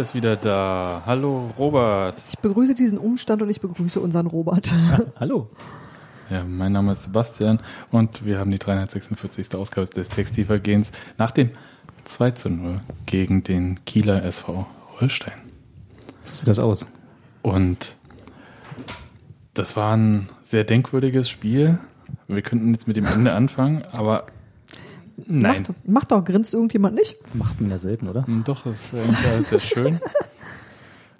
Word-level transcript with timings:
Ist 0.00 0.14
wieder 0.14 0.36
da. 0.36 1.02
Hallo, 1.04 1.50
Robert. 1.58 2.22
Ich 2.26 2.38
begrüße 2.38 2.74
diesen 2.74 2.96
Umstand 2.96 3.42
und 3.42 3.50
ich 3.50 3.60
begrüße 3.60 4.00
unseren 4.00 4.26
Robert. 4.26 4.72
Hallo. 5.20 5.50
Ja, 6.30 6.42
mein 6.42 6.72
Name 6.72 6.92
ist 6.92 7.02
Sebastian 7.02 7.60
und 7.90 8.24
wir 8.24 8.38
haben 8.38 8.50
die 8.50 8.58
346. 8.58 9.54
Ausgabe 9.56 9.86
des 9.88 10.08
Textilvergehens 10.08 10.90
nach 11.18 11.32
dem 11.32 11.50
2 12.04 12.30
zu 12.30 12.48
0 12.48 12.80
gegen 13.04 13.44
den 13.44 13.84
Kieler 13.84 14.24
SV 14.24 14.66
Holstein. 14.98 15.38
So 16.24 16.34
sieht 16.34 16.48
das 16.48 16.58
aus. 16.58 16.86
Und 17.42 17.94
das 19.52 19.76
war 19.76 19.94
ein 19.94 20.30
sehr 20.44 20.64
denkwürdiges 20.64 21.28
Spiel. 21.28 21.78
Wir 22.26 22.40
könnten 22.40 22.72
jetzt 22.72 22.88
mit 22.88 22.96
dem 22.96 23.04
Ende 23.04 23.34
anfangen, 23.34 23.84
aber 23.92 24.24
nein. 25.26 25.62
Macht, 25.62 25.88
macht 25.88 26.12
doch, 26.12 26.24
grinst 26.24 26.54
irgendjemand 26.54 26.94
nicht? 26.94 27.16
Macht 27.34 27.60
man 27.60 27.70
ja 27.70 27.78
selten, 27.78 28.08
oder? 28.08 28.26
Hm, 28.26 28.44
Doch, 28.44 28.64
das 28.64 28.74
ist 28.74 28.94
eigentlich 28.94 29.26
alles 29.26 29.50
sehr 29.50 29.60
schön. 29.60 30.00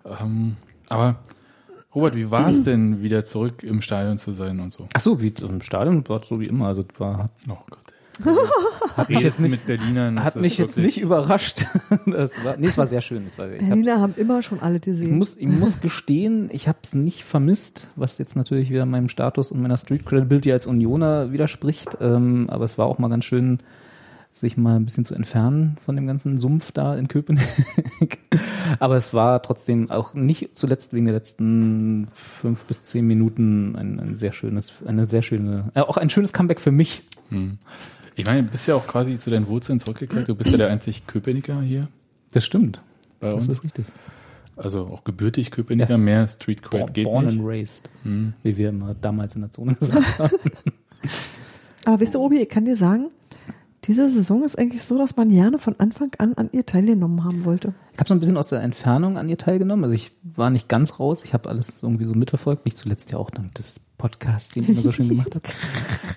ähm, 0.20 0.56
aber 0.88 1.16
Robert, 1.94 2.14
wie 2.14 2.30
war 2.30 2.48
es 2.48 2.62
denn, 2.62 3.02
wieder 3.02 3.24
zurück 3.24 3.62
im 3.62 3.80
Stadion 3.82 4.16
zu 4.18 4.32
sein 4.32 4.60
und 4.60 4.72
so? 4.72 4.86
Ach 4.92 5.00
so, 5.00 5.20
wie 5.20 5.32
im 5.40 5.60
Stadion 5.60 6.08
war 6.08 6.22
es 6.22 6.28
so 6.28 6.38
wie 6.40 6.46
immer. 6.46 6.68
Also 6.68 6.84
war, 6.98 7.30
Oh 7.48 7.56
Gott. 7.68 7.78
hat 8.96 9.08
mich 9.08 9.20
jetzt 9.20 9.40
nicht, 9.40 9.50
mit 9.50 9.66
Berlinern. 9.66 10.18
ist 10.18 10.24
hat 10.24 10.36
mich 10.36 10.58
jetzt 10.58 10.76
nicht 10.76 11.00
überrascht. 11.00 11.66
Das 12.06 12.44
war, 12.44 12.56
nee, 12.56 12.68
es 12.68 12.78
war 12.78 12.86
sehr 12.86 13.00
schön. 13.00 13.26
War, 13.36 13.50
ich, 13.50 13.58
Berliner 13.58 14.00
haben 14.00 14.14
immer 14.16 14.42
schon 14.42 14.60
alle 14.60 14.76
ich, 14.76 14.82
gesehen. 14.82 15.18
muss, 15.18 15.36
ich 15.36 15.48
muss 15.48 15.80
gestehen, 15.80 16.48
ich 16.52 16.68
habe 16.68 16.78
es 16.82 16.94
nicht 16.94 17.24
vermisst, 17.24 17.88
was 17.96 18.18
jetzt 18.18 18.36
natürlich 18.36 18.70
wieder 18.70 18.86
meinem 18.86 19.08
Status 19.08 19.50
und 19.50 19.60
meiner 19.60 19.78
Street 19.78 20.06
Credibility 20.06 20.52
als 20.52 20.66
Unioner 20.66 21.32
widerspricht. 21.32 21.98
Ähm, 22.00 22.48
aber 22.50 22.64
es 22.64 22.78
war 22.78 22.86
auch 22.86 22.98
mal 22.98 23.08
ganz 23.08 23.24
schön, 23.24 23.60
sich 24.32 24.56
mal 24.56 24.76
ein 24.76 24.84
bisschen 24.84 25.04
zu 25.04 25.14
entfernen 25.14 25.76
von 25.84 25.96
dem 25.96 26.06
ganzen 26.06 26.38
Sumpf 26.38 26.72
da 26.72 26.94
in 26.96 27.08
Köpenick. 27.08 27.44
Aber 28.78 28.96
es 28.96 29.12
war 29.12 29.42
trotzdem 29.42 29.90
auch 29.90 30.14
nicht 30.14 30.56
zuletzt 30.56 30.92
wegen 30.94 31.04
der 31.06 31.14
letzten 31.14 32.08
fünf 32.12 32.64
bis 32.64 32.84
zehn 32.84 33.06
Minuten 33.06 33.74
ein, 33.76 33.98
ein 34.00 34.16
sehr 34.16 34.32
schönes, 34.32 34.72
eine 34.86 35.06
sehr 35.06 35.22
schöne, 35.22 35.70
äh, 35.74 35.80
auch 35.80 35.96
ein 35.96 36.08
schönes 36.10 36.32
Comeback 36.32 36.60
für 36.60 36.70
mich. 36.70 37.02
Ich 38.16 38.24
meine, 38.26 38.44
du 38.44 38.50
bist 38.50 38.66
ja 38.68 38.76
auch 38.76 38.86
quasi 38.86 39.18
zu 39.18 39.30
deinen 39.30 39.46
Wurzeln 39.48 39.78
zurückgekehrt. 39.80 40.28
Du 40.28 40.34
bist 40.34 40.50
ja 40.50 40.56
der 40.56 40.68
einzig 40.70 41.06
Köpenicker 41.06 41.60
hier 41.60 41.88
Das 42.32 42.44
stimmt. 42.44 42.80
bei 43.18 43.26
Das 43.32 43.46
uns. 43.46 43.48
ist 43.58 43.64
richtig. 43.64 43.84
Also 44.56 44.86
auch 44.86 45.04
gebürtig 45.04 45.50
Köpenicker, 45.50 45.90
Ja. 45.92 45.98
mehr 45.98 46.28
Street 46.28 46.62
Cred 46.62 46.80
Born, 46.82 46.92
geht 46.92 47.04
born 47.04 47.24
nicht. 47.26 47.38
and 47.38 47.46
raised, 47.46 47.90
Hm. 48.04 48.34
wie 48.42 48.56
wir 48.56 48.68
immer 48.70 48.94
damals 48.94 49.34
in 49.34 49.40
der 49.42 49.50
Zone 49.50 49.74
gesagt 49.80 50.18
haben. 50.18 50.30
Aber 51.84 52.00
wisst 52.00 52.14
ihr, 52.14 52.20
Obi, 52.20 52.42
ich 52.42 52.48
kann 52.48 52.64
dir 52.64 52.76
sagen, 52.76 53.08
diese 53.90 54.08
Saison 54.08 54.44
ist 54.44 54.56
eigentlich 54.56 54.84
so, 54.84 54.96
dass 54.98 55.16
man 55.16 55.30
gerne 55.30 55.58
von 55.58 55.74
Anfang 55.80 56.12
an 56.18 56.34
an 56.34 56.48
ihr 56.52 56.64
teilgenommen 56.64 57.24
haben 57.24 57.44
wollte. 57.44 57.74
Ich 57.92 57.98
habe 57.98 58.06
so 58.06 58.14
ein 58.14 58.20
bisschen 58.20 58.36
aus 58.36 58.46
der 58.46 58.62
Entfernung 58.62 59.18
an 59.18 59.28
ihr 59.28 59.36
teilgenommen. 59.36 59.82
Also 59.82 59.96
ich 59.96 60.12
war 60.22 60.50
nicht 60.50 60.68
ganz 60.68 61.00
raus. 61.00 61.22
Ich 61.24 61.34
habe 61.34 61.48
alles 61.48 61.82
irgendwie 61.82 62.04
so 62.04 62.14
mitverfolgt. 62.14 62.66
Nicht 62.66 62.76
zuletzt 62.76 63.10
ja 63.10 63.18
auch 63.18 63.30
dank 63.30 63.52
des 63.56 63.80
Podcasts, 64.00 64.54
den 64.54 64.62
ich 64.62 64.70
immer 64.70 64.80
so 64.80 64.92
schön 64.92 65.10
gemacht 65.10 65.34
habe. 65.34 65.46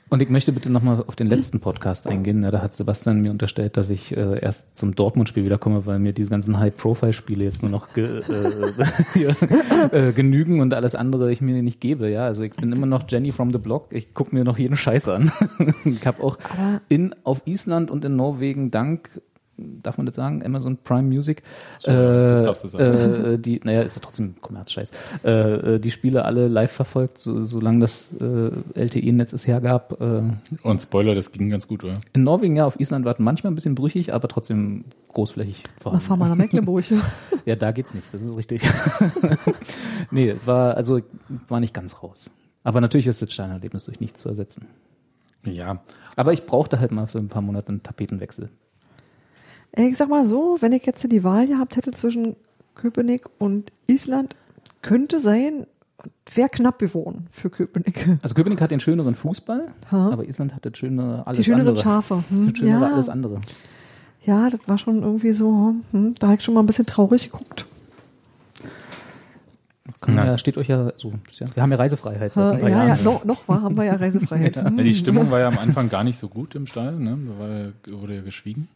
Und 0.08 0.22
ich 0.22 0.30
möchte 0.30 0.54
bitte 0.54 0.70
nochmal 0.70 1.04
auf 1.06 1.18
den 1.18 1.28
letzten 1.28 1.60
Podcast 1.60 2.08
eingehen. 2.08 2.42
Ja, 2.42 2.50
da 2.50 2.62
hat 2.62 2.74
Sebastian 2.74 3.20
mir 3.20 3.30
unterstellt, 3.30 3.76
dass 3.76 3.90
ich 3.90 4.16
äh, 4.16 4.40
erst 4.40 4.78
zum 4.78 4.96
Dortmund-Spiel 4.96 5.44
wiederkomme, 5.44 5.86
weil 5.86 6.00
mir 6.00 6.14
diese 6.14 6.30
ganzen 6.30 6.60
High-Profile-Spiele 6.60 7.44
jetzt 7.44 7.62
nur 7.62 7.72
noch 7.72 7.92
ge, 7.94 8.22
äh, 8.22 9.88
äh, 10.10 10.14
genügen 10.14 10.62
und 10.62 10.74
alles 10.74 10.96
andere 10.96 11.30
ich 11.34 11.42
mir 11.42 11.62
nicht 11.62 11.82
gebe. 11.82 12.10
Ja, 12.10 12.24
also 12.26 12.44
ich 12.44 12.54
bin 12.54 12.72
immer 12.72 12.86
noch 12.86 13.04
Jenny 13.10 13.34
from 13.34 13.52
the 13.52 13.58
Block. 13.58 13.88
Ich 13.90 14.14
gucke 14.14 14.34
mir 14.34 14.46
noch 14.46 14.58
jeden 14.58 14.78
Scheiß 14.78 15.10
an. 15.10 15.34
ich 15.84 16.08
habe 16.08 16.24
auch 16.24 16.38
in 16.88 17.14
auf 17.26 17.42
Island 17.46 17.92
und 17.92 18.06
in 18.06 18.16
Norwegen 18.16 18.72
dank 18.72 19.10
darf 19.58 19.98
man 19.98 20.06
das 20.08 20.16
sagen, 20.16 20.44
Amazon 20.44 20.78
Prime 20.78 21.04
Music, 21.04 21.44
So, 21.80 21.92
das 21.92 22.44
darfst 22.46 22.64
du 22.64 22.68
sagen. 22.70 23.34
äh, 23.34 23.38
die, 23.40 23.60
naja, 23.64 23.82
ist 23.84 23.96
ja 23.96 24.02
trotzdem 24.04 24.36
Kommerzscheiß, 24.42 24.92
äh, 25.24 25.30
äh, 25.76 25.80
die 25.80 25.92
Spiele 25.92 26.26
alle 26.26 26.48
live 26.48 26.72
verfolgt, 26.72 27.18
so, 27.20 27.44
solange 27.44 27.80
das 27.82 28.14
äh, 28.20 28.50
LTE-Netz 28.74 29.34
es 29.34 29.46
hergab. 29.46 30.02
Äh, 30.02 30.24
Und 30.64 30.82
Spoiler, 30.82 31.14
das 31.16 31.32
ging 31.32 31.50
ganz 31.50 31.68
gut, 31.68 31.84
oder? 31.84 31.94
in 32.14 32.24
Norwegen, 32.24 32.56
ja, 32.56 32.66
auf 32.66 32.80
Island 32.80 33.06
war 33.06 33.14
es 33.14 33.20
manchmal 33.20 33.52
ein 33.52 33.56
bisschen 33.56 33.76
brüchig, 33.76 34.14
aber 34.14 34.28
trotzdem 34.28 34.86
großflächig 35.14 35.64
Na, 35.66 35.82
vorhanden. 35.82 36.06
fahr 36.06 36.18
mal 36.18 36.30
nach 36.30 36.36
Mecklenburg. 36.36 36.84
Ja, 37.46 37.56
da 37.58 37.72
geht's 37.74 37.94
nicht, 37.94 38.08
das 38.14 38.22
ist 38.22 38.38
richtig. 38.38 38.62
nee, 40.12 40.34
war, 40.46 40.76
also, 40.78 41.02
war 41.48 41.60
nicht 41.60 41.74
ganz 41.74 42.02
raus. 42.02 42.30
Aber 42.64 42.80
natürlich 42.82 43.08
ist 43.08 43.22
das 43.22 43.32
Steinerlebnis 43.34 43.84
durch 43.86 44.00
nichts 44.00 44.22
zu 44.22 44.30
ersetzen. 44.30 44.68
Ja, 45.46 45.82
Aber 46.16 46.32
ich 46.32 46.46
brauchte 46.46 46.80
halt 46.80 46.92
mal 46.94 47.06
für 47.08 47.18
ein 47.20 47.28
paar 47.28 47.42
Monate 47.42 47.68
einen 47.70 47.84
Tapetenwechsel. 47.84 48.50
Ich 49.76 49.98
sag 49.98 50.10
mal 50.10 50.26
so, 50.26 50.58
wenn 50.62 50.72
ich 50.72 50.86
jetzt 50.86 51.10
die 51.12 51.24
Wahl 51.24 51.48
gehabt 51.48 51.76
hätte 51.78 51.92
zwischen 51.92 52.36
Köpenick 52.76 53.24
und 53.40 53.72
Island, 53.88 54.36
könnte 54.82 55.20
sein, 55.20 55.66
wäre 56.36 56.50
knapp 56.50 56.80
geworden 56.80 57.28
für 57.32 57.50
Köpenick. 57.50 58.08
Also 58.22 58.36
Köpenick 58.36 58.62
hat 58.62 58.72
den 58.72 58.80
schöneren 58.80 59.16
Fußball, 59.16 59.68
Ha. 59.92 60.10
aber 60.12 60.26
Island 60.28 60.54
hat 60.54 60.66
das 60.66 60.78
schöne 60.78 61.26
alles 61.26 61.38
Die 61.38 61.44
schöneren 61.44 61.70
andere. 61.70 61.84
Schafe. 61.84 62.24
Hm? 62.30 62.50
Das 62.50 62.58
schönere 62.58 62.82
Ja. 62.88 62.94
alles 62.94 63.10
andere. 63.10 63.42
Ja, 64.26 64.50
das 64.50 64.60
war 64.68 64.78
schon 64.78 65.02
irgendwie 65.04 65.34
so, 65.34 65.76
hm, 65.92 66.16
da 66.20 66.28
habe 66.28 66.38
ich 66.38 66.44
schon 66.44 66.54
mal 66.54 66.62
ein 66.62 66.66
bisschen 66.66 66.86
traurig 66.86 67.32
geguckt. 67.32 67.66
Ja. 70.08 70.26
ja, 70.26 70.38
steht 70.38 70.58
euch 70.58 70.68
ja 70.68 70.92
so. 70.98 71.14
Ja, 71.40 71.48
wir 71.56 71.64
haben 71.64 71.72
ja 71.72 71.78
Reisefreiheit 71.78 72.36
Ja, 72.36 72.52
seit 72.52 72.56
ein 72.56 72.62
paar 72.62 72.70
ja, 72.70 72.88
Jahren. 72.88 73.04
noch, 73.04 73.24
noch 73.26 73.48
war, 73.48 73.62
haben 73.62 73.76
wir 73.78 73.86
ja 73.86 73.96
Reisefreiheit. 74.00 74.56
Hm. 74.58 74.78
Ja, 74.78 74.84
die 74.84 74.96
Stimmung 74.96 75.32
war 75.32 75.40
ja 75.40 75.48
am 75.48 75.58
Anfang 75.58 75.90
gar 75.90 76.04
nicht 76.04 76.20
so 76.20 76.28
gut 76.28 76.56
im 76.56 76.68
Stall, 76.68 76.94
ne? 77.00 77.18
Da 77.40 77.92
ja- 77.92 78.00
wurde 78.02 78.16
ja 78.16 78.22
geschwiegen. 78.22 78.68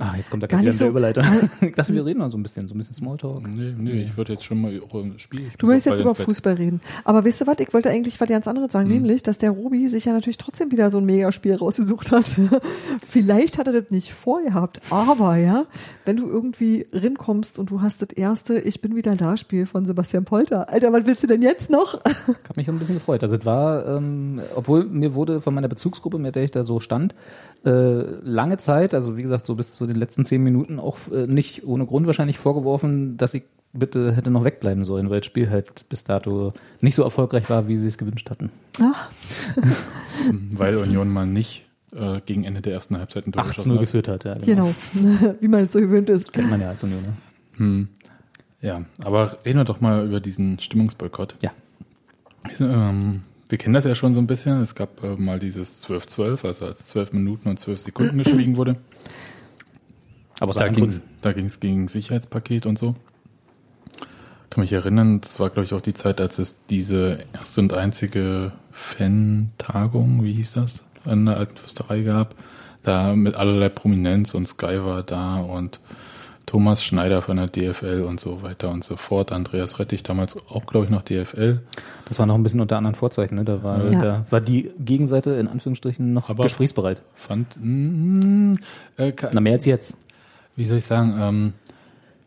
Ah, 0.00 0.14
jetzt 0.16 0.30
kommt 0.30 0.42
da 0.42 0.46
Gar 0.46 0.62
gleich 0.62 0.62
wieder 0.62 0.70
nicht 0.70 0.78
so- 0.78 0.84
der 0.84 0.90
Überleiter. 0.90 1.22
Ich 1.60 1.74
dachte, 1.74 1.92
wir 1.92 2.04
reden 2.06 2.18
mal 2.20 2.30
so 2.30 2.38
ein 2.38 2.42
bisschen, 2.42 2.66
so 2.66 2.74
ein 2.74 2.78
bisschen 2.78 2.94
Smalltalk. 2.94 3.46
Nee, 3.46 3.74
nee, 3.76 4.02
ich 4.04 4.16
würde 4.16 4.32
jetzt 4.32 4.44
schon 4.44 4.60
mal 4.60 4.72
über 4.72 5.02
das 5.02 5.20
Spiel. 5.20 5.50
Du 5.58 5.68
willst 5.68 5.84
jetzt 5.84 6.00
über. 6.00 6.14
Fußball 6.14 6.54
reden. 6.54 6.80
Aber 7.04 7.24
wisst 7.24 7.42
ihr 7.42 7.46
was? 7.46 7.60
Ich 7.60 7.72
wollte 7.74 7.90
eigentlich 7.90 8.18
was 8.20 8.28
ganz 8.28 8.48
anderes 8.48 8.72
sagen, 8.72 8.88
nämlich, 8.88 9.22
dass 9.22 9.36
der 9.36 9.50
Robi 9.50 9.86
sich 9.88 10.06
ja 10.06 10.14
natürlich 10.14 10.38
trotzdem 10.38 10.72
wieder 10.72 10.90
so 10.90 10.96
ein 10.96 11.04
Megaspiel 11.04 11.54
rausgesucht 11.54 12.10
hat. 12.10 12.24
Vielleicht 13.06 13.58
hat 13.58 13.66
er 13.66 13.74
das 13.74 13.90
nicht 13.90 14.12
vorgehabt, 14.12 14.80
aber 14.90 15.36
ja, 15.36 15.66
wenn 16.06 16.16
du 16.16 16.26
irgendwie 16.28 16.86
rinkommst 16.92 17.58
und 17.58 17.70
du 17.70 17.82
hast 17.82 18.00
das 18.02 18.10
erste 18.12 18.58
Ich 18.58 18.80
bin 18.80 18.96
wieder 18.96 19.14
da 19.16 19.36
Spiel 19.36 19.66
von 19.66 19.84
Sebastian 19.84 20.24
Polter. 20.24 20.68
Alter, 20.70 20.92
was 20.92 21.04
willst 21.06 21.22
du 21.22 21.26
denn 21.26 21.42
jetzt 21.42 21.68
noch? 21.70 22.00
Ich 22.04 22.28
habe 22.28 22.36
mich 22.56 22.68
ein 22.68 22.78
bisschen 22.78 22.94
gefreut. 22.96 23.22
Also 23.22 23.36
es 23.36 23.44
war, 23.44 23.86
ähm, 23.86 24.40
obwohl 24.54 24.84
mir 24.84 25.14
wurde 25.14 25.40
von 25.42 25.54
meiner 25.54 25.68
Bezugsgruppe, 25.68 26.18
mit 26.18 26.34
der 26.34 26.44
ich 26.44 26.50
da 26.50 26.64
so 26.64 26.80
stand, 26.80 27.14
äh, 27.64 27.70
lange 27.70 28.58
Zeit, 28.58 28.94
also 28.94 29.16
wie 29.16 29.22
gesagt, 29.22 29.46
so 29.46 29.54
bis 29.54 29.72
zu 29.72 29.81
den 29.86 29.96
letzten 29.96 30.24
zehn 30.24 30.42
Minuten 30.42 30.78
auch 30.78 30.98
äh, 31.12 31.26
nicht 31.26 31.66
ohne 31.66 31.86
Grund 31.86 32.06
wahrscheinlich 32.06 32.38
vorgeworfen, 32.38 33.16
dass 33.16 33.34
ich 33.34 33.44
bitte 33.72 34.12
hätte 34.12 34.30
noch 34.30 34.44
wegbleiben 34.44 34.84
sollen, 34.84 35.10
weil 35.10 35.20
das 35.20 35.26
Spiel 35.26 35.50
halt 35.50 35.88
bis 35.88 36.04
dato 36.04 36.52
nicht 36.80 36.94
so 36.94 37.02
erfolgreich 37.02 37.48
war, 37.48 37.68
wie 37.68 37.76
sie 37.76 37.86
es 37.86 37.98
gewünscht 37.98 38.28
hatten. 38.30 38.50
Ach, 38.80 39.10
Weil 40.50 40.76
Union 40.76 41.08
mal 41.08 41.26
nicht 41.26 41.64
äh, 41.92 42.20
gegen 42.26 42.44
Ende 42.44 42.60
der 42.60 42.74
ersten 42.74 42.98
Halbzeit 42.98 43.26
ein 43.26 43.32
Tor 43.32 43.42
18-0 43.42 43.48
geschossen 43.48 43.72
hat. 43.72 43.80
geführt 43.80 44.08
hat, 44.08 44.24
ja. 44.24 44.34
genau. 44.34 44.74
Wie 45.40 45.48
man 45.48 45.64
es 45.64 45.72
so 45.72 45.80
gewöhnt 45.80 46.10
ist. 46.10 46.32
Kennt 46.32 46.50
man 46.50 46.60
ja 46.60 46.68
als 46.68 46.82
Unioner. 46.82 47.14
Hm. 47.56 47.88
Ja, 48.60 48.84
aber 49.02 49.38
reden 49.44 49.58
wir 49.58 49.64
doch 49.64 49.80
mal 49.80 50.06
über 50.06 50.20
diesen 50.20 50.58
Stimmungsboykott. 50.58 51.36
Ja. 51.42 51.50
Ähm, 52.60 53.22
wir 53.48 53.58
kennen 53.58 53.74
das 53.74 53.84
ja 53.84 53.94
schon 53.94 54.14
so 54.14 54.20
ein 54.20 54.26
bisschen. 54.26 54.62
Es 54.62 54.74
gab 54.74 55.02
äh, 55.02 55.16
mal 55.16 55.38
dieses 55.38 55.86
12-12, 55.86 56.46
also 56.46 56.66
als 56.66 56.86
12 56.86 57.12
Minuten 57.12 57.48
und 57.48 57.58
12 57.58 57.80
Sekunden 57.80 58.18
geschwiegen 58.24 58.56
wurde. 58.56 58.76
Aber 60.42 60.50
aus 60.50 60.56
Da 60.56 60.68
ging 60.68 60.90
ging's 61.34 61.60
gegen 61.60 61.88
Sicherheitspaket 61.88 62.66
und 62.66 62.78
so. 62.78 62.94
Kann 64.50 64.60
mich 64.62 64.72
erinnern, 64.72 65.20
das 65.22 65.40
war, 65.40 65.48
glaube 65.48 65.64
ich, 65.64 65.72
auch 65.72 65.80
die 65.80 65.94
Zeit, 65.94 66.20
als 66.20 66.38
es 66.38 66.66
diese 66.66 67.18
erste 67.32 67.60
und 67.62 67.72
einzige 67.72 68.52
Fan-Tagung, 68.72 70.22
wie 70.24 70.32
hieß 70.34 70.54
das, 70.54 70.82
an 71.06 71.26
der 71.26 71.36
alten 71.38 71.56
Fürsterei 71.56 72.02
gab. 72.02 72.34
Da 72.82 73.14
mit 73.14 73.34
allerlei 73.34 73.68
Prominenz 73.68 74.34
und 74.34 74.48
Sky 74.48 74.84
war 74.84 75.02
da 75.04 75.36
und 75.36 75.78
Thomas 76.44 76.82
Schneider 76.84 77.22
von 77.22 77.36
der 77.36 77.46
DFL 77.46 78.02
und 78.02 78.18
so 78.20 78.42
weiter 78.42 78.70
und 78.70 78.82
so 78.84 78.96
fort. 78.96 79.30
Andreas 79.32 79.78
Rettich 79.78 80.02
damals 80.02 80.36
auch, 80.48 80.66
glaube 80.66 80.86
ich, 80.86 80.90
noch 80.90 81.02
DFL. 81.02 81.60
Das 82.08 82.18
war 82.18 82.26
noch 82.26 82.34
ein 82.34 82.42
bisschen 82.42 82.60
unter 82.60 82.76
anderen 82.76 82.96
Vorzeichen, 82.96 83.36
ne? 83.36 83.44
Da 83.44 83.62
war, 83.62 83.90
Ja. 83.90 84.02
da 84.02 84.26
war 84.28 84.40
die 84.40 84.70
Gegenseite 84.80 85.30
in 85.30 85.46
Anführungsstrichen 85.46 86.12
noch 86.12 86.28
Aber- 86.28 86.42
gesprächsbereit. 86.42 87.00
Fand, 87.14 87.46
mm, 87.58 88.54
äh, 88.96 89.12
ka- 89.12 89.30
Na, 89.32 89.40
mehr 89.40 89.52
als 89.54 89.64
jetzt. 89.64 89.96
Wie 90.56 90.64
soll 90.66 90.78
ich 90.78 90.84
sagen, 90.84 91.14
ähm, 91.20 91.52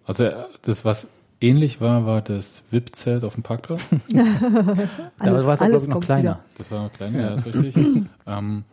also 0.06 0.24
äh, 0.24 0.33
das, 0.63 0.86
was 0.86 1.07
ähnlich 1.42 1.81
war, 1.81 2.06
war 2.06 2.22
das 2.22 2.63
VIP-Zelt 2.72 3.24
auf 3.24 3.36
dem 3.36 3.44
Parkplatz. 3.44 3.88
Da 3.89 4.24
Alles, 5.19 5.45
war 5.45 5.54
es 5.54 5.60
ja, 5.60 5.68
glaube 5.68 5.83
ich, 5.83 5.89
noch 5.89 6.01
kleiner. 6.01 6.22
wieder. 6.22 6.39
Das 6.57 6.72
war 6.72 6.83
noch 6.83 6.94
klein, 6.94 7.16
ja, 7.16 7.33
ist 7.36 7.45
richtig. 7.45 7.75
ähm, 8.27 8.63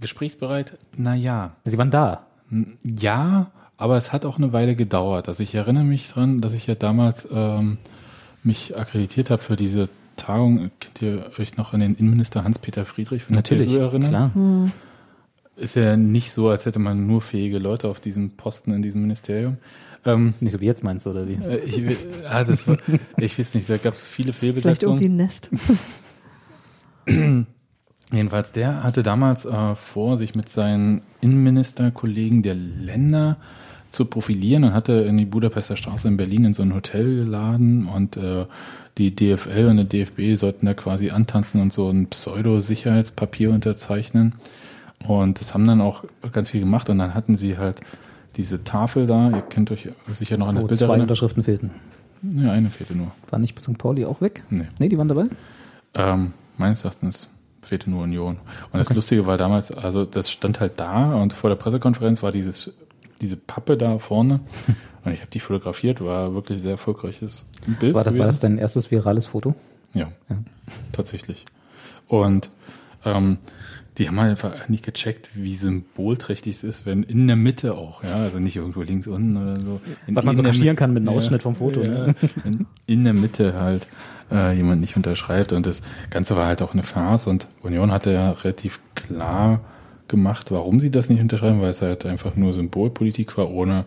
gesprächsbereit, 0.00 0.76
naja. 0.96 1.52
Sie 1.64 1.78
waren 1.78 1.90
da. 1.90 2.26
Ja, 2.82 3.50
aber 3.76 3.96
es 3.96 4.12
hat 4.12 4.24
auch 4.26 4.38
eine 4.38 4.52
Weile 4.52 4.76
gedauert. 4.76 5.28
Also 5.28 5.42
ich 5.42 5.54
erinnere 5.54 5.84
mich 5.84 6.08
dran, 6.10 6.40
dass 6.40 6.52
ich 6.52 6.66
ja 6.66 6.74
damals 6.74 7.28
ähm, 7.32 7.78
mich 8.42 8.76
akkreditiert 8.76 9.30
habe 9.30 9.42
für 9.42 9.56
diese 9.56 9.88
Tagung. 10.16 10.70
Könnt 10.80 11.02
ihr 11.02 11.30
euch 11.38 11.56
noch 11.56 11.72
an 11.72 11.80
den 11.80 11.94
Innenminister 11.94 12.44
Hans-Peter 12.44 12.84
Friedrich 12.84 13.24
von 13.24 13.32
der 13.32 13.40
Natürlich, 13.42 13.68
CSU 13.68 13.78
erinnern? 13.78 14.10
klar. 14.10 14.30
Ist 15.56 15.76
ja 15.76 15.96
nicht 15.96 16.32
so, 16.32 16.48
als 16.48 16.66
hätte 16.66 16.78
man 16.78 17.06
nur 17.06 17.20
fähige 17.22 17.58
Leute 17.58 17.88
auf 17.88 18.00
diesem 18.00 18.30
Posten 18.30 18.72
in 18.72 18.82
diesem 18.82 19.02
Ministerium. 19.02 19.58
Ähm, 20.06 20.34
Nicht 20.40 20.52
so 20.52 20.60
wie 20.60 20.66
jetzt 20.66 20.84
meinst 20.84 21.06
du, 21.06 21.10
oder 21.10 21.26
wie? 21.28 21.34
äh, 21.34 21.60
ich, 21.64 21.82
will- 21.82 21.96
ah, 22.28 22.44
das 22.44 22.66
war, 22.68 22.76
ich 23.16 23.38
weiß 23.38 23.54
nicht, 23.54 23.70
da 23.70 23.76
gab 23.78 23.94
es 23.94 24.02
viele 24.02 24.32
Vielleicht 24.32 24.82
irgendwie 24.82 25.06
Fehlbesetzungen. 25.06 25.12
ein 25.12 25.16
Nest. 25.16 25.50
Jedenfalls, 28.12 28.52
der 28.52 28.82
hatte 28.84 29.02
damals 29.02 29.44
äh, 29.44 29.74
vor, 29.74 30.16
sich 30.16 30.34
mit 30.34 30.48
seinen 30.48 31.02
Innenministerkollegen 31.20 32.42
der 32.42 32.54
Länder 32.54 33.36
zu 33.90 34.04
profilieren 34.04 34.64
und 34.64 34.72
hatte 34.74 34.92
in 34.92 35.16
die 35.16 35.24
Budapester 35.24 35.76
Straße 35.76 36.06
in 36.08 36.16
Berlin 36.16 36.44
in 36.44 36.54
so 36.54 36.62
ein 36.62 36.74
Hotel 36.74 37.24
geladen 37.24 37.86
und 37.86 38.16
äh, 38.16 38.44
die 38.98 39.14
DFL 39.14 39.66
und 39.70 39.76
der 39.76 39.84
DFB 39.86 40.36
sollten 40.38 40.66
da 40.66 40.74
quasi 40.74 41.10
antanzen 41.10 41.60
und 41.62 41.72
so 41.72 41.88
ein 41.88 42.08
Pseudo-Sicherheitspapier 42.08 43.50
unterzeichnen. 43.50 44.34
Und 45.06 45.40
das 45.40 45.54
haben 45.54 45.66
dann 45.66 45.80
auch 45.80 46.04
ganz 46.32 46.50
viel 46.50 46.60
gemacht 46.60 46.88
und 46.88 46.98
dann 46.98 47.14
hatten 47.14 47.36
sie 47.36 47.58
halt 47.58 47.80
diese 48.36 48.64
Tafel 48.64 49.06
da, 49.06 49.30
ihr 49.30 49.42
kennt 49.42 49.70
euch 49.70 49.88
sicher 50.18 50.36
noch 50.38 50.48
an 50.48 50.56
das 50.56 50.64
Bild 50.66 50.78
zwei 50.78 50.86
erinnern. 50.86 51.02
Unterschriften 51.02 51.44
fehlten. 51.44 51.70
Ja, 52.22 52.52
eine 52.52 52.70
fehlte 52.70 52.96
nur. 52.96 53.10
War 53.30 53.38
nicht 53.38 53.60
St. 53.62 53.76
Pauli 53.78 54.06
auch 54.06 54.20
weg? 54.20 54.42
Nee. 54.50 54.66
Nee, 54.80 54.88
die 54.88 54.96
waren 54.98 55.08
dabei? 55.08 55.26
Ähm, 55.94 56.32
meines 56.56 56.82
Erachtens 56.84 57.28
fehlte 57.60 57.90
nur 57.90 58.02
Union. 58.02 58.38
Und 58.72 58.78
das 58.78 58.92
Lustige 58.94 59.26
war 59.26 59.36
damals, 59.38 59.70
also 59.70 60.04
das 60.04 60.30
stand 60.30 60.58
halt 60.60 60.72
da 60.80 61.14
und 61.14 61.32
vor 61.32 61.50
der 61.50 61.56
Pressekonferenz 61.56 62.22
war 62.22 62.32
dieses, 62.32 62.72
diese 63.20 63.36
Pappe 63.36 63.76
da 63.76 63.98
vorne. 63.98 64.40
Und 65.04 65.12
ich 65.12 65.20
habe 65.20 65.30
die 65.30 65.38
fotografiert, 65.40 66.02
war 66.02 66.32
wirklich 66.32 66.62
sehr 66.62 66.70
erfolgreiches 66.70 67.44
Bild. 67.78 67.92
War 67.94 68.04
das, 68.04 68.16
war 68.16 68.24
das 68.24 68.40
dein 68.40 68.56
erstes 68.56 68.90
virales 68.90 69.26
Foto? 69.26 69.54
Ja, 69.92 70.08
Ja. 70.30 70.36
tatsächlich. 70.92 71.44
Und 72.08 72.48
ähm, 73.04 73.38
die 73.98 74.08
haben 74.08 74.18
halt 74.18 74.30
einfach 74.30 74.68
nicht 74.68 74.84
gecheckt, 74.84 75.30
wie 75.34 75.54
symbolträchtig 75.54 76.56
es 76.56 76.64
ist, 76.64 76.86
wenn 76.86 77.04
in 77.04 77.26
der 77.28 77.36
Mitte 77.36 77.74
auch, 77.74 78.02
ja, 78.02 78.16
also 78.16 78.38
nicht 78.40 78.56
irgendwo 78.56 78.82
links 78.82 79.06
unten 79.06 79.36
oder 79.36 79.56
so. 79.56 79.80
In, 80.06 80.16
Was 80.16 80.24
man 80.24 80.34
so 80.34 80.42
kaschieren 80.42 80.76
kann 80.76 80.92
mit 80.92 81.02
einem 81.02 81.16
Ausschnitt 81.16 81.42
vom 81.42 81.54
Foto, 81.54 81.80
Ja, 81.80 82.06
ne? 82.06 82.14
in, 82.44 82.66
in 82.86 83.04
der 83.04 83.12
Mitte 83.12 83.54
halt 83.54 83.86
äh, 84.32 84.56
jemand 84.56 84.80
nicht 84.80 84.96
unterschreibt 84.96 85.52
und 85.52 85.66
das 85.66 85.82
Ganze 86.10 86.36
war 86.36 86.46
halt 86.46 86.60
auch 86.60 86.72
eine 86.72 86.82
Farce 86.82 87.28
und 87.28 87.46
Union 87.62 87.92
hatte 87.92 88.12
ja 88.12 88.32
relativ 88.32 88.80
klar 88.96 89.60
gemacht, 90.08 90.50
warum 90.50 90.80
sie 90.80 90.90
das 90.90 91.08
nicht 91.08 91.20
unterschreiben, 91.20 91.60
weil 91.60 91.70
es 91.70 91.82
halt 91.82 92.04
einfach 92.04 92.34
nur 92.34 92.52
Symbolpolitik 92.52 93.38
war, 93.38 93.50
ohne 93.50 93.84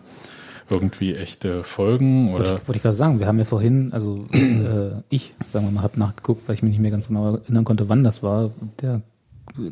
irgendwie 0.70 1.14
echte 1.14 1.64
Folgen 1.64 2.32
Wollte 2.32 2.40
oder 2.40 2.56
ich, 2.56 2.68
wollte 2.68 2.76
ich 2.76 2.82
gerade 2.82 2.96
sagen, 2.96 3.18
wir 3.18 3.26
haben 3.26 3.38
ja 3.38 3.44
vorhin, 3.44 3.92
also 3.92 4.26
äh, 4.32 5.02
ich, 5.08 5.34
sagen 5.52 5.66
wir 5.66 5.72
mal, 5.72 5.82
habe 5.82 5.98
nachgeguckt, 5.98 6.48
weil 6.48 6.54
ich 6.54 6.62
mich 6.62 6.72
nicht 6.72 6.80
mehr 6.80 6.90
ganz 6.90 7.08
genau 7.08 7.36
erinnern 7.36 7.64
konnte, 7.64 7.88
wann 7.88 8.04
das 8.04 8.22
war. 8.22 8.50
Der 8.80 9.02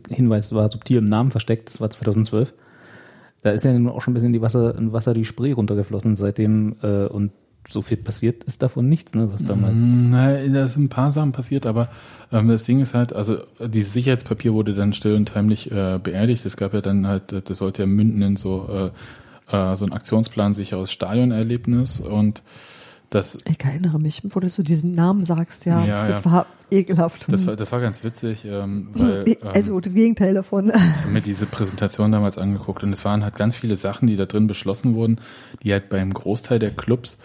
Hinweis 0.08 0.52
war 0.52 0.70
subtil 0.70 0.98
im 0.98 1.04
Namen 1.04 1.30
versteckt, 1.30 1.68
das 1.68 1.80
war 1.80 1.90
2012. 1.90 2.52
Da 3.42 3.50
ist 3.50 3.64
ja 3.64 3.72
nun 3.72 3.88
auch 3.88 4.02
schon 4.02 4.12
ein 4.12 4.14
bisschen 4.14 4.32
die 4.32 4.42
Wasser, 4.42 4.76
in 4.76 4.92
Wasser 4.92 5.12
die 5.12 5.24
Spree 5.24 5.52
runtergeflossen 5.52 6.16
seitdem 6.16 6.76
äh, 6.82 7.06
und 7.06 7.30
so 7.68 7.82
viel 7.82 7.96
passiert 7.96 8.44
ist 8.44 8.62
davon 8.62 8.88
nichts, 8.88 9.14
ne, 9.14 9.28
was 9.32 9.44
damals. 9.44 9.82
Nein, 9.82 10.52
da 10.52 10.68
sind 10.68 10.84
ein 10.84 10.88
paar 10.88 11.10
Sachen 11.10 11.32
passiert, 11.32 11.66
aber 11.66 11.88
ähm, 12.32 12.48
das 12.48 12.64
Ding 12.64 12.80
ist 12.80 12.94
halt, 12.94 13.12
also 13.12 13.38
dieses 13.60 13.92
Sicherheitspapier 13.92 14.52
wurde 14.54 14.74
dann 14.74 14.92
still 14.92 15.14
und 15.14 15.34
heimlich 15.34 15.70
äh, 15.70 15.98
beerdigt. 16.02 16.46
Es 16.46 16.56
gab 16.56 16.74
ja 16.74 16.80
dann 16.80 17.06
halt, 17.06 17.42
das 17.48 17.58
sollte 17.58 17.82
ja 17.82 17.86
münden 17.86 18.22
in 18.22 18.36
so, 18.36 18.68
äh, 18.70 18.90
äh, 19.50 19.76
so 19.76 19.84
ein 19.84 19.92
Aktionsplan 19.92 20.54
sicheres 20.54 20.90
Stadionerlebnis 20.90 22.00
und 22.00 22.42
das, 23.10 23.38
Ich 23.48 23.64
erinnere 23.64 24.00
mich, 24.00 24.22
wo 24.24 24.40
du 24.40 24.48
so 24.48 24.62
diesen 24.62 24.92
Namen 24.92 25.24
sagst, 25.24 25.64
ja, 25.64 25.84
Ja, 25.84 26.08
das 26.08 26.24
ja. 26.24 26.30
war 26.30 26.46
ekelhaft. 26.70 27.26
das, 27.30 27.46
war, 27.46 27.54
das 27.54 27.70
war 27.70 27.80
ganz 27.80 28.02
witzig, 28.02 28.44
ähm, 28.44 28.88
weil 28.94 29.28
ähm, 29.28 29.36
also 29.52 29.78
das 29.78 29.94
Gegenteil 29.94 30.34
davon. 30.34 30.70
Ich 30.70 30.74
habe 30.74 31.12
mir 31.12 31.20
diese 31.20 31.46
Präsentation 31.46 32.10
damals 32.10 32.36
angeguckt 32.36 32.82
und 32.82 32.92
es 32.92 33.04
waren 33.04 33.22
halt 33.22 33.36
ganz 33.36 33.54
viele 33.54 33.76
Sachen, 33.76 34.08
die 34.08 34.16
da 34.16 34.26
drin 34.26 34.48
beschlossen 34.48 34.94
wurden, 34.94 35.20
die 35.62 35.72
halt 35.72 35.88
beim 35.88 36.12
Großteil 36.12 36.58
der 36.58 36.72
Clubs 36.72 37.16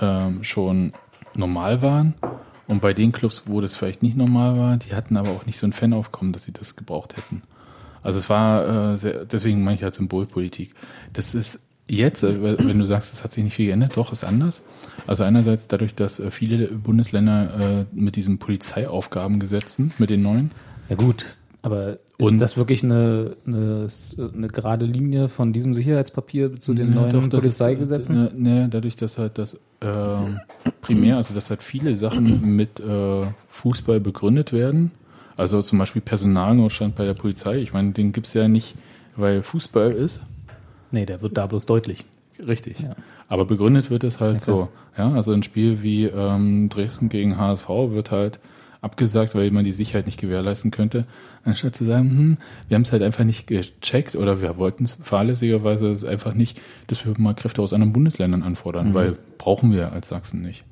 ähm, 0.00 0.44
schon 0.44 0.92
normal 1.34 1.82
waren. 1.82 2.14
Und 2.66 2.80
bei 2.80 2.92
den 2.92 3.12
Clubs, 3.12 3.44
wo 3.46 3.60
das 3.60 3.74
vielleicht 3.74 4.02
nicht 4.02 4.16
normal 4.16 4.58
war, 4.58 4.76
die 4.76 4.94
hatten 4.94 5.16
aber 5.16 5.30
auch 5.30 5.46
nicht 5.46 5.58
so 5.58 5.66
ein 5.66 5.72
Fanaufkommen, 5.72 6.32
dass 6.32 6.44
sie 6.44 6.52
das 6.52 6.76
gebraucht 6.76 7.16
hätten. 7.16 7.42
Also 8.02 8.18
es 8.18 8.28
war 8.30 8.92
äh, 8.92 8.96
sehr, 8.96 9.24
deswegen 9.24 9.62
meine 9.64 9.76
ich 9.76 9.82
halt 9.82 9.94
Symbolpolitik. 9.94 10.74
Das 11.12 11.34
ist 11.34 11.60
jetzt, 11.88 12.22
äh, 12.22 12.58
wenn 12.58 12.78
du 12.78 12.84
sagst, 12.86 13.12
es 13.12 13.22
hat 13.24 13.32
sich 13.32 13.44
nicht 13.44 13.54
viel 13.54 13.66
geändert, 13.66 13.92
doch, 13.96 14.12
ist 14.12 14.24
anders. 14.24 14.62
Also 15.06 15.24
einerseits 15.24 15.66
dadurch, 15.68 15.94
dass 15.94 16.20
äh, 16.20 16.30
viele 16.30 16.66
Bundesländer 16.68 17.50
äh, 17.60 17.84
mit 17.92 18.16
diesen 18.16 18.38
Polizeiaufgabengesetzen, 18.38 19.92
mit 19.98 20.10
den 20.10 20.22
neuen, 20.22 20.50
Ja 20.88 20.96
gut, 20.96 21.26
aber 21.62 21.92
ist 21.92 21.98
Und- 22.18 22.38
das 22.40 22.56
wirklich 22.56 22.82
eine, 22.84 23.36
eine, 23.46 23.88
eine 24.34 24.48
gerade 24.48 24.84
Linie 24.84 25.28
von 25.28 25.52
diesem 25.52 25.74
Sicherheitspapier 25.74 26.58
zu 26.58 26.74
den 26.74 26.88
Ja, 26.88 26.94
neuen 27.02 27.30
doch, 27.30 27.38
Polizeigesetzen? 27.40 28.26
Ist, 28.26 28.34
ne, 28.38 28.60
ne, 28.62 28.68
dadurch, 28.70 28.96
dass 28.96 29.18
halt 29.18 29.38
das 29.38 29.58
ähm, 29.80 30.40
primär, 30.80 31.16
also 31.16 31.34
dass 31.34 31.50
halt 31.50 31.62
viele 31.62 31.94
Sachen 31.96 32.56
mit 32.56 32.80
äh, 32.80 33.26
Fußball 33.48 34.00
begründet 34.00 34.52
werden. 34.52 34.92
Also 35.36 35.62
zum 35.62 35.78
Beispiel 35.78 36.02
Personalnotstand 36.02 36.94
bei 36.96 37.04
der 37.04 37.14
Polizei. 37.14 37.58
Ich 37.58 37.72
meine, 37.72 37.92
den 37.92 38.12
gibt's 38.12 38.34
ja 38.34 38.48
nicht, 38.48 38.74
weil 39.16 39.42
Fußball 39.42 39.92
ist. 39.92 40.20
nee, 40.90 41.04
der 41.06 41.22
wird 41.22 41.36
da 41.36 41.46
bloß 41.46 41.66
deutlich. 41.66 42.04
Richtig. 42.44 42.80
Ja. 42.80 42.94
Aber 43.28 43.44
begründet 43.44 43.90
wird 43.90 44.04
es 44.04 44.20
halt 44.20 44.34
Ja, 44.34 44.40
so. 44.40 44.68
Ja, 44.96 45.12
also 45.12 45.32
ein 45.32 45.42
Spiel 45.42 45.82
wie 45.82 46.04
ähm, 46.04 46.68
Dresden 46.68 47.08
gegen 47.08 47.38
HSV 47.38 47.68
wird 47.68 48.10
halt 48.10 48.40
abgesagt, 48.82 49.34
weil 49.36 49.50
man 49.52 49.64
die 49.64 49.70
Sicherheit 49.72 50.06
nicht 50.06 50.20
gewährleisten 50.20 50.70
könnte, 50.72 51.06
anstatt 51.44 51.76
zu 51.76 51.84
sagen, 51.84 52.10
hm, 52.10 52.36
wir 52.68 52.74
haben 52.74 52.82
es 52.82 52.90
halt 52.92 53.02
einfach 53.02 53.22
nicht 53.24 53.46
gecheckt 53.46 54.16
oder 54.16 54.42
wir 54.42 54.56
wollten 54.58 54.84
es 54.84 54.94
fahrlässigerweise 54.94 55.88
es 55.92 56.04
einfach 56.04 56.34
nicht, 56.34 56.60
dass 56.88 57.06
wir 57.06 57.14
mal 57.16 57.32
Kräfte 57.34 57.62
aus 57.62 57.72
anderen 57.72 57.92
Bundesländern 57.92 58.42
anfordern, 58.42 58.88
Mhm. 58.90 58.94
weil 58.94 59.16
brauchen 59.38 59.72
wir 59.72 59.92
als 59.92 60.08
Sachsen 60.08 60.42
nicht. 60.42 60.64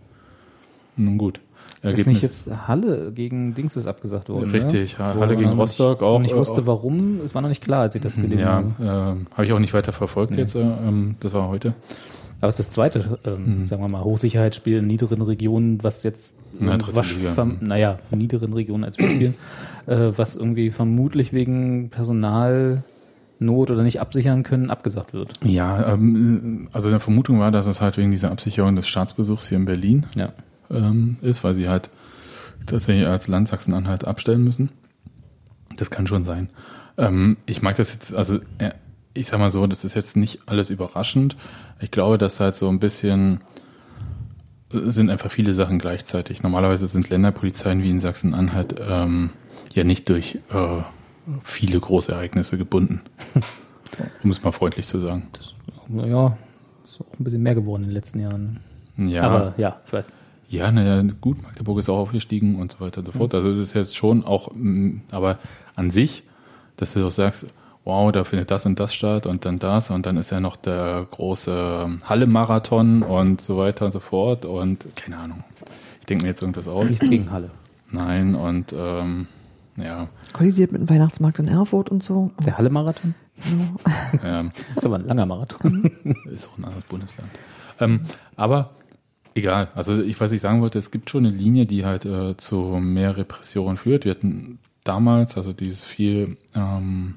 Nun 0.97 1.19
gut. 1.19 1.41
Ist 1.83 2.07
nicht 2.07 2.21
jetzt 2.23 2.51
Halle 2.69 3.11
gegen 3.13 3.55
Dings 3.55 3.75
ist 3.77 3.87
abgesagt 3.87 4.29
worden? 4.29 4.51
Richtig, 4.51 4.99
ne? 4.99 5.05
Ha- 5.05 5.15
Wo 5.17 5.21
Halle 5.21 5.35
gegen 5.37 5.53
Rostock 5.53 6.01
nicht, 6.01 6.07
auch, 6.09 6.17
Und 6.17 6.25
ich 6.27 6.33
äh, 6.33 6.37
wusste 6.37 6.67
warum, 6.67 7.21
es 7.25 7.35
war 7.35 7.41
noch 7.41 7.49
nicht 7.49 7.63
klar, 7.65 7.81
als 7.83 7.95
ich 7.95 8.03
das 8.03 8.17
gelesen 8.17 8.39
ja, 8.39 8.47
habe. 8.49 8.67
ähm, 8.81 9.27
habe 9.33 9.47
ich 9.47 9.53
auch 9.53 9.59
nicht 9.59 9.73
weiter 9.73 9.93
verfolgt 9.93 10.33
Nee. 10.33 10.39
jetzt, 10.43 10.55
äh, 10.57 10.61
ähm, 10.61 11.15
das 11.21 11.33
war 11.33 11.49
heute. 11.49 11.73
Aber 12.43 12.49
es 12.49 12.59
ist 12.59 12.67
das 12.69 12.75
zweite, 12.75 13.19
ähm, 13.27 13.61
Mhm. 13.63 13.67
sagen 13.67 13.83
wir 13.83 13.89
mal, 13.89 14.03
Hochsicherheitsspiel 14.05 14.79
in 14.79 14.87
niederen 14.87 15.21
Regionen, 15.23 15.79
was 15.83 16.03
jetzt, 16.03 16.39
Na, 16.59 16.79
was, 16.93 17.15
Liga. 17.15 17.33
verm- 17.33 17.57
naja, 17.61 17.99
niederen 18.11 18.53
Regionen 18.53 18.85
als 18.85 18.97
Beispiel, 18.99 19.33
äh, 19.87 20.13
was 20.17 20.37
irgendwie 20.37 20.71
vermutlich 20.71 21.33
wegen 21.35 21.89
Personalnot 21.91 22.83
oder 23.71 23.83
nicht 23.83 24.01
absichern 24.01 24.43
können, 24.43 24.71
abgesagt 24.71 25.13
wird. 25.13 25.33
Ja, 25.45 25.95
ähm, 25.95 26.69
also 26.73 26.89
eine 26.89 27.01
Vermutung 27.01 27.41
war, 27.41 27.51
dass 27.51 27.67
es 27.67 27.81
halt 27.81 27.97
wegen 27.97 28.11
dieser 28.11 28.31
Absicherung 28.31 28.77
des 28.77 28.87
Staatsbesuchs 28.89 29.49
hier 29.49 29.59
in 29.59 29.65
Berlin 29.65 30.07
Ja. 30.15 30.31
Ähm, 30.71 31.17
ist, 31.23 31.45
weil 31.45 31.55
sie 31.55 31.69
halt 31.69 31.91
tatsächlich 32.67 33.07
als 33.07 33.29
Land 33.29 33.49
Sachsen-Anhalt 33.49 34.05
abstellen 34.05 34.45
müssen. 34.45 34.71
Das 35.77 35.91
kann 35.91 36.07
schon 36.07 36.25
sein. 36.25 36.49
Ähm, 36.99 37.37
ich 37.47 37.63
mag 37.63 37.77
das 37.77 37.93
jetzt, 37.93 38.15
also 38.15 38.37
äh, 38.59 38.71
ich 39.15 39.29
sag 39.29 39.39
mal 39.39 39.51
so, 39.51 39.67
das 39.67 39.85
ist 39.85 39.95
jetzt 39.95 40.17
nicht 40.17 40.41
alles 40.47 40.71
überraschend. 40.71 41.37
Ich 41.81 41.91
glaube, 41.91 42.19
dass 42.19 42.41
halt 42.41 42.57
so 42.57 42.69
ein 42.69 42.79
bisschen 42.79 43.41
äh, 44.73 44.91
sind 44.91 45.11
einfach 45.11 45.31
viele 45.31 45.53
Sachen 45.53 45.79
gleichzeitig. 45.79 46.43
Normalerweise 46.43 46.87
sind 46.87 47.11
Länderpolizeien 47.11 47.83
wie 47.83 47.91
in 47.91 48.01
Sachsen-Anhalt 48.01 48.77
ähm, 48.89 49.31
ja 49.75 49.85
nicht 49.85 50.09
durch 50.09 50.39
äh, 50.53 50.83
viele 51.43 51.81
Großereignisse 51.81 52.59
gebunden. 52.59 53.01
Um 54.23 54.31
es 54.31 54.43
mal 54.43 54.53
freundlich 54.53 54.87
zu 54.87 54.99
sagen. 54.99 55.25
Naja, 55.89 56.39
ist 56.85 57.01
auch 57.01 57.19
ein 57.19 57.25
bisschen 57.25 57.43
mehr 57.43 57.57
geworden 57.57 57.83
in 57.83 57.89
den 57.89 57.95
letzten 57.95 58.21
Jahren. 58.21 58.61
Ja, 58.97 59.23
Aber 59.23 59.55
ja, 59.57 59.81
ich 59.85 59.93
weiß. 59.93 60.15
Ja, 60.51 60.73
naja, 60.73 61.01
gut, 61.21 61.41
Magdeburg 61.45 61.79
ist 61.79 61.89
auch 61.89 61.99
aufgestiegen 61.99 62.57
und 62.57 62.73
so 62.73 62.81
weiter 62.81 62.99
und 62.99 63.05
so 63.05 63.13
fort. 63.13 63.33
Also 63.37 63.51
das 63.53 63.61
ist 63.61 63.75
jetzt 63.75 63.97
schon 63.97 64.25
auch, 64.25 64.51
mm, 64.53 65.03
aber 65.13 65.39
an 65.77 65.93
sich, 65.93 66.25
dass 66.77 66.93
du 66.93 67.01
doch 67.01 67.13
sagst, 67.13 67.47
wow, 67.85 68.11
da 68.11 68.25
findet 68.25 68.51
das 68.51 68.67
und 68.67 68.81
das 68.81 68.93
statt 68.93 69.27
und 69.27 69.45
dann 69.45 69.61
das 69.61 69.93
und 69.93 70.07
dann 70.07 70.17
ist 70.17 70.31
ja 70.31 70.41
noch 70.41 70.57
der 70.57 71.07
große 71.09 71.89
Halle-Marathon 72.05 73.05
und 73.05 73.41
so 73.41 73.59
weiter 73.59 73.87
und 73.87 73.93
so 73.93 74.01
fort 74.01 74.45
und 74.45 74.87
keine 74.97 75.19
Ahnung. 75.19 75.45
Ich 76.01 76.07
denke 76.07 76.25
mir 76.25 76.31
jetzt 76.31 76.43
irgendwas 76.43 76.67
aus. 76.67 76.91
Nichts 76.91 77.09
gegen 77.09 77.31
Halle. 77.31 77.51
Nein, 77.93 78.35
und 78.35 78.75
ähm, 78.77 79.29
ja, 79.77 80.09
Kollidiert 80.33 80.73
mit 80.73 80.81
dem 80.81 80.91
Weihnachtsmarkt 80.91 81.39
in 81.39 81.47
Erfurt 81.47 81.91
und 81.91 82.03
so. 82.03 82.33
Der 82.45 82.59
Halle-Marathon? 82.59 83.15
ähm, 84.25 84.51
ist 84.77 84.85
aber 84.85 84.97
ein 84.97 85.07
langer 85.07 85.27
Marathon. 85.27 85.85
ist 86.25 86.49
auch 86.49 86.59
ein 86.59 86.65
anderes 86.65 86.85
Bundesland. 86.87 87.31
Ähm, 87.79 88.01
aber 88.35 88.71
egal, 89.35 89.69
also 89.75 90.01
ich, 90.01 90.21
was 90.21 90.33
ich 90.33 90.41
sagen 90.41 90.61
wollte, 90.61 90.79
es 90.79 90.91
gibt 90.91 91.11
schon 91.11 91.27
eine 91.27 91.35
Linie, 91.35 91.67
die 91.67 91.85
halt 91.85 92.05
äh, 92.05 92.37
zu 92.37 92.79
mehr 92.81 93.17
Repression 93.17 93.77
führt. 93.77 94.05
Wir 94.05 94.13
hatten 94.13 94.59
damals, 94.85 95.37
also 95.37 95.53
dieses 95.53 95.85
viel 95.85 96.37
ähm, 96.55 97.17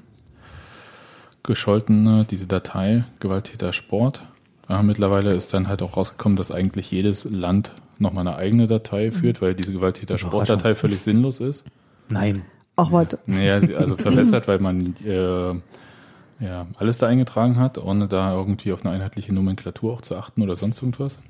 gescholtene, 1.42 2.26
diese 2.28 2.46
Datei 2.46 3.04
Gewalttäter 3.20 3.72
Sport. 3.72 4.22
Äh, 4.68 4.82
mittlerweile 4.82 5.34
ist 5.34 5.52
dann 5.54 5.68
halt 5.68 5.82
auch 5.82 5.96
rausgekommen, 5.96 6.36
dass 6.36 6.50
eigentlich 6.50 6.90
jedes 6.90 7.24
Land 7.24 7.72
nochmal 7.98 8.26
eine 8.26 8.36
eigene 8.36 8.66
Datei 8.66 9.10
führt, 9.10 9.40
weil 9.40 9.54
diese 9.54 9.72
Gewalttäter 9.72 10.18
Sport-Datei 10.18 10.74
völlig 10.74 11.02
sinnlos 11.02 11.40
ist. 11.40 11.64
Nein. 12.08 12.42
Ach, 12.76 12.90
warte. 12.90 13.20
Naja, 13.26 13.60
also 13.78 13.96
verbessert, 13.96 14.48
weil 14.48 14.58
man 14.58 14.96
äh, 15.04 15.54
ja, 16.44 16.66
alles 16.76 16.98
da 16.98 17.06
eingetragen 17.06 17.56
hat, 17.56 17.78
ohne 17.78 18.08
da 18.08 18.32
irgendwie 18.34 18.72
auf 18.72 18.84
eine 18.84 18.94
einheitliche 18.94 19.32
Nomenklatur 19.32 19.92
auch 19.92 20.00
zu 20.00 20.16
achten 20.16 20.42
oder 20.42 20.56
sonst 20.56 20.82
irgendwas. 20.82 21.20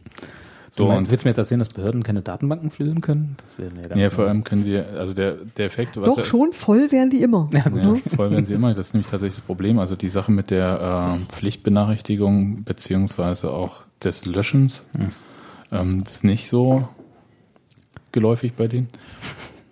So, 0.77 0.89
und 0.89 1.09
willst 1.09 1.25
du 1.25 1.29
mir 1.29 1.31
jetzt 1.31 1.39
erzählen, 1.39 1.61
dass 1.61 1.69
Behörden 1.69 2.03
keine 2.03 2.21
Datenbanken 2.21 2.73
füllen 2.73 3.01
können? 3.01 3.37
Das 3.41 3.57
wäre 3.59 3.71
mir 3.73 3.89
ganz 3.89 4.01
Ja, 4.01 4.11
vor 4.11 4.27
allem 4.27 4.43
können 4.43 4.65
sie, 4.65 4.77
also 4.77 5.15
der, 5.15 5.37
der 5.57 5.67
Effekt, 5.67 5.97
was 5.97 6.07
Doch, 6.07 6.19
er, 6.19 6.25
schon 6.25 6.53
voll 6.53 6.91
wären 6.91 7.11
die 7.11 7.23
immer. 7.23 7.49
Ja, 7.53 7.69
gut. 7.69 7.83
Ja, 8.05 8.17
voll 8.17 8.33
wären 8.33 8.45
sie 8.45 8.55
immer. 8.55 8.75
Das 8.75 8.89
ist 8.89 8.95
nämlich 8.95 9.09
tatsächlich 9.09 9.37
das 9.37 9.45
Problem. 9.45 9.79
Also 9.79 9.95
die 9.95 10.11
Sache 10.11 10.33
mit 10.33 10.51
der 10.51 11.21
äh, 11.21 11.33
Pflichtbenachrichtigung 11.33 12.65
beziehungsweise 12.65 13.53
auch 13.53 13.83
des 14.03 14.27
Löschens, 14.27 14.83
hm. 14.97 15.11
ähm, 15.71 16.03
ist 16.05 16.25
nicht 16.25 16.49
so 16.49 16.89
geläufig 18.11 18.55
bei 18.55 18.67
denen. 18.67 18.89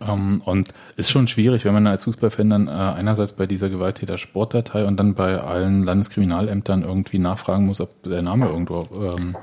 Ähm, 0.01 0.41
und 0.45 0.73
ist 0.97 1.11
schon 1.11 1.27
schwierig, 1.27 1.65
wenn 1.65 1.75
man 1.75 1.89
als 1.89 2.05
Fußballfan 2.05 2.51
dann 2.51 2.69
äh, 2.69 2.71
einerseits 2.71 3.33
bei 3.33 3.47
dieser 3.47 3.71
Gewalttäter-Sportdatei 3.71 4.85
und 4.85 4.99
dann 4.99 5.15
bei 5.15 5.41
allen 5.41 5.83
Landeskriminalämtern 5.83 6.83
irgendwie 6.83 7.19
nachfragen 7.19 7.67
muss, 7.67 7.81
ob 7.81 8.05
der 8.05 8.23
Name 8.23 8.47
irgendwo 8.47 8.87
ähm, 9.17 9.37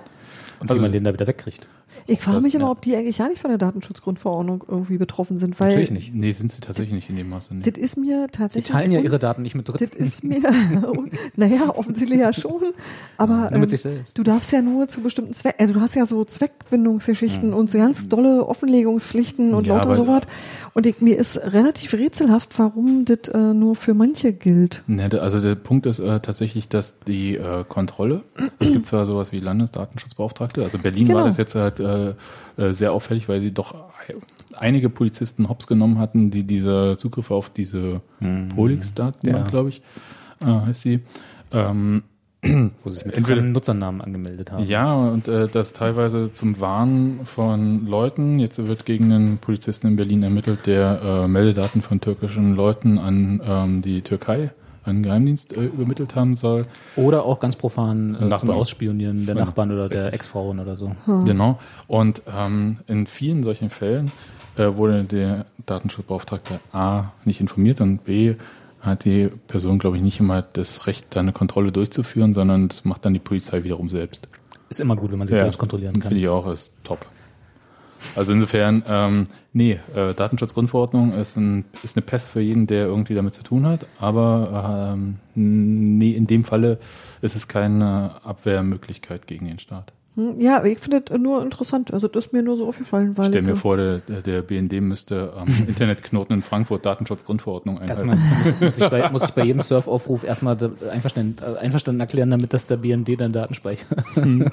und 0.60 0.70
also, 0.70 0.82
wie 0.82 0.86
man 0.86 0.92
den 0.92 1.04
da 1.04 1.14
wieder 1.14 1.28
wegkriegt. 1.28 1.68
Ich 2.08 2.22
frage 2.22 2.42
mich 2.42 2.56
immer, 2.56 2.72
ob 2.72 2.82
die 2.82 2.96
eigentlich 2.96 3.18
gar 3.18 3.30
nicht 3.30 3.42
von 3.42 3.50
der 3.50 3.58
Datenschutzgrundverordnung 3.58 4.64
irgendwie 4.68 4.98
betroffen 4.98 5.38
sind, 5.38 5.60
weil. 5.60 5.70
Natürlich 5.70 5.92
nicht. 5.92 6.14
Nee, 6.14 6.32
sind 6.32 6.52
sie 6.52 6.62
tatsächlich 6.62 6.94
nicht 6.94 7.10
in 7.10 7.16
dem 7.16 7.30
Maße. 7.30 7.56
Nee. 7.56 7.70
Das 7.70 7.82
ist 7.82 7.98
mir 7.98 8.28
tatsächlich. 8.32 8.66
Die 8.66 8.72
teilen 8.72 8.92
ja 8.92 9.00
ihre 9.00 9.20
Daten 9.20 9.42
nicht 9.42 9.56
mit 9.56 9.68
Dritten. 9.68 9.98
Das 9.98 10.08
ist 10.08 10.24
mir, 10.24 10.42
naja, 11.36 11.76
offensichtlich 11.76 12.20
ja 12.20 12.34
schon. 12.34 12.62
Aber 13.18 13.52
ähm, 13.52 13.68
du 14.14 14.24
darfst 14.24 14.52
ja 14.52 14.62
nur 14.62 14.88
zu 14.88 15.02
bestimmten 15.02 15.34
Zwecken, 15.34 15.60
also 15.60 15.74
du 15.74 15.82
hast 15.82 15.96
ja 15.96 16.06
so 16.06 16.26
Zweckbindungsgeschichten 16.26 17.50
ja. 17.50 17.56
und 17.56 17.72
so 17.72 17.78
ganz 17.78 18.08
dolle 18.08 18.46
Offenlegungspflichten 18.48 19.54
und 19.54 19.68
ja, 19.68 19.78
lauter 19.78 19.96
sowas. 19.96 20.22
Und 20.74 20.86
ich, 20.86 21.02
mir 21.02 21.18
ist 21.18 21.38
relativ 21.38 21.94
rätselhaft, 21.94 22.58
warum 22.58 23.06
das 23.06 23.28
äh, 23.30 23.38
nur 23.38 23.76
für 23.76 23.94
manche 23.94 24.34
gilt. 24.34 24.84
Ne, 24.88 25.10
also 25.20 25.40
der 25.40 25.56
Punkt 25.56 25.86
ist 25.86 26.00
äh, 26.00 26.20
tatsächlich, 26.20 26.70
dass 26.70 27.00
die 27.00 27.36
äh, 27.36 27.64
Kontrolle, 27.68 28.22
es 28.60 28.72
gibt 28.72 28.86
zwar 28.88 29.06
sowas 29.06 29.32
wie 29.32 29.40
Landesdatenschutzbeauftragte, 29.40 30.64
also 30.64 30.78
Berlin 30.78 31.08
genau. 31.08 31.20
war 31.20 31.26
das 31.26 31.38
jetzt 31.38 31.56
halt 31.56 31.80
äh, 32.58 32.62
äh, 32.62 32.74
sehr 32.74 32.94
auffällig, 32.94 33.30
weil 33.30 33.42
sie 33.42 33.52
doch 33.52 33.76
einige 34.56 34.90
Polizisten 34.90 35.50
hops 35.50 35.68
genommen 35.68 36.00
hatten, 36.00 36.32
die 36.32 36.44
diese 36.44 36.96
Zugriffe 36.98 37.34
auf 37.34 37.50
diese 37.50 38.02
mhm. 38.20 38.50
Polix-Daten, 38.50 39.30
ja. 39.30 39.44
glaube 39.44 39.70
ich, 39.70 39.82
äh, 40.42 40.46
heißt 40.46 40.82
sie, 40.82 41.02
ähm, 41.52 42.04
wo 42.42 42.90
sie 42.90 42.98
sich 42.98 43.06
mit 43.06 43.18
entweder 43.18 43.42
Nutzernamen 43.42 44.02
angemeldet 44.02 44.52
haben. 44.52 44.64
Ja, 44.66 44.94
und 44.94 45.28
äh, 45.28 45.48
das 45.48 45.74
teilweise 45.74 46.32
zum 46.32 46.60
Warnen 46.60 47.26
von 47.26 47.86
Leuten. 47.86 48.40
Jetzt 48.40 48.66
wird 48.66 48.86
gegen 48.86 49.12
einen 49.12 49.38
Polizisten 49.40 49.88
in 49.88 49.96
Berlin 49.98 50.24
ermittelt, 50.24 50.66
der 50.66 51.02
äh, 51.04 51.28
Meldedaten 51.28 51.82
von 51.82 52.00
türkischen 52.00 52.56
Leuten 52.56 52.98
an 52.98 53.42
ähm, 53.46 53.82
die 53.82 54.02
Türkei 54.02 54.52
einen 54.90 55.04
Geheimdienst 55.04 55.56
äh, 55.56 55.66
übermittelt 55.66 56.16
haben 56.16 56.36
soll. 56.36 56.66
Oder 56.96 57.26
auch 57.26 57.40
ganz 57.40 57.56
profan 57.56 58.16
äh, 58.16 58.38
zum 58.38 58.50
Ausspionieren 58.50 59.26
der 59.26 59.36
Nachbarn 59.36 59.72
oder 59.72 59.90
der 59.90 60.14
Ex-Frauen 60.14 60.60
oder 60.60 60.76
so. 60.78 60.96
Hm. 61.06 61.26
Genau. 61.26 61.60
Und 61.88 62.22
ähm, 62.38 62.78
in 62.88 63.08
vielen 63.08 63.44
solchen 63.44 63.70
Fällen 63.70 64.12
äh, 64.58 64.76
wurde 64.76 65.04
der 65.04 65.46
Datenschutzbeauftragte 65.66 66.60
A 66.74 67.12
nicht 67.26 67.40
informiert 67.40 67.82
und 67.82 68.04
B 68.04 68.36
hat 68.82 69.06
die 69.06 69.30
Person, 69.48 69.78
glaube 69.78 69.98
ich, 69.98 70.04
nicht 70.04 70.20
immer 70.20 70.42
das 70.42 70.88
Recht, 70.88 71.08
da 71.10 71.20
eine 71.20 71.34
Kontrolle 71.34 71.72
durchzuführen, 71.72 72.34
sondern 72.34 72.70
das 72.70 72.86
macht 72.86 73.06
dann 73.06 73.14
die 73.14 73.20
Polizei 73.20 73.64
wiederum 73.64 73.90
selbst. 73.90 74.28
Ist 74.70 74.80
immer 74.80 74.96
gut, 74.96 75.12
wenn 75.12 75.20
man 75.20 75.28
sich 75.28 75.36
ja, 75.36 75.44
selbst 75.44 75.58
kontrollieren 75.58 75.94
kann. 75.94 76.04
Finde 76.04 76.22
ich 76.22 76.30
auch, 76.30 76.50
ist 76.52 76.72
top. 76.84 77.06
Also 78.16 78.34
insofern, 78.34 78.84
ähm, 78.88 79.24
nee, 79.54 79.80
äh, 79.96 80.14
Datenschutzgrundverordnung 80.14 81.14
ist, 81.14 81.38
ein, 81.38 81.66
ist 81.84 81.98
eine 81.98 82.06
Pest 82.06 82.30
für 82.30 82.42
jeden, 82.42 82.68
der 82.68 82.86
irgendwie 82.86 83.16
damit 83.16 83.34
zu 83.34 83.44
tun 83.44 83.66
hat, 83.68 83.88
aber 84.00 84.96
ähm, 84.96 85.20
nee, 85.36 86.12
in 86.12 86.28
dem 86.28 86.44
Falle 86.44 86.80
ist 87.22 87.36
es 87.36 87.48
keine 87.48 88.22
Abwehrmöglichkeit 88.24 89.28
gegen 89.28 89.48
den 89.48 89.60
Staat. 89.60 89.94
Hm, 90.16 90.40
ja, 90.40 90.64
ich 90.64 90.80
finde 90.80 91.02
das 91.02 91.18
nur 91.20 91.42
interessant. 91.44 91.94
Also 91.94 92.08
das 92.08 92.28
ist 92.28 92.34
mir 92.34 92.42
nur 92.42 92.58
so 92.58 92.68
aufgefallen. 92.68 93.18
Weil 93.18 93.30
Stell 93.30 93.42
mir 93.42 93.56
vor, 93.56 93.78
der, 93.78 94.00
der 94.00 94.42
BND 94.42 94.82
müsste 94.82 95.34
am 95.36 95.48
Internetknoten 95.68 96.36
in 96.36 96.42
Frankfurt 96.42 96.86
Datenschutzgrundverordnung 96.86 97.80
einhalten. 97.80 98.10
Erstmal 98.10 98.18
muss, 98.44 98.62
muss, 98.62 98.80
ich 98.80 98.90
bei, 98.90 99.12
muss 99.12 99.24
ich 99.24 99.32
bei 99.32 99.44
jedem 99.46 99.62
Surfaufruf 99.62 100.24
erstmal 100.24 100.58
einverstanden, 100.92 101.44
einverstanden 101.60 102.02
erklären, 102.02 102.32
damit 102.32 102.54
dass 102.54 102.68
der 102.68 102.78
BND 102.78 103.20
dann 103.22 103.32
Daten 103.32 103.54
speichert. 103.54 104.04
Hm. 104.16 104.50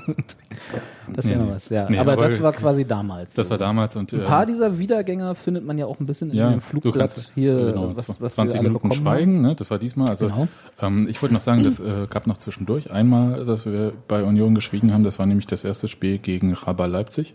das 1.12 1.26
wäre 1.26 1.42
nee, 1.42 1.50
was, 1.50 1.68
ja. 1.70 1.88
Nee, 1.88 1.98
aber, 1.98 2.12
aber, 2.12 2.22
das 2.22 2.40
war 2.42 2.52
quasi 2.52 2.84
damals. 2.84 3.34
Das 3.34 3.46
so. 3.46 3.50
war 3.50 3.58
damals. 3.58 3.96
und 3.96 4.12
Ein 4.12 4.24
paar 4.24 4.42
ähm, 4.42 4.48
dieser 4.48 4.78
Wiedergänger 4.78 5.34
findet 5.34 5.64
man 5.64 5.78
ja 5.78 5.86
auch 5.86 5.98
ein 6.00 6.06
bisschen 6.06 6.32
ja, 6.32 6.48
in 6.48 6.52
dem 6.54 6.60
Flugblatt 6.60 7.14
kannst, 7.14 7.32
hier, 7.34 7.54
genau, 7.54 7.96
was, 7.96 8.20
was 8.20 8.34
20 8.34 8.60
wir 8.60 8.68
Minuten 8.68 8.92
Schweigen, 8.92 9.40
ne? 9.40 9.54
das 9.54 9.70
war 9.70 9.78
diesmal. 9.78 10.08
Also 10.08 10.26
genau. 10.26 10.48
ähm, 10.82 11.06
ich 11.08 11.20
wollte 11.22 11.34
noch 11.34 11.40
sagen, 11.40 11.64
das 11.64 11.80
äh, 11.80 12.06
gab 12.08 12.26
noch 12.26 12.38
zwischendurch 12.38 12.90
einmal, 12.90 13.44
dass 13.44 13.66
wir 13.66 13.92
bei 14.06 14.22
Union 14.22 14.54
geschwiegen 14.54 14.92
haben, 14.92 15.04
das 15.04 15.18
war 15.18 15.26
nämlich 15.26 15.45
das 15.46 15.64
erste 15.64 15.88
Spiel 15.88 16.18
gegen 16.18 16.52
Raba 16.52 16.86
Leipzig. 16.86 17.34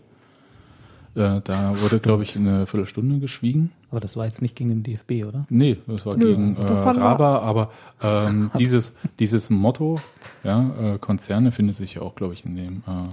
Äh, 1.14 1.40
da 1.44 1.78
wurde, 1.80 2.00
glaube 2.00 2.22
ich, 2.22 2.36
eine 2.36 2.66
Viertelstunde 2.66 3.18
geschwiegen. 3.18 3.70
Aber 3.90 4.00
das 4.00 4.16
war 4.16 4.24
jetzt 4.24 4.40
nicht 4.40 4.56
gegen 4.56 4.70
den 4.70 4.82
DFB, 4.82 5.26
oder? 5.26 5.46
Nee, 5.50 5.76
das 5.86 6.06
war 6.06 6.16
Nö, 6.16 6.28
gegen 6.28 6.56
äh, 6.56 6.64
Raba, 6.64 7.40
aber 7.40 7.70
ähm, 8.02 8.50
dieses, 8.58 8.96
dieses 9.18 9.50
Motto, 9.50 10.00
ja, 10.42 10.70
äh, 10.80 10.98
Konzerne 10.98 11.52
findet 11.52 11.76
sich 11.76 11.94
ja 11.94 12.02
auch, 12.02 12.14
glaube 12.14 12.32
ich, 12.32 12.46
in 12.46 12.56
dem. 12.56 12.76
Äh, 12.86 13.04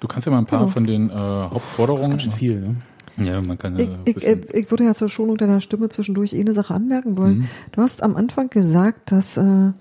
du 0.00 0.08
kannst 0.08 0.26
ja 0.26 0.32
mal 0.32 0.38
ein 0.38 0.46
paar 0.46 0.60
genau. 0.60 0.72
von 0.72 0.86
den 0.86 1.10
äh, 1.10 1.12
Hauptforderungen. 1.12 2.12
Das 2.12 2.24
ist 2.24 2.30
ganz 2.30 2.38
schön 2.38 2.48
viel, 2.48 2.60
ne? 2.60 2.76
Ja, 3.24 3.40
man 3.42 3.58
kann 3.58 3.78
ich, 3.78 3.88
ich, 4.04 4.26
ich, 4.26 4.70
würde 4.70 4.84
ja 4.84 4.94
zur 4.94 5.08
Schonung 5.08 5.36
deiner 5.36 5.60
Stimme 5.60 5.88
zwischendurch 5.90 6.32
eh 6.32 6.40
eine 6.40 6.54
Sache 6.54 6.72
anmerken 6.72 7.18
wollen. 7.18 7.38
Mhm. 7.38 7.48
Du 7.72 7.82
hast 7.82 8.02
am 8.02 8.16
Anfang 8.16 8.48
gesagt, 8.48 9.12
dass 9.12 9.36
äh, 9.36 9.72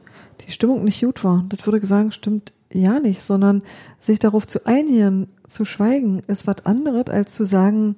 die 0.41 0.51
Stimmung 0.51 0.83
nicht 0.83 1.01
gut 1.01 1.23
war. 1.23 1.45
Das 1.47 1.65
würde 1.65 1.85
sagen, 1.85 2.11
stimmt 2.11 2.51
ja 2.73 2.99
nicht, 2.99 3.21
sondern 3.21 3.63
sich 3.99 4.19
darauf 4.19 4.47
zu 4.47 4.65
einigen, 4.65 5.27
zu 5.47 5.65
schweigen, 5.65 6.19
ist 6.27 6.47
was 6.47 6.65
anderes, 6.65 7.07
als 7.07 7.33
zu 7.33 7.45
sagen, 7.45 7.95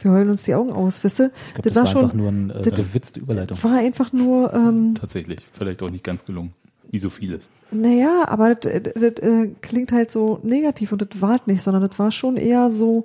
wir 0.00 0.12
heulen 0.12 0.30
uns 0.30 0.44
die 0.44 0.54
Augen 0.54 0.72
aus, 0.72 1.02
wisst 1.02 1.20
ihr? 1.20 1.30
Das, 1.62 1.74
das, 1.74 1.76
war, 1.76 1.86
schon, 1.86 2.04
einfach 2.04 2.14
nur 2.14 2.28
ein, 2.28 2.50
äh, 2.50 2.70
gewitzte 2.70 3.20
Überleitung. 3.20 3.62
War 3.62 3.78
einfach 3.78 4.12
nur, 4.12 4.54
ähm, 4.54 4.94
Tatsächlich, 4.94 5.40
vielleicht 5.52 5.82
auch 5.82 5.90
nicht 5.90 6.04
ganz 6.04 6.24
gelungen. 6.24 6.52
Wie 6.90 6.98
so 6.98 7.10
vieles. 7.10 7.50
Naja, 7.70 8.24
aber 8.28 8.54
das, 8.54 8.82
das, 8.82 8.94
das 8.94 9.12
äh, 9.22 9.48
klingt 9.60 9.92
halt 9.92 10.10
so 10.10 10.40
negativ 10.42 10.92
und 10.92 11.02
das 11.02 11.20
war 11.20 11.38
nicht, 11.44 11.60
sondern 11.60 11.86
das 11.86 11.98
war 11.98 12.10
schon 12.10 12.38
eher 12.38 12.70
so, 12.70 13.04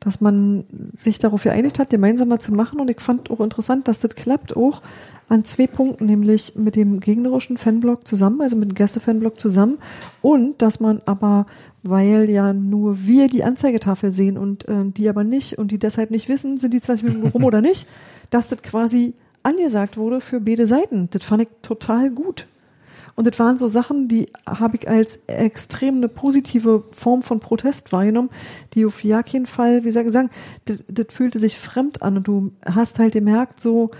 dass 0.00 0.20
man 0.20 0.64
sich 0.96 1.18
darauf 1.18 1.44
geeinigt 1.44 1.78
hat, 1.78 1.90
gemeinsam 1.90 2.28
mal 2.28 2.40
zu 2.40 2.52
machen. 2.52 2.78
Und 2.78 2.90
ich 2.90 3.00
fand 3.00 3.30
auch 3.30 3.40
interessant, 3.40 3.88
dass 3.88 4.00
das 4.00 4.14
klappt 4.14 4.54
auch 4.54 4.80
an 5.30 5.44
zwei 5.44 5.68
Punkten, 5.68 6.06
nämlich 6.06 6.56
mit 6.56 6.74
dem 6.74 6.98
gegnerischen 6.98 7.56
Fanblock 7.56 8.06
zusammen, 8.06 8.40
also 8.40 8.56
mit 8.56 8.68
dem 8.68 8.74
Gäste-Fanblock 8.74 9.38
zusammen. 9.38 9.78
Und 10.22 10.60
dass 10.60 10.80
man 10.80 11.00
aber, 11.06 11.46
weil 11.84 12.28
ja 12.28 12.52
nur 12.52 13.06
wir 13.06 13.28
die 13.28 13.44
Anzeigetafel 13.44 14.12
sehen 14.12 14.36
und 14.36 14.68
äh, 14.68 14.86
die 14.86 15.08
aber 15.08 15.22
nicht 15.22 15.56
und 15.56 15.70
die 15.70 15.78
deshalb 15.78 16.10
nicht 16.10 16.28
wissen, 16.28 16.58
sind 16.58 16.74
die 16.74 16.80
20 16.80 17.06
Minuten 17.06 17.28
rum 17.28 17.44
oder 17.50 17.60
nicht, 17.60 17.86
dass 18.30 18.48
das 18.48 18.60
quasi 18.62 19.14
angesagt 19.44 19.96
wurde 19.96 20.20
für 20.20 20.40
beide 20.40 20.66
Seiten. 20.66 21.08
Das 21.12 21.22
fand 21.22 21.42
ich 21.42 21.48
total 21.62 22.10
gut. 22.10 22.48
Und 23.14 23.28
das 23.28 23.38
waren 23.38 23.56
so 23.56 23.68
Sachen, 23.68 24.08
die 24.08 24.32
habe 24.46 24.78
ich 24.78 24.88
als 24.88 25.20
extrem 25.28 25.96
eine 25.96 26.08
positive 26.08 26.82
Form 26.90 27.22
von 27.22 27.38
Protest 27.38 27.92
wahrgenommen, 27.92 28.30
die 28.74 28.84
auf 28.84 29.04
ja 29.04 29.22
keinen 29.22 29.46
Fall, 29.46 29.84
wie 29.84 29.92
soll 29.92 30.06
ich 30.06 30.12
sagen, 30.12 30.30
das, 30.64 30.84
das 30.88 31.06
fühlte 31.10 31.38
sich 31.38 31.56
fremd 31.56 32.02
an 32.02 32.16
und 32.16 32.26
du 32.26 32.50
hast 32.64 32.98
halt 32.98 33.12
gemerkt, 33.12 33.60
so, 33.60 33.90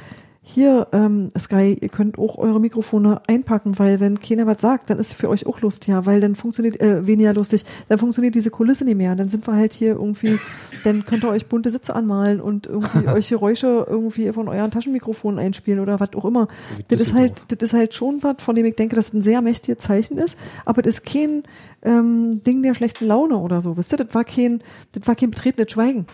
hier, 0.43 0.89
ähm, 0.93 1.31
Sky, 1.39 1.77
ihr 1.79 1.89
könnt 1.91 2.19
auch 2.19 2.39
eure 2.39 2.61
Mikrofone 2.61 3.21
einpacken, 3.27 3.79
weil 3.79 4.01
wenn 4.01 4.19
keiner 4.19 4.47
was 4.47 4.61
sagt, 4.61 4.89
dann 4.89 4.99
ist 4.99 5.09
es 5.09 5.15
für 5.15 5.29
euch 5.29 5.47
auch 5.47 5.61
lustiger, 5.61 6.07
weil 6.07 6.21
dann 6.21 6.35
funktioniert, 6.35 6.81
äh, 6.81 7.07
weniger 7.07 7.35
lustig, 7.35 7.65
dann 7.89 7.99
funktioniert 7.99 8.35
diese 8.35 8.51
Kulisse 8.51 8.87
nicht 8.87 8.97
mehr. 8.97 9.15
Dann 9.15 9.29
sind 9.29 9.47
wir 9.47 9.55
halt 9.55 9.75
hier 9.75 9.93
irgendwie, 9.93 10.39
dann 10.83 11.05
könnt 11.05 11.25
ihr 11.25 11.29
euch 11.29 11.47
bunte 11.47 11.69
Sitze 11.71 11.95
anmalen 11.95 12.41
und 12.41 12.67
irgendwie 12.67 13.09
euch 13.09 13.29
Geräusche 13.29 13.87
irgendwie 13.89 14.33
von 14.33 14.49
euren 14.49 14.71
Taschenmikrofonen 14.71 15.39
einspielen 15.39 15.79
oder 15.79 16.01
was 16.01 16.15
auch 16.15 16.25
immer. 16.25 16.49
So 16.77 16.97
das 16.97 17.01
ist 17.03 17.15
halt, 17.15 17.45
das 17.49 17.59
ist 17.61 17.73
halt 17.75 17.93
schon 17.93 18.23
was, 18.23 18.37
von 18.39 18.57
dem 18.57 18.65
ich 18.65 18.77
denke, 18.77 18.97
dass 18.97 19.09
es 19.09 19.15
ein 19.15 19.23
sehr 19.23 19.43
mächtiges 19.43 19.85
Zeichen 19.85 20.17
ist, 20.17 20.39
aber 20.65 20.81
das 20.81 20.97
ist 20.97 21.07
kein 21.07 21.43
ähm, 21.83 22.43
Ding 22.45 22.63
der 22.63 22.75
schlechten 22.75 23.07
Laune 23.07 23.37
oder 23.37 23.61
so. 23.61 23.77
Wisst 23.77 23.93
ihr, 23.93 23.99
das 23.99 24.15
war 24.15 24.25
kein, 24.25 24.63
das 24.93 25.07
war 25.07 25.15
kein 25.15 25.31
betretenes 25.31 25.71
Schweigen. 25.71 26.07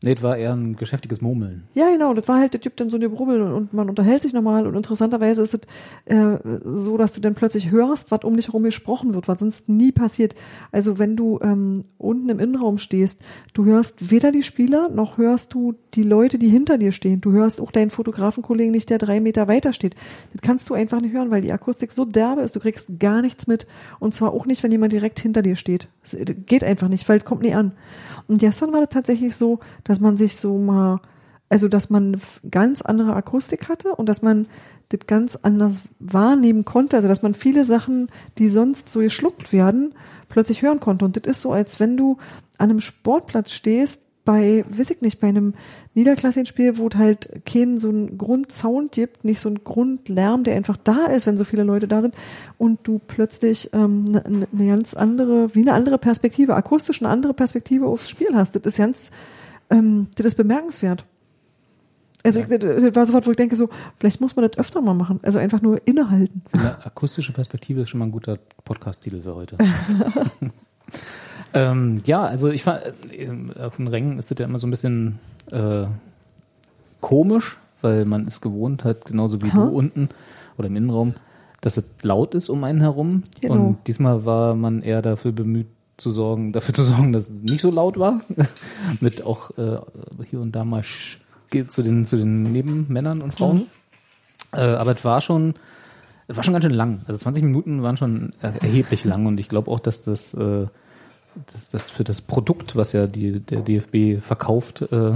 Nee, 0.00 0.14
das 0.14 0.22
war 0.22 0.36
eher 0.36 0.52
ein 0.52 0.76
geschäftiges 0.76 1.20
Murmeln. 1.20 1.64
Ja, 1.74 1.90
genau. 1.90 2.14
Das 2.14 2.28
war 2.28 2.38
halt, 2.38 2.52
der 2.52 2.60
Typ 2.60 2.76
dann 2.76 2.88
so 2.88 2.96
eine 2.96 3.08
Brummel 3.08 3.40
und, 3.40 3.52
und, 3.52 3.72
man 3.72 3.88
unterhält 3.88 4.22
sich 4.22 4.32
nochmal 4.32 4.64
und 4.64 4.76
interessanterweise 4.76 5.42
ist 5.42 5.54
es 5.54 5.60
äh, 6.04 6.38
so, 6.62 6.96
dass 6.96 7.12
du 7.12 7.20
dann 7.20 7.34
plötzlich 7.34 7.72
hörst, 7.72 8.12
was 8.12 8.22
um 8.22 8.36
dich 8.36 8.46
herum 8.46 8.62
gesprochen 8.62 9.12
wird, 9.12 9.26
was 9.26 9.40
sonst 9.40 9.68
nie 9.68 9.90
passiert. 9.90 10.36
Also 10.70 11.00
wenn 11.00 11.16
du 11.16 11.40
ähm, 11.42 11.84
unten 11.98 12.28
im 12.28 12.38
Innenraum 12.38 12.78
stehst, 12.78 13.22
du 13.54 13.64
hörst 13.64 14.12
weder 14.12 14.30
die 14.30 14.44
Spieler, 14.44 14.88
noch 14.88 15.18
hörst 15.18 15.52
du 15.52 15.74
die 15.94 16.04
Leute, 16.04 16.38
die 16.38 16.48
hinter 16.48 16.78
dir 16.78 16.92
stehen. 16.92 17.20
Du 17.20 17.32
hörst 17.32 17.60
auch 17.60 17.72
deinen 17.72 17.90
Fotografenkollegen 17.90 18.70
nicht, 18.70 18.90
der 18.90 18.98
drei 18.98 19.18
Meter 19.18 19.48
weiter 19.48 19.72
steht. 19.72 19.96
Das 20.32 20.42
kannst 20.42 20.70
du 20.70 20.74
einfach 20.74 21.00
nicht 21.00 21.12
hören, 21.12 21.32
weil 21.32 21.42
die 21.42 21.52
Akustik 21.52 21.90
so 21.90 22.04
derbe 22.04 22.42
ist, 22.42 22.54
du 22.54 22.60
kriegst 22.60 23.00
gar 23.00 23.20
nichts 23.20 23.48
mit. 23.48 23.66
Und 23.98 24.14
zwar 24.14 24.32
auch 24.32 24.46
nicht, 24.46 24.62
wenn 24.62 24.70
jemand 24.70 24.92
direkt 24.92 25.18
hinter 25.18 25.42
dir 25.42 25.56
steht. 25.56 25.88
Das 26.02 26.16
geht 26.46 26.62
einfach 26.62 26.88
nicht, 26.88 27.08
weil 27.08 27.18
es 27.18 27.24
kommt 27.24 27.42
nie 27.42 27.54
an. 27.54 27.72
Und 28.28 28.38
gestern 28.38 28.72
war 28.72 28.80
das 28.80 28.90
tatsächlich 28.90 29.34
so, 29.34 29.58
dass 29.84 30.00
man 30.00 30.16
sich 30.16 30.36
so 30.36 30.56
mal 30.58 31.00
Also, 31.50 31.68
dass 31.68 31.88
man 31.88 32.20
ganz 32.50 32.82
andere 32.82 33.14
Akustik 33.14 33.68
hatte 33.68 33.94
und 33.94 34.06
dass 34.06 34.20
man 34.22 34.46
das 34.90 35.00
ganz 35.06 35.36
anders 35.36 35.82
wahrnehmen 35.98 36.64
konnte. 36.64 36.96
Also, 36.96 37.08
dass 37.08 37.22
man 37.22 37.34
viele 37.34 37.64
Sachen, 37.64 38.08
die 38.36 38.48
sonst 38.48 38.90
so 38.90 39.00
geschluckt 39.00 39.52
werden, 39.52 39.94
plötzlich 40.28 40.60
hören 40.62 40.80
konnte. 40.80 41.04
Und 41.04 41.16
das 41.16 41.24
ist 41.24 41.40
so, 41.40 41.52
als 41.52 41.80
wenn 41.80 41.96
du 41.96 42.18
an 42.58 42.70
einem 42.70 42.80
Sportplatz 42.80 43.52
stehst, 43.52 44.02
bei, 44.28 44.62
weiß 44.68 44.90
ich 44.90 45.00
nicht, 45.00 45.20
bei 45.20 45.28
einem 45.28 45.54
niederklassigen 45.94 46.44
Spiel, 46.44 46.76
wo 46.76 46.88
es 46.88 46.96
halt 46.96 47.46
keinen 47.46 47.78
so 47.78 47.88
einen 47.88 48.18
Grundsound 48.18 48.92
gibt, 48.92 49.24
nicht 49.24 49.40
so 49.40 49.48
einen 49.48 49.64
Grundlärm, 49.64 50.44
der 50.44 50.54
einfach 50.54 50.76
da 50.76 51.06
ist, 51.06 51.26
wenn 51.26 51.38
so 51.38 51.44
viele 51.44 51.62
Leute 51.62 51.88
da 51.88 52.02
sind 52.02 52.14
und 52.58 52.86
du 52.86 52.98
plötzlich 52.98 53.70
ähm, 53.72 54.04
eine 54.22 54.46
ne 54.52 54.66
ganz 54.66 54.92
andere, 54.92 55.54
wie 55.54 55.62
eine 55.62 55.72
andere 55.72 55.96
Perspektive, 55.96 56.56
akustisch 56.56 57.00
eine 57.00 57.08
andere 57.08 57.32
Perspektive 57.32 57.86
aufs 57.86 58.10
Spiel 58.10 58.28
hast. 58.34 58.54
Das 58.54 58.66
ist 58.66 58.76
ganz, 58.76 59.10
ähm, 59.70 60.08
das 60.16 60.26
ist 60.26 60.34
bemerkenswert. 60.34 61.06
Also 62.22 62.40
ich, 62.40 62.48
das 62.48 62.94
war 62.94 63.06
so 63.06 63.14
was, 63.14 63.26
wo 63.26 63.30
ich 63.30 63.36
denke 63.38 63.56
so, 63.56 63.70
vielleicht 63.98 64.20
muss 64.20 64.36
man 64.36 64.46
das 64.46 64.58
öfter 64.58 64.82
mal 64.82 64.92
machen. 64.92 65.20
Also 65.22 65.38
einfach 65.38 65.62
nur 65.62 65.80
innehalten. 65.86 66.42
Eine 66.52 66.84
akustische 66.84 67.32
Perspektive 67.32 67.80
ist 67.80 67.88
schon 67.88 68.00
mal 68.00 68.04
ein 68.04 68.12
guter 68.12 68.38
Podcast-Titel 68.62 69.22
für 69.22 69.34
heute. 69.34 69.56
ähm, 71.54 72.02
ja, 72.04 72.22
also 72.22 72.50
ich 72.50 72.62
fand, 72.62 72.82
äh, 73.10 73.60
auf 73.60 73.76
den 73.76 73.88
Rängen 73.88 74.18
ist 74.18 74.30
das 74.30 74.38
ja 74.38 74.44
immer 74.44 74.58
so 74.58 74.66
ein 74.66 74.70
bisschen 74.70 75.18
äh, 75.50 75.86
komisch, 77.00 77.56
weil 77.82 78.04
man 78.04 78.26
ist 78.26 78.40
gewohnt 78.40 78.84
halt 78.84 79.04
genauso 79.04 79.42
wie 79.42 79.50
Aha. 79.50 79.64
du 79.66 79.68
unten 79.76 80.08
oder 80.56 80.68
im 80.68 80.76
Innenraum, 80.76 81.14
dass 81.60 81.76
es 81.76 81.84
laut 82.02 82.34
ist 82.34 82.48
um 82.48 82.64
einen 82.64 82.80
herum. 82.80 83.22
Genau. 83.40 83.54
Und 83.54 83.78
diesmal 83.86 84.24
war 84.24 84.54
man 84.54 84.82
eher 84.82 85.02
dafür 85.02 85.32
bemüht 85.32 85.68
zu 85.96 86.10
sorgen, 86.10 86.52
dafür 86.52 86.74
zu 86.74 86.82
sorgen, 86.82 87.12
dass 87.12 87.28
es 87.28 87.42
nicht 87.42 87.60
so 87.60 87.70
laut 87.70 87.98
war. 87.98 88.20
Mit 89.00 89.24
auch 89.24 89.50
äh, 89.58 89.78
hier 90.30 90.40
und 90.40 90.52
da 90.52 90.64
mal 90.64 90.82
sch 90.82 91.18
zu 91.68 91.82
den 91.82 92.04
zu 92.04 92.18
den 92.18 92.42
Nebenmännern 92.52 93.22
und 93.22 93.32
Frauen. 93.32 93.66
Äh, 94.52 94.60
aber 94.60 94.90
es 94.90 95.02
war 95.04 95.22
schon, 95.22 95.54
es 96.26 96.36
war 96.36 96.44
schon 96.44 96.52
ganz 96.52 96.64
schön 96.64 96.74
lang. 96.74 97.00
Also 97.06 97.18
20 97.18 97.42
Minuten 97.42 97.82
waren 97.82 97.96
schon 97.96 98.32
er- 98.42 98.62
erheblich 98.62 99.04
lang 99.04 99.24
und 99.24 99.40
ich 99.40 99.48
glaube 99.48 99.70
auch, 99.70 99.80
dass 99.80 100.02
das, 100.02 100.34
äh, 100.34 100.66
dass 101.52 101.68
das 101.70 101.90
für 101.90 102.04
das 102.04 102.20
Produkt, 102.20 102.74
was 102.76 102.92
ja 102.92 103.06
die, 103.06 103.40
der 103.40 103.60
DFB 103.60 104.20
verkauft, 104.20 104.82
äh, 104.90 105.12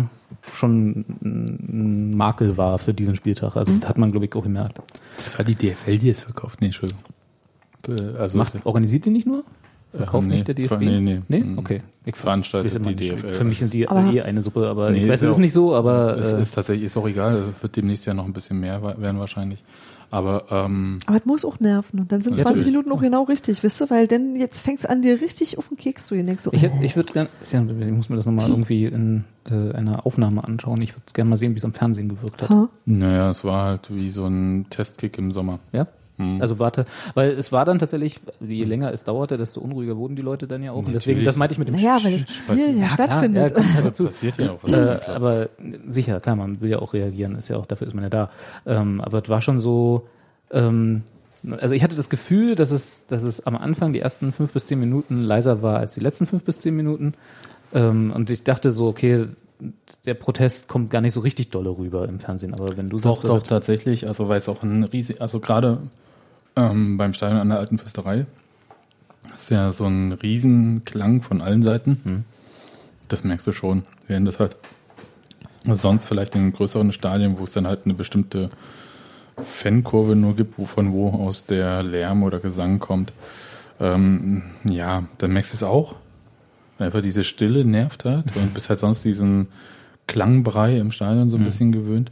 schon 0.53 1.05
ein 1.23 2.17
Makel 2.17 2.57
war 2.57 2.79
für 2.79 2.95
diesen 2.95 3.17
Spieltag. 3.17 3.57
Also 3.57 3.73
das 3.77 3.89
hat 3.89 3.99
man, 3.99 4.11
glaube 4.13 4.27
ich, 4.27 4.35
auch 4.35 4.43
gemerkt. 4.43 4.81
Das 5.17 5.37
war 5.39 5.45
die 5.45 5.55
DFL, 5.55 5.99
die 5.99 6.11
es 6.11 6.21
verkauft. 6.21 6.61
Nee, 6.61 6.67
Entschuldigung. 6.69 7.03
Äh, 7.89 8.17
Also 8.19 8.39
Macht, 8.39 8.65
organisiert 8.65 9.05
die 9.05 9.11
nicht 9.11 9.27
nur? 9.27 9.43
Verkauft 9.95 10.27
nee, 10.27 10.35
nicht 10.35 10.49
der 10.49 10.55
DFB? 10.55 10.79
nee, 10.81 11.01
nee. 11.01 11.21
Nee? 11.29 11.41
Mhm. 11.41 11.59
Okay. 11.59 11.81
Ich 12.07 12.15
immer 12.25 12.93
die 12.93 12.95
nicht. 12.95 13.13
DFL. 13.13 13.35
Für 13.35 13.45
mich 13.45 13.59
sind 13.59 13.75
die 13.75 13.87
Aber- 13.87 14.11
eh 14.11 14.23
eine 14.23 14.41
Suppe, 14.41 14.67
aber 14.67 14.91
Nee, 14.91 15.03
ich 15.05 15.09
weiß, 15.11 15.21
ist 15.21 15.23
es 15.25 15.31
ist 15.33 15.37
auch- 15.37 15.41
nicht 15.41 15.53
so, 15.53 15.75
aber 15.75 16.17
es 16.17 16.33
äh, 16.33 16.41
ist 16.43 16.55
tatsächlich, 16.55 16.87
ist 16.87 16.97
auch 16.97 17.07
egal, 17.07 17.51
es 17.55 17.63
wird 17.63 17.77
demnächst 17.77 18.07
ja 18.07 18.15
noch 18.15 18.25
ein 18.25 18.33
bisschen 18.33 18.59
mehr 18.59 18.81
werden 18.83 19.19
wahrscheinlich. 19.19 19.63
Aber 20.13 20.45
ähm, 20.51 20.99
Aber 21.07 21.17
es 21.17 21.25
muss 21.25 21.45
auch 21.45 21.59
nerven. 21.59 21.99
Und 21.99 22.13
dann 22.13 22.21
sind 22.21 22.37
Ja, 22.37 22.43
20 22.43 22.59
natürlich. 22.61 22.67
Minuten 22.77 22.93
auch 22.93 23.01
genau 23.01 23.23
richtig, 23.25 23.63
wisst 23.63 23.81
ihr? 23.81 23.91
Weil 23.91 24.07
dann 24.07 24.37
jetzt 24.37 24.61
fängt 24.61 24.79
es 24.81 24.87
an, 24.87 25.01
dir 25.03 25.21
richtig 25.21 25.57
auf 25.59 25.69
den 25.69 25.77
Keks 25.79 26.07
zu 26.07 26.15
gehen. 26.15 26.27
Denkst 26.27 26.45
so, 26.45 26.53
Ich, 26.53 26.63
hätt- 26.63 26.73
ich 26.83 26.95
würde 26.97 27.13
gerne, 27.15 27.31
ich 27.43 27.53
muss 27.93 28.09
mir 28.11 28.17
das 28.17 28.27
nochmal 28.27 28.49
irgendwie 28.51 28.85
in 28.85 29.25
äh, 29.51 29.73
einer 29.73 30.05
Aufnahme 30.07 30.45
anschauen. 30.45 30.81
Ich 30.83 30.93
würde 30.95 31.07
gerne 31.15 31.31
mal 31.31 31.37
sehen, 31.37 31.55
wie 31.55 31.59
es 31.59 31.65
am 31.65 31.73
Fernsehen 31.73 32.09
gewirkt 32.11 32.43
hat. 32.43 32.51
ha? 32.51 32.69
naja, 32.85 33.31
es 33.31 33.43
war 33.43 33.65
halt 33.71 33.89
wie 33.93 34.11
so 34.11 34.27
ein 34.27 34.67
Testkick 34.71 35.17
im 35.19 35.33
Sommer. 35.33 35.59
Ja? 35.73 35.87
Hm. 36.19 36.43
Also 36.43 36.59
warte, 36.59 36.85
weil 37.15 37.31
es 37.31 37.53
war 37.53 37.65
dann 37.65 37.79
tatsächlich, 37.79 38.21
je 38.41 38.65
länger 38.65 38.93
es 38.93 39.05
dauerte, 39.05 39.39
desto 39.39 39.61
unruhiger 39.61 39.97
wurden 39.97 40.15
die 40.15 40.23
Leute 40.23 40.47
dann 40.47 40.63
ja 40.63 40.73
auch. 40.73 40.85
Und 40.85 40.93
deswegen, 40.93 41.25
das 41.25 41.37
meinte 41.37 41.55
ich 41.55 41.59
mit 41.59 41.69
dem 41.69 41.75
Naja, 41.77 41.97
Sch- 41.97 42.05
weil 42.05 42.19
das 42.21 42.35
Spiel 42.35 42.79
ja, 42.79 42.87
klar, 42.89 42.91
stattfindet. 43.09 43.51
ja, 43.51 43.57
kommt 43.57 43.75
halt 43.75 43.85
dazu. 43.87 44.05
Passiert 44.05 44.39
ja 44.39 44.51
auch 44.53 44.59
was. 44.63 44.73
Äh, 44.73 44.99
aber 45.07 45.49
sicher, 45.89 46.21
klar, 46.21 46.37
man 46.37 46.61
will 46.61 46.71
ja 46.71 46.79
auch 46.81 46.93
reagieren, 46.93 47.37
ist 47.37 47.49
ja 47.49 47.57
auch, 47.57 47.67
dafür 47.67 47.87
ist 47.89 47.95
man 47.95 48.05
ja 48.05 48.11
da. 48.11 48.31
Ähm, 48.67 49.01
aber 49.01 49.23
es 49.23 49.29
war 49.31 49.41
schon 49.41 49.59
so, 49.59 50.07
ähm, 50.51 51.03
also 51.61 51.75
ich 51.75 51.83
hatte 51.83 51.97
das 51.97 52.11
Gefühl, 52.11 52.55
dass 52.55 52.71
es, 52.71 53.07
dass 53.09 53.23
es 53.23 53.47
am 53.47 53.57
Anfang 53.57 53.93
die 53.93 54.01
ersten 54.01 54.33
fünf 54.33 54.53
bis 54.53 54.67
zehn 54.67 54.79
Minuten 54.79 55.23
leiser 55.23 55.63
war 55.63 55.79
als 55.79 55.95
die 55.95 56.01
letzten 56.01 56.27
fünf 56.27 56.45
bis 56.45 56.59
zehn 56.59 56.77
Minuten. 56.77 57.15
Ähm, 57.75 58.13
und 58.15 58.29
ich 58.31 58.45
dachte 58.45 58.71
so, 58.71 58.87
okay, 58.87 59.27
der 60.05 60.15
Protest 60.15 60.69
kommt 60.69 60.91
gar 60.91 61.01
nicht 61.01 61.13
so 61.13 61.21
richtig 61.21 61.51
dolle 61.51 61.71
rüber 61.71 62.09
im 62.09 62.19
Fernsehen. 62.21 62.55
Aber 62.55 62.77
wenn 62.77 62.89
du 62.89 62.99
Doch, 62.99 63.17
sagst, 63.17 63.25
doch, 63.25 63.43
tatsächlich. 63.43 64.07
Also, 64.09 64.29
weil 64.29 64.39
es 64.39 64.49
auch 64.49 64.63
ein 64.63 64.85
riesig, 64.85 65.21
also 65.21 65.41
gerade 65.41 65.79
ähm, 66.57 66.97
beim 66.99 67.13
Stadion 67.13 67.41
an 67.41 67.49
der 67.49 67.59
Alten 67.59 67.79
Fürsterei 67.79 68.27
ist 69.37 69.51
ja 69.51 69.73
so 69.73 69.87
ein 69.87 70.13
Riesenklang 70.13 71.23
von 71.23 71.41
allen 71.41 71.63
Seiten. 71.63 72.01
Hm. 72.05 72.25
Das 73.09 73.25
merkst 73.25 73.47
du 73.47 73.53
schon, 73.53 73.85
während 74.07 74.27
das 74.27 74.41
halt 74.41 74.57
sonst 75.65 76.07
vielleicht 76.07 76.35
in 76.35 76.53
größeren 76.53 76.93
Stadien, 76.93 77.39
wo 77.39 77.45
es 77.45 77.53
dann 77.53 77.67
halt 77.67 77.85
eine 77.85 77.95
bestimmte 77.95 78.49
Fankurve 79.43 80.17
nur 80.17 80.37
gibt, 80.37 80.59
wo 80.59 80.65
von 80.65 80.93
wo 80.93 81.11
aus 81.11 81.47
der 81.47 81.83
Lärm 81.83 82.23
oder 82.23 82.41
Gesang 82.41 82.79
kommt. 82.79 83.13
Ähm, 83.81 84.43
ja, 84.65 85.05
dann 85.19 85.33
merkst 85.33 85.53
du 85.53 85.57
es 85.57 85.63
auch. 85.63 85.97
Einfach 86.83 87.03
diese 87.03 87.25
Stille 87.25 87.65
nervt 87.65 88.05
halt 88.05 88.37
und 88.37 88.55
bist 88.55 88.69
halt 88.69 88.79
sonst 88.79 89.05
diesen 89.05 89.49
Klangbrei 90.07 90.79
im 90.79 90.91
Stadion 90.91 91.31
so 91.31 91.37
ein 91.37 91.45
bisschen 91.45 91.73
gewöhnt. 91.73 92.11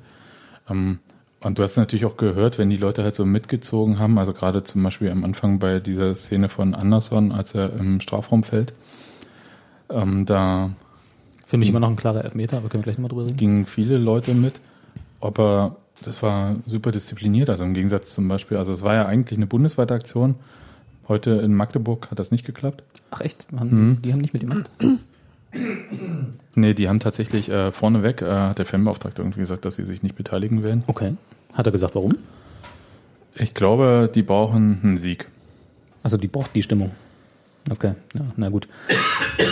Ähm, 0.68 0.98
und 1.40 1.58
du 1.58 1.62
hast 1.62 1.76
natürlich 1.76 2.04
auch 2.04 2.18
gehört, 2.18 2.58
wenn 2.58 2.68
die 2.68 2.76
Leute 2.76 3.02
halt 3.02 3.14
so 3.14 3.24
mitgezogen 3.24 3.98
haben, 3.98 4.18
also 4.18 4.34
gerade 4.34 4.62
zum 4.62 4.82
Beispiel 4.82 5.10
am 5.10 5.24
Anfang 5.24 5.58
bei 5.58 5.78
dieser 5.78 6.14
Szene 6.14 6.50
von 6.50 6.74
Anderson, 6.74 7.32
als 7.32 7.54
er 7.54 7.72
im 7.78 8.00
Strafraum 8.00 8.42
fällt, 8.42 8.74
ähm, 9.88 10.26
da 10.26 10.70
für 11.46 11.56
mich 11.56 11.68
immer 11.68 11.80
noch 11.80 11.88
ein 11.88 11.96
klarer 11.96 12.24
Elfmeter, 12.24 12.58
aber 12.58 12.68
können 12.68 12.82
wir 12.82 12.92
gleich 12.92 12.98
nochmal 12.98 13.08
drüber 13.08 13.24
reden? 13.24 13.36
gingen 13.38 13.66
viele 13.66 13.96
Leute 13.96 14.34
mit, 14.34 14.60
aber 15.20 15.76
das 16.02 16.22
war 16.22 16.56
super 16.66 16.92
diszipliniert, 16.92 17.48
also 17.48 17.64
im 17.64 17.74
Gegensatz 17.74 18.12
zum 18.14 18.28
Beispiel, 18.28 18.58
also 18.58 18.72
es 18.72 18.82
war 18.82 18.94
ja 18.94 19.06
eigentlich 19.06 19.38
eine 19.38 19.46
bundesweite 19.46 19.94
Aktion. 19.94 20.36
Heute 21.10 21.30
in 21.32 21.54
Magdeburg 21.54 22.08
hat 22.12 22.20
das 22.20 22.30
nicht 22.30 22.44
geklappt. 22.46 22.84
Ach 23.10 23.20
echt? 23.20 23.44
Haben, 23.56 23.68
Mhm. 23.90 24.02
Die 24.02 24.12
haben 24.12 24.20
nicht 24.20 24.32
mitgemacht? 24.32 24.70
Nee, 26.54 26.74
die 26.74 26.88
haben 26.88 27.00
tatsächlich 27.00 27.48
äh, 27.50 27.72
vorneweg, 27.72 28.22
äh, 28.22 28.30
hat 28.30 28.58
der 28.58 28.66
Fanbeauftragte 28.66 29.20
irgendwie 29.22 29.40
gesagt, 29.40 29.64
dass 29.64 29.74
sie 29.74 29.84
sich 29.84 30.04
nicht 30.04 30.14
beteiligen 30.14 30.62
werden. 30.62 30.84
Okay. 30.86 31.14
Hat 31.54 31.66
er 31.66 31.72
gesagt, 31.72 31.96
warum? 31.96 32.14
Ich 33.34 33.52
glaube, 33.54 34.08
die 34.14 34.22
brauchen 34.22 34.78
einen 34.82 34.98
Sieg. 34.98 35.26
Also 36.04 36.16
die 36.16 36.28
braucht 36.28 36.54
die 36.54 36.62
Stimmung. 36.62 36.92
Okay, 37.68 37.94
ja, 38.14 38.20
na 38.36 38.48
gut. 38.48 38.68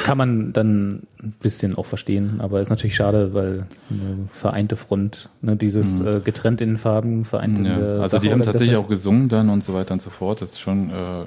Kann 0.05 0.19
man 0.19 0.53
dann 0.53 1.03
ein 1.23 1.35
bisschen 1.41 1.77
auch 1.77 1.87
verstehen, 1.87 2.41
aber 2.41 2.61
ist 2.61 2.71
natürlich 2.71 2.95
schade, 2.97 3.35
weil 3.35 3.67
eine 3.91 4.29
vereinte 4.33 4.77
Front, 4.77 5.31
ne, 5.43 5.57
dieses 5.57 6.01
äh, 6.01 6.21
getrennt 6.21 6.61
in 6.61 6.79
Farben, 6.79 7.25
vereint 7.25 7.59
in 7.59 7.65
Mhm. 7.65 7.71
Ja, 7.71 7.77
also 7.99 8.17
Sache 8.17 8.21
die 8.23 8.33
haben 8.33 8.43
tatsächlich 8.43 8.77
auch 8.79 8.89
gesungen 8.89 9.29
dann 9.29 9.51
und 9.51 9.65
so 9.65 9.75
weiter 9.75 9.95
und 9.95 10.03
so 10.03 10.11
fort. 10.11 10.43
Das 10.43 10.53
ist 10.53 10.61
schon 10.61 10.91
äh, 10.91 11.25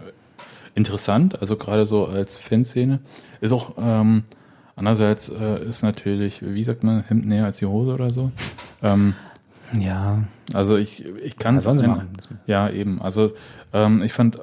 interessant, 0.76 1.40
also 1.42 1.56
gerade 1.58 1.86
so 1.86 2.06
als 2.08 2.36
Fanszene. 2.36 3.00
Ist 3.42 3.52
auch 3.52 3.76
ähm, 3.78 4.24
andererseits 4.76 5.30
äh, 5.30 5.64
ist 5.66 5.84
natürlich, 5.84 6.42
wie 6.42 6.64
sagt 6.64 6.84
man, 6.84 7.04
Hemd 7.04 7.26
näher 7.26 7.46
als 7.46 7.58
die 7.58 7.66
Hose 7.66 7.94
oder 7.94 8.12
so. 8.12 8.32
ähm, 8.84 9.14
Ja, 9.78 10.20
also 10.54 10.76
ich, 10.78 11.06
ich 11.24 11.38
kann 11.38 11.56
ja, 11.56 11.88
machen. 11.88 12.10
Das- 12.18 12.30
Ja, 12.48 12.70
eben. 12.70 13.02
Also 13.02 13.32
ähm, 13.74 14.02
ich 14.04 14.14
fand 14.14 14.40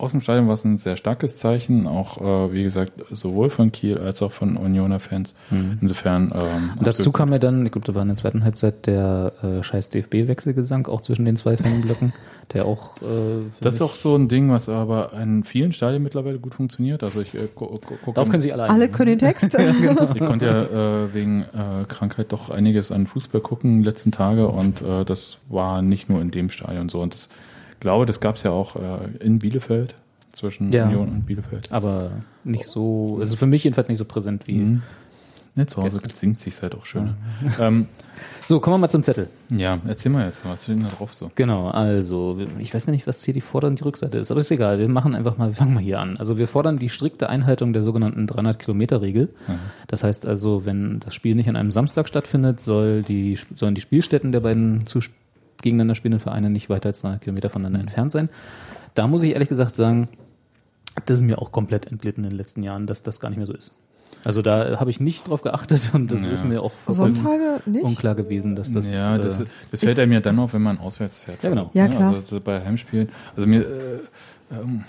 aus 0.00 0.12
dem 0.12 0.20
Stadion 0.20 0.46
war 0.46 0.54
es 0.54 0.64
ein 0.64 0.78
sehr 0.78 0.96
starkes 0.96 1.38
Zeichen, 1.38 1.86
auch 1.86 2.20
äh, 2.20 2.52
wie 2.52 2.62
gesagt, 2.62 2.92
sowohl 3.10 3.50
von 3.50 3.72
Kiel 3.72 3.98
als 3.98 4.22
auch 4.22 4.32
von 4.32 4.56
Unioner 4.56 5.00
Fans. 5.00 5.34
Insofern 5.80 6.32
ähm, 6.34 6.60
Mhm. 6.60 6.78
Und 6.78 6.86
dazu 6.86 7.12
kam 7.12 7.32
ja 7.32 7.38
dann, 7.38 7.66
ich 7.66 7.72
glaube, 7.72 7.86
da 7.86 7.94
war 7.94 8.02
in 8.02 8.08
der 8.08 8.16
zweiten 8.16 8.44
Halbzeit 8.44 8.86
der 8.86 9.32
äh, 9.42 9.62
scheiß 9.62 9.90
DFB-Wechselgesang, 9.90 10.86
auch 10.86 11.00
zwischen 11.00 11.24
den 11.24 11.36
zwei 11.36 11.56
Fanblöcken, 11.56 12.12
der 12.52 12.66
auch 12.66 12.96
äh, 13.02 13.42
das 13.60 13.76
ist 13.76 13.82
auch 13.82 13.94
so 13.94 14.16
ein 14.16 14.28
Ding, 14.28 14.50
was 14.50 14.68
aber 14.68 15.12
in 15.20 15.44
vielen 15.44 15.72
Stadien 15.72 16.02
mittlerweile 16.02 16.38
gut 16.38 16.54
funktioniert. 16.54 17.02
Also 17.02 17.20
ich 17.20 17.34
äh, 17.34 17.48
gu 17.54 17.66
gu 17.66 17.78
guck 18.04 18.14
Darauf 18.14 18.30
können 18.30 18.42
sich 18.42 18.52
alle 18.52 18.68
Alle 18.68 18.88
können 18.88 19.10
den 19.10 19.18
Text. 19.18 19.56
Ich 20.14 20.24
konnte 20.24 20.46
ja 20.46 21.04
äh, 21.04 21.14
wegen 21.14 21.42
äh, 21.42 21.84
Krankheit 21.88 22.32
doch 22.32 22.50
einiges 22.50 22.92
an 22.92 23.06
Fußball 23.06 23.40
gucken 23.40 23.82
letzten 23.82 24.12
Tage 24.12 24.48
und 24.48 24.82
äh, 24.82 25.04
das 25.04 25.38
war 25.48 25.82
nicht 25.82 26.08
nur 26.08 26.20
in 26.20 26.30
dem 26.30 26.50
Stadion 26.50 26.88
so. 26.88 27.00
Und 27.00 27.14
das 27.14 27.28
glaube, 27.80 28.06
das 28.06 28.20
gab 28.20 28.36
es 28.36 28.42
ja 28.42 28.50
auch 28.50 28.76
äh, 28.76 28.80
in 29.20 29.38
Bielefeld, 29.38 29.94
zwischen 30.32 30.72
Ja. 30.72 30.86
Union 30.86 31.08
und 31.08 31.26
Bielefeld. 31.26 31.72
Aber 31.72 32.10
nicht 32.44 32.64
so, 32.66 33.18
also 33.20 33.36
für 33.36 33.46
mich 33.46 33.64
jedenfalls 33.64 33.88
nicht 33.88 33.98
so 33.98 34.04
präsent 34.04 34.46
wie. 34.46 34.56
Mhm. 34.56 34.82
Ne, 35.56 35.66
zu 35.66 35.82
Hause 35.82 36.00
singt 36.14 36.38
sich 36.38 36.62
halt 36.62 36.76
auch 36.76 36.84
schön. 36.84 37.14
Ähm, 37.60 37.88
So, 38.46 38.60
kommen 38.60 38.74
wir 38.74 38.78
mal 38.78 38.88
zum 38.88 39.02
Zettel. 39.02 39.28
ja, 39.50 39.78
erzähl 39.88 40.12
mal 40.12 40.24
jetzt, 40.26 40.42
was 40.44 40.62
steht 40.62 40.76
denn 40.76 40.84
da 40.84 40.88
drauf 40.90 41.12
so? 41.12 41.30
Genau, 41.34 41.68
also 41.68 42.38
ich 42.60 42.72
weiß 42.72 42.86
gar 42.86 42.92
nicht, 42.92 43.08
was 43.08 43.24
hier 43.24 43.34
die 43.34 43.40
Vorder- 43.40 43.66
und 43.66 43.80
die 43.80 43.82
Rückseite 43.82 44.18
ist, 44.18 44.30
aber 44.30 44.38
ist 44.40 44.50
egal. 44.52 44.78
Wir 44.78 44.88
machen 44.88 45.16
einfach 45.16 45.38
mal, 45.38 45.48
wir 45.48 45.54
fangen 45.54 45.74
mal 45.74 45.82
hier 45.82 45.98
an. 45.98 46.16
Also 46.18 46.38
wir 46.38 46.46
fordern 46.46 46.78
die 46.78 46.88
strikte 46.88 47.28
Einhaltung 47.28 47.72
der 47.72 47.82
sogenannten 47.82 48.26
300-Kilometer-Regel. 48.26 49.30
Das 49.88 50.04
heißt 50.04 50.24
also, 50.26 50.64
wenn 50.66 51.00
das 51.00 51.14
Spiel 51.16 51.34
nicht 51.34 51.48
an 51.48 51.56
einem 51.56 51.72
Samstag 51.72 52.06
stattfindet, 52.06 52.60
soll 52.60 53.02
die, 53.02 53.36
sollen 53.56 53.74
die 53.74 53.80
Spielstätten 53.80 54.30
der 54.30 54.40
beiden 54.40 54.86
zu, 54.86 55.00
gegeneinander 55.62 55.94
spielenden 55.94 56.20
Vereine 56.20 56.50
nicht 56.50 56.68
weiter 56.70 56.88
als 56.88 57.00
300 57.02 57.22
Kilometer 57.22 57.48
voneinander 57.50 57.80
entfernt 57.80 58.12
sein. 58.12 58.28
Da 58.94 59.06
muss 59.06 59.22
ich 59.22 59.32
ehrlich 59.32 59.48
gesagt 59.48 59.76
sagen, 59.76 60.08
das 61.06 61.20
ist 61.20 61.26
mir 61.26 61.38
auch 61.40 61.52
komplett 61.52 61.86
entglitten 61.86 62.24
in 62.24 62.30
den 62.30 62.36
letzten 62.36 62.62
Jahren, 62.62 62.86
dass 62.86 63.02
das 63.02 63.20
gar 63.20 63.28
nicht 63.30 63.38
mehr 63.38 63.46
so 63.46 63.52
ist. 63.54 63.74
Also 64.24 64.42
da 64.42 64.78
habe 64.80 64.90
ich 64.90 65.00
nicht 65.00 65.28
drauf 65.28 65.42
geachtet 65.42 65.90
und 65.94 66.10
das 66.10 66.26
Ja. 66.26 66.32
ist 66.32 66.44
mir 66.44 66.60
auch 66.62 66.72
Sonntage 66.86 67.60
nicht? 67.64 67.82
unklar 67.84 68.14
gewesen, 68.14 68.54
dass 68.54 68.70
das. 68.72 68.92
ja, 68.92 69.16
das, 69.16 69.40
äh, 69.40 69.46
das 69.70 69.80
fällt 69.80 69.98
einem 69.98 70.12
ja 70.12 70.20
dann 70.20 70.38
auf, 70.38 70.52
wenn 70.52 70.60
man 70.62 70.78
auswärts 70.78 71.18
fährt. 71.18 71.42
Ja, 71.42 71.48
genau. 71.48 71.70
Ja, 71.72 71.88
klar. 71.88 72.12
Also 72.14 72.36
so 72.36 72.40
bei 72.40 72.62
Heimspielen. 72.62 73.08
Also 73.34 73.46
mir, 73.48 73.60
äh, 73.62 73.98
ähm, 74.52 74.84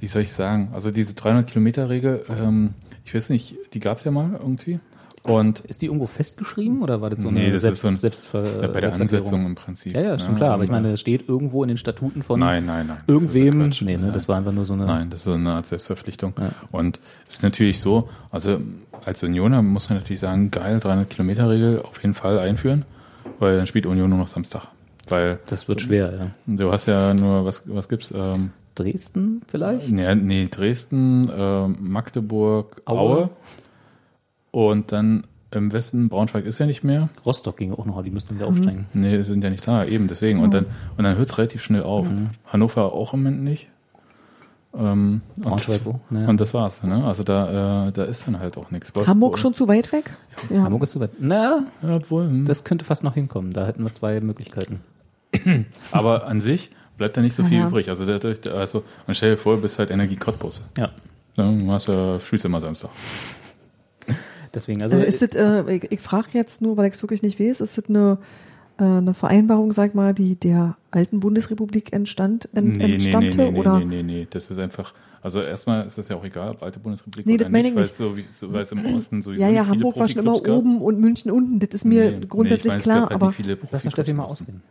wie 0.00 0.06
soll 0.06 0.22
ich 0.22 0.32
sagen? 0.32 0.70
Also 0.72 0.90
diese 0.90 1.12
300 1.14 1.46
Kilometer 1.46 1.90
Regel, 1.90 2.24
ähm, 2.30 2.72
ich 3.04 3.14
weiß 3.14 3.28
nicht, 3.30 3.56
die 3.74 3.80
gab's 3.80 4.04
ja 4.04 4.12
mal 4.12 4.30
irgendwie. 4.40 4.80
Und 5.28 5.60
ist 5.60 5.82
die 5.82 5.86
irgendwo 5.86 6.06
festgeschrieben 6.06 6.82
oder 6.82 7.00
war 7.00 7.10
das 7.10 7.22
so 7.22 7.28
eine 7.28 7.38
Nee, 7.40 7.50
das 7.50 7.62
Selbst, 7.62 7.78
ist 7.78 7.82
so 7.82 7.88
ein- 7.88 7.96
Selbstver 7.96 8.62
äh, 8.64 8.68
bei 8.68 8.80
der? 8.80 8.92
Ansetzung 8.92 9.46
im 9.46 9.54
Prinzip. 9.54 9.94
Ja, 9.94 10.00
ja, 10.02 10.14
ist 10.14 10.24
schon 10.24 10.34
klar. 10.34 10.54
Aber 10.54 10.64
ich 10.64 10.70
meine, 10.70 10.92
das 10.92 11.00
steht 11.00 11.28
irgendwo 11.28 11.62
in 11.62 11.68
den 11.68 11.76
Statuten 11.76 12.22
von 12.22 12.40
Nein, 12.40 12.64
nein, 12.66 12.86
nein. 12.88 12.98
Das 13.06 13.14
irgendwem. 13.14 13.60
ja 13.60 13.66
Quatsch. 13.66 13.82
nee, 13.82 13.96
ne, 13.96 14.04
Nein. 14.04 14.12
das 14.12 14.28
war 14.28 14.36
einfach 14.36 14.52
nur 14.52 14.64
so 14.64 14.74
eine. 14.74 14.86
Nein, 14.86 15.10
das 15.10 15.26
ist 15.26 15.32
eine 15.32 15.52
Art 15.52 15.66
Selbstverpflichtung. 15.66 16.32
Ja. 16.38 16.50
Und 16.72 17.00
es 17.26 17.34
ist 17.36 17.42
natürlich 17.42 17.78
so, 17.80 18.08
also 18.30 18.58
als 19.04 19.22
Unioner 19.22 19.62
muss 19.62 19.88
man 19.90 19.98
natürlich 19.98 20.20
sagen, 20.20 20.50
geil, 20.50 20.80
300 20.80 21.08
Kilometer 21.10 21.48
Regel 21.50 21.82
auf 21.82 22.02
jeden 22.02 22.14
Fall 22.14 22.38
einführen, 22.38 22.84
weil 23.38 23.56
dann 23.56 23.66
spielt 23.66 23.86
Union 23.86 24.10
nur 24.10 24.18
noch 24.18 24.28
Samstag. 24.28 24.68
Weil 25.08 25.38
Das 25.46 25.68
wird 25.68 25.80
schwer, 25.80 26.12
ja. 26.18 26.30
du 26.46 26.70
hast 26.72 26.86
ja 26.86 27.14
nur, 27.14 27.44
was, 27.44 27.62
was 27.66 27.88
gibt's? 27.88 28.12
Ähm, 28.14 28.50
Dresden 28.74 29.40
vielleicht? 29.48 29.90
nee, 29.90 30.14
nee, 30.14 30.48
Dresden, 30.50 31.30
ähm, 31.34 31.76
Magdeburg, 31.80 32.80
Aue. 32.84 32.98
Aue. 32.98 33.30
Und 34.50 34.92
dann 34.92 35.24
im 35.50 35.72
Westen, 35.72 36.08
Braunschweig 36.08 36.44
ist 36.44 36.58
ja 36.58 36.66
nicht 36.66 36.84
mehr. 36.84 37.08
Rostock 37.24 37.56
ging 37.56 37.72
auch 37.72 37.86
noch, 37.86 38.02
die 38.02 38.10
müssten 38.10 38.36
wieder 38.36 38.46
aufsteigen. 38.46 38.86
Nee, 38.92 39.16
die 39.16 39.24
sind 39.24 39.42
ja 39.42 39.50
nicht 39.50 39.66
da, 39.66 39.84
eben 39.84 40.08
deswegen. 40.08 40.40
Und 40.40 40.52
dann, 40.52 40.66
und 40.96 41.04
dann 41.04 41.16
hört 41.16 41.30
es 41.30 41.38
relativ 41.38 41.62
schnell 41.62 41.82
auf. 41.82 42.06
Hannover 42.46 42.92
auch 42.92 43.14
im 43.14 43.22
Moment 43.22 43.42
nicht. 43.44 43.68
Ähm, 44.74 45.22
und, 45.36 45.42
Braunschweig 45.42 45.78
das, 45.78 45.86
wo? 45.86 46.00
Nee. 46.10 46.26
und 46.26 46.40
das 46.40 46.52
war's. 46.52 46.82
Ne? 46.82 47.02
Also 47.04 47.22
da, 47.22 47.86
äh, 47.86 47.92
da 47.92 48.04
ist 48.04 48.26
dann 48.26 48.38
halt 48.38 48.58
auch 48.58 48.70
nichts. 48.70 48.92
Hamburg 49.06 49.38
schon 49.38 49.54
zu 49.54 49.66
weit 49.66 49.90
weg? 49.92 50.14
Ja. 50.50 50.62
Hamburg 50.62 50.82
ist 50.82 50.92
so 50.92 51.00
weit. 51.00 51.12
Na, 51.18 51.64
Ja, 51.82 51.96
obwohl, 51.96 52.24
hm. 52.24 52.44
das 52.44 52.64
könnte 52.64 52.84
fast 52.84 53.02
noch 53.02 53.14
hinkommen. 53.14 53.52
Da 53.52 53.66
hätten 53.66 53.82
wir 53.82 53.92
zwei 53.92 54.20
Möglichkeiten. 54.20 54.80
Aber 55.92 56.26
an 56.26 56.40
sich 56.40 56.70
bleibt 56.98 57.16
da 57.16 57.22
nicht 57.22 57.34
so 57.34 57.44
viel 57.44 57.62
übrig. 57.62 57.88
Also, 57.88 58.04
dadurch, 58.04 58.40
also 58.52 58.84
und 59.06 59.14
stell 59.14 59.32
dir 59.32 59.36
vor, 59.36 59.56
du 59.56 59.62
bist 59.62 59.78
halt 59.78 59.90
Energie 59.90 60.16
Cottbus. 60.16 60.68
Ja. 60.76 60.90
Ja, 61.36 61.50
du 61.50 61.70
hast 61.70 61.88
ja, 61.88 62.18
spielst 62.18 62.44
immer 62.44 62.60
Samstag. 62.60 62.90
Deswegen, 64.54 64.82
also. 64.82 64.98
äh, 64.98 65.08
ist 65.08 65.22
das, 65.22 65.30
äh, 65.34 65.76
ich, 65.76 65.92
ich 65.92 66.00
frage 66.00 66.28
jetzt 66.32 66.62
nur, 66.62 66.76
weil 66.76 66.88
ich 66.88 66.94
es 66.94 67.02
wirklich 67.02 67.22
nicht 67.22 67.38
weiß, 67.40 67.60
ist 67.60 67.78
das 67.78 67.88
eine, 67.88 68.18
äh, 68.78 68.84
eine 68.84 69.14
Vereinbarung, 69.14 69.72
sag 69.72 69.94
mal, 69.94 70.14
die 70.14 70.36
der 70.36 70.76
alten 70.90 71.20
Bundesrepublik 71.20 71.92
entstand, 71.92 72.48
ent, 72.54 72.80
entstammte? 72.82 73.50
nee, 73.50 73.58
oder? 73.58 73.78
nee, 73.80 73.84
nee, 73.84 74.02
nee, 74.02 74.26
das 74.30 74.50
ist 74.50 74.58
einfach, 74.58 74.94
also 75.22 75.42
erstmal 75.42 75.84
ist 75.86 75.98
das 75.98 76.08
ja 76.08 76.16
auch 76.16 76.24
egal, 76.24 76.50
ob 76.52 76.62
alte 76.62 76.78
Bundesrepublik 76.78 77.26
Nee, 77.26 77.34
oder 77.34 77.44
das 77.44 77.52
meine 77.52 77.62
nicht, 77.64 77.70
ich 77.72 77.76
weil 77.76 77.82
nicht. 77.82 77.92
es 77.92 78.36
so, 78.38 78.46
so, 78.46 78.52
weil 78.52 78.62
es 78.62 78.72
im 78.72 78.84
Osten 78.94 79.20
sowieso 79.22 79.42
Ja, 79.42 79.48
ja, 79.50 79.66
Hamburg 79.66 79.98
war 79.98 80.08
schon 80.08 80.22
immer 80.22 80.40
gab. 80.40 80.56
oben 80.56 80.80
und 80.80 81.00
München 81.00 81.30
unten. 81.30 81.58
Das 81.58 81.68
ist 81.74 81.84
mir 81.84 82.12
Nee, 82.12 82.26
grundsätzlich 82.26 82.72
nee, 82.74 82.78
ich 82.80 82.86
meine, 82.86 83.00
es 83.02 83.08
klar, 83.08 83.08
gab 83.08 83.22
halt 83.22 83.48
aber 83.50 83.66
Lass 83.72 83.84
mal 83.84 83.90
Steffi 83.90 84.12
mal 84.14 84.24
ausreden. 84.24 84.62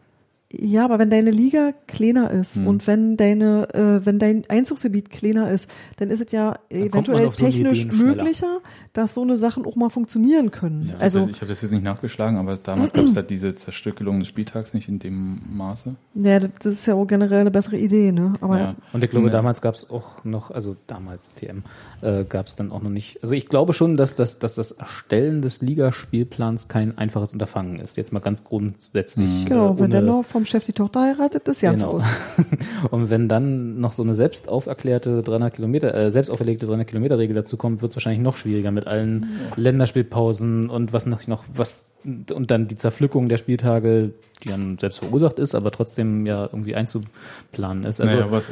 Ja, 0.53 0.85
aber 0.85 0.97
wenn 0.99 1.09
deine 1.09 1.29
Liga 1.31 1.73
kleiner 1.87 2.31
ist 2.31 2.55
Hm. 2.55 2.67
und 2.67 2.87
wenn 2.87 3.17
deine, 3.17 3.67
äh, 3.73 4.05
wenn 4.05 4.17
dein 4.17 4.43
Einzugsgebiet 4.47 5.09
kleiner 5.09 5.51
ist, 5.51 5.69
dann 5.97 6.09
ist 6.09 6.21
es 6.25 6.31
ja 6.31 6.55
man 6.71 6.81
eventuell 6.81 7.25
so 7.31 7.45
technisch 7.45 7.81
schneller. 7.81 7.93
möglicher, 7.95 8.59
dass 8.93 9.13
so 9.13 9.23
eine 9.23 9.35
Sachen 9.37 9.65
auch 9.65 9.75
mal 9.75 9.89
funktionieren 9.89 10.51
können. 10.51 10.83
Ja, 10.87 10.93
also, 10.99 11.19
also, 11.19 11.31
ich 11.31 11.37
habe 11.41 11.47
das 11.47 11.61
jetzt 11.63 11.71
nicht 11.71 11.83
nachgeschlagen, 11.83 12.37
aber 12.37 12.55
damals 12.55 12.93
gab 12.93 13.03
es 13.05 13.15
halt 13.15 13.29
diese 13.29 13.55
Zerstückelung 13.55 14.19
des 14.19 14.29
Spieltags 14.29 14.73
nicht 14.73 14.87
in 14.87 14.99
dem 14.99 15.39
Maße. 15.51 15.95
ja, 16.15 16.39
das 16.39 16.65
ist 16.73 16.85
ja 16.85 16.93
auch 16.95 17.05
generell 17.05 17.41
eine 17.41 17.51
bessere 17.51 17.77
Idee, 17.77 18.11
ne? 18.13 18.33
Aber 18.39 18.57
Ja. 18.57 18.75
Und 18.93 19.03
ich 19.03 19.09
glaube, 19.09 19.27
Ja. 19.27 19.33
damals 19.33 19.61
gab 19.61 19.75
es 19.75 19.89
auch 19.89 20.23
noch, 20.23 20.49
also 20.51 20.77
damals 20.87 21.33
TM, 21.35 21.63
äh, 22.01 22.23
gab 22.23 22.47
es 22.47 22.55
dann 22.55 22.71
auch 22.71 22.81
noch 22.81 22.89
nicht. 22.89 23.19
Also 23.21 23.35
ich 23.35 23.47
glaube 23.49 23.73
schon, 23.73 23.97
dass 23.97 24.15
das, 24.15 24.39
dass 24.39 24.55
das 24.55 24.71
Erstellen 24.71 25.41
des 25.41 25.61
Ligaspielplans 25.61 26.67
kein 26.69 26.97
einfaches 26.97 27.33
Unterfangen 27.33 27.79
ist. 27.79 27.97
Jetzt 27.97 28.13
mal 28.13 28.19
ganz 28.19 28.43
grundsätzlich. 28.45 29.45
genau, 29.45 29.73
äh, 29.73 29.79
wenn 29.79 29.91
der 29.91 30.01
noch 30.01 30.23
vom 30.37 30.45
Chef 30.45 30.63
die 30.65 30.71
Tochter 30.71 31.01
heiratet, 31.01 31.47
ist 31.47 31.61
ganz 31.61 31.81
Genau. 31.81 31.93
aus. 31.93 32.03
Und 32.91 33.09
wenn 33.09 33.27
dann 33.27 33.79
noch 33.79 33.93
so 33.93 34.03
eine 34.03 34.13
selbst 34.13 34.49
auferklärte 34.49 35.23
300 35.23 35.55
Kilometer, 35.55 35.97
äh, 35.97 36.11
selbst 36.11 36.29
auferlegte 36.29 36.67
300 36.67 36.87
Kilometer 36.87 37.17
Regel 37.17 37.35
dazu 37.35 37.57
kommt, 37.57 37.81
wird 37.81 37.91
es 37.91 37.95
wahrscheinlich 37.95 38.21
noch 38.21 38.37
schwieriger 38.37 38.69
mit 38.69 38.85
allen 38.85 39.25
Länderspielpausen 39.55 40.69
und 40.69 40.93
was 40.93 41.07
noch, 41.07 41.25
noch 41.25 41.43
was 41.51 41.91
und 42.05 42.51
dann 42.51 42.67
die 42.67 42.77
Zerpflückung 42.77 43.29
der 43.29 43.37
Spieltage, 43.37 44.13
die 44.43 44.49
dann 44.49 44.77
selbst 44.79 44.99
verursacht 44.99 45.39
ist, 45.39 45.55
aber 45.55 45.71
trotzdem 45.71 46.25
ja 46.25 46.45
irgendwie 46.45 46.75
einzuplanen 46.75 47.83
ist. 47.83 47.99
Also 47.99 48.15
naja, 48.15 48.31
was, 48.31 48.51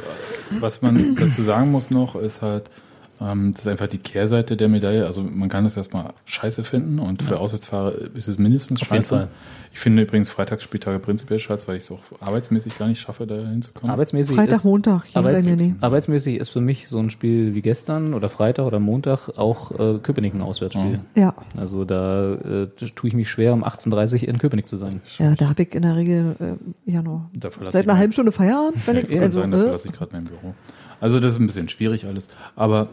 was 0.58 0.82
man 0.82 1.14
dazu 1.16 1.42
sagen 1.42 1.70
muss 1.70 1.90
noch, 1.90 2.16
ist 2.16 2.42
halt, 2.42 2.70
das 3.18 3.62
ist 3.62 3.68
einfach 3.68 3.86
die 3.86 3.98
Kehrseite 3.98 4.56
der 4.56 4.68
Medaille. 4.68 5.06
Also 5.06 5.22
man 5.22 5.48
kann 5.48 5.64
das 5.64 5.76
erstmal 5.76 6.12
scheiße 6.24 6.64
finden 6.64 6.98
und 6.98 7.22
für 7.22 7.38
Auswärtsfahrer 7.38 7.94
ist 8.14 8.28
es 8.28 8.38
mindestens 8.38 8.82
Auf 8.82 8.88
scheiße. 8.88 9.28
Ich 9.72 9.80
finde 9.80 10.02
übrigens 10.02 10.30
Freitagsspieltage 10.30 10.98
prinzipiell 10.98 11.38
scheiße, 11.38 11.68
weil 11.68 11.76
ich 11.76 11.82
es 11.82 11.92
auch 11.92 12.00
arbeitsmäßig 12.20 12.78
gar 12.78 12.88
nicht 12.88 12.98
schaffe, 12.98 13.26
da 13.26 13.34
hinzukommen. 13.34 13.90
arbeitsmäßig 13.90 14.34
Freitag, 14.34 14.56
ist, 14.56 14.64
Montag, 14.64 15.04
Arbeits. 15.12 15.46
Arbeitsmäßig 15.82 16.36
ist 16.36 16.48
für 16.48 16.62
mich 16.62 16.88
so 16.88 16.98
ein 16.98 17.10
Spiel 17.10 17.54
wie 17.54 17.60
gestern 17.60 18.14
oder 18.14 18.30
Freitag 18.30 18.64
oder 18.64 18.80
Montag 18.80 19.28
auch 19.36 19.72
äh, 19.72 19.98
Köpenick 19.98 20.32
ein 20.32 20.40
Auswärtsspiel. 20.40 21.00
Ja. 21.14 21.34
Also 21.58 21.84
da 21.84 22.34
äh, 22.34 22.66
tue 22.94 23.08
ich 23.08 23.14
mich 23.14 23.28
schwer, 23.28 23.52
um 23.52 23.64
18.30 23.64 24.22
Uhr 24.22 24.28
in 24.28 24.38
Köpenick 24.38 24.66
zu 24.66 24.78
sein. 24.78 25.02
Ja, 25.18 25.34
da 25.34 25.50
habe 25.50 25.62
ich 25.62 25.74
in 25.74 25.82
der 25.82 25.96
Regel 25.96 26.36
äh, 26.40 26.90
ja 26.90 27.02
noch 27.02 27.28
seit 27.68 27.86
einer 27.86 27.98
halben 27.98 28.14
Stunde 28.14 28.32
Feierabend, 28.32 28.86
wenn 28.86 28.96
ich, 28.96 29.10
Ich 29.10 29.20
also, 29.20 29.40
sagen, 29.40 29.50
da 29.50 29.58
äh, 29.58 29.62
verlasse 29.62 29.88
ich 29.88 29.94
gerade 29.94 30.12
mein 30.12 30.24
Büro. 30.24 30.54
Also 31.00 31.20
das 31.20 31.34
ist 31.34 31.40
ein 31.40 31.46
bisschen 31.46 31.68
schwierig 31.68 32.06
alles. 32.06 32.28
Aber 32.54 32.88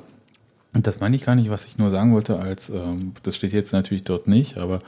das 0.74 1.00
meine 1.00 1.16
ich 1.16 1.24
gar 1.24 1.36
nicht, 1.36 1.50
was 1.50 1.66
ich 1.66 1.78
nur 1.78 1.92
sagen 1.92 2.14
wollte, 2.14 2.40
als 2.40 2.70
ähm, 2.70 3.14
das 3.24 3.36
steht 3.36 3.54
jetzt 3.54 3.74
natürlich 3.74 4.04
dort 4.04 4.28
nicht, 4.28 4.58
aber 4.58 4.82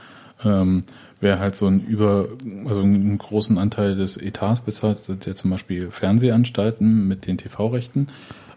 ähm, 0.43 0.84
wer 1.19 1.39
halt 1.39 1.56
so 1.56 1.67
ein 1.67 1.86
über, 1.86 2.28
also 2.65 2.82
einen 2.82 3.17
großen 3.17 3.58
Anteil 3.58 3.95
des 3.95 4.17
Etats 4.17 4.62
bezahlt, 4.62 5.00
sind 5.00 5.26
ja 5.26 5.36
zum 5.36 5.52
Beispiel 5.52 5.91
Fernsehanstalten 5.91 7.08
mit 7.08 7.28
den 7.28 7.38
TV-Rechten 7.38 8.08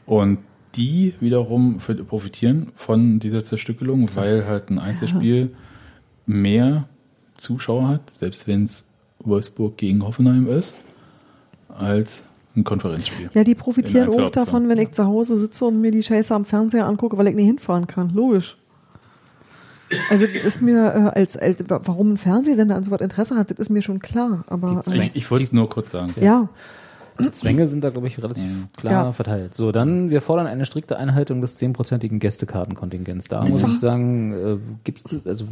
und 0.06 0.38
die 0.74 1.14
wiederum 1.20 1.78
profitieren 2.08 2.72
von 2.74 3.20
dieser 3.20 3.44
Zerstückelung, 3.44 4.08
weil 4.14 4.46
halt 4.46 4.70
ein 4.70 4.78
Einzelspiel 4.78 5.54
mehr 6.26 6.88
Zuschauer 7.36 7.88
hat, 7.88 8.10
selbst 8.18 8.46
wenn 8.46 8.64
es 8.64 8.90
Wolfsburg 9.20 9.76
gegen 9.76 10.04
Hoffenheim 10.04 10.46
ist, 10.46 10.74
als 11.68 12.24
ein 12.56 12.64
Konferenzspiel. 12.64 13.30
ja, 13.34 13.44
die 13.44 13.54
profitieren 13.54 14.08
auch 14.08 14.30
davon, 14.30 14.68
wenn 14.68 14.78
ich 14.78 14.90
zu 14.92 15.04
Hause 15.04 15.36
sitze 15.36 15.64
und 15.66 15.80
mir 15.80 15.90
die 15.90 16.02
Scheiße 16.02 16.34
am 16.34 16.44
Fernseher 16.44 16.86
angucke, 16.86 17.16
weil 17.16 17.28
ich 17.28 17.34
nicht 17.34 17.46
hinfahren 17.46 17.86
kann. 17.86 18.10
Logisch. 18.10 18.56
Also 20.10 20.26
das 20.26 20.44
ist 20.44 20.60
mir 20.62 21.12
äh, 21.14 21.18
als, 21.20 21.36
als 21.36 21.58
warum 21.68 22.12
ein 22.12 22.16
Fernsehsender 22.18 22.74
an 22.76 22.82
so 22.84 22.90
was 22.90 23.00
Interesse 23.00 23.36
hat, 23.36 23.50
das 23.50 23.58
ist 23.58 23.70
mir 23.70 23.80
schon 23.80 24.00
klar. 24.00 24.44
Aber 24.48 24.82
äh, 24.86 25.06
Ich, 25.06 25.10
ich 25.16 25.30
wollte 25.30 25.44
es 25.44 25.52
nur 25.52 25.68
kurz 25.68 25.90
sagen. 25.90 26.12
ja, 26.20 26.48
Die 27.18 27.30
Zwänge 27.30 27.66
sind 27.66 27.82
da, 27.82 27.90
glaube 27.90 28.06
ich, 28.06 28.22
relativ 28.22 28.44
klar 28.76 28.92
Ja. 29.06 29.12
verteilt. 29.12 29.54
So, 29.56 29.72
dann, 29.72 30.10
wir 30.10 30.20
fordern 30.20 30.46
eine 30.46 30.66
strikte 30.66 30.98
Einhaltung 30.98 31.40
des 31.40 31.56
zehnprozentigen 31.56 32.18
Gästekartenkontingents. 32.18 33.28
Da 33.28 33.44
muss 33.46 33.62
ich 33.62 33.80
sagen, 33.80 34.32
äh, 34.32 34.58
gibt's, 34.84 35.04
also, 35.24 35.46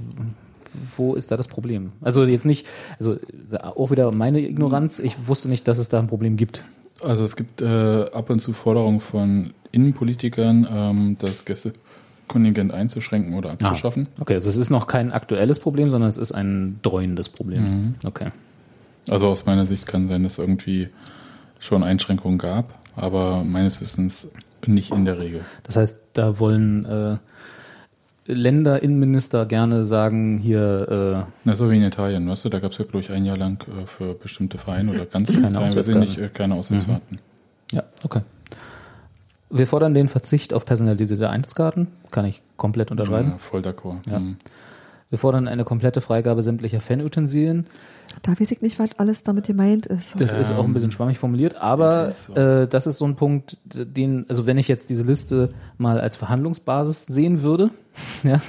wo 0.99 1.15
ist 1.15 1.31
da 1.31 1.39
das 1.39 1.49
Problem? 1.49 1.93
Also 2.03 2.25
jetzt 2.25 2.45
nicht, 2.45 2.67
also 2.99 3.17
auch 3.63 3.91
wieder 3.91 4.13
meine 4.13 4.41
Ignoranz, 4.41 4.99
ich 4.99 5.27
wusste 5.29 5.49
nicht, 5.49 5.67
dass 5.67 5.79
es 5.79 5.89
da 5.89 5.99
ein 5.99 6.09
Problem 6.09 6.37
gibt. 6.37 6.63
Also 7.03 7.25
es 7.25 7.37
gibt 7.37 7.63
äh, 7.63 8.07
ab 8.13 8.31
und 8.31 8.41
zu 8.41 8.53
Forderungen 8.53 9.01
von 9.01 9.53
Innenpolitikern, 9.73 10.67
ähm, 10.71 11.17
das 11.19 11.45
Gästekontingent 11.45 12.73
einzuschränken 12.73 13.35
oder 13.35 13.51
abzuschaffen. 13.51 14.09
Okay, 14.19 14.35
also 14.35 14.49
es 14.49 14.57
ist 14.57 14.71
noch 14.71 14.87
kein 14.87 15.13
aktuelles 15.13 15.61
Problem, 15.61 15.91
sondern 15.91 16.09
es 16.09 16.17
ist 16.17 16.33
ein 16.33 16.79
dreuendes 16.83 17.29
Problem. 17.29 17.95
Okay. 18.05 18.31
Also 19.09 19.29
aus 19.29 19.47
meiner 19.47 19.67
Sicht 19.67 19.87
kann 19.87 20.09
sein, 20.09 20.25
dass 20.25 20.39
irgendwie 20.39 20.89
schon 21.61 21.85
Einschränkungen 21.85 22.39
gab, 22.39 22.75
aber 22.97 23.45
meines 23.45 23.81
Wissens 23.81 24.31
nicht 24.67 24.91
in 24.93 25.05
der 25.05 25.19
Regel. 25.19 25.43
Das 25.63 25.77
heißt, 25.77 26.03
da 26.15 26.39
wollen 26.39 26.85
äh, 26.87 27.17
Länderinnenminister 28.27 29.47
gerne 29.47 29.85
sagen, 29.85 30.39
hier, 30.39 31.27
Na, 31.45 31.57
so 31.57 31.71
wie 31.71 31.77
in 31.77 31.83
Italien, 31.83 32.29
weißt 32.29 32.45
du, 32.45 32.49
da 32.49 32.59
gab 32.59 32.73
es 32.73 32.79
ja, 32.79 32.85
glaube 32.85 33.01
ich, 33.01 33.11
ein 33.11 33.25
Jahr 33.25 33.37
lang 33.37 33.63
äh, 33.69 33.87
für 33.87 34.15
bestimmte 34.15 34.59
Vereine 34.59 34.93
oder 34.93 35.07
ganz 35.07 35.33
Keine 35.41 35.61
nicht, 36.01 36.19
äh, 36.19 36.29
keine 36.29 36.55
Auswärtsfahrten. 36.55 37.19
äh, 37.73 37.77
ja, 37.77 37.83
okay. 38.03 38.21
Wir 39.49 39.67
fordern 39.67 39.95
den 39.95 40.09
Verzicht 40.09 40.53
auf 40.53 40.65
personalisierte 40.65 41.31
Eintrittskarten. 41.31 41.89
Kann 42.11 42.25
ich 42.25 42.43
komplett 42.57 42.91
unterschreiben. 42.91 43.31
Ja, 43.31 43.39
voll 43.39 43.61
d'accord. 43.61 43.99
Ja. 44.11 44.19
Mhm. 44.19 44.37
Wir 45.09 45.19
fordern 45.19 45.47
eine 45.47 45.65
komplette 45.65 46.01
Freigabe 46.01 46.43
sämtlicher 46.43 46.81
Fanutensilien. 46.81 47.67
da 48.23 48.33
weiß 48.39 48.51
ich 48.51 48.61
nicht, 48.61 48.79
was 48.81 48.99
alles 48.99 49.23
damit 49.23 49.47
gemeint 49.47 49.87
ist. 49.87 50.21
Das 50.21 50.35
ist 50.35 50.53
auch 50.53 50.65
ein 50.65 50.73
bisschen 50.73 50.91
schwammig 50.91 51.19
formuliert, 51.19 51.55
aber 51.55 51.87
das 51.87 52.19
ist 52.19 52.27
so. 52.27 52.35
äh, 52.35 52.69
das 52.69 52.87
ist 52.89 52.99
so 52.99 53.05
ein 53.05 53.15
Punkt, 53.15 53.59
den, 53.65 54.27
also 54.29 54.47
wenn 54.47 54.59
ich 54.59 54.67
jetzt 54.67 54.91
diese 54.91 55.05
Liste 55.05 55.55
mal 55.79 56.01
als 56.01 56.17
Verhandlungsbasis 56.17 57.07
sehen 57.07 57.43
würde, 57.43 57.71
ja, 58.25 58.41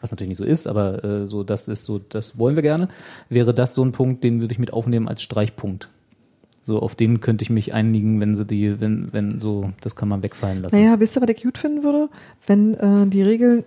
was 0.00 0.12
natürlich 0.12 0.30
nicht 0.30 0.38
so 0.38 0.44
ist, 0.44 0.68
aber 0.68 1.02
äh, 1.04 1.26
so 1.26 1.42
das 1.42 1.66
ist 1.66 1.84
so, 1.84 1.98
das 1.98 2.38
wollen 2.38 2.54
wir 2.54 2.62
gerne, 2.62 2.88
wäre 3.28 3.52
das 3.52 3.74
so 3.74 3.84
ein 3.84 3.90
Punkt, 3.90 4.22
den 4.22 4.40
würde 4.40 4.52
ich 4.52 4.60
mit 4.60 4.72
aufnehmen 4.72 5.08
als 5.08 5.22
Streichpunkt. 5.22 5.88
So 6.62 6.80
auf 6.80 6.94
den 6.96 7.20
könnte 7.20 7.42
ich 7.42 7.50
mich 7.50 7.74
einigen, 7.74 8.20
wenn 8.20 8.34
sie 8.34 8.44
die, 8.44 8.80
wenn 8.80 9.12
wenn 9.12 9.40
so, 9.40 9.70
das 9.80 9.94
kann 9.94 10.08
man 10.08 10.22
wegfallen 10.22 10.62
lassen. 10.62 10.76
Naja, 10.76 10.98
wisst 10.98 11.16
ihr, 11.16 11.22
was 11.22 11.28
ich 11.28 11.42
gut 11.42 11.58
finden 11.58 11.84
würde? 11.84 12.08
Wenn 12.46 12.74
äh, 12.74 13.06
die 13.06 13.22
Regeln 13.22 13.64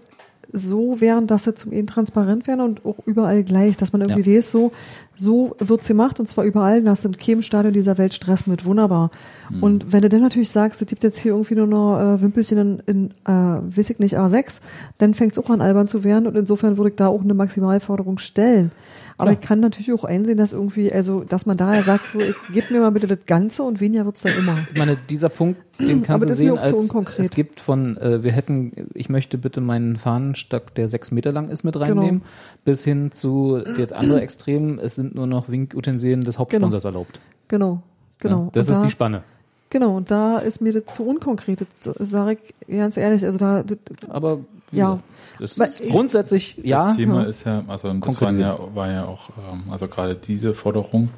so 0.52 1.02
wären, 1.02 1.28
dass 1.28 1.44
sie 1.44 1.54
zum 1.54 1.72
einen 1.72 1.88
transparent 1.88 2.48
wären 2.48 2.62
und 2.62 2.86
auch 2.86 2.98
überall 3.06 3.44
gleich, 3.44 3.78
dass 3.78 3.94
man 3.94 4.02
irgendwie 4.02 4.38
weiß, 4.38 4.52
so, 4.52 4.72
so 5.16 5.56
wird's 5.60 5.88
gemacht 5.88 6.20
und 6.20 6.28
zwar 6.28 6.44
überall, 6.44 6.82
da 6.84 6.94
in 7.04 7.18
keinem 7.18 7.42
Stadion 7.42 7.74
dieser 7.74 7.98
Welt 7.98 8.14
Stress 8.14 8.48
mit, 8.48 8.66
wunderbar. 8.66 9.12
Hm. 9.50 9.64
Und 9.64 9.92
wenn 9.92 10.02
du 10.02 10.10
dann 10.10 10.22
natürlich 10.22 10.52
sagst, 10.52 10.82
es 10.82 10.88
gibt 10.88 11.04
jetzt 11.04 11.20
hier 11.20 11.34
irgendwie 11.34 11.56
nur 11.56 11.68
noch 11.68 12.00
äh, 12.00 12.22
Wimpelchen 12.22 12.58
in, 12.58 12.80
in 12.86 13.12
äh, 13.26 13.32
weiß 13.32 13.90
ich 13.90 14.00
nicht, 14.00 14.18
A6, 14.18 14.62
dann 14.98 15.14
fängt's 15.14 15.38
auch 15.38 15.50
an 15.50 15.62
albern 15.62 15.88
zu 15.88 16.04
werden 16.04 16.28
und 16.28 16.36
insofern 16.36 16.78
würde 16.78 16.90
ich 16.90 16.96
da 16.96 17.08
auch 17.08 17.22
eine 17.22 17.34
Maximalforderung 17.34 18.18
stellen. 18.18 18.72
Aber 19.20 19.32
Klar. 19.32 19.42
ich 19.42 19.48
kann 19.50 19.60
natürlich 19.60 19.92
auch 19.92 20.06
einsehen, 20.06 20.38
dass 20.38 20.54
irgendwie, 20.54 20.94
also, 20.94 21.26
dass 21.26 21.46
man 21.46 21.58
daher 21.58 21.84
sagt, 21.84 22.08
so, 22.08 22.22
ich, 22.22 22.36
gib 22.54 22.72
mir 22.72 22.80
mal 22.80 22.90
bitte 22.92 23.06
das 23.06 23.26
Ganze 23.26 23.64
und 23.64 23.82
weniger 23.82 24.06
wird's 24.06 24.22
dann 24.22 24.34
immer. 24.34 24.66
Ich 24.72 24.78
meine, 24.78 24.96
dieser 25.10 25.28
Punkt, 25.28 25.60
den 25.78 26.04
kannst 26.04 26.24
Aber 26.24 26.26
du 26.26 26.36
sehen 26.36 26.58
als, 26.58 26.72
unkonkret. 26.74 27.20
es 27.20 27.32
gibt 27.32 27.60
von, 27.60 27.98
äh, 27.98 28.24
wir 28.24 28.32
hätten, 28.32 28.72
ich 28.94 29.10
möchte 29.10 29.38
bitte 29.38 29.60
meinen 29.60 29.98
Fahnenstock, 29.98 30.74
der 30.76 30.88
sechs 30.88 31.12
Meter 31.12 31.34
lang 31.34 31.50
ist, 31.50 31.64
mit 31.66 31.74
Genau. 31.74 31.86
reinnehmen, 31.86 32.22
bis 32.64 32.86
hin 32.86 33.12
zu 33.12 33.62
das 33.78 33.92
andere 33.92 34.22
Extrem, 34.22 34.80
es 34.80 34.96
sind 34.96 35.16
nur 35.16 35.28
noch 35.28 35.50
Winkutensilien 35.50 36.24
des 36.24 36.40
Hauptsponsors 36.40 36.86
erlaubt. 36.86 37.20
Genau, 37.50 37.84
genau. 38.20 38.44
Ja, 38.46 38.50
das 38.54 38.68
Und 38.70 38.74
ist 38.74 38.80
da, 38.80 38.86
die 38.86 38.92
Spanne. 38.92 39.24
Genau, 39.70 39.98
und 39.98 40.10
da 40.10 40.40
ist 40.40 40.62
mir 40.62 40.74
das 40.74 40.86
zu 40.96 41.04
unkonkret, 41.06 41.60
das 41.84 41.96
sage 42.10 42.38
ich 42.68 42.76
ganz 42.78 42.98
ehrlich, 42.98 43.24
also 43.24 43.38
da, 43.38 43.64
das, 43.64 43.78
Aber 44.10 44.40
Ja. 44.72 45.00
das 45.40 45.60
Weil 45.60 45.70
grundsätzlich, 45.92 46.58
ja, 46.64 46.88
Das 46.88 46.96
Thema 46.96 47.22
ja. 47.24 47.30
ist 47.30 47.46
ja, 47.46 47.64
also 47.68 47.94
das 47.94 48.20
waren 48.22 48.40
ja, 48.40 48.58
war 48.74 48.92
ja 48.92 49.06
auch, 49.06 49.30
ähm, 49.52 49.64
also 49.72 49.88
gerade 49.88 50.16
diese 50.16 50.56
Forderung 50.56 51.10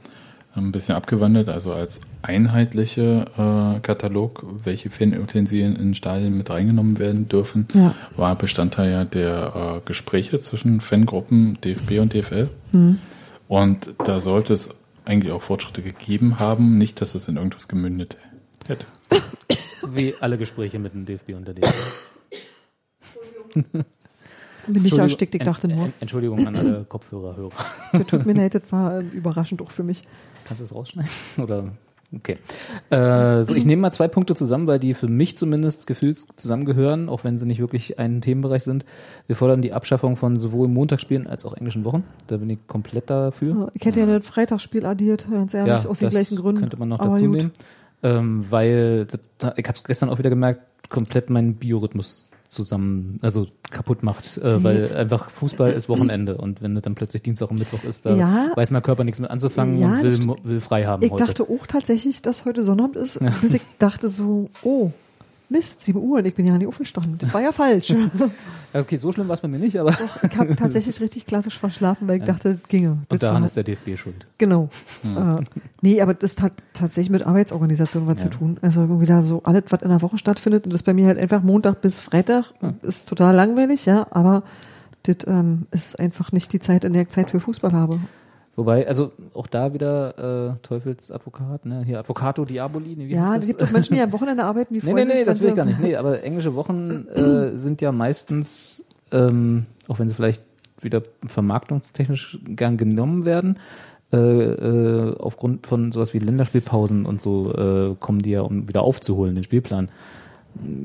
ähm, 0.58 0.68
ein 0.68 0.72
bisschen 0.74 0.96
abgewandelt, 0.96 1.48
also 1.48 1.72
als 1.72 2.02
einheitliche 2.24 3.26
äh, 3.38 3.80
Katalog, 3.80 4.46
welche 4.66 4.90
Fanutensilien 4.90 5.78
in 5.78 5.96
Stadien 5.96 6.38
mit 6.38 6.50
reingenommen 6.50 7.00
werden 7.00 7.30
dürfen, 7.30 7.68
Ja. 7.74 7.96
war 8.18 8.36
Bestandteil 8.36 8.92
ja 8.92 9.06
der 9.06 9.54
äh, 9.78 9.82
Gespräche 9.86 10.42
zwischen 10.42 10.82
Fangruppen 10.82 11.58
DFB 11.64 12.00
und 12.00 12.14
DFL. 12.14 12.50
Hm. 12.72 13.00
Und 13.48 13.94
da 14.04 14.20
sollte 14.20 14.54
es 14.54 14.70
eigentlich 15.06 15.32
auch 15.32 15.42
Fortschritte 15.42 15.82
gegeben 15.82 16.40
haben, 16.40 16.78
nicht, 16.78 17.00
dass 17.02 17.16
es 17.16 17.28
in 17.30 17.38
irgendwas 17.38 17.68
gemündet 17.70 18.18
hätte. 18.68 18.86
wie 19.88 20.16
alle 20.20 20.38
Gespräche 20.38 20.80
mit 20.80 20.94
dem 20.94 21.06
DFB 21.06 21.30
und 21.36 21.48
der 21.48 21.54
DFB. 21.56 21.74
bin 23.54 23.64
Entschuldigung, 24.68 25.00
erstickt, 25.00 25.36
ich 25.36 25.44
dachte 25.44 25.68
nur, 25.68 25.86
Ent- 25.86 25.94
Entschuldigung 26.00 26.48
an 26.48 26.56
alle 26.56 26.86
Kopfhörerhörer. 26.86 27.52
das 27.94 28.06
tut 28.08 28.26
mir 28.26 28.34
leid, 28.34 28.56
das 28.56 28.72
war 28.72 29.00
überraschend 29.00 29.62
auch 29.62 29.72
für 29.72 29.84
mich. 29.84 30.04
Kannst 30.46 30.62
du 30.62 30.66
das 30.66 30.76
rausschneiden? 30.76 31.12
Oder? 31.38 31.70
Okay. 32.14 32.38
Äh, 32.90 33.46
so, 33.46 33.56
ich 33.56 33.64
nehme 33.64 33.84
mal 33.84 33.92
zwei 33.94 34.10
Punkte 34.10 34.36
zusammen, 34.36 34.68
weil 34.68 34.80
die 34.80 34.94
für 34.96 35.08
mich 35.08 35.38
zumindest 35.38 35.88
gefühlt 35.88 36.20
zusammengehören, 36.36 37.08
auch 37.08 37.24
wenn 37.24 37.38
sie 37.38 37.46
nicht 37.46 37.60
wirklich 37.62 38.00
ein 38.00 38.20
Themenbereich 38.20 38.64
sind. 38.64 38.84
Wir 39.28 39.38
fordern 39.38 39.62
die 39.62 39.72
Abschaffung 39.72 40.18
von 40.18 40.38
sowohl 40.38 40.68
Montagsspielen 40.68 41.26
als 41.26 41.46
auch 41.46 41.54
englischen 41.56 41.86
Wochen. 41.86 42.04
Da 42.28 42.36
bin 42.36 42.50
ich 42.50 42.60
komplett 42.68 43.10
dafür. 43.10 43.72
Ich 43.76 43.86
hätte 43.86 44.02
ja 44.02 44.08
ein 44.08 44.22
Freitagsspiel 44.22 44.86
addiert, 44.86 45.26
ganz 45.32 45.54
ehrlich, 45.54 45.88
aus 45.88 46.00
den 46.00 46.08
das 46.08 46.14
gleichen 46.14 46.36
Gründen. 46.36 46.60
könnte 46.60 46.76
man 46.76 46.90
noch 46.90 47.00
Aber 47.00 47.12
dazu 47.14 47.28
gut. 47.28 47.38
nehmen. 47.38 47.52
Ähm, 48.04 48.46
weil, 48.50 49.06
das, 49.06 49.54
ich 49.58 49.66
habe 49.68 49.78
es 49.78 49.84
gestern 49.84 50.10
auch 50.10 50.18
wieder 50.20 50.30
gemerkt, 50.30 50.66
komplett 50.90 51.30
meinen 51.30 51.56
Biorhythmus 51.56 52.30
zusammen, 52.50 53.18
also 53.22 53.48
kaputt 53.70 54.04
macht, 54.04 54.38
äh, 54.38 54.62
weil 54.62 54.94
einfach 54.94 55.30
Fußball 55.30 55.72
ist 55.72 55.88
Wochenende 55.88 56.36
und 56.38 56.62
wenn 56.62 56.76
das 56.76 56.82
dann 56.82 56.96
plötzlich 56.96 57.22
Dienstag 57.22 57.50
und 57.50 57.60
Mittwoch 57.60 57.86
ist, 57.86 58.06
da 58.06 58.14
Ja. 58.16 58.52
weiß 58.56 58.72
mein 58.72 58.82
Körper 58.84 59.06
nichts 59.06 59.22
mit 59.22 59.30
anzufangen 59.30 59.80
Ja, 59.80 59.88
und 59.94 60.04
will, 60.04 60.36
will 60.44 60.60
frei 60.60 60.84
haben 60.86 61.02
Ich 61.02 61.12
heute. 61.12 61.24
dachte 61.26 61.44
auch 61.44 61.66
tatsächlich, 61.66 62.22
dass 62.22 62.44
heute 62.44 62.64
Sonnabend 62.66 62.98
ist, 62.98 63.20
bis 63.42 63.54
ich 63.54 63.62
dachte 63.80 64.10
so, 64.10 64.50
oh, 64.64 64.92
Mist, 65.52 65.84
7 65.84 66.00
Uhr 66.00 66.20
und 66.20 66.26
ich 66.26 66.34
bin 66.34 66.48
ja 66.48 66.58
nicht 66.58 66.68
aufgestanden. 66.68 67.18
Das 67.20 67.34
war 67.34 67.42
ja 67.42 67.52
falsch. 67.52 67.94
Okay, 68.74 68.96
so 68.96 69.12
schlimm 69.12 69.28
war 69.28 69.34
es 69.34 69.42
bei 69.42 69.50
mir 69.50 69.60
nicht, 69.60 69.78
aber 69.78 69.90
ich 69.92 70.38
habe 70.38 70.56
tatsächlich 70.56 71.02
richtig 71.02 71.26
klassisch 71.26 71.60
verschlafen, 71.60 72.08
weil 72.08 72.20
ich 72.20 72.24
dachte, 72.24 72.54
das 72.54 72.70
ginge. 72.70 73.00
Das 73.10 73.16
und 73.16 73.22
daran 73.24 73.44
ist 73.44 73.58
der 73.58 73.66
DFB 73.66 73.98
schuld. 73.98 74.26
Genau. 74.38 74.70
Äh, 75.04 75.44
nee, 75.82 76.02
aber 76.02 76.14
das 76.14 76.38
hat 76.42 76.54
tatsächlich 76.72 77.10
mit 77.10 77.28
Arbeitsorganisation 77.28 78.08
was 78.08 78.24
Ja. 78.24 78.32
zu 78.32 78.38
tun. 78.38 78.58
Also 78.62 78.80
irgendwie 78.84 79.08
da 79.08 79.22
so 79.24 79.44
alles, 79.44 79.64
was 79.72 79.82
in 79.82 79.90
der 79.90 80.02
Woche 80.02 80.18
stattfindet, 80.18 80.64
und 80.64 80.72
das 80.72 80.84
ist 80.84 80.86
bei 80.86 80.94
mir 80.94 81.08
halt 81.08 81.18
einfach 81.18 81.44
Montag 81.44 81.82
bis 81.82 82.00
Freitag, 82.00 82.54
ist 82.82 83.10
total 83.10 83.36
langweilig, 83.36 83.86
ja, 83.86 84.08
aber 84.12 84.44
das 85.04 85.18
ähm, 85.28 85.68
ist 85.72 86.00
einfach 86.00 86.32
nicht 86.32 86.54
die 86.54 86.60
Zeit, 86.60 86.86
in 86.86 86.94
der 86.94 87.02
ich 87.02 87.10
Zeit 87.10 87.30
für 87.32 87.42
Fußball 87.42 87.74
habe. 87.74 88.00
Wobei, 88.56 88.86
also 88.86 89.12
auch 89.34 89.48
da 89.48 89.74
wieder 89.74 90.54
äh, 90.56 90.60
Teufelsadvokat, 90.62 91.66
ne? 91.66 91.84
Hier 91.86 92.00
Advocato 92.00 92.44
Diaboli, 92.44 92.96
ne, 92.98 93.08
wie 93.08 93.14
Ja, 93.14 93.34
es 93.36 93.40
das? 93.40 93.48
gibt 93.48 93.64
auch 93.64 93.72
Menschen, 93.72 93.96
die 93.96 94.02
am 94.02 94.12
Wochenende 94.12 94.44
arbeiten, 94.44 94.74
die 94.74 94.80
Nee, 94.82 94.92
freuen 94.92 95.08
nee, 95.08 95.14
nee, 95.14 95.18
sich, 95.20 95.26
das 95.26 95.42
will 95.42 95.50
ich 95.50 95.56
gar 95.56 95.66
nicht. 95.66 95.80
Nee, 95.80 95.96
aber 95.96 96.22
englische 96.22 96.54
Wochen 96.56 97.08
äh, 97.16 97.58
sind 97.58 97.82
ja 97.82 97.92
meistens, 97.94 98.84
ähm, 99.12 99.68
auch 99.88 100.00
wenn 100.00 100.10
sie 100.10 100.16
vielleicht 100.16 100.44
wieder 100.82 101.02
vermarktungstechnisch 101.26 102.40
gern 102.46 102.76
genommen 102.76 103.26
werden, 103.26 103.58
äh, 104.12 104.18
äh, 104.18 105.16
aufgrund 105.18 105.66
von 105.68 105.94
sowas 105.94 106.14
wie 106.14 106.20
Länderspielpausen 106.20 107.06
und 107.06 107.22
so 107.22 107.54
äh, 107.54 107.96
kommen 108.00 108.20
die 108.20 108.32
ja, 108.32 108.42
um 108.42 108.68
wieder 108.68 108.82
aufzuholen, 108.82 109.36
den 109.36 109.46
Spielplan. 109.46 109.90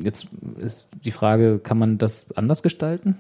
Jetzt 0.05 0.29
ist 0.61 0.87
die 1.05 1.11
Frage, 1.11 1.59
kann 1.59 1.79
man 1.79 1.99
das 1.99 2.37
anders 2.37 2.63
gestalten? 2.63 3.17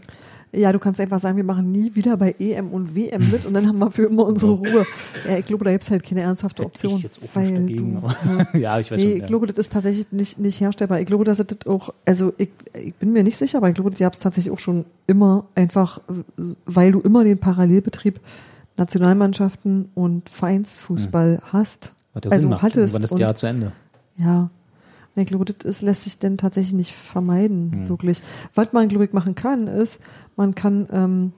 Ja, 0.56 0.72
du 0.72 0.78
kannst 0.78 1.00
einfach 1.00 1.18
sagen, 1.20 1.36
wir 1.36 1.44
machen 1.44 1.70
nie 1.70 1.94
wieder 1.94 2.16
bei 2.16 2.34
EM 2.38 2.70
und 2.70 2.96
WM 2.96 3.30
mit 3.30 3.44
und 3.44 3.52
dann 3.54 3.66
haben 3.68 3.78
wir 3.78 3.90
für 3.90 4.04
immer 4.04 4.24
unsere 4.24 4.52
Ruhe. 4.52 4.86
Ja, 5.28 5.36
ich 5.38 5.44
glaube, 5.46 5.64
da 5.64 5.70
gibt's 5.72 5.90
halt 5.90 6.02
keine 6.02 6.22
ernsthafte 6.22 6.62
Hätte 6.62 6.72
Option. 6.72 6.96
ich 6.96 7.02
jetzt 7.02 7.18
auch 7.22 7.28
weil 7.34 7.52
dagegen. 7.52 8.02
du, 8.52 8.58
ja, 8.58 8.78
ich 8.80 8.90
weiß 8.90 8.98
Nee, 8.98 9.02
schon. 9.08 9.12
ich 9.16 9.20
ja. 9.22 9.26
glaube, 9.26 9.46
das 9.46 9.58
ist 9.58 9.72
tatsächlich 9.72 10.10
nicht, 10.12 10.38
nicht 10.38 10.60
herstellbar. 10.60 11.00
Ich 11.00 11.06
glaube, 11.06 11.24
dass 11.24 11.38
es 11.38 11.46
das 11.46 11.66
auch, 11.66 11.92
also 12.06 12.32
ich, 12.38 12.50
ich 12.82 12.94
bin 12.94 13.12
mir 13.12 13.22
nicht 13.22 13.36
sicher, 13.36 13.58
aber 13.58 13.68
ich 13.68 13.74
glaube, 13.74 13.90
die 13.90 14.04
haben 14.04 14.12
es 14.12 14.18
tatsächlich 14.18 14.52
auch 14.52 14.58
schon 14.58 14.86
immer 15.06 15.46
einfach, 15.54 16.00
weil 16.64 16.92
du 16.92 17.00
immer 17.00 17.22
den 17.24 17.38
Parallelbetrieb 17.38 18.20
Nationalmannschaften 18.78 19.90
und 19.94 20.28
Vereinsfußball 20.28 21.40
hast. 21.52 21.92
Hat 22.14 22.24
ja 22.24 22.30
also 22.30 22.42
Sinn 22.42 22.50
macht. 22.50 22.62
hattest 22.62 22.94
Wann 22.94 23.02
ist 23.02 23.12
das 23.12 23.18
Jahr 23.20 23.34
zu 23.34 23.46
Ende? 23.46 23.72
Ja. 24.16 24.50
Ich 25.18 25.26
glaube, 25.26 25.46
das 25.46 25.80
lässt 25.80 26.02
sich 26.02 26.18
denn 26.18 26.36
tatsächlich 26.36 26.74
nicht 26.74 26.92
vermeiden, 26.92 27.72
Hm. 27.72 27.88
wirklich. 27.88 28.22
Was 28.54 28.74
man, 28.74 28.88
glaube 28.88 29.06
ich, 29.06 29.14
machen 29.14 29.34
kann, 29.34 29.66
ist, 29.66 30.00
man 30.36 30.54
kann, 30.54 30.86
ähm, 30.92 31.32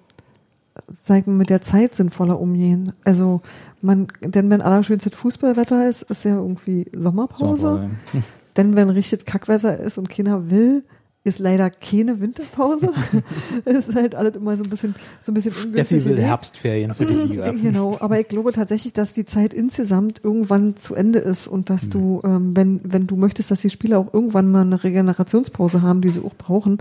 sagen 1.00 1.36
mit 1.36 1.50
der 1.50 1.60
Zeit 1.60 1.94
sinnvoller 1.94 2.40
umgehen. 2.40 2.92
Also, 3.04 3.40
man, 3.80 4.08
denn 4.20 4.50
wenn 4.50 4.62
allerschönstes 4.62 5.14
Fußballwetter 5.14 5.88
ist, 5.88 6.02
ist 6.02 6.24
ja 6.24 6.36
irgendwie 6.36 6.90
Sommerpause. 6.94 7.90
Denn 8.56 8.74
wenn 8.74 8.90
richtig 8.90 9.24
Kackwetter 9.24 9.78
ist 9.78 9.98
und 9.98 10.10
keiner 10.10 10.50
will, 10.50 10.82
ist 11.22 11.38
leider 11.38 11.70
keine 11.70 12.20
Winterpause. 12.20 12.92
ist 13.64 13.94
halt 13.94 14.14
alles 14.14 14.36
immer 14.36 14.56
so 14.56 14.64
ein 14.64 14.70
bisschen, 14.70 14.94
so 15.20 15.30
ein 15.30 15.34
bisschen 15.34 15.52
ungünstig. 15.52 16.04
will 16.04 16.12
gelegt. 16.12 16.28
Herbstferien 16.28 16.94
für 16.94 17.06
die 17.06 17.14
Liga. 17.14 17.52
Genau, 17.62 17.96
aber 18.00 18.18
ich 18.18 18.28
glaube 18.28 18.52
tatsächlich, 18.52 18.92
dass 18.94 19.12
die 19.12 19.26
Zeit 19.26 19.52
insgesamt 19.52 20.24
irgendwann 20.24 20.76
zu 20.76 20.94
Ende 20.94 21.18
ist 21.18 21.46
und 21.46 21.70
dass 21.70 21.88
du, 21.88 22.20
ähm, 22.24 22.56
wenn, 22.56 22.80
wenn 22.84 23.06
du 23.06 23.16
möchtest, 23.16 23.50
dass 23.50 23.60
die 23.60 23.70
Spieler 23.70 23.98
auch 23.98 24.12
irgendwann 24.12 24.50
mal 24.50 24.62
eine 24.62 24.82
Regenerationspause 24.82 25.82
haben, 25.82 26.00
die 26.00 26.08
sie 26.08 26.24
auch 26.24 26.34
brauchen, 26.34 26.78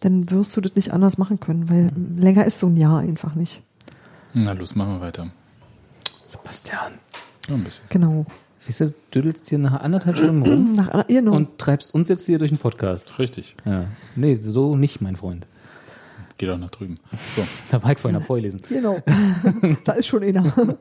dann 0.00 0.30
wirst 0.30 0.56
du 0.56 0.60
das 0.60 0.74
nicht 0.74 0.92
anders 0.92 1.18
machen 1.18 1.40
können, 1.40 1.68
weil 1.68 1.92
länger 2.18 2.46
ist 2.46 2.58
so 2.58 2.66
ein 2.66 2.76
Jahr 2.76 3.00
einfach 3.00 3.34
nicht. 3.34 3.62
Na 4.34 4.52
los, 4.52 4.74
machen 4.74 4.94
wir 4.94 5.00
weiter. 5.00 5.30
Sebastian. 6.28 6.92
Ja, 7.48 7.54
ein 7.54 7.64
bisschen. 7.64 7.84
Genau. 7.88 8.26
Weißt 8.66 8.80
du, 8.80 8.86
du 8.86 8.94
düdelst 9.14 9.48
hier 9.48 9.58
nach 9.58 9.80
anderthalb 9.80 10.16
Stunden 10.16 10.42
rum 10.42 10.72
Nach, 10.76 11.06
genau. 11.06 11.32
und 11.32 11.58
treibst 11.58 11.94
uns 11.94 12.08
jetzt 12.08 12.26
hier 12.26 12.38
durch 12.38 12.50
den 12.50 12.58
Podcast. 12.58 13.18
Richtig. 13.18 13.56
Ja. 13.64 13.86
Nee, 14.16 14.38
so 14.42 14.76
nicht, 14.76 15.00
mein 15.00 15.16
Freund. 15.16 15.46
Geh 16.38 16.46
doch 16.46 16.58
nach 16.58 16.70
drüben. 16.70 16.94
So. 17.36 17.42
Da 17.70 17.82
war 17.82 17.92
ich 17.92 17.98
vorhin 17.98 18.16
am 18.16 18.22
Vorlesen. 18.22 18.62
genau. 18.68 19.02
da 19.84 19.92
ist 19.92 20.06
schon 20.06 20.22
einer. 20.22 20.52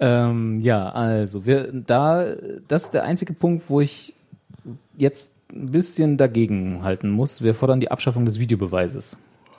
Ähm, 0.00 0.60
ja, 0.60 0.90
also, 0.90 1.44
wir, 1.44 1.72
da, 1.72 2.36
das 2.68 2.84
ist 2.84 2.94
der 2.94 3.02
einzige 3.02 3.32
Punkt, 3.32 3.64
wo 3.68 3.80
ich 3.80 4.14
jetzt 4.96 5.34
ein 5.52 5.70
bisschen 5.70 6.16
dagegen 6.16 6.82
halten 6.82 7.10
muss. 7.10 7.42
Wir 7.42 7.54
fordern 7.54 7.80
die 7.80 7.90
Abschaffung 7.90 8.24
des 8.24 8.38
Videobeweises. 8.38 9.16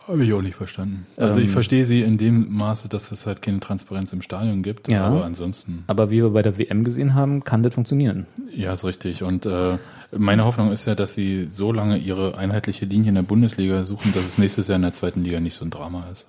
Habe 0.08 0.26
ich 0.26 0.34
auch 0.34 0.42
nicht 0.42 0.56
verstanden. 0.56 1.06
Also 1.18 1.38
Ähm. 1.38 1.46
ich 1.46 1.52
verstehe 1.52 1.86
sie 1.86 2.02
in 2.02 2.18
dem 2.18 2.52
Maße, 2.52 2.90
dass 2.90 3.12
es 3.12 3.28
halt 3.28 3.42
keine 3.44 3.60
Transparenz 3.60 4.12
im 4.12 4.22
Stadion 4.24 4.64
gibt, 4.64 4.92
Ja. 4.92 5.06
aber 5.06 5.24
ansonsten, 5.24 5.84
Aber 5.88 6.10
wie 6.10 6.16
wir 6.24 6.30
bei 6.32 6.42
der 6.42 6.58
WM 6.58 6.84
gesehen 6.84 7.14
haben, 7.14 7.44
kann 7.44 7.62
das 7.62 7.74
funktionieren. 7.76 8.26
ja, 8.56 8.74
ist 8.74 8.86
richtig. 8.86 9.24
Und 9.24 9.46
äh, 9.46 9.78
meine 10.18 10.46
Hoffnung 10.46 10.72
ist 10.72 10.86
ja, 10.86 10.96
dass 10.96 11.14
sie 11.14 11.46
so 11.52 11.72
lange 11.72 11.98
ihre 12.00 12.38
einheitliche 12.40 12.86
Linie 12.86 13.10
in 13.10 13.16
der 13.16 13.22
Bundesliga 13.22 13.84
suchen, 13.84 14.12
dass 14.16 14.26
es 14.26 14.38
nächstes 14.40 14.68
Jahr 14.68 14.78
in 14.78 14.82
der 14.82 14.94
zweiten 14.94 15.24
Liga 15.24 15.40
nicht 15.40 15.56
so 15.56 15.64
ein 15.64 15.70
Drama 15.70 16.06
ist. 16.12 16.26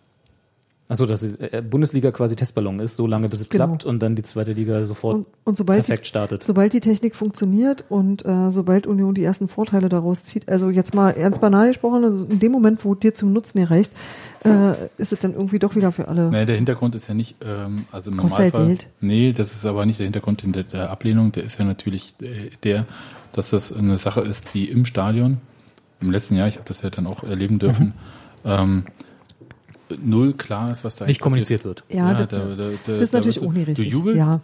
Achso, 0.91 1.07
dass 1.07 1.21
die 1.21 1.29
äh, 1.41 1.63
Bundesliga 1.63 2.11
quasi 2.11 2.35
Testballon 2.35 2.81
ist, 2.81 2.97
so 2.97 3.07
lange 3.07 3.29
bis 3.29 3.41
es 3.41 3.49
Genau. 3.49 3.67
klappt 3.69 3.85
und 3.85 4.01
dann 4.01 4.17
die 4.17 4.23
zweite 4.25 4.53
Liga 4.53 4.85
sofort 4.85 5.15
Und, 5.19 5.27
und 5.45 5.57
sobald 5.57 5.79
die, 5.79 5.83
perfekt 5.83 6.07
startet. 6.09 6.43
sobald 6.43 6.73
die 6.73 6.81
Technik 6.81 7.15
funktioniert 7.15 7.85
und 7.89 8.27
äh, 8.27 8.51
sobald 8.51 8.89
Union 8.89 9.15
die 9.15 9.23
ersten 9.23 9.47
Vorteile 9.47 9.89
daraus 9.89 10.25
zieht, 10.25 10.49
also 10.49 10.69
jetzt 10.69 10.93
mal 10.93 11.11
ernst 11.11 11.41
banal 11.41 11.69
gesprochen, 11.69 12.05
also 12.05 12.25
in 12.25 12.41
dem 12.41 12.51
Moment, 12.51 12.85
wo 12.85 12.97
dir 12.97 13.15
zum 13.15 13.33
Nutzen 13.33 13.59
erreicht, 13.59 13.93
äh, 14.45 14.73
ist 14.99 15.13
es 15.13 15.19
dann 15.21 15.33
irgendwie 15.33 15.61
doch 15.61 15.77
wieder 15.77 15.93
für 15.93 16.09
alle. 16.09 16.29
Naja, 16.31 16.45
der 16.45 16.57
Hintergrund 16.57 16.97
ist 16.97 17.07
ja 17.09 17.15
nicht, 17.15 17.37
ähm, 17.45 17.85
also 17.93 18.11
im 18.11 18.17
Kostet 18.17 18.39
halt 18.41 18.53
Normalfall. 18.55 18.77
Geld. 18.77 18.87
Nee, 19.01 19.33
das 19.33 19.53
ist 19.55 19.65
aber 19.67 19.87
nicht 19.87 20.01
der 20.01 20.07
Hintergrund 20.07 20.43
in 20.43 20.53
der, 20.53 20.65
der 20.65 20.91
Ablehnung. 20.91 21.31
Der 21.31 21.45
ist 21.45 21.57
ja 21.59 21.65
natürlich 21.65 22.15
äh, 22.21 22.51
der, 22.65 22.87
dass 23.33 23.51
das 23.51 23.73
eine 23.73 23.97
Sache 23.97 24.23
ist, 24.23 24.55
die 24.55 24.69
im 24.69 24.85
Stadion, 24.85 25.39
im 26.01 26.11
letzten 26.11 26.35
Jahr, 26.35 26.49
ich 26.49 26.57
habe 26.57 26.67
das 26.67 26.83
ja 26.83 26.91
dann 26.91 27.07
auch 27.07 27.23
erleben 27.23 27.61
dürfen, 27.61 27.93
ähm, 28.45 28.87
null 30.03 30.35
klar 30.35 30.71
ist, 30.71 30.85
was 30.85 30.97
da 30.97 31.05
Nicht 31.05 31.11
eigentlich 31.11 31.21
kommuniziert 31.21 31.65
wird. 31.65 31.83
Ja, 31.89 32.13
das, 32.15 32.29
da- 32.29 32.39
da- 32.39 32.55
da- 32.55 32.71
das 32.87 33.01
ist 33.03 33.13
natürlich 33.13 33.43
auch 33.43 33.53
nicht 33.53 33.67
Du 33.67 33.71
richtig. 33.73 33.93
jubelst, 33.93 34.19
Ja, 34.19 34.41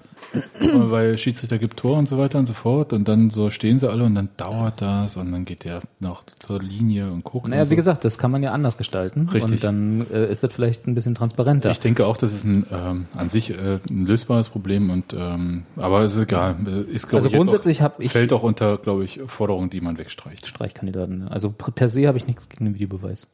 weil 0.60 1.16
Schiedsrichter 1.18 1.58
gibt 1.58 1.76
Tor 1.78 1.98
und 1.98 2.08
so 2.08 2.18
weiter 2.18 2.38
und 2.38 2.46
so 2.46 2.52
fort 2.52 2.92
und 2.92 3.06
dann 3.08 3.30
so 3.30 3.50
stehen 3.50 3.78
sie 3.78 3.88
alle 3.90 4.04
und 4.04 4.14
dann 4.14 4.28
dauert 4.36 4.80
das 4.82 5.16
und 5.16 5.30
dann 5.32 5.44
geht 5.44 5.64
der 5.64 5.80
noch 6.00 6.24
zur 6.38 6.60
Linie 6.62 7.10
und 7.10 7.24
guckt. 7.24 7.48
Naja, 7.48 7.62
und 7.62 7.68
wie 7.68 7.74
so. 7.74 7.76
gesagt, 7.76 8.04
das 8.04 8.18
kann 8.18 8.30
man 8.30 8.42
ja 8.42 8.52
anders 8.52 8.76
gestalten. 8.78 9.28
Richtig. 9.32 9.44
Und 9.52 9.64
dann 9.64 10.06
äh, 10.12 10.30
ist 10.30 10.42
das 10.42 10.52
vielleicht 10.52 10.86
ein 10.86 10.94
bisschen 10.94 11.14
transparenter. 11.14 11.70
Ich 11.70 11.80
denke 11.80 12.06
auch, 12.06 12.16
das 12.16 12.32
ist 12.32 12.44
ein 12.44 12.66
ähm, 12.72 13.06
an 13.16 13.30
sich 13.30 13.50
äh, 13.50 13.78
ein 13.90 14.06
lösbares 14.06 14.48
Problem 14.48 14.90
und 14.90 15.12
ähm, 15.12 15.62
aber 15.76 16.02
ist 16.04 16.18
egal. 16.18 16.56
Ist, 16.90 17.12
Also 17.14 17.28
ich, 17.28 17.34
grundsätzlich 17.34 17.78
auch, 17.78 17.84
habe 17.84 18.02
ich 18.04 18.10
fällt 18.12 18.32
auch 18.32 18.42
unter, 18.42 18.78
glaube 18.78 19.04
ich, 19.04 19.20
Forderungen, 19.26 19.70
die 19.70 19.80
man 19.80 19.98
wegstreicht. 19.98 20.46
Streichkandidaten. 20.46 21.18
ne? 21.20 21.30
Also 21.30 21.50
per 21.50 21.72
per 21.72 21.88
se 21.88 22.06
habe 22.08 22.18
ich 22.18 22.26
nichts 22.26 22.48
gegen 22.48 22.64
den 22.64 22.74
Videobeweis. 22.74 23.28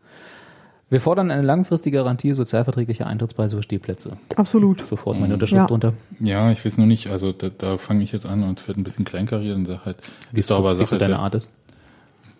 Wir 0.92 1.00
fordern 1.00 1.30
eine 1.30 1.40
langfristige 1.40 1.96
Garantie 1.98 2.32
sozialverträglicher 2.34 3.06
Eintrittspreise 3.06 3.56
für 3.56 3.62
Stehplätze. 3.62 4.18
absolut. 4.36 4.86
Sofort 4.86 5.18
meine 5.18 5.32
Unterschrift 5.32 5.60
Ja. 5.62 5.66
drunter. 5.66 5.94
Ja, 6.20 6.50
ich 6.52 6.62
weiß 6.64 6.76
nur 6.76 6.86
nicht, 6.86 7.06
also 7.08 7.32
da, 7.32 7.48
da 7.48 7.78
fange 7.78 8.04
ich 8.04 8.12
jetzt 8.12 8.26
an 8.26 8.42
und 8.42 8.68
werde 8.68 8.78
ein 8.80 8.84
bisschen 8.84 9.06
kleinkariert 9.06 9.56
und 9.56 9.64
sage 9.64 9.80
halt, 9.86 9.96
Wie 10.32 10.40
es 10.40 10.46
so, 10.48 10.56
aber 10.56 10.76
Sache 10.76 10.98
deine 10.98 11.14
der- 11.14 11.20
Art 11.20 11.34
ist. 11.34 11.48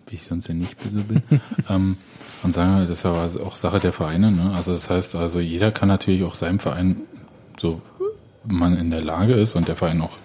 wie 0.07 0.15
ich 0.15 0.23
sonst 0.25 0.47
ja 0.49 0.53
nicht 0.53 0.75
so 0.79 1.03
bin. 1.03 1.23
ähm, 1.69 1.97
und 2.43 2.53
sagen, 2.53 2.81
das 2.87 2.99
ist 2.99 3.05
aber 3.07 3.27
auch 3.43 3.55
Sache 3.55 3.79
der 3.79 3.91
Vereine. 3.91 4.31
Ne? 4.31 4.51
Also 4.55 4.73
das 4.73 4.87
heißt, 4.89 5.15
also 5.15 5.39
jeder 5.39 5.71
kann 5.71 5.87
natürlich 5.87 6.23
auch 6.23 6.35
seinem 6.35 6.59
Verein, 6.59 6.97
so 7.57 7.81
man 8.45 8.77
in 8.77 8.91
der 8.91 9.01
Lage 9.01 9.33
ist 9.33 9.55
und 9.55 9.67
der 9.67 9.75
Verein 9.75 9.99
auch 10.01 10.17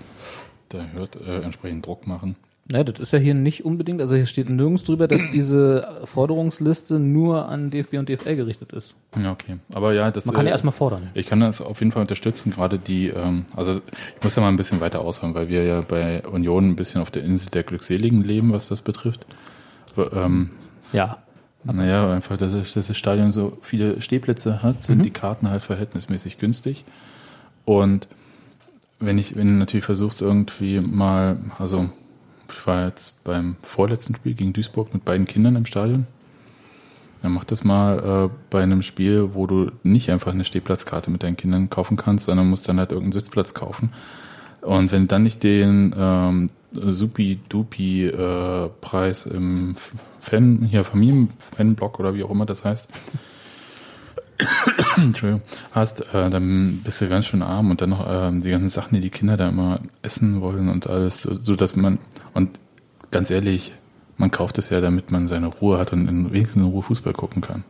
da 0.69 0.85
hört, 0.93 1.17
äh, 1.17 1.41
entsprechend 1.41 1.87
Druck 1.87 2.07
machen. 2.07 2.37
Naja, 2.71 2.85
das 2.85 3.01
ist 3.01 3.13
ja 3.15 3.19
hier 3.19 3.33
nicht 3.33 3.65
unbedingt, 3.65 4.03
also 4.03 4.15
hier 4.15 4.27
steht 4.27 4.51
nirgends 4.51 4.85
drüber, 4.85 5.09
dass 5.09 5.23
diese 5.33 6.01
Forderungsliste 6.05 6.99
nur 6.99 7.49
an 7.49 7.71
DFB 7.71 7.95
und 7.95 8.09
DFL 8.11 8.37
gerichtet 8.37 8.73
ist. 8.73 8.95
Ja, 9.23 9.33
okay. 9.33 9.57
Aber 9.73 9.95
ja, 9.95 10.11
das 10.11 10.27
Man 10.27 10.35
kann 10.35 10.45
äh, 10.45 10.51
ja 10.51 10.53
erstmal 10.53 10.73
fordern. 10.73 11.09
Ich 11.15 11.27
kann 11.27 11.41
das 11.41 11.63
auf 11.63 11.81
jeden 11.81 11.93
Fall 11.93 12.03
unterstützen, 12.03 12.51
gerade 12.51 12.79
die, 12.79 13.09
ähm, 13.09 13.47
also 13.57 13.81
ich 14.17 14.25
muss 14.25 14.37
ja 14.37 14.43
mal 14.43 14.49
ein 14.49 14.57
bisschen 14.57 14.81
weiter 14.83 15.01
ausholen, 15.01 15.35
weil 15.35 15.49
wir 15.49 15.65
ja 15.65 15.81
bei 15.81 16.27
Union 16.27 16.69
ein 16.71 16.77
bisschen 16.77 17.01
auf 17.01 17.11
der 17.11 17.25
Insel 17.25 17.51
der 17.51 17.63
Glückseligen 17.63 18.23
leben, 18.23 18.53
was 18.53 18.69
das 18.69 18.83
betrifft. 18.83 19.25
Aber, 19.97 20.13
Ähm, 20.13 20.51
Ja. 20.93 21.19
Naja, 21.65 22.13
einfach, 22.13 22.37
dass 22.37 22.53
das, 22.53 22.73
dass 22.75 22.87
das 22.87 22.97
Stadion 22.97 23.33
so 23.33 23.59
viele 23.63 24.01
Stehplätze 24.01 24.63
hat, 24.63 24.85
sind 24.85 25.05
die 25.05 25.11
Karten 25.11 25.51
halt 25.51 25.63
verhältnismäßig 25.63 26.39
günstig. 26.39 26.85
Und 27.65 28.09
wenn 29.01 29.19
ich, 29.19 29.37
wenn 29.37 29.49
du 29.49 29.53
natürlich 29.55 29.85
versuchst, 29.85 30.23
irgendwie 30.23 30.81
mal, 30.81 31.37
also 31.59 31.91
ich 32.51 32.67
war 32.67 32.87
jetzt 32.87 33.23
beim 33.25 33.57
vorletzten 33.63 34.15
Spiel 34.15 34.35
gegen 34.35 34.53
Duisburg 34.53 34.95
mit 34.95 35.05
beiden 35.05 35.27
Kindern 35.27 35.57
im 35.57 35.67
Stadion. 35.67 36.07
Dann 37.23 37.33
mach 37.33 37.45
das 37.45 37.65
mal 37.65 37.99
äh, 37.99 38.29
bei 38.49 38.63
einem 38.63 38.83
Spiel, 38.83 39.35
wo 39.35 39.47
du 39.47 39.73
nicht 39.83 40.11
einfach 40.11 40.33
eine 40.33 40.45
Stehplatzkarte 40.45 41.11
mit 41.11 41.25
deinen 41.25 41.37
Kindern 41.37 41.69
kaufen 41.69 41.97
kannst, 41.97 42.27
sondern 42.27 42.49
musst 42.49 42.69
dann 42.69 42.79
halt 42.79 42.93
irgendeinen 42.93 43.21
Sitzplatz 43.21 43.55
kaufen. 43.55 43.93
Und 44.61 44.93
wenn 44.93 45.03
du 45.03 45.09
dann 45.09 45.25
nicht 45.25 45.43
den 45.43 45.93
ähm, 45.99 46.49
Supi-Dupi-Preis 46.73 49.27
im 49.27 49.73
F- 49.73 49.93
Fan, 50.21 50.69
hier 50.71 50.85
Familienfanblock 50.85 51.99
oder 51.99 52.15
wie 52.15 52.23
auch 52.23 52.31
immer 52.31 52.47
das 52.47 52.65
heißt, 52.65 52.89
Entschuldigung, 54.97 55.43
hast, 55.73 56.01
äh, 56.15 56.31
dann 56.31 56.81
bist 56.85 57.01
du 57.01 57.09
ganz 57.09 57.27
schön 57.27 57.43
arm 57.43 57.71
und 57.71 57.81
dann 57.81 57.91
noch 57.91 58.07
ähm, 58.09 58.41
die 58.41 58.51
ganzen 58.51 58.69
Sachen, 58.69 58.95
die 58.95 59.01
die 59.01 59.11
Kinder 59.11 59.37
da 59.37 59.49
immer 59.49 59.81
essen 60.03 60.41
wollen 60.41 60.69
und 60.69 60.87
alles, 60.87 61.23
so, 61.23 61.41
so 61.41 61.55
dass 61.57 61.75
man, 61.77 61.99
und 62.35 62.59
ganz 63.11 63.31
ehrlich, 63.31 63.75
man 64.17 64.31
kauft 64.31 64.59
es 64.59 64.71
ja, 64.71 64.81
damit 64.81 65.11
man 65.11 65.29
seine 65.29 65.47
Ruhe 65.49 65.79
hat 65.79 65.93
und 65.93 66.09
in, 66.09 66.33
wenigstens 66.33 66.63
in 66.63 66.69
Ruhe 66.69 66.83
Fußball 66.83 67.13
gucken 67.13 67.43
kann. 67.43 67.65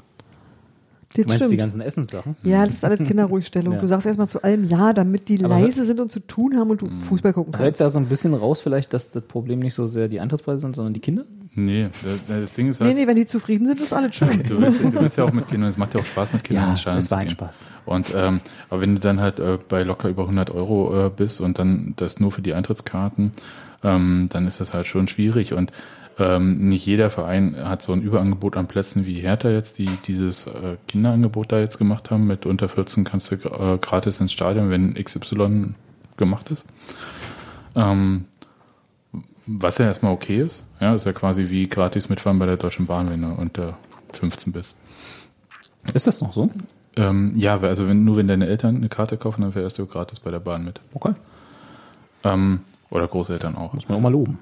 Das 1.14 1.24
Du 1.24 1.28
meinst 1.30 1.40
die 1.40 1.44
stimmt. 1.46 1.60
ganzen 1.60 1.80
Essenssachen? 1.80 2.36
Ja, 2.42 2.64
das 2.66 2.74
ist 2.74 2.84
alles 2.84 2.98
Kinderruhigstellung. 2.98 3.72
Ja. 3.76 3.80
Du 3.80 3.86
sagst 3.86 4.06
erstmal 4.06 4.28
zu 4.28 4.42
allem 4.42 4.64
Ja, 4.64 4.92
damit 4.92 5.28
die 5.30 5.42
Aber- 5.42 5.58
leise 5.58 5.84
sind 5.84 6.00
und 6.00 6.12
zu 6.12 6.20
tun 6.20 6.56
haben 6.56 6.68
und 6.70 6.82
du 6.82 6.86
Mhm. 6.86 7.00
Fußball 7.00 7.32
gucken 7.32 7.54
Hört 7.54 7.64
kannst. 7.68 7.80
da 7.80 7.90
so 7.90 7.98
ein 7.98 8.06
bisschen 8.06 8.34
raus 8.34 8.60
vielleicht, 8.60 8.92
dass 8.92 9.10
das 9.10 9.22
Problem 9.24 9.58
nicht 9.58 9.72
so 9.74 9.86
sehr 9.86 10.08
die 10.08 10.20
Eintrittspreise 10.20 10.60
sind, 10.60 10.76
sondern 10.76 10.92
die 10.92 11.00
Kinder? 11.00 11.24
Nee, 11.64 11.88
das, 12.04 12.20
das 12.28 12.52
Ding 12.54 12.68
ist 12.68 12.80
Nee, 12.80 12.86
halt, 12.88 12.96
nee, 12.96 13.06
wenn 13.06 13.16
die 13.16 13.26
zufrieden 13.26 13.66
sind, 13.66 13.80
ist 13.80 13.92
alles 13.92 14.14
schön. 14.14 14.28
du, 14.46 14.60
willst, 14.60 14.80
du 14.82 14.92
willst 14.92 15.16
ja 15.18 15.24
auch 15.24 15.32
mit 15.32 15.48
Kindern, 15.48 15.70
es 15.70 15.76
macht 15.76 15.94
ja 15.94 16.00
auch 16.00 16.04
Spaß 16.04 16.32
mit 16.32 16.44
Kindern 16.44 16.64
Ja, 16.66 16.70
ins 16.70 16.80
Stadion 16.80 16.98
es 17.04 17.10
war 17.10 17.18
ein 17.18 17.26
gehen. 17.26 17.34
Spaß. 17.36 17.56
Und 17.86 18.14
ähm, 18.14 18.40
aber 18.70 18.80
wenn 18.80 18.94
du 18.94 19.00
dann 19.00 19.20
halt 19.20 19.40
äh, 19.40 19.58
bei 19.68 19.82
locker 19.82 20.08
über 20.08 20.22
100 20.22 20.50
Euro 20.50 21.06
äh, 21.06 21.10
bist 21.10 21.40
und 21.40 21.58
dann 21.58 21.94
das 21.96 22.20
nur 22.20 22.30
für 22.32 22.42
die 22.42 22.54
Eintrittskarten, 22.54 23.32
ähm, 23.82 24.28
dann 24.30 24.46
ist 24.46 24.60
das 24.60 24.72
halt 24.74 24.86
schon 24.86 25.08
schwierig 25.08 25.52
und 25.54 25.72
ähm, 26.20 26.68
nicht 26.68 26.84
jeder 26.84 27.10
Verein 27.10 27.54
hat 27.62 27.80
so 27.82 27.92
ein 27.92 28.02
Überangebot 28.02 28.56
an 28.56 28.66
Plätzen 28.66 29.06
wie 29.06 29.20
Hertha 29.20 29.50
jetzt, 29.50 29.78
die 29.78 29.86
dieses 30.06 30.48
äh, 30.48 30.76
Kinderangebot 30.88 31.52
da 31.52 31.60
jetzt 31.60 31.78
gemacht 31.78 32.10
haben. 32.10 32.26
Mit 32.26 32.44
unter 32.44 32.68
14 32.68 33.04
kannst 33.04 33.30
du 33.30 33.36
äh, 33.36 33.78
gratis 33.80 34.20
ins 34.20 34.32
Stadion, 34.32 34.68
wenn 34.70 34.94
XY 34.94 35.74
gemacht 36.16 36.50
ist. 36.50 36.66
Ähm, 37.76 38.24
was 39.48 39.78
ja 39.78 39.86
erstmal 39.86 40.12
okay 40.12 40.42
ist. 40.42 40.62
Ja, 40.78 40.94
ist 40.94 41.06
ja 41.06 41.12
quasi 41.12 41.48
wie 41.48 41.66
gratis 41.68 42.08
mitfahren 42.08 42.38
bei 42.38 42.46
der 42.46 42.58
Deutschen 42.58 42.86
Bahn, 42.86 43.10
wenn 43.10 43.22
du 43.22 43.28
unter 43.28 43.78
15 44.12 44.52
bist. 44.52 44.76
Ist 45.94 46.06
das 46.06 46.20
noch 46.20 46.34
so? 46.34 46.50
Ähm, 46.96 47.32
ja, 47.34 47.58
also 47.60 47.88
wenn, 47.88 48.04
nur 48.04 48.16
wenn 48.16 48.28
deine 48.28 48.46
Eltern 48.46 48.76
eine 48.76 48.88
Karte 48.88 49.16
kaufen, 49.16 49.42
dann 49.42 49.52
fährst 49.52 49.78
du 49.78 49.86
gratis 49.86 50.20
bei 50.20 50.30
der 50.30 50.40
Bahn 50.40 50.64
mit. 50.64 50.80
Okay. 50.92 51.14
Ähm, 52.24 52.60
oder 52.90 53.08
Großeltern 53.08 53.56
auch. 53.56 53.72
Muss 53.72 53.88
man 53.88 53.98
auch 53.98 54.02
mal 54.02 54.12
loben. 54.12 54.38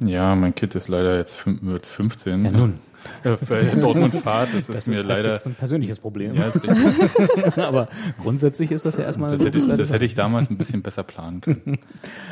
Ja, 0.00 0.34
mein 0.34 0.54
Kind 0.54 0.74
ist 0.74 0.88
leider 0.88 1.16
jetzt 1.16 1.44
wird 1.46 1.84
15. 1.84 2.44
Ja, 2.44 2.50
nun. 2.50 2.74
Äh, 3.24 3.36
für 3.36 3.62
Dortmund 3.76 4.14
Fahrt, 4.14 4.48
das, 4.54 4.68
ist 4.68 4.70
Das 4.70 4.86
mir 4.86 4.92
ist 4.94 4.98
halt 5.00 5.08
leider. 5.08 5.32
jetzt 5.32 5.46
ein 5.46 5.54
persönliches 5.54 5.98
Problem. 5.98 6.34
Ja, 6.34 6.44
ist 6.44 6.62
richtig. 6.62 7.56
Aber 7.58 7.88
grundsätzlich 8.22 8.70
ist 8.72 8.84
das 8.84 8.96
ja 8.96 9.04
erstmal 9.04 9.30
das, 9.30 9.44
hätte 9.44 9.58
ich, 9.58 9.66
das 9.68 9.92
hätte 9.92 10.04
ich 10.04 10.14
damals 10.14 10.50
ein 10.50 10.56
bisschen 10.56 10.82
besser 10.82 11.02
planen 11.02 11.40
können. 11.40 11.78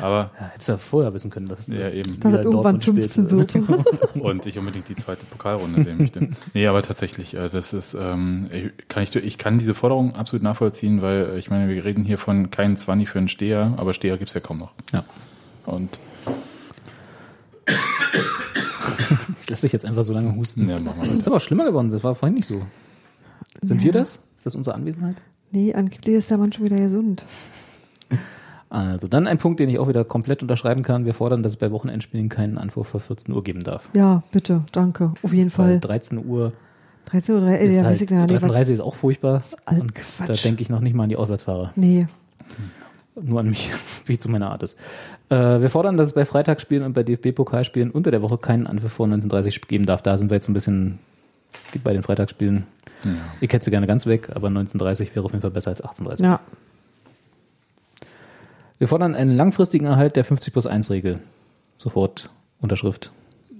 Aber 0.01 0.31
Ja, 0.39 0.47
hättest 0.51 0.67
du 0.69 0.71
ja 0.73 0.77
vorher 0.77 1.13
wissen 1.13 1.29
können, 1.31 1.47
dass 1.47 1.67
ja, 1.67 1.89
eben. 1.89 2.19
Dass 2.19 2.33
er 2.33 2.39
wieder 2.39 2.43
irgendwann 2.51 2.79
Dortmund 2.79 2.83
15 2.83 3.27
spielt. 3.29 3.67
wird. 3.67 4.15
Und 4.23 4.45
ich 4.45 4.57
unbedingt 4.57 4.89
die 4.89 4.95
zweite 4.95 5.25
Pokalrunde 5.25 5.81
sehen 5.83 5.97
möchte. 5.99 6.29
Nee, 6.53 6.67
aber 6.67 6.81
tatsächlich, 6.81 7.33
äh, 7.35 7.49
das 7.49 7.73
ist, 7.73 7.93
ähm, 7.93 8.49
ich- 8.51 8.87
kann 8.87 9.03
ich, 9.03 9.15
ich 9.15 9.37
kann 9.37 9.59
diese 9.59 9.73
Forderung 9.73 10.15
absolut 10.15 10.43
nachvollziehen, 10.43 11.01
weil 11.01 11.31
äh, 11.35 11.37
ich 11.39 11.49
meine, 11.49 11.67
wir 11.73 11.83
reden 11.85 12.05
hier 12.05 12.17
von 12.17 12.51
keinen 12.51 12.77
20 12.77 13.09
für 13.09 13.19
einen 13.19 13.27
Steher, 13.27 13.73
aber 13.77 13.93
Steher 13.93 14.17
gibt's 14.17 14.33
ja 14.33 14.39
kaum 14.39 14.57
noch. 14.59 14.71
Ja. 14.93 15.03
Und 15.65 15.99
Das 19.39 19.49
lässt 19.49 19.61
sich 19.63 19.71
jetzt 19.73 19.85
einfach 19.85 20.03
so 20.03 20.13
lange 20.13 20.35
husten. 20.35 20.69
ja, 20.69 20.79
machen 20.79 21.01
wir 21.01 21.07
Das 21.07 21.17
ist 21.17 21.27
aber 21.27 21.35
auch 21.37 21.41
schlimmer 21.41 21.65
geworden. 21.65 21.89
Das 21.91 22.03
war 22.03 22.15
vorhin 22.15 22.35
nicht 22.35 22.47
so. 22.47 22.61
Sind 23.61 23.79
Ja. 23.79 23.85
wir 23.85 23.91
das? 23.93 24.23
Ist 24.35 24.45
das 24.45 24.55
unsere 24.55 24.75
Anwesenheit? 24.75 25.15
Nee, 25.51 25.73
angeblich 25.73 26.15
ist 26.15 26.29
der 26.29 26.37
Mann 26.37 26.51
schon 26.51 26.65
wieder 26.65 26.77
gesund. 26.77 27.25
Also 28.69 29.07
dann 29.07 29.25
ein 29.25 29.39
Punkt, 29.39 29.59
den 29.59 29.67
ich 29.69 29.79
auch 29.79 29.87
wieder 29.87 30.03
komplett 30.05 30.43
unterschreiben 30.43 30.83
kann. 30.83 31.03
Wir 31.05 31.15
fordern, 31.15 31.41
dass 31.41 31.53
es 31.53 31.57
bei 31.57 31.71
Wochenendspielen 31.71 32.29
keinen 32.29 32.59
Anwurf 32.59 32.89
vor 32.89 32.99
14 32.99 33.33
Uhr 33.33 33.43
geben 33.43 33.61
darf. 33.61 33.89
Ja, 33.93 34.21
bitte, 34.31 34.63
danke. 34.71 35.13
Auf 35.23 35.33
jeden 35.33 35.49
Weil 35.57 35.71
Fall. 35.71 35.79
13 35.79 36.23
Uhr 36.25 36.53
13 37.05 37.35
Uhr, 37.35 37.49
ist 37.57 37.73
ja, 37.73 37.79
weiß 37.81 37.85
halt, 37.85 38.01
ich 38.01 38.07
gar 38.07 38.27
nicht. 38.27 38.43
13.30 38.43 38.73
ist 38.73 38.79
auch 38.81 38.93
furchtbar. 38.93 39.41
alt 39.65 39.81
Und 39.81 39.95
Quatsch. 39.95 40.29
Da 40.29 40.33
denke 40.33 40.61
ich 40.61 40.69
noch 40.69 40.81
nicht 40.81 40.93
mal 40.93 41.03
an 41.03 41.09
die 41.09 41.15
Auswärtsfahrer. 41.15 41.71
Nee. 41.75 42.05
Nur 43.21 43.39
an 43.41 43.49
mich, 43.49 43.69
wie 44.05 44.17
zu 44.17 44.29
meiner 44.29 44.51
Art 44.51 44.63
ist. 44.63 44.77
Äh, 45.29 45.35
wir 45.61 45.69
fordern, 45.69 45.97
dass 45.97 46.09
es 46.09 46.13
bei 46.13 46.25
Freitagsspielen 46.25 46.83
und 46.83 46.93
bei 46.93 47.03
DFB-Pokalspielen 47.03 47.91
unter 47.91 48.11
der 48.11 48.21
Woche 48.21 48.37
keinen 48.37 48.67
Anpfiff 48.67 48.93
vor 48.93 49.07
19.30 49.07 49.67
geben 49.67 49.85
darf. 49.85 50.01
Da 50.01 50.17
sind 50.17 50.29
wir 50.29 50.35
jetzt 50.35 50.47
ein 50.49 50.53
bisschen 50.53 50.99
bei 51.83 51.93
den 51.93 52.03
Freitagsspielen. 52.03 52.65
Ja. 53.03 53.11
Ich 53.41 53.51
hätte 53.53 53.65
sie 53.65 53.71
gerne 53.71 53.87
ganz 53.87 54.05
weg, 54.05 54.29
aber 54.33 54.47
19.30 54.49 55.15
wäre 55.15 55.25
auf 55.25 55.31
jeden 55.31 55.41
Fall 55.41 55.51
besser 55.51 55.69
als 55.69 55.83
18.30. 55.83 56.23
Ja. 56.23 56.39
Wir 58.77 58.87
fordern 58.87 59.15
einen 59.15 59.35
langfristigen 59.35 59.85
Erhalt 59.85 60.15
der 60.15 60.23
50 60.23 60.53
plus 60.53 60.65
1 60.65 60.89
Regel. 60.89 61.19
Sofort 61.77 62.29
Unterschrift. 62.61 63.11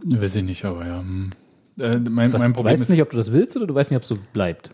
Weiß 0.04 0.36
ich 0.36 0.44
nicht, 0.44 0.64
aber 0.66 0.86
ja. 0.86 1.00
hm. 1.00 1.32
Äh, 1.78 1.98
mein, 1.98 2.32
Was, 2.34 2.42
mein 2.42 2.52
du 2.52 2.56
Problem 2.56 2.74
weißt 2.74 2.84
ist, 2.84 2.90
nicht, 2.90 3.02
ob 3.02 3.10
du 3.10 3.18
das 3.18 3.32
willst 3.32 3.56
oder 3.56 3.68
du 3.68 3.74
weißt 3.76 3.92
nicht, 3.92 3.98
ob 3.98 4.04
es 4.04 4.10
so 4.10 4.18
bleibt. 4.34 4.70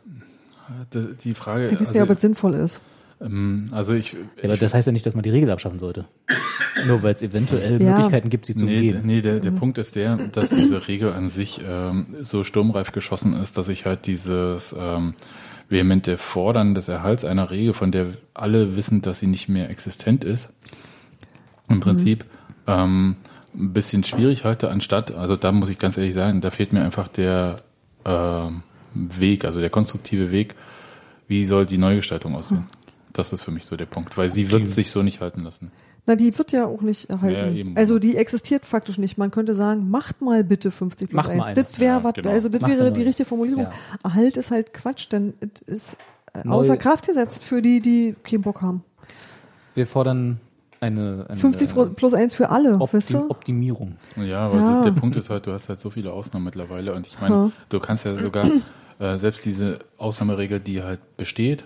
das- 0.92 1.18
die 1.24 1.34
Frage, 1.34 1.68
Ich 1.70 1.80
weiß 1.80 1.94
nicht, 1.94 2.02
ob 2.02 2.10
es 2.10 2.22
sinnvoll 2.22 2.54
ist. 2.56 2.80
Ähm, 3.26 3.68
also 3.72 3.94
ich, 3.94 4.14
Ja, 4.14 4.20
aber 4.46 4.58
das 4.58 4.74
heißt 4.74 4.86
ja 4.88 4.94
nicht, 4.94 5.06
dass 5.06 5.16
man 5.16 5.24
die 5.24 5.30
Regel 5.30 5.50
abschaffen 5.50 5.80
sollte. 5.80 6.06
Nur 6.88 7.04
weil 7.04 7.14
es 7.14 7.22
eventuell 7.22 7.82
Ja. 7.82 7.92
Möglichkeiten 7.94 8.30
gibt, 8.30 8.46
sie 8.46 8.56
zu 8.56 8.66
Nee, 8.66 8.76
umgehen. 8.78 9.02
nee 9.06 9.22
der, 9.22 9.40
der 9.40 9.52
Punkt 9.52 9.78
ist 9.78 9.96
der, 9.96 10.18
dass 10.18 10.50
diese 10.50 10.88
Regel 10.88 11.12
an 11.14 11.28
sich 11.30 11.62
ähm, 11.68 12.06
so 12.22 12.44
sturmreif 12.44 12.92
geschossen 12.92 13.34
ist, 13.42 13.58
dass 13.58 13.68
ich 13.70 13.86
halt 13.86 14.08
dieses 14.08 14.76
ähm, 14.78 15.14
vehemente 15.70 16.18
Fordern 16.18 16.76
des 16.76 16.88
Erhalts 16.90 17.26
einer 17.26 17.50
Regel, 17.50 17.74
von 17.74 17.92
der 17.92 18.08
alle 18.34 18.76
wissen, 18.76 19.02
dass 19.02 19.20
sie 19.20 19.28
nicht 19.28 19.50
mehr 19.50 19.70
existent 19.70 20.24
ist, 20.24 20.50
im 21.70 21.80
Prinzip 21.80 22.26
ähm, 22.68 23.16
ein 23.56 23.74
bisschen 23.74 24.04
schwierig 24.04 24.44
halte, 24.44 24.70
anstatt, 24.70 25.16
also 25.16 25.36
da 25.38 25.52
muss 25.52 25.70
ich 25.70 25.80
ganz 25.80 25.98
ehrlich 25.98 26.14
sagen, 26.14 26.42
da 26.42 26.52
fehlt 26.52 26.74
mir 26.74 26.84
einfach 26.84 27.08
der 27.08 27.56
ähm, 28.06 28.62
Weg, 28.94 29.46
also 29.46 29.60
der 29.62 29.70
konstruktive 29.70 30.30
Weg, 30.32 30.56
wie 31.28 31.44
soll 31.46 31.66
die 31.66 31.78
Neugestaltung 31.80 32.36
aussehen. 32.36 32.66
Das 33.16 33.32
ist 33.34 33.42
für 33.44 33.52
mich 33.52 33.66
so 33.66 33.76
der 33.78 33.86
Punkt, 33.86 34.18
weil 34.18 34.30
sie 34.30 34.52
wird 34.52 34.70
sich 34.70 34.92
so 34.92 35.02
nicht 35.02 35.22
halten 35.22 35.42
lassen. 35.44 35.72
Na, 36.06 36.16
die 36.16 36.38
wird 36.38 36.52
ja 36.52 36.66
auch 36.66 36.82
nicht 36.82 37.10
erhalten. 37.10 37.56
Ja, 37.72 37.76
also 37.76 37.98
die 37.98 38.16
existiert 38.18 38.66
faktisch 38.66 38.98
nicht. 39.00 39.18
Man 39.18 39.32
könnte 39.32 39.56
sagen, 39.56 39.90
macht 39.90 40.22
mal 40.22 40.44
bitte 40.44 40.70
50 40.70 41.10
plus 41.10 41.16
Macht 41.18 41.30
1. 41.32 41.40
mal 41.40 41.46
eins. 41.48 41.56
Das 41.70 41.80
wäre 41.80 41.98
Ja, 42.00 42.04
was, 42.04 42.14
genau. 42.14 42.30
also 42.30 42.50
das 42.50 42.62
Macht 42.62 42.72
wäre 42.72 42.92
die 42.92 43.02
richtige 43.04 43.28
Formulierung. 43.28 43.64
Ja. 43.64 43.72
Erhalt 44.04 44.38
ist 44.38 44.52
halt 44.52 44.74
Quatsch, 44.74 45.08
denn 45.12 45.34
es 45.66 45.94
ist 45.94 45.98
äh, 46.34 46.42
Neu- 46.48 46.56
außer 46.56 46.78
Kraft 46.78 47.08
gesetzt 47.08 47.44
für 47.44 47.62
die, 47.62 47.80
die 47.82 48.16
keinen 48.24 48.42
Bock 48.44 48.62
haben. 48.62 48.84
Wir 49.74 49.88
fordern 49.88 50.40
eine, 50.82 51.26
eine 51.30 51.40
50 51.40 51.70
pro- 51.74 51.86
plus 51.88 52.14
1 52.14 52.36
für 52.36 52.50
alle, 52.50 52.76
Optim 52.80 52.98
weißt 53.00 53.14
du? 53.14 53.30
Optimierung. 53.32 53.96
Ja, 54.18 54.46
aber 54.48 54.58
Ja. 54.58 54.84
der 54.84 54.92
Punkt 54.92 55.16
ist 55.16 55.30
halt, 55.30 55.48
du 55.48 55.54
hast 55.54 55.70
halt 55.70 55.80
so 55.80 55.90
viele 55.90 56.12
Ausnahmen 56.14 56.46
mittlerweile 56.46 56.94
und 56.94 57.08
ich 57.08 57.20
meine, 57.20 57.52
du 57.70 57.80
kannst 57.80 58.06
ja 58.06 58.16
sogar 58.16 58.46
äh, 59.00 59.18
selbst 59.18 59.44
diese 59.46 59.80
Ausnahmeregel, 59.98 60.60
die 60.60 60.84
halt 60.84 61.00
besteht, 61.18 61.66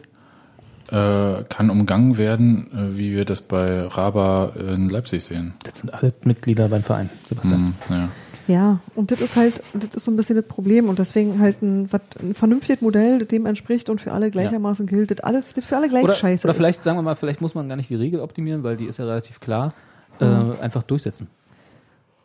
äh, 0.92 1.44
kann 1.50 1.70
umgangen 1.70 2.18
werden, 2.18 2.70
äh, 2.74 2.98
wie 2.98 3.14
wir 3.16 3.26
das 3.26 3.42
bei 3.42 3.82
Raba 3.88 4.54
in 4.56 4.90
Leipzig 4.90 5.24
sehen. 5.24 5.54
Das 5.64 5.80
sind 5.80 5.94
alle 5.94 6.14
Mitglieder 6.24 6.68
beim 6.70 6.84
Verein, 6.84 7.10
Sebastian. 7.28 7.74
Hm, 7.88 7.96
ja. 7.96 8.10
Ja, 8.48 8.80
und 8.96 9.12
das 9.12 9.22
ist 9.22 9.36
halt, 9.36 9.62
das 9.76 9.94
ist 9.94 10.06
so 10.06 10.10
ein 10.10 10.16
bisschen 10.16 10.36
das 10.36 10.46
Problem 10.46 10.90
und 10.90 10.98
deswegen 10.98 11.40
halt 11.40 11.62
ein, 11.62 11.88
ein 12.20 12.34
vernünftiges 12.34 12.82
Modell, 12.82 13.20
das 13.20 13.28
dem 13.28 13.46
entspricht 13.46 13.92
und 13.92 14.02
für 14.02 14.12
alle 14.12 14.32
gleichermaßen 14.32 14.88
gilt, 14.88 15.12
das, 15.12 15.20
alle, 15.20 15.44
das 15.54 15.66
für 15.66 15.78
alle 15.78 15.88
gleich 15.88 16.04
Oder, 16.04 16.16
scheiße 16.16 16.48
oder 16.48 16.52
ist. 16.54 16.58
vielleicht, 16.58 16.82
sagen 16.82 16.98
wir 16.98 17.04
mal, 17.04 17.16
vielleicht 17.16 17.42
muss 17.42 17.54
man 17.54 17.70
gar 17.70 17.76
nicht 17.76 17.92
die 17.92 17.96
Regel 17.96 18.22
optimieren, 18.22 18.64
weil 18.64 18.76
die 18.76 18.86
ist 18.86 18.98
ja 18.98 19.06
relativ 19.06 19.40
klar. 19.40 19.74
Äh, 20.20 20.26
einfach 20.62 20.82
durchsetzen. 20.84 21.28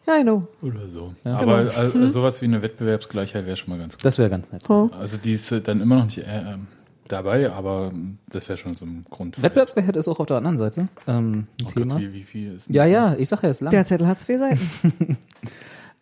Ja, 0.07 0.19
genau. 0.19 0.47
Oder 0.63 0.89
so. 0.89 1.15
Ja. 1.25 1.37
Aber 1.37 1.65
Genau. 1.65 1.79
also, 1.79 2.09
sowas 2.09 2.41
wie 2.43 2.47
eine 2.47 2.63
Wettbewerbsgleichheit 2.63 3.47
wäre 3.47 3.57
schon 3.57 3.71
mal 3.71 3.79
ganz 3.79 3.97
gut. 3.97 4.05
Das 4.05 4.19
wäre 4.19 4.31
ganz 4.31 4.51
nett. 4.51 4.63
Ja. 4.69 4.91
Also 4.99 5.17
die 5.17 5.33
ist 5.33 5.53
dann 5.69 5.81
immer 5.81 5.97
noch 5.97 6.05
nicht 6.07 6.19
äh, 6.19 6.23
ähm, 6.55 6.67
dabei, 7.09 7.51
aber 7.53 7.93
das 8.31 8.49
wäre 8.49 8.57
schon 8.57 8.77
so 8.77 8.85
ein 8.87 9.05
Grund. 9.11 9.43
Wettbewerbsgleichheit 9.43 9.97
ist 9.97 10.09
auch 10.09 10.21
auf 10.21 10.27
der 10.27 10.39
anderen 10.39 10.59
Seite 10.59 10.89
ähm, 11.07 11.47
ein 11.61 11.67
Oh 11.67 11.71
Thema. 11.71 11.95
Gott, 11.95 12.03
wie, 12.03 12.13
wie 12.13 12.25
viel 12.25 12.55
ist 12.55 12.69
denn 12.69 12.77
ja, 12.77 12.83
das? 12.85 12.93
ja, 12.93 13.15
ich 13.19 13.29
sag 13.29 13.43
ja, 13.43 13.49
es 13.51 13.59
ist 13.59 13.61
lang. 13.63 13.71
Der 13.71 13.87
Zettel 13.87 14.07
hat 14.07 14.21
zwei 14.21 14.39
Seiten. 14.39 15.19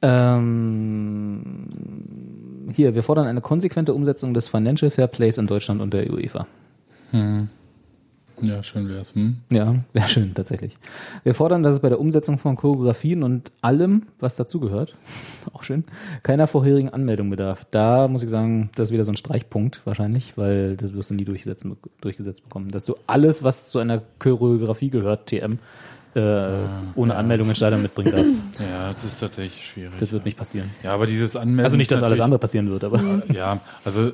Ähm, 0.05 1.69
hier, 2.75 2.95
wir 2.97 3.05
fordern 3.05 3.29
eine 3.29 3.41
konsequente 3.41 3.95
Umsetzung 3.95 4.35
des 4.35 4.49
Financial 4.49 4.91
Fair 4.91 5.07
Plays 5.07 5.39
in 5.39 5.47
Deutschland 5.47 5.81
und 5.81 5.95
der 5.95 6.13
UEFA. 6.13 6.49
Ja, 8.43 8.63
schön 8.63 8.89
wär's. 8.89 9.15
Hm? 9.15 9.37
Ja, 9.51 9.77
wäre 9.93 10.09
schön 10.09 10.35
tatsächlich. 10.35 10.77
Wir 11.23 11.35
fordern, 11.35 11.63
dass 11.63 11.75
es 11.77 11.81
bei 11.81 11.89
der 11.89 12.01
Umsetzung 12.01 12.39
von 12.39 12.57
Choreografien 12.57 13.23
und 13.23 13.53
allem, 13.61 14.03
was 14.19 14.37
dazugehört, 14.37 14.97
auch 15.53 15.63
schön, 15.63 15.85
keiner 16.23 16.47
vorherigen 16.49 16.89
Anmeldung 16.89 17.31
bedarf. 17.31 17.67
Da 17.71 18.09
muss 18.09 18.23
ich 18.23 18.31
sagen, 18.31 18.71
das 18.75 18.89
ist 18.89 18.93
wieder 18.93 19.05
so 19.05 19.13
ein 19.13 19.17
Streichpunkt 19.17 19.81
wahrscheinlich, 19.85 20.37
weil 20.37 20.77
das 20.77 20.93
wirst 20.93 21.11
du 21.11 21.15
nie 21.15 21.25
durchsetzen, 21.25 21.77
durchgesetzt 22.01 22.45
bekommen. 22.45 22.69
Dass 22.71 22.85
du 22.85 22.97
alles, 23.07 23.45
was 23.45 23.69
zu 23.71 23.79
einer 23.79 24.03
Choreografie 24.19 24.91
gehört, 24.91 25.29
TM, 25.29 25.59
äh, 26.15 26.49
ohne 26.95 27.15
Anmeldung 27.15 27.49
ins 27.49 27.57
Stadion 27.59 27.81
mitbringen 27.83 28.13
darfst. 28.13 28.35
Ja, 28.61 28.93
das 28.93 29.05
ist 29.05 29.19
tatsächlich 29.19 29.67
schwierig. 29.67 29.93
Das 29.99 30.13
wird 30.13 30.25
nicht 30.25 30.37
passieren. 30.37 30.71
ja, 30.83 30.93
aber 30.93 31.07
dieses 31.07 31.37
Anmelden. 31.37 31.65
Also 31.65 31.77
nicht, 31.77 31.91
dass 31.91 32.03
alles 32.03 32.21
andere 32.21 32.39
passieren 32.39 32.69
wird, 32.71 32.85
aber 32.85 33.01
Ja, 33.33 33.61
also 33.85 34.13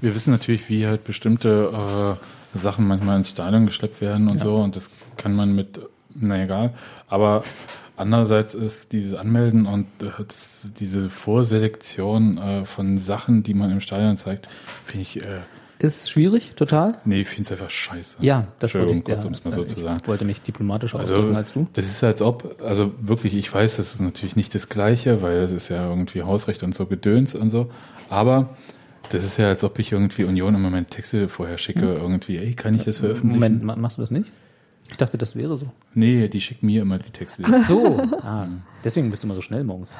wir 0.00 0.14
wissen 0.14 0.30
natürlich, 0.30 0.68
wie 0.68 0.86
halt 0.86 1.04
bestimmte 1.04 2.16
äh, 2.18 2.24
Sachen 2.54 2.86
manchmal 2.86 3.16
ins 3.18 3.30
Stadion 3.30 3.66
geschleppt 3.66 4.00
werden 4.00 4.28
und 4.28 4.38
so 4.40 4.56
und 4.56 4.76
das 4.76 4.90
kann 5.16 5.34
man 5.34 5.54
mit, 5.54 5.80
na 6.14 6.42
egal, 6.42 6.72
aber 7.08 7.42
andererseits 7.96 8.54
ist 8.54 8.92
dieses 8.92 9.14
Anmelden 9.18 9.66
und 9.66 9.86
äh, 10.02 10.06
das, 10.26 10.70
diese 10.78 11.08
Vorselektion 11.10 12.38
äh, 12.38 12.64
von 12.64 12.98
Sachen, 12.98 13.42
die 13.42 13.54
man 13.54 13.70
im 13.70 13.80
Stadion 13.80 14.16
zeigt, 14.16 14.48
finde 14.84 15.02
ich, 15.02 15.22
äh, 15.22 15.38
ist 15.78 16.10
schwierig, 16.10 16.52
total. 16.54 16.98
nee, 17.04 17.22
ich 17.22 17.28
finde 17.28 17.42
es 17.42 17.52
einfach 17.52 17.68
scheiße. 17.70 18.18
Ja, 18.24 18.46
das 18.60 18.72
wollte 18.74 18.92
ich, 18.92 19.02
kurz, 19.02 19.24
ja, 19.24 19.30
mal 19.30 19.52
so 19.52 19.64
zu 19.64 19.80
sagen. 19.80 20.00
wollte 20.06 20.24
mich 20.24 20.40
diplomatischer 20.40 21.00
Also, 21.00 21.14
ausdrücken 21.16 21.36
als 21.36 21.52
du. 21.54 21.66
das 21.72 21.86
ist 21.86 22.04
als 22.04 22.22
ob, 22.22 22.56
also 22.62 22.92
wirklich, 23.00 23.34
ich 23.34 23.52
weiß, 23.52 23.78
das 23.78 23.94
ist 23.94 24.00
natürlich 24.00 24.36
nicht 24.36 24.54
das 24.54 24.68
Gleiche, 24.68 25.22
weil 25.22 25.38
es 25.38 25.50
ist 25.50 25.70
ja 25.70 25.88
irgendwie 25.88 26.22
Hausrecht 26.22 26.62
und 26.62 26.74
so 26.74 26.86
Gedöns 26.86 27.34
und 27.34 27.50
so, 27.50 27.68
aber 28.10 28.50
das 29.12 29.24
ist 29.24 29.36
ja, 29.38 29.48
als 29.48 29.62
ob 29.64 29.78
ich 29.78 29.92
irgendwie 29.92 30.24
Union 30.24 30.54
im 30.54 30.62
Moment 30.62 30.90
Texte 30.90 31.28
vorher 31.28 31.58
schicke, 31.58 31.94
irgendwie, 31.94 32.38
ey, 32.38 32.54
kann 32.54 32.74
ich 32.74 32.84
das 32.84 32.98
veröffentlichen? 32.98 33.34
Moment, 33.40 33.62
ma- 33.62 33.76
machst 33.76 33.98
du 33.98 34.02
das 34.02 34.10
nicht? 34.10 34.30
Ich 34.90 34.96
dachte, 34.96 35.16
das 35.16 35.36
wäre 35.36 35.56
so. 35.56 35.66
Nee, 35.94 36.28
die 36.28 36.40
schicken 36.40 36.66
mir 36.66 36.82
immer 36.82 36.98
die 36.98 37.10
Texte. 37.10 37.42
So, 37.66 37.98
ah, 38.22 38.46
deswegen 38.84 39.10
bist 39.10 39.22
du 39.22 39.26
immer 39.26 39.34
so 39.34 39.40
schnell 39.40 39.64
morgens. 39.64 39.90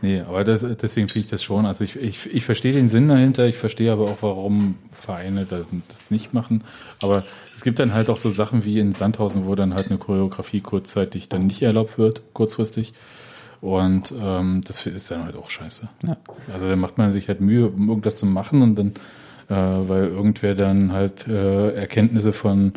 nee, 0.00 0.20
aber 0.20 0.44
das, 0.44 0.60
deswegen 0.80 1.08
finde 1.08 1.24
ich 1.26 1.30
das 1.30 1.42
schon, 1.42 1.66
also 1.66 1.84
ich, 1.84 1.96
ich, 1.96 2.32
ich 2.32 2.44
verstehe 2.44 2.72
den 2.72 2.88
Sinn 2.88 3.08
dahinter, 3.08 3.46
ich 3.46 3.56
verstehe 3.56 3.92
aber 3.92 4.04
auch, 4.04 4.18
warum 4.20 4.76
Vereine 4.92 5.46
das 5.88 6.10
nicht 6.10 6.32
machen, 6.32 6.64
aber 7.02 7.24
es 7.54 7.62
gibt 7.62 7.78
dann 7.78 7.92
halt 7.92 8.08
auch 8.08 8.16
so 8.16 8.30
Sachen 8.30 8.64
wie 8.64 8.78
in 8.78 8.92
Sandhausen, 8.92 9.46
wo 9.46 9.54
dann 9.54 9.74
halt 9.74 9.88
eine 9.88 9.98
Choreografie 9.98 10.60
kurzzeitig 10.60 11.28
dann 11.28 11.46
nicht 11.46 11.62
erlaubt 11.62 11.98
wird, 11.98 12.22
kurzfristig. 12.32 12.92
Und 13.60 14.12
ähm, 14.18 14.60
das 14.64 14.86
ist 14.86 15.10
dann 15.10 15.24
halt 15.24 15.36
auch 15.36 15.50
scheiße. 15.50 15.88
Ja. 16.06 16.16
Also 16.52 16.68
da 16.68 16.76
macht 16.76 16.98
man 16.98 17.12
sich 17.12 17.28
halt 17.28 17.40
Mühe, 17.40 17.68
um 17.68 17.88
irgendwas 17.88 18.16
zu 18.16 18.26
machen 18.26 18.62
und 18.62 18.76
dann, 18.76 18.92
äh, 19.48 19.88
weil 19.88 20.08
irgendwer 20.08 20.54
dann 20.54 20.92
halt 20.92 21.26
äh, 21.26 21.74
Erkenntnisse 21.74 22.32
von 22.32 22.72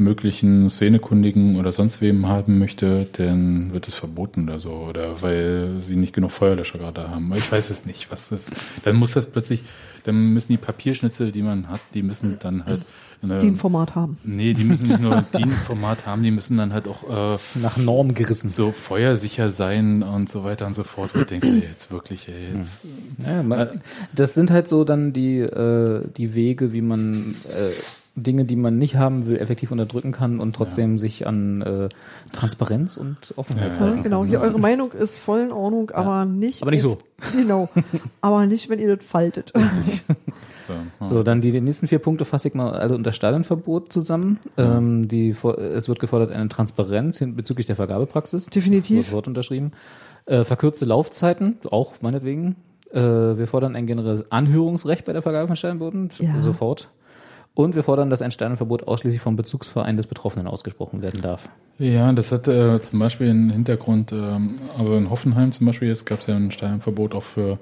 möglichen 0.00 0.68
Szenekundigen 0.68 1.58
oder 1.58 1.72
sonst 1.72 2.00
wem 2.00 2.26
haben 2.26 2.58
möchte, 2.58 3.06
dann 3.12 3.72
wird 3.72 3.86
es 3.86 3.94
verboten 3.94 4.44
oder 4.44 4.58
so. 4.58 4.70
Oder 4.70 5.22
weil 5.22 5.80
sie 5.82 5.96
nicht 5.96 6.12
genug 6.12 6.32
Feuerlöscher 6.32 6.78
gerade 6.78 7.08
haben. 7.08 7.32
Ich 7.36 7.50
weiß 7.50 7.70
es 7.70 7.86
nicht, 7.86 8.10
was 8.10 8.30
das. 8.30 8.50
Dann 8.84 8.96
muss 8.96 9.12
das 9.12 9.30
plötzlich, 9.30 9.62
dann 10.04 10.32
müssen 10.32 10.52
die 10.52 10.58
Papierschnitzel, 10.58 11.32
die 11.32 11.42
man 11.42 11.68
hat, 11.68 11.80
die 11.94 12.02
müssen 12.02 12.38
dann 12.40 12.64
halt 12.64 12.82
eine, 13.22 13.38
die 13.38 13.48
ein 13.48 13.56
Format 13.56 13.94
haben. 13.94 14.18
Nee, 14.24 14.54
die 14.54 14.64
müssen 14.64 14.88
nicht 14.88 15.00
nur 15.00 15.16
ein 15.16 15.26
DIN-Format 15.34 16.06
haben, 16.06 16.22
die 16.22 16.30
müssen 16.30 16.56
dann 16.56 16.72
halt 16.72 16.88
auch 16.88 17.04
äh, 17.04 17.38
Nach 17.60 17.76
Norm 17.76 18.14
gerissen. 18.14 18.48
so 18.48 18.72
feuersicher 18.72 19.50
sein 19.50 20.02
und 20.02 20.30
so 20.30 20.42
weiter 20.44 20.66
und 20.66 20.74
so 20.74 20.84
fort. 20.84 21.10
Du 21.14 21.24
denkst, 21.24 21.46
ey, 21.48 21.60
jetzt 21.60 21.90
wirklich, 21.90 22.28
ey, 22.28 22.56
jetzt. 22.56 22.86
Ja, 23.24 23.42
man, 23.42 23.82
das 24.14 24.34
sind 24.34 24.50
halt 24.50 24.68
so 24.68 24.84
dann 24.84 25.12
die, 25.12 25.40
äh, 25.40 26.02
die 26.16 26.34
Wege, 26.34 26.72
wie 26.72 26.80
man 26.80 27.14
äh, 27.14 27.70
Dinge, 28.16 28.44
die 28.44 28.56
man 28.56 28.78
nicht 28.78 28.96
haben 28.96 29.26
will, 29.26 29.36
effektiv 29.36 29.70
unterdrücken 29.70 30.12
kann 30.12 30.40
und 30.40 30.54
trotzdem 30.54 30.98
sich 30.98 31.26
an 31.26 31.62
äh, 31.62 31.88
Transparenz 32.32 32.96
und 32.96 33.34
Offenheit 33.36 33.72
Ja, 33.72 33.74
Ja, 33.74 33.80
halten 33.80 34.02
genau, 34.02 34.24
hier 34.24 34.40
eure 34.40 34.58
Meinung 34.58 34.92
ist 34.92 35.18
voll 35.18 35.40
in 35.40 35.52
Ordnung, 35.52 35.90
aber 35.90 36.24
nicht. 36.24 36.62
Aber 36.62 36.70
nicht 36.70 36.82
so. 36.82 36.98
Genau. 37.36 37.68
aber 38.20 38.46
nicht, 38.46 38.68
wenn 38.70 38.78
ihr 38.78 38.96
das 38.96 39.04
faltet. 39.04 39.52
So, 41.04 41.24
dann 41.24 41.40
die, 41.40 41.50
die 41.50 41.60
nächsten 41.60 41.88
vier 41.88 41.98
Punkte 41.98 42.24
fasse 42.24 42.46
ich 42.46 42.54
mal 42.54 42.72
alle 42.74 42.94
unter 42.94 43.12
Stadionverbot 43.12 43.92
zusammen. 43.92 44.38
Ähm, 44.56 45.08
die, 45.08 45.30
es 45.30 45.88
wird 45.88 45.98
gefordert 45.98 46.30
eine 46.30 46.48
Transparenz 46.48 47.18
bezüglich 47.20 47.66
der 47.66 47.74
Vergabepraxis. 47.74 48.46
Definitiv. 48.46 49.06
Das 49.06 49.12
Wort 49.12 49.26
unterschrieben. 49.26 49.72
Äh, 50.26 50.44
verkürzte 50.44 50.84
Laufzeiten, 50.84 51.58
auch 51.70 51.94
meinetwegen. 52.02 52.54
Äh, 52.92 53.00
wir 53.00 53.48
fordern 53.48 53.74
ein 53.74 53.86
generelles 53.86 54.30
Anhörungsrecht 54.30 55.04
bei 55.06 55.12
der 55.12 55.22
Vergabe 55.22 55.48
von 55.48 55.56
Stadionboden, 55.56 56.10
Ja. 56.18 56.40
sofort. 56.40 56.88
Und 57.60 57.74
wir 57.74 57.82
fordern, 57.82 58.08
dass 58.08 58.22
ein 58.22 58.30
Stadionverbot 58.30 58.88
ausschließlich 58.88 59.20
vom 59.20 59.36
Bezugsverein 59.36 59.98
des 59.98 60.06
Betroffenen 60.06 60.46
ausgesprochen 60.46 61.02
werden 61.02 61.20
darf. 61.20 61.50
Ja, 61.78 62.10
das 62.14 62.32
hat 62.32 62.48
äh, 62.48 62.80
zum 62.80 62.98
Beispiel 62.98 63.28
einen 63.28 63.50
Hintergrund, 63.50 64.12
ähm, 64.12 64.54
also 64.78 64.96
in 64.96 65.10
Hoffenheim 65.10 65.52
zum 65.52 65.66
Beispiel, 65.66 65.88
jetzt 65.88 66.06
gab 66.06 66.20
es 66.20 66.26
ja 66.26 66.36
ein 66.36 66.52
Stadionverbot 66.52 67.14
auch 67.14 67.22
für 67.22 67.58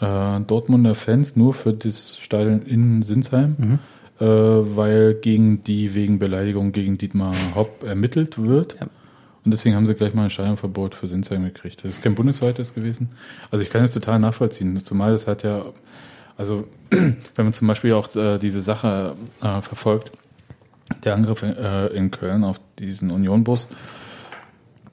äh, 0.00 0.40
Dortmunder 0.40 0.94
Fans, 0.94 1.36
nur 1.36 1.52
für 1.52 1.74
das 1.74 2.16
Stadion 2.16 2.62
in 2.62 3.02
Sinsheim, 3.02 3.80
äh, 4.18 4.24
weil 4.24 5.12
gegen 5.12 5.62
die 5.62 5.94
wegen 5.94 6.18
Beleidigung 6.18 6.72
gegen 6.72 6.96
Dietmar 6.96 7.34
Hopp 7.54 7.82
ermittelt 7.82 8.42
wird. 8.42 8.76
Ja. 8.80 8.86
Und 9.44 9.50
deswegen 9.50 9.76
haben 9.76 9.84
sie 9.84 9.92
gleich 9.92 10.14
mal 10.14 10.24
ein 10.24 10.30
Stadionverbot 10.30 10.94
für 10.94 11.06
Sinsheim 11.06 11.44
gekriegt. 11.44 11.84
Das 11.84 11.90
ist 11.90 12.02
kein 12.02 12.14
bundesweites 12.14 12.72
gewesen. 12.72 13.10
Also 13.50 13.62
ich 13.62 13.68
kann 13.68 13.82
das 13.82 13.92
total 13.92 14.20
nachvollziehen, 14.20 14.80
zumal 14.80 15.12
das 15.12 15.26
hat 15.26 15.42
ja, 15.42 15.66
also 16.36 16.66
wenn 16.90 17.16
man 17.36 17.52
zum 17.52 17.68
Beispiel 17.68 17.92
auch 17.92 18.14
äh, 18.16 18.38
diese 18.38 18.60
Sache 18.60 19.14
äh, 19.40 19.60
verfolgt, 19.60 20.12
der 21.04 21.14
Angriff 21.14 21.42
in, 21.42 21.56
äh, 21.56 21.86
in 21.88 22.10
Köln 22.10 22.44
auf 22.44 22.60
diesen 22.78 23.10
Unionbus, 23.10 23.68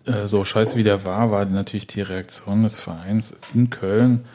äh, 0.06 0.28
so 0.28 0.44
scheiße 0.44 0.78
wie 0.78 0.84
der 0.84 1.06
war, 1.06 1.32
war 1.32 1.46
natürlich 1.46 1.88
die 1.88 2.02
Reaktion 2.02 2.64
des 2.64 2.80
Vereins 2.80 3.36
in 3.54 3.70
Köln 3.70 4.26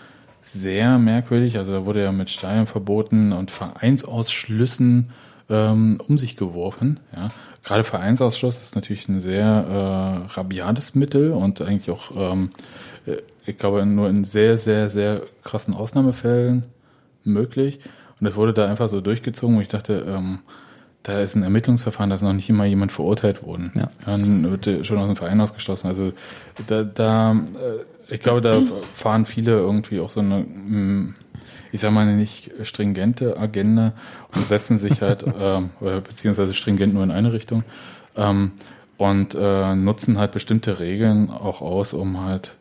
sehr 0.42 0.98
merkwürdig. 0.98 1.58
Also 1.58 1.72
da 1.72 1.84
wurde 1.84 2.02
ja 2.02 2.12
mit 2.12 2.30
Stadionverboten 2.30 3.32
und 3.32 3.50
Vereinsausschlüssen 3.50 5.10
ähm, 5.48 5.98
um 6.06 6.18
sich 6.18 6.36
geworfen. 6.36 7.00
Ja. 7.14 7.28
Gerade 7.64 7.84
Vereinsausschluss 7.84 8.60
ist 8.60 8.74
natürlich 8.74 9.08
ein 9.08 9.20
sehr 9.20 9.44
äh, 9.44 10.32
rabiades 10.34 10.94
Mittel 10.94 11.32
und 11.32 11.60
eigentlich 11.60 11.90
auch, 11.90 12.10
ähm, 12.14 12.50
äh, 13.06 13.16
ich 13.44 13.58
glaube, 13.58 13.84
nur 13.86 14.08
in 14.08 14.24
sehr, 14.24 14.56
sehr, 14.56 14.88
sehr 14.88 15.22
krassen 15.42 15.74
Ausnahmefällen 15.74 16.64
möglich. 17.26 17.80
Und 18.20 18.24
das 18.24 18.36
wurde 18.36 18.52
da 18.52 18.66
einfach 18.66 18.88
so 18.88 19.00
durchgezogen, 19.00 19.56
wo 19.56 19.60
ich 19.60 19.68
dachte, 19.68 20.04
ähm, 20.08 20.38
da 21.02 21.20
ist 21.20 21.36
ein 21.36 21.42
Ermittlungsverfahren, 21.42 22.10
da 22.10 22.16
ist 22.16 22.22
noch 22.22 22.32
nicht 22.32 22.48
immer 22.48 22.64
jemand 22.64 22.90
verurteilt 22.90 23.44
worden. 23.44 23.70
Ja. 23.74 23.90
Dann 24.04 24.50
wird 24.50 24.86
schon 24.86 24.98
aus 24.98 25.06
dem 25.06 25.16
Verein 25.16 25.40
ausgeschlossen. 25.40 25.86
Also 25.86 26.12
da, 26.66 26.82
da 26.82 27.32
äh, 27.32 28.12
ich 28.12 28.20
glaube, 28.20 28.40
da 28.40 28.60
fahren 28.94 29.26
viele 29.26 29.52
irgendwie 29.52 30.00
auch 30.00 30.10
so 30.10 30.20
eine, 30.20 30.38
mm, 30.40 31.14
ich 31.72 31.80
sag 31.80 31.92
mal, 31.92 32.06
nicht 32.14 32.50
stringente 32.62 33.38
Agenda 33.38 33.92
und 34.34 34.44
setzen 34.44 34.78
sich 34.78 35.00
halt, 35.00 35.24
ähm, 35.40 35.70
beziehungsweise 35.80 36.54
stringent 36.54 36.94
nur 36.94 37.04
in 37.04 37.10
eine 37.10 37.32
Richtung, 37.32 37.64
ähm, 38.16 38.52
und 38.96 39.34
äh, 39.34 39.74
nutzen 39.74 40.18
halt 40.18 40.32
bestimmte 40.32 40.78
Regeln 40.80 41.30
auch 41.30 41.60
aus, 41.60 41.92
um 41.92 42.24
halt, 42.24 42.56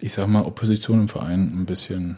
ich 0.00 0.14
sag 0.14 0.28
mal, 0.28 0.44
Opposition 0.44 1.00
im 1.00 1.08
Verein 1.08 1.52
ein 1.54 1.66
bisschen 1.66 2.16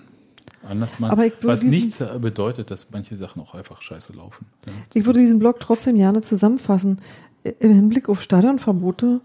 anders 0.66 0.98
machen. 0.98 1.12
Aber 1.12 1.26
ich 1.26 1.32
was 1.42 1.62
nichts 1.62 2.02
bedeutet, 2.20 2.70
dass 2.70 2.88
manche 2.90 3.16
Sachen 3.16 3.42
auch 3.42 3.54
einfach 3.54 3.82
scheiße 3.82 4.12
laufen. 4.14 4.46
Ich 4.94 5.06
würde 5.06 5.20
diesen 5.20 5.38
Blog 5.38 5.60
trotzdem 5.60 5.96
gerne 5.96 6.22
zusammenfassen. 6.22 7.00
Im 7.60 7.72
Hinblick 7.72 8.08
auf 8.08 8.22
Stadionverbote 8.22 9.20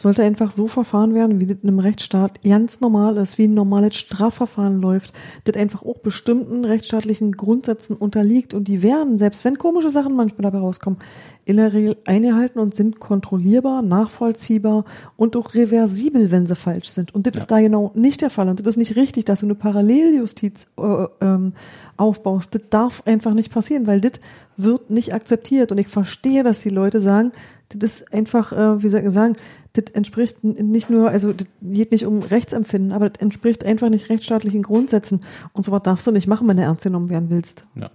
sollte 0.00 0.22
einfach 0.22 0.50
so 0.50 0.66
verfahren 0.66 1.14
werden, 1.14 1.40
wie 1.40 1.46
das 1.46 1.58
in 1.62 1.68
einem 1.68 1.78
Rechtsstaat 1.78 2.40
ganz 2.42 2.80
normal 2.80 3.18
ist, 3.18 3.36
wie 3.36 3.44
ein 3.44 3.52
normales 3.52 3.96
Strafverfahren 3.96 4.80
läuft, 4.80 5.12
das 5.44 5.56
einfach 5.56 5.82
auch 5.82 5.98
bestimmten 5.98 6.64
rechtsstaatlichen 6.64 7.32
Grundsätzen 7.32 7.96
unterliegt 7.96 8.54
und 8.54 8.66
die 8.66 8.82
werden, 8.82 9.18
selbst 9.18 9.44
wenn 9.44 9.58
komische 9.58 9.90
Sachen 9.90 10.16
manchmal 10.16 10.50
dabei 10.50 10.60
rauskommen, 10.60 11.00
in 11.44 11.58
der 11.58 11.74
Regel 11.74 11.98
eingehalten 12.06 12.60
und 12.60 12.74
sind 12.74 12.98
kontrollierbar, 12.98 13.82
nachvollziehbar 13.82 14.86
und 15.16 15.36
auch 15.36 15.52
reversibel, 15.52 16.30
wenn 16.30 16.46
sie 16.46 16.56
falsch 16.56 16.88
sind. 16.88 17.14
Und 17.14 17.26
das 17.26 17.36
ist 17.36 17.50
da 17.50 17.60
genau 17.60 17.90
nicht 17.94 18.22
der 18.22 18.30
Fall. 18.30 18.48
Und 18.48 18.58
das 18.60 18.68
ist 18.68 18.76
nicht 18.78 18.96
richtig, 18.96 19.26
dass 19.26 19.40
du 19.40 19.46
eine 19.46 19.54
Paralleljustiz 19.54 20.66
äh, 20.78 21.06
ähm, 21.20 21.52
aufbaust. 21.98 22.54
Das 22.54 22.62
darf 22.70 23.02
einfach 23.04 23.34
nicht 23.34 23.52
passieren, 23.52 23.86
weil 23.86 24.00
das 24.00 24.12
wird 24.56 24.88
nicht 24.88 25.12
akzeptiert. 25.12 25.72
Und 25.72 25.78
ich 25.78 25.88
verstehe, 25.88 26.42
dass 26.42 26.62
die 26.62 26.70
Leute 26.70 27.02
sagen, 27.02 27.32
das 27.70 28.00
ist 28.00 28.12
einfach, 28.12 28.52
äh, 28.52 28.82
wie 28.82 28.88
soll 28.88 29.00
ich 29.00 29.10
sagen, 29.10 29.34
das 29.72 29.84
entspricht 29.92 30.42
nicht 30.42 30.90
nur, 30.90 31.10
also 31.10 31.32
das 31.32 31.46
geht 31.62 31.92
nicht 31.92 32.06
um 32.06 32.22
Rechtsempfinden, 32.22 32.92
aber 32.92 33.08
das 33.08 33.20
entspricht 33.20 33.64
einfach 33.64 33.88
nicht 33.88 34.08
rechtsstaatlichen 34.08 34.62
Grundsätzen. 34.62 35.20
Und 35.52 35.64
sowas 35.64 35.82
darfst 35.82 36.06
du 36.06 36.10
nicht 36.10 36.26
machen, 36.26 36.48
wenn 36.48 36.56
du 36.56 36.62
ernst 36.62 36.84
genommen 36.84 37.08
werden 37.08 37.30
willst. 37.30 37.64
Ja. 37.76 37.90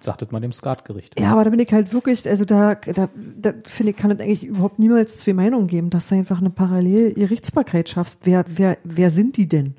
Sagtet 0.00 0.30
mal 0.30 0.40
dem 0.40 0.52
Skatgericht. 0.52 1.18
Ja, 1.18 1.32
aber 1.32 1.42
da 1.42 1.50
bin 1.50 1.58
ich 1.58 1.72
halt 1.72 1.92
wirklich, 1.92 2.28
also 2.28 2.44
da, 2.44 2.76
da, 2.76 3.08
da 3.36 3.52
finde 3.64 3.90
ich, 3.90 3.96
kann 3.96 4.12
es 4.12 4.20
eigentlich 4.20 4.44
überhaupt 4.44 4.78
niemals 4.78 5.16
zwei 5.16 5.32
Meinungen 5.32 5.66
geben, 5.66 5.90
dass 5.90 6.08
du 6.08 6.14
einfach 6.14 6.38
eine 6.40 6.50
Parallelgerichtsbarkeit 6.50 7.88
schaffst. 7.88 8.20
Wer, 8.22 8.44
wer, 8.46 8.78
wer 8.84 9.10
sind 9.10 9.36
die 9.36 9.48
denn? 9.48 9.74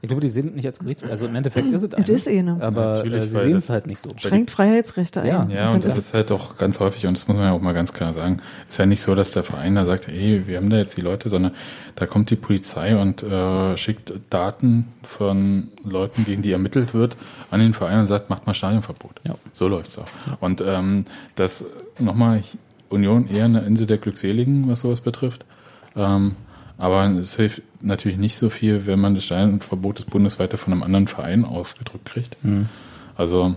Ich 0.00 0.08
glaube, 0.08 0.20
die 0.20 0.28
sind 0.28 0.54
nicht 0.54 0.66
als 0.66 0.78
Gerichts... 0.78 1.02
Also 1.02 1.26
im 1.26 1.34
Endeffekt 1.34 1.72
ist 1.72 1.82
es 1.82 1.90
Es 1.92 2.08
ist 2.08 2.28
eine. 2.28 2.58
Aber 2.60 2.94
Natürlich, 2.94 3.22
äh, 3.22 3.26
sie 3.26 3.40
sehen 3.40 3.56
es 3.56 3.68
halt 3.68 3.86
nicht 3.86 4.02
so. 4.02 4.12
Schränkt 4.16 4.50
Freiheitsrechte 4.50 5.26
Ja, 5.26 5.40
ein. 5.40 5.50
Ja, 5.50 5.70
und 5.70 5.84
das 5.84 5.98
ist 5.98 6.14
halt 6.14 6.30
auch 6.30 6.56
ganz 6.56 6.78
häufig, 6.78 7.06
und 7.06 7.16
das 7.16 7.26
muss 7.26 7.36
man 7.36 7.46
ja 7.46 7.52
auch 7.52 7.60
mal 7.60 7.74
ganz 7.74 7.92
klar 7.92 8.14
sagen, 8.14 8.38
ist 8.68 8.78
ja 8.78 8.86
nicht 8.86 9.02
so, 9.02 9.14
dass 9.14 9.32
der 9.32 9.42
Verein 9.42 9.74
da 9.74 9.84
sagt, 9.84 10.06
hey, 10.06 10.44
wir 10.46 10.56
haben 10.58 10.70
da 10.70 10.76
jetzt 10.76 10.96
die 10.96 11.00
Leute, 11.00 11.28
sondern 11.28 11.52
da 11.96 12.06
kommt 12.06 12.30
die 12.30 12.36
Polizei 12.36 12.96
und 12.96 13.22
äh, 13.24 13.76
schickt 13.76 14.12
Daten 14.30 14.88
von 15.02 15.68
Leuten, 15.82 16.24
gegen 16.24 16.42
die 16.42 16.52
ermittelt 16.52 16.94
wird, 16.94 17.16
an 17.50 17.58
den 17.58 17.74
Verein 17.74 18.00
und 18.00 18.06
sagt, 18.06 18.30
macht 18.30 18.46
mal 18.46 18.54
Stadionverbot. 18.54 19.20
Ja. 19.26 19.34
So 19.52 19.66
läuft's 19.66 19.98
auch. 19.98 20.06
Und 20.40 20.60
ähm, 20.60 21.06
das 21.34 21.64
nochmal 21.98 22.42
Union 22.88 23.28
eher 23.28 23.46
eine 23.46 23.62
Insel 23.62 23.86
der 23.86 23.98
Glückseligen, 23.98 24.68
was 24.68 24.80
sowas 24.80 25.00
betrifft. 25.00 25.44
Ähm, 25.96 26.36
aber 26.78 27.06
es 27.18 27.36
hilft 27.36 27.62
natürlich 27.82 28.18
nicht 28.18 28.36
so 28.36 28.48
viel, 28.50 28.86
wenn 28.86 28.98
man 29.00 29.14
das 29.14 29.24
Stadionverbot 29.24 29.98
des 29.98 30.04
Bundesweite 30.06 30.56
von 30.56 30.72
einem 30.72 30.82
anderen 30.82 31.08
Verein 31.08 31.44
ausgedrückt 31.44 32.06
kriegt. 32.06 32.36
Mhm. 32.44 32.66
Also 33.16 33.56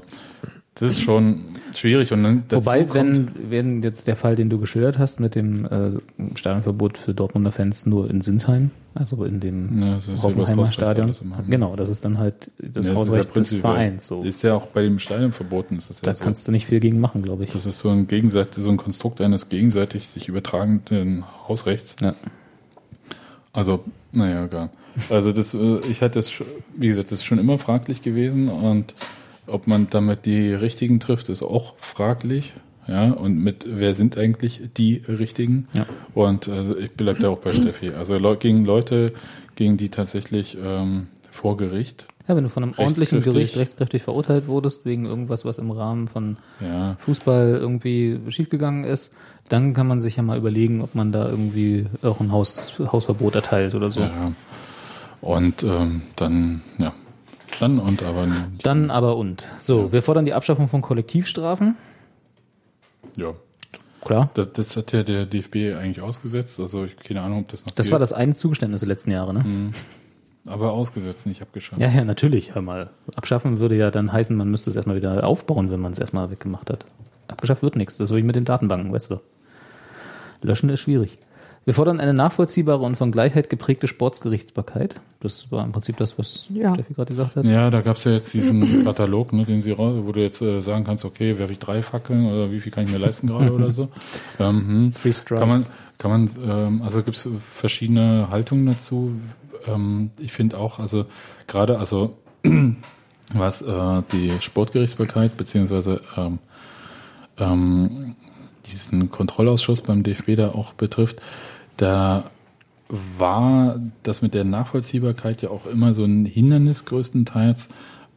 das 0.76 0.92
ist 0.92 1.02
schon 1.02 1.46
schwierig. 1.74 2.12
Und 2.14 2.24
dann 2.24 2.44
Wobei, 2.50 2.92
wenn, 2.94 3.30
wenn 3.50 3.84
jetzt 3.84 4.08
der 4.08 4.16
Fall, 4.16 4.36
den 4.36 4.50
du 4.50 4.58
geschildert 4.58 4.98
hast 4.98 5.20
mit 5.20 5.36
dem 5.36 5.66
äh, 5.66 5.92
Stadionverbot 6.36 6.98
für 6.98 7.14
Dortmunder 7.14 7.52
Fans 7.52 7.86
nur 7.86 8.10
in 8.10 8.22
Sinsheim, 8.22 8.72
also 8.96 9.24
in 9.26 9.40
dem 9.40 9.78
Ja, 9.80 9.98
ja 9.98 10.24
Hoffenheimer 10.24 10.66
Stadion, 10.66 11.14
genau, 11.50 11.76
das 11.76 11.90
ist 11.90 12.04
dann 12.06 12.18
halt 12.18 12.52
das 12.60 12.88
Ja, 12.88 12.96
Hausrecht 12.96 13.26
des 13.26 13.34
prinzipiell- 13.34 13.62
Vereins. 13.62 14.08
So. 14.08 14.24
Ist 14.24 14.42
ja 14.44 14.54
auch 14.56 14.68
bei 14.68 14.82
dem 14.84 14.98
Stadion 15.00 15.34
verboten. 15.34 15.76
Ist 15.78 15.90
das 15.90 16.02
Da 16.02 16.12
ja 16.12 16.16
so. 16.16 16.24
kannst 16.24 16.48
du 16.48 16.52
nicht 16.52 16.66
viel 16.66 16.80
gegen 16.80 17.00
machen, 17.00 17.22
glaube 17.22 17.44
ich. 17.44 17.52
Das 17.52 17.66
ist 17.66 17.80
so 17.80 17.90
ein 17.90 18.08
Gegenseit 18.08 18.54
so 18.56 18.70
ein 18.70 18.78
Konstrukt 18.78 19.22
eines 19.22 19.50
gegenseitig 19.50 20.08
sich 20.08 20.28
übertragenden 20.30 21.24
Hausrechts. 21.48 21.98
Ja. 22.02 22.16
Also, 23.54 23.84
naja, 24.12 24.46
egal. 24.46 24.70
Also 25.10 25.32
das, 25.32 25.54
äh, 25.54 25.80
ich 25.90 26.02
hatte 26.02 26.20
das, 26.20 26.32
wie 26.76 26.88
gesagt, 26.88 27.12
das 27.12 27.20
ist 27.20 27.26
schon 27.26 27.40
immer 27.40 27.58
fraglich 27.58 28.02
gewesen 28.02 28.50
und 28.50 28.94
ob 29.48 29.68
man 29.68 29.88
damit 29.90 30.26
die 30.26 30.54
Richtigen 30.54 31.00
trifft, 31.00 31.30
ist 31.30 31.44
auch 31.44 31.76
fraglich. 31.80 32.54
Ja, 32.88 33.12
und 33.12 33.42
mit 33.42 33.66
wer 33.68 33.94
sind 33.94 34.18
eigentlich 34.18 34.60
die 34.76 35.04
Richtigen? 35.08 35.68
Ja. 35.74 35.86
Und 36.14 36.48
äh, 36.48 36.78
ich 36.80 36.94
bleib 36.94 37.20
da 37.20 37.30
auch 37.30 37.38
bei 37.38 37.54
Steffi. 37.54 37.92
Also 37.92 38.18
gegen 38.36 38.66
Leute, 38.66 39.14
gegen 39.56 39.78
die 39.78 39.90
tatsächlich 39.90 40.58
ähm, 40.62 41.08
vor 41.30 41.58
Gericht, 41.58 42.08
Ja, 42.32 42.38
wenn 42.38 42.46
du 42.46 42.50
von 42.50 42.64
einem 42.64 42.74
ordentlichen. 42.78 43.22
Gericht 43.22 43.58
rechtskräftig 43.58 44.04
verurteilt 44.04 44.48
wurdest, 44.48 44.86
wegen 44.86 45.06
irgendwas, 45.06 45.44
was 45.44 45.58
im 45.58 45.70
Rahmen 45.70 46.08
von 46.08 46.38
ja, 46.62 46.96
Fußball 47.00 47.58
irgendwie 47.60 48.22
schiefgegangen 48.30 48.86
ist, 48.86 49.14
dann 49.50 49.74
kann 49.74 49.86
man 49.86 50.00
sich 50.00 50.16
ja 50.16 50.24
mal 50.24 50.38
überlegen, 50.38 50.82
ob 50.82 50.96
man 50.96 51.12
da 51.12 51.28
irgendwie 51.28 51.88
auch 52.04 52.22
ein 52.22 52.32
Haus, 52.32 52.80
Hausverbot 52.80 53.36
erteilt 53.36 53.76
oder 53.76 53.92
so. 53.92 54.00
ja. 54.00 54.32
Und 55.20 55.64
ähm, 55.64 56.04
dann, 56.16 56.62
ja, 56.78 56.94
dann 57.60 57.80
und 57.80 58.02
aber 58.02 58.26
Dann 58.64 58.92
aber 58.92 59.18
und. 59.18 59.50
So, 59.60 59.92
wir 59.92 60.02
fordern 60.02 60.24
die 60.26 60.34
Abschaffung 60.34 60.70
von 60.70 60.80
Kollektivstrafen. 60.82 61.76
ja. 63.18 63.34
Klar. 64.06 64.32
Das, 64.36 64.54
das 64.54 64.78
hat 64.78 64.94
ja 64.94 65.04
der 65.04 65.26
DFB 65.28 65.78
eigentlich 65.78 66.02
ausgesetzt. 66.02 66.60
Also 66.62 66.86
ich 66.86 66.96
keine 66.96 67.22
Ahnung, 67.22 67.42
ob 67.42 67.50
das 67.50 67.66
noch 67.66 67.74
Das 67.74 67.88
gilt. 67.88 67.92
war 67.92 68.00
das 68.00 68.14
eine 68.14 68.34
Zugeständnis 68.36 68.80
der 68.82 68.88
letzten 68.88 69.12
Jahre, 69.12 69.34
ne? 69.34 69.74
Aber 70.48 70.72
ausgesetzt, 70.72 71.26
nicht 71.28 71.42
abgeschafft. 71.42 71.82
Ja, 71.82 71.90
ja, 71.90 72.04
natürlich. 72.04 72.56
Hör 72.56 72.62
mal. 72.62 72.90
Abschaffen 73.16 73.60
würde 73.60 73.76
ja 73.76 73.92
dann 73.92 74.12
heißen, 74.12 74.36
man 74.36 74.50
müsste 74.50 74.70
es 74.72 74.76
erstmal 74.76 74.96
wieder 74.96 75.26
aufbauen, 75.28 75.72
wenn 75.72 75.80
man 75.80 75.92
es 75.92 76.00
erstmal 76.00 76.32
weggemacht 76.32 76.70
hat. 76.70 76.86
Abgeschafft 77.28 77.62
wird 77.62 77.76
nichts. 77.76 77.98
Das 77.98 78.10
ist 78.10 78.16
wie 78.16 78.24
mit 78.24 78.36
den 78.36 78.46
Datenbanken, 78.46 78.92
weißt 78.92 79.12
du. 79.12 79.20
Löschen 80.42 80.70
ist 80.70 80.80
schwierig. 80.80 81.20
Wir 81.64 81.76
fordern 81.76 82.00
eine 82.00 82.16
nachvollziehbare 82.16 82.82
und 82.84 82.96
von 82.96 83.12
Gleichheit 83.12 83.52
geprägte 83.52 83.86
Sportsgerichtsbarkeit. 83.88 84.96
Das 85.20 85.52
war 85.52 85.64
im 85.64 85.72
Prinzip 85.72 85.96
das, 85.98 86.18
was 86.18 86.48
Ja. 86.50 86.74
Steffi 86.74 86.96
gerade 86.96 87.14
gesagt 87.14 87.36
hat. 87.36 87.46
Ja, 87.46 87.70
da 87.70 87.82
gab's 87.82 88.04
ja 88.04 88.14
jetzt 88.14 88.34
diesen 88.34 88.84
Katalog, 88.84 89.32
ne, 89.32 89.46
den 89.46 89.62
sie 89.62 89.72
raus, 89.72 89.94
wo 90.04 90.12
du 90.12 90.22
jetzt 90.22 90.42
äh, 90.42 90.60
sagen 90.62 90.86
kannst, 90.86 91.06
okay, 91.06 91.38
werfe 91.38 91.54
ich 91.54 91.60
drei 91.60 91.84
Fackeln 91.84 92.26
oder 92.26 92.52
wie 92.52 92.60
viel 92.60 92.72
kann 92.72 92.86
ich 92.86 92.92
mir 92.92 92.98
leisten 92.98 93.28
gerade 93.28 93.54
oder 93.54 93.72
so. 93.72 93.90
Ähm, 94.40 94.68
hm. 94.68 94.92
Three 94.92 95.14
Strikes. 95.14 95.40
Kann 95.40 95.50
man, 95.50 95.66
kann 96.00 96.12
man, 96.12 96.30
ähm, 96.44 96.82
also 96.82 97.04
gibt's 97.04 97.30
verschiedene 97.54 98.30
Haltungen 98.32 98.66
dazu. 98.66 99.12
Ähm, 99.68 100.12
ich 100.20 100.34
finde 100.34 100.58
auch, 100.58 100.80
also 100.80 101.06
gerade, 101.48 101.80
also 101.80 102.18
was 103.34 103.62
äh, 103.62 104.02
die 104.12 104.32
Sportgerichtsbarkeit 104.40 105.38
beziehungsweise 105.38 106.02
ähm, 106.18 106.40
ähm, 107.38 108.16
diesen 108.66 109.10
Kontrollausschuss 109.10 109.82
beim 109.82 110.04
DFB 110.04 110.36
da 110.36 110.50
auch 110.50 110.74
betrifft, 110.74 111.22
da 111.78 112.30
war 113.18 113.80
das 114.04 114.22
mit 114.22 114.34
der 114.34 114.44
Nachvollziehbarkeit 114.44 115.42
ja 115.42 115.50
auch 115.50 115.66
immer 115.66 115.94
so 115.94 116.04
ein 116.04 116.26
Hindernis 116.26 116.86
größtenteils 116.86 117.70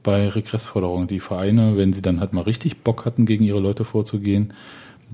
bei 0.02 0.28
Regressforderungen. 0.28 1.06
Die 1.06 1.20
Vereine, 1.20 1.76
wenn 1.76 1.92
sie 1.92 2.02
dann 2.02 2.20
halt 2.20 2.32
mal 2.32 2.42
richtig 2.42 2.82
Bock 2.82 3.04
hatten, 3.04 3.24
gegen 3.24 3.44
ihre 3.44 3.60
Leute 3.60 3.84
vorzugehen, 3.84 4.52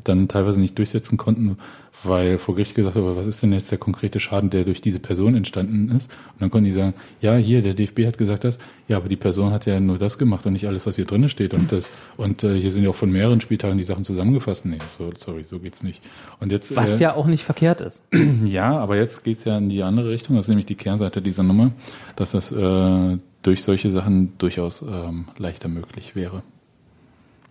dann 0.02 0.28
teilweise 0.28 0.60
nicht 0.60 0.78
durchsetzen 0.78 1.18
konnten, 1.18 1.58
weil 2.02 2.38
vor 2.38 2.54
Gericht 2.54 2.74
gesagt 2.74 2.96
wurde, 2.96 3.16
was 3.16 3.26
ist 3.26 3.42
denn 3.42 3.52
jetzt 3.52 3.70
der 3.70 3.78
konkrete 3.78 4.20
Schaden, 4.20 4.48
der 4.50 4.64
durch 4.64 4.80
diese 4.80 5.00
Person 5.00 5.34
entstanden 5.34 5.90
ist? 5.94 6.10
Und 6.32 6.40
dann 6.40 6.50
konnten 6.50 6.64
die 6.66 6.72
sagen, 6.72 6.94
ja, 7.20 7.36
hier, 7.36 7.62
der 7.62 7.74
DFB 7.74 8.06
hat 8.06 8.16
gesagt 8.18 8.44
das, 8.44 8.58
ja, 8.88 8.96
aber 8.96 9.08
die 9.08 9.16
Person 9.16 9.50
hat 9.52 9.66
ja 9.66 9.78
nur 9.80 9.98
das 9.98 10.16
gemacht 10.18 10.46
und 10.46 10.54
nicht 10.54 10.66
alles, 10.66 10.86
was 10.86 10.96
hier 10.96 11.04
drin 11.04 11.28
steht. 11.28 11.52
Und 11.54 11.70
das, 11.72 11.90
und 12.16 12.42
äh, 12.44 12.58
hier 12.58 12.70
sind 12.70 12.84
ja 12.84 12.90
auch 12.90 12.94
von 12.94 13.10
mehreren 13.10 13.40
Spieltagen 13.40 13.76
die 13.78 13.84
Sachen 13.84 14.04
zusammengefasst. 14.04 14.64
Nee, 14.64 14.78
so, 14.96 15.10
sorry, 15.16 15.44
so 15.44 15.58
geht's 15.58 15.82
nicht. 15.82 16.00
Und 16.40 16.52
jetzt, 16.52 16.74
Was 16.74 16.98
äh, 16.98 17.02
ja 17.04 17.14
auch 17.14 17.26
nicht 17.26 17.44
verkehrt 17.44 17.80
ist. 17.80 18.02
ja, 18.44 18.76
aber 18.78 18.96
jetzt 18.96 19.22
geht's 19.24 19.44
ja 19.44 19.58
in 19.58 19.68
die 19.68 19.82
andere 19.82 20.10
Richtung. 20.10 20.36
Das 20.36 20.46
ist 20.46 20.48
nämlich 20.48 20.66
die 20.66 20.76
Kehrseite 20.76 21.20
dieser 21.22 21.42
Nummer, 21.42 21.72
dass 22.16 22.32
das 22.32 22.50
äh, 22.52 23.18
durch 23.42 23.62
solche 23.62 23.90
Sachen 23.90 24.32
durchaus 24.38 24.82
ähm, 24.82 25.26
leichter 25.38 25.68
möglich 25.68 26.16
wäre. 26.16 26.42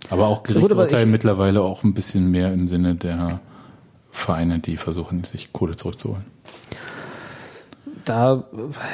Aber 0.10 0.28
auch 0.28 0.44
Gerichtsurteile 0.44 1.04
ich- 1.04 1.10
mittlerweile 1.10 1.62
auch 1.62 1.84
ein 1.84 1.94
bisschen 1.94 2.32
mehr 2.32 2.54
im 2.54 2.68
Sinne 2.68 2.96
der 2.96 3.42
Vereine, 4.20 4.60
die 4.60 4.78
versuchen, 4.78 5.24
sich 5.24 5.52
Kohle 5.54 5.76
zurückzuholen. 5.76 6.24
Da 8.06 8.44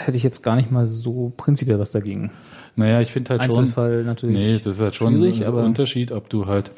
hätte 0.05 0.17
ich 0.17 0.23
jetzt 0.23 0.43
gar 0.43 0.55
nicht 0.55 0.71
mal 0.71 0.87
so 0.87 1.31
prinzipiell 1.37 1.79
was 1.79 1.91
dagegen. 1.91 2.31
Naja, 2.75 3.01
ich 3.01 3.11
finde 3.11 3.31
halt 3.31 3.43
schon. 3.43 3.55
Einzelfall 3.57 4.03
natürlich. 4.03 4.35
Nee, 4.35 4.57
das 4.57 4.75
ist 4.77 4.81
halt 4.81 4.95
schon 4.95 5.23
ein 5.23 5.43
aber- 5.43 5.63
Unterschied, 5.63 6.11
ob 6.11 6.29
du 6.29 6.45
halt 6.47 6.71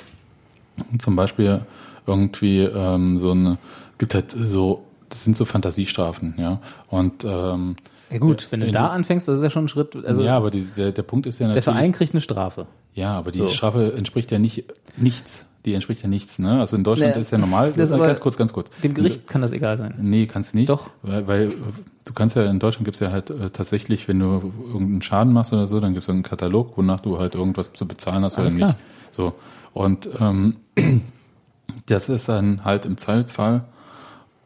zum 0.99 1.15
Beispiel 1.15 1.61
irgendwie 2.05 2.59
ähm, 2.61 3.17
so 3.17 3.31
eine, 3.31 3.57
gibt 3.97 4.13
halt 4.13 4.35
so, 4.37 4.83
das 5.09 5.23
sind 5.23 5.35
so 5.35 5.45
Fantasiestrafen, 5.45 6.35
ja. 6.37 6.61
Und 6.89 7.25
ähm, 7.25 7.75
Ja 8.09 8.17
gut, 8.19 8.47
wenn 8.51 8.61
du 8.61 8.71
da 8.71 8.87
anfängst, 8.87 9.27
das 9.27 9.37
ist 9.37 9.43
ja 9.43 9.49
schon 9.49 9.65
ein 9.65 9.67
Schritt. 9.67 9.95
Also 10.05 10.21
ja, 10.23 10.37
aber 10.37 10.49
die, 10.51 10.61
der, 10.77 10.91
der 10.91 11.03
Punkt 11.03 11.25
ist 11.27 11.39
ja 11.39 11.47
der 11.47 11.55
natürlich. 11.55 11.63
Verein 11.65 11.91
kriegt 11.91 12.13
eine 12.13 12.21
Strafe. 12.21 12.65
Ja, 12.93 13.17
aber 13.17 13.31
die 13.31 13.39
So. 13.39 13.47
Strafe 13.47 13.93
entspricht 13.97 14.31
ja 14.31 14.39
nicht 14.39 14.63
nichts. 14.97 15.43
die 15.65 15.73
entspricht 15.73 16.01
ja 16.03 16.07
nichts, 16.07 16.39
ne? 16.39 16.59
Also 16.61 16.77
in 16.77 16.83
Deutschland 16.85 17.15
Nee, 17.15 17.21
ist 17.21 17.31
ja 17.31 17.37
normal, 17.37 17.73
das 17.75 17.89
das 17.89 17.99
ganz 17.99 18.21
kurz, 18.21 18.37
ganz 18.37 18.53
kurz. 18.53 18.69
Dem 18.83 18.93
Gericht 18.93 19.27
kann 19.27 19.41
das 19.41 19.51
egal 19.51 19.77
sein. 19.77 19.93
Nee, 19.99 20.25
kannst 20.25 20.55
nicht. 20.55 20.69
Doch. 20.69 20.89
Weil, 21.03 21.27
weil 21.27 21.53
du 22.05 22.13
kannst 22.13 22.37
ja, 22.37 22.45
in 22.45 22.59
Deutschland 22.59 22.85
gibt's 22.85 23.01
ja 23.01 23.11
halt 23.11 23.29
äh, 23.29 23.49
tatsächlich, 23.49 24.07
wenn 24.07 24.19
du 24.19 24.53
irgendeinen 24.67 25.01
Schaden 25.01 25.33
machst 25.33 25.51
oder 25.51 25.67
so, 25.67 25.79
dann 25.81 25.93
gibt's 25.93 26.09
einen 26.09 26.23
Katalog, 26.23 26.77
wonach 26.77 27.01
du 27.01 27.19
halt 27.19 27.35
irgendwas 27.35 27.73
zu 27.73 27.85
bezahlen 27.85 28.23
hast 28.23 28.37
Alles 28.37 28.53
oder 28.53 28.57
klar. 28.57 28.69
nicht. 28.69 28.79
So. 29.13 29.33
Und 29.73 30.07
ähm, 30.21 30.55
das 31.87 32.09
ist 32.09 32.29
dann 32.29 32.63
halt 32.63 32.85
im 32.85 32.97
Zweifelsfall, 32.97 33.65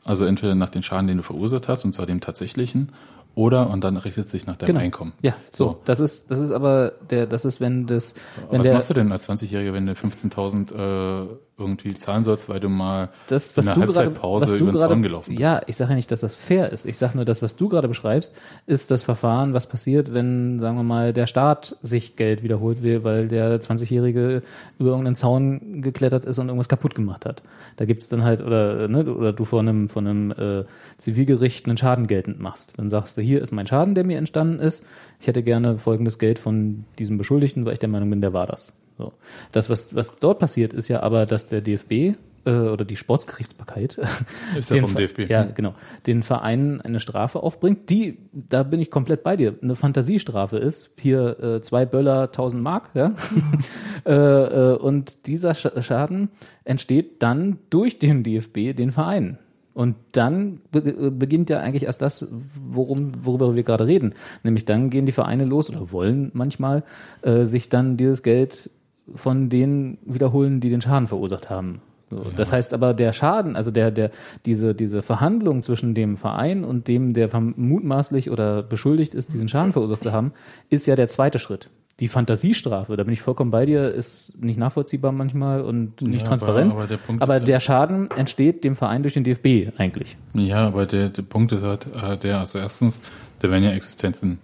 also 0.04 0.26
entweder 0.26 0.56
nach 0.56 0.70
den 0.70 0.82
Schaden, 0.84 1.08
den 1.08 1.18
du 1.18 1.24
verursacht 1.24 1.68
hast, 1.68 1.86
und 1.86 1.94
zwar 1.94 2.08
dem 2.08 2.22
tatsächlichen, 2.22 2.90
oder 3.36 3.70
und 3.70 3.84
dann 3.84 3.98
richtet 3.98 4.30
sich 4.30 4.46
nach 4.46 4.56
deinem 4.58 4.78
Einkommen. 4.78 5.14
Ja, 5.22 5.36
so. 5.52 5.62
So. 5.62 5.82
Das 5.86 6.00
ist, 6.00 6.32
das 6.32 6.40
ist 6.40 6.52
aber 6.52 6.94
der, 7.10 7.28
das 7.28 7.46
ist, 7.46 7.62
wenn 7.62 7.88
das, 7.88 8.16
wenn 8.50 8.60
Was 8.60 8.66
der, 8.66 8.74
machst 8.74 8.90
du 8.90 8.94
denn 8.94 9.12
als 9.12 9.30
20-Jähriger, 9.30 9.74
wenn 9.74 9.86
du 9.86 9.94
15.000 9.94 10.74
äh, 10.74 11.28
irgendwie 11.62 11.94
zahlen 11.94 12.24
sollst, 12.24 12.50
weil 12.50 12.60
du 12.60 12.68
mal 12.68 13.10
das, 13.28 13.52
in 13.52 13.58
was 13.58 13.66
der 13.66 13.76
du 13.76 13.82
gerade, 13.82 13.96
Halbzeitpause 13.96 14.58
über 14.58 14.72
den 14.72 14.78
Zaun 14.78 15.02
gelaufen 15.02 15.30
bist? 15.30 15.40
ja, 15.40 15.62
ich 15.68 15.78
sage 15.78 15.92
ja 15.92 15.96
nicht, 15.96 16.12
dass 16.12 16.20
das 16.20 16.36
fair 16.36 16.72
ist. 16.72 16.86
Ich 16.86 16.98
sage 16.98 17.16
nur, 17.16 17.24
das, 17.24 17.42
was 17.42 17.56
du 17.56 17.70
gerade 17.70 17.88
beschreibst, 17.88 18.36
ist 18.66 18.92
das 18.92 19.04
Verfahren, 19.04 19.54
was 19.54 19.68
passiert, 19.68 20.14
wenn, 20.14 20.60
sagen 20.60 20.76
wir 20.76 20.84
mal, 20.84 21.14
der 21.14 21.28
Staat 21.28 21.78
sich 21.82 22.16
Geld 22.16 22.44
wiederholt 22.44 22.84
will, 22.84 23.04
weil 23.04 23.28
der 23.28 23.62
20-Jährige 23.62 24.42
über 24.80 24.90
irgendeinen 24.90 25.16
Zaun 25.16 25.82
geklettert 25.82 26.26
ist 26.26 26.40
und 26.40 26.48
irgendwas 26.48 26.70
kaputt 26.70 26.96
gemacht 26.96 27.26
hat. 27.26 27.44
Da 27.78 27.86
gibt's 27.86 28.10
dann 28.10 28.24
halt, 28.24 28.42
oder, 28.42 28.88
ne, 28.88 29.06
oder 29.06 29.32
du 29.32 29.46
vor 29.46 29.60
einem, 29.60 29.88
von 29.88 30.08
einem 30.08 30.32
äh, 30.32 30.66
Zivilgericht 30.98 31.68
einen 31.68 31.78
Schaden 31.78 32.08
geltend 32.08 32.40
machst. 32.40 32.78
Dann 32.78 32.90
sagst 32.90 33.18
du, 33.18 33.22
hier 33.22 33.42
ist 33.42 33.52
mein 33.52 33.68
Schaden, 33.68 33.96
der 33.96 34.04
mir 34.04 34.18
entstanden 34.18 34.60
ist. 34.60 34.86
Ich 35.20 35.28
hätte 35.28 35.44
gerne 35.44 35.78
folgendes 35.78 36.20
Geld 36.20 36.40
von 36.40 36.86
diesem 36.98 37.18
Beschuldigten, 37.18 37.66
weil 37.66 37.74
ich 37.74 37.80
der 37.80 37.90
Meinung 37.90 38.10
bin, 38.10 38.22
der 38.22 38.34
war 38.34 38.48
das. 38.48 38.74
So. 38.98 39.14
Das, 39.52 39.70
was, 39.70 39.96
was 39.96 40.20
dort 40.20 40.40
passiert, 40.40 40.74
ist 40.74 40.88
ja 40.88 41.02
aber, 41.02 41.26
dass 41.26 41.48
der 41.48 41.62
DFB 41.62 42.16
äh, 42.46 42.52
oder 42.52 42.86
die 42.86 42.96
Sportsgerichtsbarkeit 42.96 43.98
Ist 44.58 44.70
ja 44.70 44.76
den 44.76 44.86
vom 44.86 44.96
DFB. 44.96 45.30
Ja, 45.30 45.44
genau. 45.44 45.76
Den 46.08 46.24
Vereinen 46.24 46.82
eine 46.82 47.00
Strafe 47.00 47.42
aufbringt, 47.42 47.90
die, 47.90 48.18
da 48.32 48.64
bin 48.64 48.80
ich 48.80 48.92
komplett 48.92 49.24
bei 49.24 49.38
dir, 49.38 49.56
eine 49.62 49.76
Fantasiestrafe 49.76 50.58
ist. 50.58 50.92
Hier 50.98 51.40
äh, 51.40 51.62
zwei 51.62 51.86
Böller, 51.86 52.24
1000 52.24 52.62
Mark, 52.62 52.90
ja. 52.94 53.14
äh, 54.06 54.12
äh, 54.12 54.76
und 54.76 55.28
dieser 55.28 55.54
Sch 55.54 55.68
Schaden 55.82 56.30
entsteht 56.64 57.22
dann 57.22 57.60
durch 57.70 58.00
den 58.00 58.24
DFB, 58.24 58.76
den 58.76 58.92
Vereinen. 58.92 59.38
Und 59.74 59.96
dann 60.12 60.62
äh, 60.74 61.10
beginnt 61.10 61.50
ja 61.50 61.60
eigentlich 61.60 61.84
erst 61.84 62.02
das, 62.02 62.28
worum, 62.56 63.12
worüber 63.24 63.56
wir 63.56 63.64
gerade 63.64 63.88
reden. 63.88 64.16
Nämlich 64.44 64.66
dann 64.66 64.90
gehen 64.90 65.06
die 65.06 65.14
Vereine 65.14 65.46
los 65.46 65.70
oder 65.70 65.92
wollen 65.92 66.32
manchmal 66.34 66.84
äh, 67.22 67.46
sich 67.46 67.70
dann 67.70 67.96
dieses 67.96 68.22
Geld 68.22 68.70
von 69.16 69.50
denen 69.50 69.98
wiederholen, 70.06 70.60
die 70.62 70.70
den 70.70 70.82
Schaden 70.82 71.08
verursacht 71.08 71.50
haben. 71.50 71.82
So, 72.10 72.26
Das 72.36 72.52
heißt 72.52 72.74
aber, 72.74 72.94
der 72.94 73.14
Schaden, 73.14 73.56
also 73.56 73.72
der, 73.72 73.90
der, 73.90 74.12
diese, 74.46 74.76
diese 74.76 75.02
Verhandlung 75.02 75.62
zwischen 75.62 75.94
dem 75.94 76.18
Verein 76.18 76.66
und 76.66 76.88
dem, 76.90 77.14
der 77.14 77.30
mutmaßlich 77.40 78.30
oder 78.30 78.64
beschuldigt 78.64 79.14
ist, 79.14 79.34
diesen 79.34 79.48
Schaden 79.48 79.72
verursacht 79.72 80.04
zu 80.04 80.12
haben, 80.12 80.34
ist 80.70 80.86
ja 80.88 80.96
der 80.98 81.08
zweite 81.08 81.40
Schritt. 81.40 81.70
Die 82.02 82.08
Fantasiestrafe, 82.08 82.98
da 82.98 83.04
bin 83.04 83.14
ich 83.14 83.22
vollkommen 83.22 83.52
bei 83.52 83.66
dir, 83.66 83.94
ist 83.94 84.42
nicht 84.42 84.58
nachvollziehbar 84.58 85.12
manchmal 85.12 85.62
und 85.62 86.02
nicht 86.02 86.24
Ja, 86.24 86.28
transparent. 86.30 86.72
aber- 86.74 86.82
aber 86.84 86.88
der 86.88 87.00
aber 87.20 87.34
ja- 87.38 87.40
der 87.46 87.60
Schaden 87.60 88.10
entsteht 88.12 88.64
dem 88.64 88.76
Verein 88.76 89.04
durch 89.04 89.14
den 89.14 89.24
DFB 89.24 89.72
eigentlich. 89.78 90.18
Ja, 90.34 90.68
aber 90.68 90.86
der, 90.88 91.10
der 91.10 91.22
Punkt 91.22 91.52
ist 91.52 91.64
halt 91.64 91.86
äh, 91.96 92.18
der, 92.18 92.40
also 92.40 92.58
erstens, 92.60 93.02
da 93.40 93.50
werden 93.52 93.64
ja 93.64 93.72
Existenzen 93.72 94.40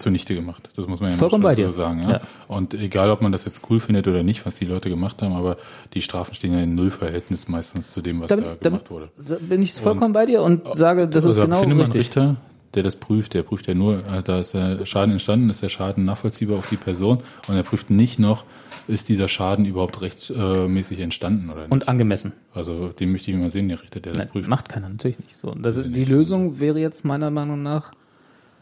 zunichte 0.00 0.34
gemacht. 0.34 0.70
Das 0.76 0.86
muss 0.86 1.00
man 1.00 1.10
ja 1.10 1.16
Vollkommen 1.16 1.42
bei 1.44 1.54
so 1.54 1.62
dir. 1.62 1.72
sagen. 1.72 2.02
Ja? 2.02 2.10
Ja. 2.10 2.20
Und 2.48 2.74
egal, 2.74 3.10
ob 3.10 3.22
man 3.22 3.32
das 3.32 3.44
jetzt 3.44 3.62
cool 3.70 3.80
findet 3.80 4.08
oder 4.08 4.22
nicht, 4.22 4.44
was 4.46 4.54
die 4.56 4.64
Leute 4.64 4.88
gemacht 4.88 5.22
haben, 5.22 5.34
aber 5.34 5.56
die 5.94 6.02
Strafen 6.02 6.34
stehen 6.34 6.52
ja 6.52 6.60
in 6.60 6.74
Nullverhältnis 6.74 7.48
meistens 7.48 7.92
zu 7.92 8.00
dem, 8.02 8.20
was 8.20 8.28
da 8.28 8.36
Damit, 8.36 8.60
gemacht 8.60 8.64
damit, 8.64 8.90
wurde. 8.90 9.08
da 9.18 9.36
bin 9.40 9.62
ich 9.62 9.72
vollkommen 9.74 10.12
bei 10.12 10.26
dir 10.26 10.42
und 10.42 10.62
sage, 10.76 11.06
das 11.06 11.24
ist 11.24 11.28
also 11.36 11.42
genau 11.42 11.60
findet 11.60 11.78
man 11.78 11.86
einen 11.86 11.92
richtig. 11.92 12.16
Richter, 12.16 12.36
der 12.74 12.82
das 12.82 12.96
prüft, 12.96 13.34
der 13.34 13.42
prüft 13.42 13.66
ja 13.66 13.74
nur, 13.74 13.98
äh, 14.06 14.22
da 14.22 14.40
ist 14.40 14.54
der 14.54 14.84
Schaden 14.86 15.12
entstanden, 15.12 15.50
ist 15.50 15.62
der 15.62 15.68
Schaden 15.68 16.04
nachvollziehbar 16.04 16.58
auf 16.58 16.68
die 16.68 16.76
Person 16.76 17.18
und 17.48 17.56
er 17.56 17.62
prüft 17.62 17.90
nicht 17.90 18.18
noch, 18.18 18.44
ist 18.86 19.08
dieser 19.08 19.28
Schaden 19.28 19.64
überhaupt 19.66 20.00
rechtmäßig 20.02 21.00
entstanden 21.00 21.50
oder 21.50 21.62
nicht. 21.62 21.72
Und 21.72 21.88
angemessen. 21.88 22.32
also 22.54 22.88
den 22.88 23.12
möchte 23.12 23.30
ich 23.30 23.36
mal 23.36 23.50
sehen, 23.50 23.68
der 23.68 23.80
Richter, 23.82 24.00
der 24.00 24.12
das 24.12 24.18
Nein, 24.18 24.28
prüft. 24.28 24.48
macht 24.48 24.68
keiner, 24.68 24.88
natürlich 24.88 25.18
nicht. 25.18 25.36
So, 25.40 25.50
und 25.52 25.62
das, 25.62 25.82
die 25.84 26.04
Lösung 26.04 26.60
wäre 26.60 26.78
jetzt 26.78 27.04
meiner 27.04 27.30
Meinung 27.30 27.62
nach, 27.62 27.92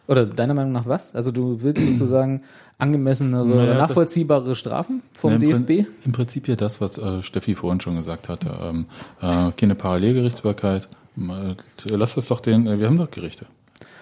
oder 0.09 0.27
deiner 0.27 0.55
Meinung 0.55 0.73
nach 0.73 0.87
was? 0.87 1.15
Also 1.15 1.31
du 1.31 1.63
willst 1.63 1.85
sozusagen 1.87 2.43
angemessenere, 2.79 3.45
Naja, 3.47 3.55
oder 3.63 3.67
das- 3.75 3.79
nachvollziehbare 3.89 4.57
Strafen 4.57 5.03
vom 5.13 5.31
Ja, 5.31 5.37
im 5.37 5.41
DFB? 5.67 5.67
Prin- 5.67 5.87
Im 6.07 6.13
Prinzip 6.13 6.49
ja 6.49 6.57
das, 6.57 6.81
was 6.81 6.99
äh, 6.99 7.23
Steffi 7.23 7.55
vorhin 7.55 7.81
schon 7.81 7.97
gesagt 7.97 8.29
hatte. 8.29 8.49
Ähm, 8.63 8.87
äh, 9.21 9.53
keine 9.57 9.75
Parallelgerichtsbarkeit. 9.75 10.89
Mal- 11.17 11.57
Lass 11.91 12.15
das 12.15 12.29
doch 12.29 12.41
den, 12.41 12.67
äh, 12.67 12.79
wir 12.79 12.87
haben 12.87 12.99
doch 12.99 13.11
Gerichte. 13.11 13.47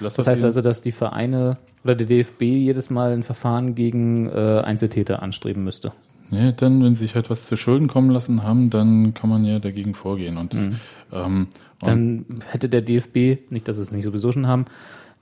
Lass 0.00 0.14
Das 0.14 0.26
heißt 0.26 0.44
also, 0.44 0.62
dass 0.62 0.80
die 0.82 0.92
Vereine 0.92 1.56
oder 1.84 1.94
der 1.94 2.06
DFB 2.06 2.42
jedes 2.42 2.90
Mal 2.90 3.12
ein 3.12 3.22
Verfahren 3.22 3.74
gegen 3.74 4.28
äh, 4.28 4.60
Einzeltäter 4.64 5.22
anstreben 5.22 5.64
müsste. 5.64 5.92
Nee, 6.30 6.52
dann, 6.56 6.82
wenn 6.82 6.94
sie 6.96 7.02
sich 7.04 7.14
halt 7.14 7.30
was 7.30 7.46
zu 7.46 7.56
Schulden 7.56 7.86
kommen 7.86 8.10
lassen 8.10 8.42
haben, 8.42 8.68
dann 8.68 9.14
kann 9.14 9.30
man 9.30 9.44
ja 9.44 9.58
dagegen 9.60 9.94
vorgehen. 9.94 10.36
Und, 10.38 10.52
das, 10.54 10.70
ähm, 11.12 11.46
und 11.82 11.86
Dann 11.88 12.24
hätte 12.50 12.68
der 12.68 12.82
DFB, 12.82 13.48
nicht, 13.50 13.68
dass 13.68 13.76
sie 13.76 13.82
es 13.82 13.92
nicht 13.92 14.04
sowieso 14.04 14.32
schon 14.32 14.46
haben, 14.48 14.64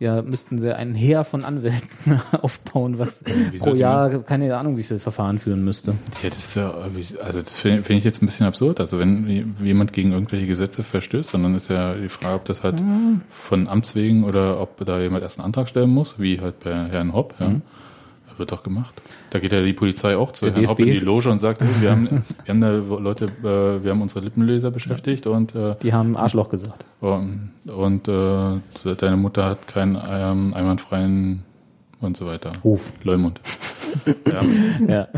ja, 0.01 0.23
müssten 0.23 0.59
sie 0.61 0.75
ein 0.77 0.95
Heer 0.95 1.25
von 1.25 1.45
Anwälten 1.45 2.21
aufbauen, 2.43 2.99
was 2.99 3.25
Wieso 3.51 3.71
pro 3.71 3.75
Jahr 3.77 4.11
keine 4.23 4.57
Ahnung, 4.57 4.77
wie 4.77 4.83
viel 4.83 4.99
Verfahren 4.99 5.39
führen 5.39 5.65
müsste. 5.65 5.93
ja, 6.23 6.29
das 6.31 6.39
ist 6.39 6.57
ja, 6.57 6.75
wie- 6.95 7.19
also 7.21 7.41
das 7.41 7.55
finde 7.57 7.83
finde 7.85 7.99
ich 7.99 8.05
jetzt 8.05 8.23
ein 8.23 8.27
bisschen 8.27 8.47
absurd. 8.47 8.81
Also 8.81 8.99
wenn 8.99 9.55
jemand 9.63 9.93
gegen 9.93 10.13
irgendwelche 10.13 10.47
Gesetze 10.47 10.83
verstößt, 10.83 11.35
dann 11.35 11.55
ist 11.55 11.71
ja 11.71 11.95
die 11.95 12.09
Frage, 12.09 12.35
ob 12.37 12.45
das 12.45 12.63
halt 12.63 12.83
von 13.31 13.69
Amts 13.69 13.95
wegen 13.95 14.25
oder 14.25 14.61
ob 14.61 14.85
da 14.85 14.99
jemand 15.01 15.23
erst 15.23 15.39
einen 15.39 15.47
Antrag 15.47 15.69
stellen 15.69 15.91
muss, 15.91 16.19
wie 16.19 16.41
halt 16.41 16.59
bei 16.61 16.71
Herrn 16.73 17.13
Hopp, 17.13 17.35
ja. 17.39 17.47
Das 17.47 17.61
wird 18.39 18.53
doch 18.53 18.63
gemacht. 18.63 18.95
Da 19.31 19.39
geht 19.39 19.53
ja 19.53 19.63
die 19.63 19.73
Polizei 19.73 20.17
auch 20.17 20.33
zu 20.33 20.47
Der 20.47 20.55
Herrn 20.55 20.69
Hopp 20.69 20.81
in 20.81 20.87
die 20.87 20.99
Loge 20.99 21.31
und 21.31 21.39
sagt, 21.39 21.61
wir 21.81 21.91
haben, 21.91 22.25
wir 22.45 22.55
haben 22.55 22.61
da 22.61 22.71
Leute, 22.71 23.27
äh, 23.27 23.85
wir 23.85 23.91
haben 23.91 24.03
unsere 24.03 24.25
Lippenleser 24.25 24.71
beschäftigt 24.71 25.27
und 25.27 25.55
äh, 25.55 25.77
Die 25.83 25.93
haben 25.93 26.17
Arschloch 26.17 26.49
gesagt. 26.49 26.85
und, 27.01 27.51
und 27.67 28.09
äh, 28.09 28.95
deine 28.97 29.17
Mutter 29.17 29.45
hat 29.45 29.67
keinen 29.67 29.97
ähm, 30.09 30.55
einwandfreien 30.55 31.43
und 32.01 32.17
so 32.17 32.27
weiter. 32.27 32.53
Hof. 32.63 32.93
Leumund. 33.03 33.41
ja. 34.27 34.41
Ja. 34.87 35.09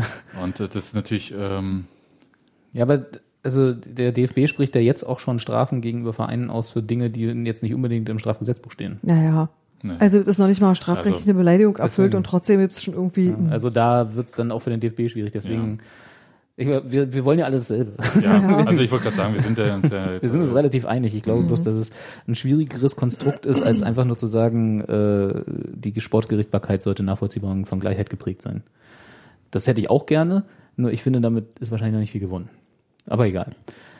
Und 0.43 0.59
äh, 0.59 0.67
das 0.67 0.75
ist 0.87 0.95
natürlich, 0.95 1.33
ähm, 1.37 1.85
Ja, 2.73 2.83
aber 2.83 3.05
also 3.43 3.73
der 3.73 4.11
DFB 4.11 4.47
spricht 4.47 4.75
ja 4.75 4.81
jetzt 4.81 5.03
auch 5.03 5.19
schon 5.19 5.39
Strafen 5.39 5.81
gegenüber 5.81 6.13
Vereinen 6.13 6.49
aus 6.49 6.71
für 6.71 6.81
Dinge, 6.83 7.09
die 7.09 7.21
jetzt 7.23 7.63
nicht 7.63 7.73
unbedingt 7.73 8.09
im 8.09 8.19
Strafgesetzbuch 8.19 8.71
stehen. 8.71 8.99
Naja. 9.03 9.49
Ne. 9.83 9.97
Also 9.99 10.19
das 10.19 10.27
ist 10.27 10.37
noch 10.37 10.47
nicht 10.47 10.61
mal 10.61 10.73
strafrechtlich 10.75 11.15
Also, 11.15 11.29
eine 11.29 11.37
Beleidigung 11.37 11.75
erfüllt 11.77 12.07
deswegen- 12.07 12.17
und 12.17 12.25
trotzdem 12.25 12.59
gibt's 12.59 12.83
schon 12.83 12.93
irgendwie. 12.93 13.35
Also 13.49 13.69
da 13.69 14.15
wird's 14.15 14.31
dann 14.33 14.51
auch 14.51 14.59
für 14.59 14.69
den 14.69 14.79
DFB 14.79 15.09
schwierig. 15.09 15.31
Deswegen, 15.31 15.79
ich, 16.55 16.67
wir, 16.67 17.13
wir 17.13 17.25
wollen 17.25 17.37
ja 17.37 17.45
alles 17.45 17.67
dasselbe. 17.67 17.91
ja, 18.21 18.65
also 18.65 18.81
ich 18.81 18.91
wollte 18.91 19.03
gerade 19.03 19.15
sagen, 19.15 19.33
wir 19.35 19.41
sind 19.41 19.57
ja 19.59 19.75
uns 19.75 19.91
ja 19.91 20.13
jetzt, 20.13 20.23
Wir 20.23 20.29
sind 20.29 20.41
uns 20.41 20.53
relativ 20.53 20.85
einig. 20.85 21.15
Ich 21.15 21.21
glaube 21.21 21.43
bloß, 21.43 21.63
dass 21.63 21.75
es 21.75 21.91
ein 22.27 22.33
schwierigeres 22.33 22.95
Konstrukt 22.95 23.45
ist, 23.45 23.61
als 23.61 23.83
einfach 23.83 24.05
nur 24.05 24.17
zu 24.17 24.25
sagen, 24.25 24.81
äh, 24.81 25.43
die 25.45 25.99
Sportgerichtbarkeit 26.01 26.81
sollte 26.81 27.03
nachvollziehbar 27.03 27.51
und 27.51 27.65
von 27.65 27.79
Gleichheit 27.79 28.09
geprägt 28.09 28.41
sein. 28.41 28.63
Das 29.51 29.67
hätte 29.67 29.79
ich 29.79 29.89
auch 29.89 30.07
gerne, 30.07 30.43
nur 30.75 30.91
ich 30.91 31.03
finde, 31.03 31.21
damit 31.21 31.59
ist 31.59 31.71
wahrscheinlich 31.71 31.93
noch 31.93 32.01
nicht 32.01 32.11
viel 32.11 32.21
gewonnen. 32.21 32.49
Aber 33.05 33.27
egal. 33.27 33.51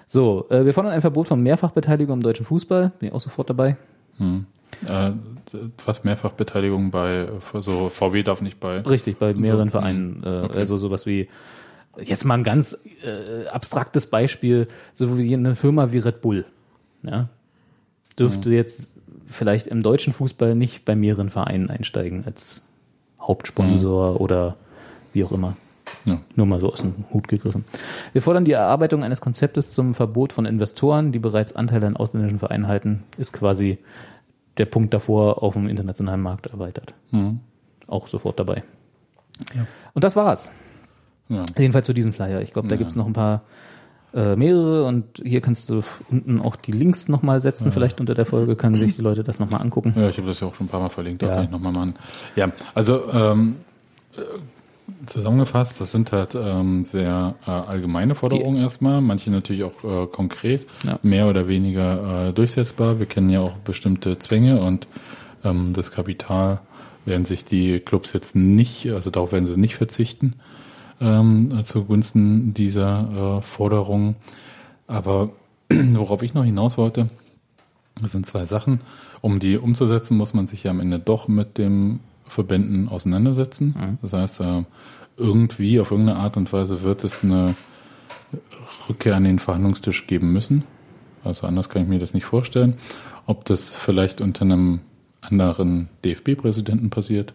So, 0.08 0.48
äh, 0.50 0.66
wir 0.66 0.74
fordern 0.74 0.94
ein 0.94 1.02
Verbot 1.02 1.28
von 1.28 1.42
Mehrfachbeteiligung 1.44 2.16
im 2.16 2.24
deutschen 2.24 2.46
Fußball. 2.46 2.92
Bin 3.00 3.10
ich 3.10 3.14
auch 3.14 3.20
sofort 3.22 3.50
dabei. 3.50 3.78
Äh, 4.88 5.12
fast 5.78 6.06
Mehrfachbeteiligung 6.06 6.92
bei 6.92 7.28
so 7.54 7.90
VW 7.90 8.24
darf 8.24 8.42
nicht 8.42 8.60
bei. 8.60 8.80
Richtig, 8.82 9.18
bei 9.18 9.34
mehreren 9.34 9.70
so. 9.70 9.80
Vereinen. 9.80 10.24
Äh, 10.24 10.28
Okay. 10.48 10.58
Also 10.60 10.78
sowas 10.78 11.06
wie, 11.06 11.28
jetzt 12.02 12.24
mal 12.26 12.36
ein 12.36 12.44
ganz 12.44 12.86
äh, 13.04 13.48
abstraktes 13.48 14.08
Beispiel, 14.08 14.68
so 14.94 15.18
wie 15.18 15.34
eine 15.34 15.56
Firma 15.56 15.92
wie 15.92 15.98
Red 16.00 16.22
Bull. 16.22 16.46
Ja? 17.04 17.30
Dürfte 18.18 18.50
jetzt 18.50 18.96
vielleicht 19.28 19.68
im 19.68 19.84
deutschen 19.84 20.14
Fußball 20.14 20.56
nicht 20.56 20.86
bei 20.86 20.96
mehreren 20.96 21.30
Vereinen 21.30 21.70
einsteigen 21.70 22.24
als 22.26 22.62
Hauptsponsor 23.20 24.22
oder 24.22 24.56
wie 25.14 25.24
auch 25.24 25.32
immer. 25.32 25.58
Ja. 26.06 26.20
Nur 26.36 26.46
mal 26.46 26.60
so 26.60 26.72
aus 26.72 26.82
dem 26.82 27.06
Hut 27.14 27.28
gegriffen. 27.28 27.66
Wir 28.14 28.22
fordern 28.22 28.46
die 28.46 28.54
Erarbeitung 28.54 29.04
eines 29.04 29.22
Konzeptes 29.22 29.72
zum 29.72 29.94
Verbot 29.94 30.34
von 30.34 30.46
Investoren, 30.46 31.12
die 31.12 31.20
bereits 31.20 31.56
Anteile 31.56 31.88
an 31.88 31.98
ausländischen 31.98 32.40
Vereinen 32.40 32.68
halten, 32.68 33.04
ist 33.18 33.34
quasi 33.34 33.78
der 34.58 34.66
Punkt 34.66 34.94
davor 34.94 35.44
auf 35.44 35.54
dem 35.54 35.68
internationalen 35.68 36.22
Markt 36.22 36.48
erweitert. 36.48 36.94
Mhm. 37.12 37.40
Auch 37.88 38.08
sofort 38.08 38.40
dabei. 38.40 38.64
Und 39.94 40.04
das 40.04 40.16
war's. 40.16 40.52
Ja. 41.30 41.46
Jedenfalls 41.58 41.88
für 41.88 41.94
diesen 41.94 42.14
Flyer. 42.14 42.42
Ich 42.42 42.54
glaube, 42.54 42.68
da 42.68 42.76
Ja. 42.76 42.80
gibt's 42.80 42.96
noch 42.96 43.06
ein 43.06 43.14
paar 43.14 43.42
äh, 44.14 44.36
mehrere 44.38 44.86
und 44.86 45.22
hier 45.24 45.42
kannst 45.42 45.70
du 45.70 45.84
unten 46.10 46.40
auch 46.42 46.56
die 46.56 46.72
Links 46.72 47.10
nochmal 47.10 47.42
setzen. 47.42 47.72
Vielleicht 47.74 48.00
unter 48.00 48.16
der 48.16 48.26
Folge 48.26 48.56
können 48.56 48.76
sich 48.76 48.96
die 48.96 49.02
Leute 49.02 49.24
das 49.24 49.40
nochmal 49.40 49.62
angucken. 49.62 49.94
Ja, 49.98 50.08
ich 50.10 50.18
habe 50.18 50.28
das 50.30 50.40
ja 50.40 50.48
auch 50.48 50.56
schon 50.56 50.66
ein 50.68 50.70
paar 50.70 50.80
Mal 50.80 50.90
verlinkt, 50.90 51.22
da 51.22 51.28
Ja. 51.28 51.36
kann 51.36 51.44
ich 51.46 51.52
nochmal 51.52 51.74
machen. 51.74 51.94
Ja, 52.36 52.50
also 52.74 53.12
ähm, 53.12 53.58
äh, 54.16 54.22
Zusammengefasst, 55.06 55.80
das 55.82 55.92
sind 55.92 56.12
halt 56.12 56.36
ähm, 56.36 56.84
sehr 56.84 57.36
äh, 57.46 57.52
allgemeine 57.52 58.16
Forderungen 58.16 58.62
erstmal, 58.62 59.02
manche 59.02 59.32
natürlich 59.32 59.64
auch 59.64 59.84
äh, 59.84 60.08
konkret, 60.08 60.66
Ja. 60.86 61.00
mehr 61.04 61.28
oder 61.28 61.48
weniger 61.48 62.30
äh, 62.30 62.34
durchsetzbar. 62.34 63.00
Wir 63.00 63.06
kennen 63.06 63.30
ja 63.30 63.42
auch 63.42 63.54
bestimmte 63.64 64.18
Zwänge 64.20 64.62
und 64.62 64.88
ähm, 65.44 65.74
das 65.74 65.92
Kapital 65.92 66.62
werden 67.06 67.26
sich 67.26 67.46
die 67.46 67.80
Clubs 67.80 68.14
jetzt 68.14 68.36
nicht, 68.36 68.90
also 68.92 69.10
darauf 69.10 69.32
werden 69.32 69.46
sie 69.46 69.58
nicht 69.58 69.76
verzichten 69.76 70.36
ähm, 71.02 71.62
zugunsten 71.66 72.54
dieser 72.54 73.38
äh, 73.40 73.42
Forderungen. 73.42 74.16
Aber 74.88 75.30
worauf 75.70 76.24
ich 76.24 76.34
noch 76.34 76.44
hinaus 76.44 76.78
wollte, 76.78 77.10
das 78.02 78.12
sind 78.12 78.26
zwei 78.26 78.46
Sachen. 78.46 78.82
Um 79.22 79.40
die 79.40 79.58
umzusetzen, 79.58 80.16
muss 80.18 80.34
man 80.34 80.48
sich 80.48 80.64
ja 80.64 80.72
am 80.72 80.80
Ende 80.80 81.00
doch 81.00 81.28
mit 81.28 81.58
den 81.58 82.00
Verbänden 82.28 82.90
auseinandersetzen. 82.90 83.98
Das 84.02 84.14
heißt, 84.14 84.42
äh, 84.42 84.64
irgendwie 85.18 85.80
auf 85.80 85.92
irgendeine 85.92 86.20
Art 86.20 86.38
und 86.38 86.52
Weise 86.54 86.84
wird 86.84 87.04
es 87.04 87.24
eine 87.24 87.56
Rückkehr 88.88 89.16
an 89.16 89.24
den 89.24 89.40
Verhandlungstisch 89.40 90.08
geben 90.08 90.32
müssen. 90.32 90.64
Also 91.24 91.48
anders 91.48 91.70
kann 91.70 91.84
ich 91.84 91.88
mir 91.88 92.00
das 92.00 92.14
nicht 92.14 92.26
vorstellen. 92.26 92.76
Ob 93.26 93.46
das 93.46 93.76
vielleicht 93.76 94.22
unter 94.22 94.44
einem 94.44 94.80
anderen 95.22 95.90
DFB-Präsidenten 96.06 96.90
passiert, 96.90 97.34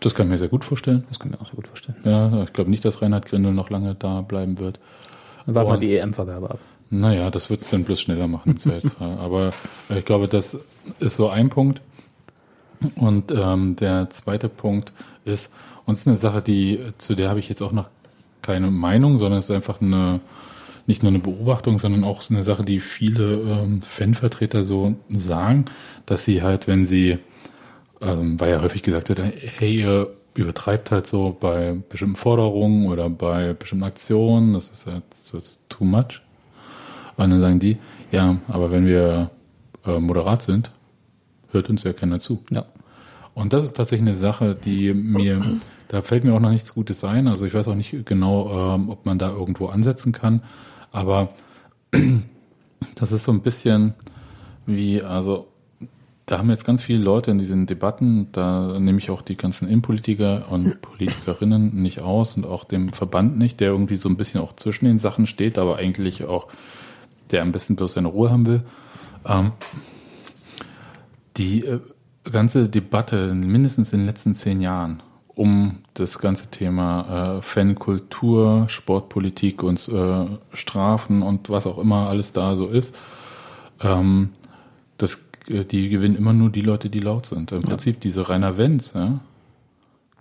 das 0.00 0.14
kann 0.14 0.26
ich 0.26 0.32
mir 0.32 0.38
sehr 0.38 0.48
gut 0.48 0.64
vorstellen. 0.64 1.04
Das 1.08 1.18
kann 1.18 1.30
ich 1.30 1.38
mir 1.38 1.40
auch 1.40 1.46
sehr 1.46 1.56
gut 1.56 1.68
vorstellen. 1.68 1.96
Ja, 2.04 2.42
ich 2.42 2.52
glaube 2.52 2.70
nicht, 2.70 2.84
dass 2.84 3.00
Reinhard 3.00 3.26
Grindel 3.26 3.52
noch 3.52 3.70
lange 3.70 3.94
da 3.94 4.20
bleiben 4.20 4.58
wird. 4.58 4.78
Dann 5.46 5.54
warten 5.54 5.70
wir 5.70 5.78
die 5.78 5.96
EM-Vergabe 5.96 6.50
ab. 6.50 6.58
Naja, 6.90 7.30
das 7.30 7.50
wird 7.50 7.62
es 7.62 7.70
dann 7.70 7.84
bloß 7.84 8.00
schneller 8.00 8.28
machen 8.28 8.52
im 8.52 8.60
Zweifelsfall. 8.60 9.18
Aber 9.20 9.50
ich 9.88 10.04
glaube, 10.04 10.28
das 10.28 10.58
ist 11.00 11.16
so 11.16 11.28
ein 11.28 11.48
Punkt. 11.48 11.80
Und 12.96 13.32
ähm, 13.32 13.76
der 13.76 14.10
zweite 14.10 14.48
Punkt 14.48 14.92
ist, 15.24 15.52
und 15.84 15.94
es 15.94 16.00
ist 16.00 16.08
eine 16.08 16.16
Sache, 16.16 16.42
die, 16.42 16.80
zu 16.98 17.14
der 17.14 17.28
habe 17.28 17.40
ich 17.40 17.48
jetzt 17.48 17.62
auch 17.62 17.72
noch 17.72 17.88
keine 18.42 18.70
Meinung, 18.70 19.18
sondern 19.18 19.38
es 19.38 19.46
ist 19.46 19.54
einfach 19.54 19.80
eine, 19.80 20.20
nicht 20.86 21.02
nur 21.02 21.10
eine 21.10 21.18
Beobachtung, 21.18 21.78
sondern 21.78 22.04
auch 22.04 22.22
eine 22.30 22.44
Sache, 22.44 22.64
die 22.64 22.80
viele 22.80 23.34
ähm, 23.40 23.82
Fanvertreter 23.82 24.62
so 24.62 24.94
sagen, 25.08 25.64
dass 26.06 26.24
sie 26.24 26.42
halt, 26.42 26.68
wenn 26.68 26.86
sie, 26.86 27.18
ähm, 28.00 28.38
weil 28.38 28.50
ja 28.50 28.62
häufig 28.62 28.82
gesagt 28.82 29.08
wird, 29.08 29.20
hey, 29.20 29.80
ihr 29.80 30.10
übertreibt 30.34 30.90
halt 30.90 31.06
so 31.06 31.36
bei 31.38 31.76
bestimmten 31.88 32.16
Forderungen 32.16 32.88
oder 32.88 33.08
bei 33.08 33.54
bestimmten 33.54 33.84
Aktionen, 33.84 34.52
das 34.52 34.68
ist 34.68 34.86
halt 34.86 35.02
so 35.14 35.38
ist 35.38 35.68
too 35.68 35.84
much. 35.84 36.22
Und 37.16 37.30
dann 37.30 37.40
sagen 37.40 37.58
die, 37.58 37.78
ja, 38.12 38.36
aber 38.48 38.70
wenn 38.70 38.86
wir 38.86 39.30
äh, 39.86 39.98
moderat 39.98 40.42
sind, 40.42 40.70
hört 41.50 41.70
uns 41.70 41.84
ja 41.84 41.92
keiner 41.92 42.20
zu. 42.20 42.44
Ja. 42.50 42.66
Und 43.36 43.52
das 43.52 43.64
ist 43.64 43.76
tatsächlich 43.76 44.08
eine 44.08 44.16
Sache, 44.16 44.54
die 44.54 44.94
mir, 44.94 45.42
da 45.88 46.00
fällt 46.00 46.24
mir 46.24 46.32
auch 46.32 46.40
noch 46.40 46.50
nichts 46.50 46.72
Gutes 46.72 47.04
ein. 47.04 47.28
Also 47.28 47.44
ich 47.44 47.52
weiß 47.52 47.68
auch 47.68 47.74
nicht 47.74 48.06
genau, 48.06 48.74
ähm, 48.74 48.88
ob 48.88 49.04
man 49.04 49.18
da 49.18 49.28
irgendwo 49.28 49.66
ansetzen 49.66 50.12
kann. 50.12 50.42
Aber 50.90 51.28
das 52.94 53.12
ist 53.12 53.24
so 53.24 53.32
ein 53.32 53.42
bisschen 53.42 53.92
wie, 54.64 55.02
also 55.02 55.48
da 56.24 56.38
haben 56.38 56.48
jetzt 56.48 56.64
ganz 56.64 56.80
viele 56.80 57.04
Leute 57.04 57.30
in 57.30 57.38
diesen 57.38 57.66
Debatten, 57.66 58.28
da 58.32 58.78
nehme 58.80 58.96
ich 58.96 59.10
auch 59.10 59.20
die 59.20 59.36
ganzen 59.36 59.68
Innenpolitiker 59.68 60.50
und 60.50 60.80
Politikerinnen 60.80 61.74
nicht 61.74 62.00
aus 62.00 62.38
und 62.38 62.46
auch 62.46 62.64
dem 62.64 62.94
Verband 62.94 63.36
nicht, 63.36 63.60
der 63.60 63.68
irgendwie 63.68 63.98
so 63.98 64.08
ein 64.08 64.16
bisschen 64.16 64.40
auch 64.40 64.56
zwischen 64.56 64.86
den 64.86 64.98
Sachen 64.98 65.26
steht, 65.26 65.58
aber 65.58 65.76
eigentlich 65.76 66.24
auch, 66.24 66.48
der 67.32 67.42
am 67.42 67.52
besten 67.52 67.76
bloß 67.76 67.92
seine 67.92 68.08
Ruhe 68.08 68.30
haben 68.30 68.46
will. 68.46 68.62
Ähm, 69.26 69.52
die 71.36 71.66
äh, 71.66 71.80
ganze 72.30 72.68
Debatte, 72.68 73.32
mindestens 73.34 73.92
in 73.92 74.00
den 74.00 74.06
letzten 74.06 74.34
zehn 74.34 74.60
Jahren, 74.60 75.02
um 75.28 75.78
das 75.94 76.18
ganze 76.18 76.48
Thema 76.50 77.38
äh, 77.38 77.42
Fankultur, 77.42 78.64
Sportpolitik 78.68 79.62
und 79.62 79.88
äh, 79.88 80.26
Strafen 80.54 81.22
und 81.22 81.50
was 81.50 81.66
auch 81.66 81.78
immer 81.78 82.08
alles 82.08 82.32
da 82.32 82.56
so 82.56 82.66
ist, 82.68 82.96
ähm, 83.82 84.30
das, 84.98 85.26
äh, 85.48 85.64
die 85.64 85.88
gewinnen 85.88 86.16
immer 86.16 86.32
nur 86.32 86.50
die 86.50 86.62
Leute, 86.62 86.88
die 86.90 87.00
laut 87.00 87.26
sind. 87.26 87.52
Im 87.52 87.62
Prinzip 87.62 88.00
diese 88.00 88.28
Rainer 88.28 88.56
Wenz, 88.58 88.94
ja, 88.94 89.20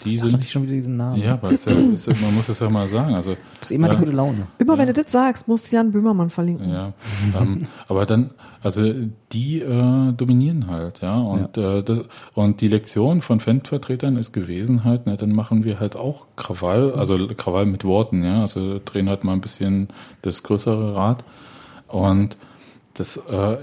die 0.04 0.18
Sag 0.18 0.30
sind, 0.32 0.40
nicht 0.40 0.52
schon 0.52 0.64
wieder 0.64 0.74
diesen 0.74 0.98
Namen. 0.98 1.22
ja, 1.22 1.34
aber 1.34 1.52
ist 1.52 1.66
ja, 1.66 1.72
ist, 1.74 2.08
ja- 2.08 2.14
man 2.22 2.36
muss 2.36 2.50
es 2.50 2.60
ja 2.60 2.70
mal 2.70 2.88
sagen. 2.90 3.16
Also 3.16 3.32
Du 3.32 3.38
bist 3.60 3.72
immer 3.72 3.88
die 3.88 3.94
Ja. 3.94 4.00
gute 4.00 4.12
Laune. 4.12 4.48
Immer 4.60 4.78
wenn 4.78 4.88
du 4.88 4.94
das 4.94 5.12
sagst, 5.12 5.48
musst 5.48 5.72
du 5.72 5.76
Jan 5.78 5.92
Böhmermann 5.94 6.30
verlinken. 6.30 6.70
Ja, 6.70 6.92
ähm, 7.40 7.64
aber 7.88 8.06
dann, 8.06 8.32
also 8.66 8.92
die 9.32 9.62
äh, 9.62 10.12
dominieren 10.14 10.66
halt, 10.66 11.02
ja, 11.02 11.20
und 11.20 11.56
Äh, 11.56 11.84
das, 11.84 12.00
und 12.34 12.62
die 12.62 12.68
Lektion 12.68 13.22
von 13.22 13.40
Fanvertretern 13.40 14.18
ist 14.18 14.34
gewesen 14.34 14.84
halt, 14.84 15.06
ne, 15.06 15.18
dann 15.18 15.34
machen 15.34 15.64
wir 15.66 15.80
halt 15.80 15.96
auch 15.96 16.26
Krawall, 16.36 16.94
also 16.94 17.28
Krawall 17.28 17.68
mit 17.68 17.86
Worten, 17.86 18.24
ja, 18.24 18.42
also 18.42 18.82
drehen 18.84 19.08
halt 19.08 19.24
mal 19.24 19.34
ein 19.34 19.42
bisschen 19.42 19.90
das 20.24 20.42
größere 20.42 20.96
Rad. 20.96 21.24
Und 21.88 22.38
das 22.96 23.18
äh, 23.18 23.58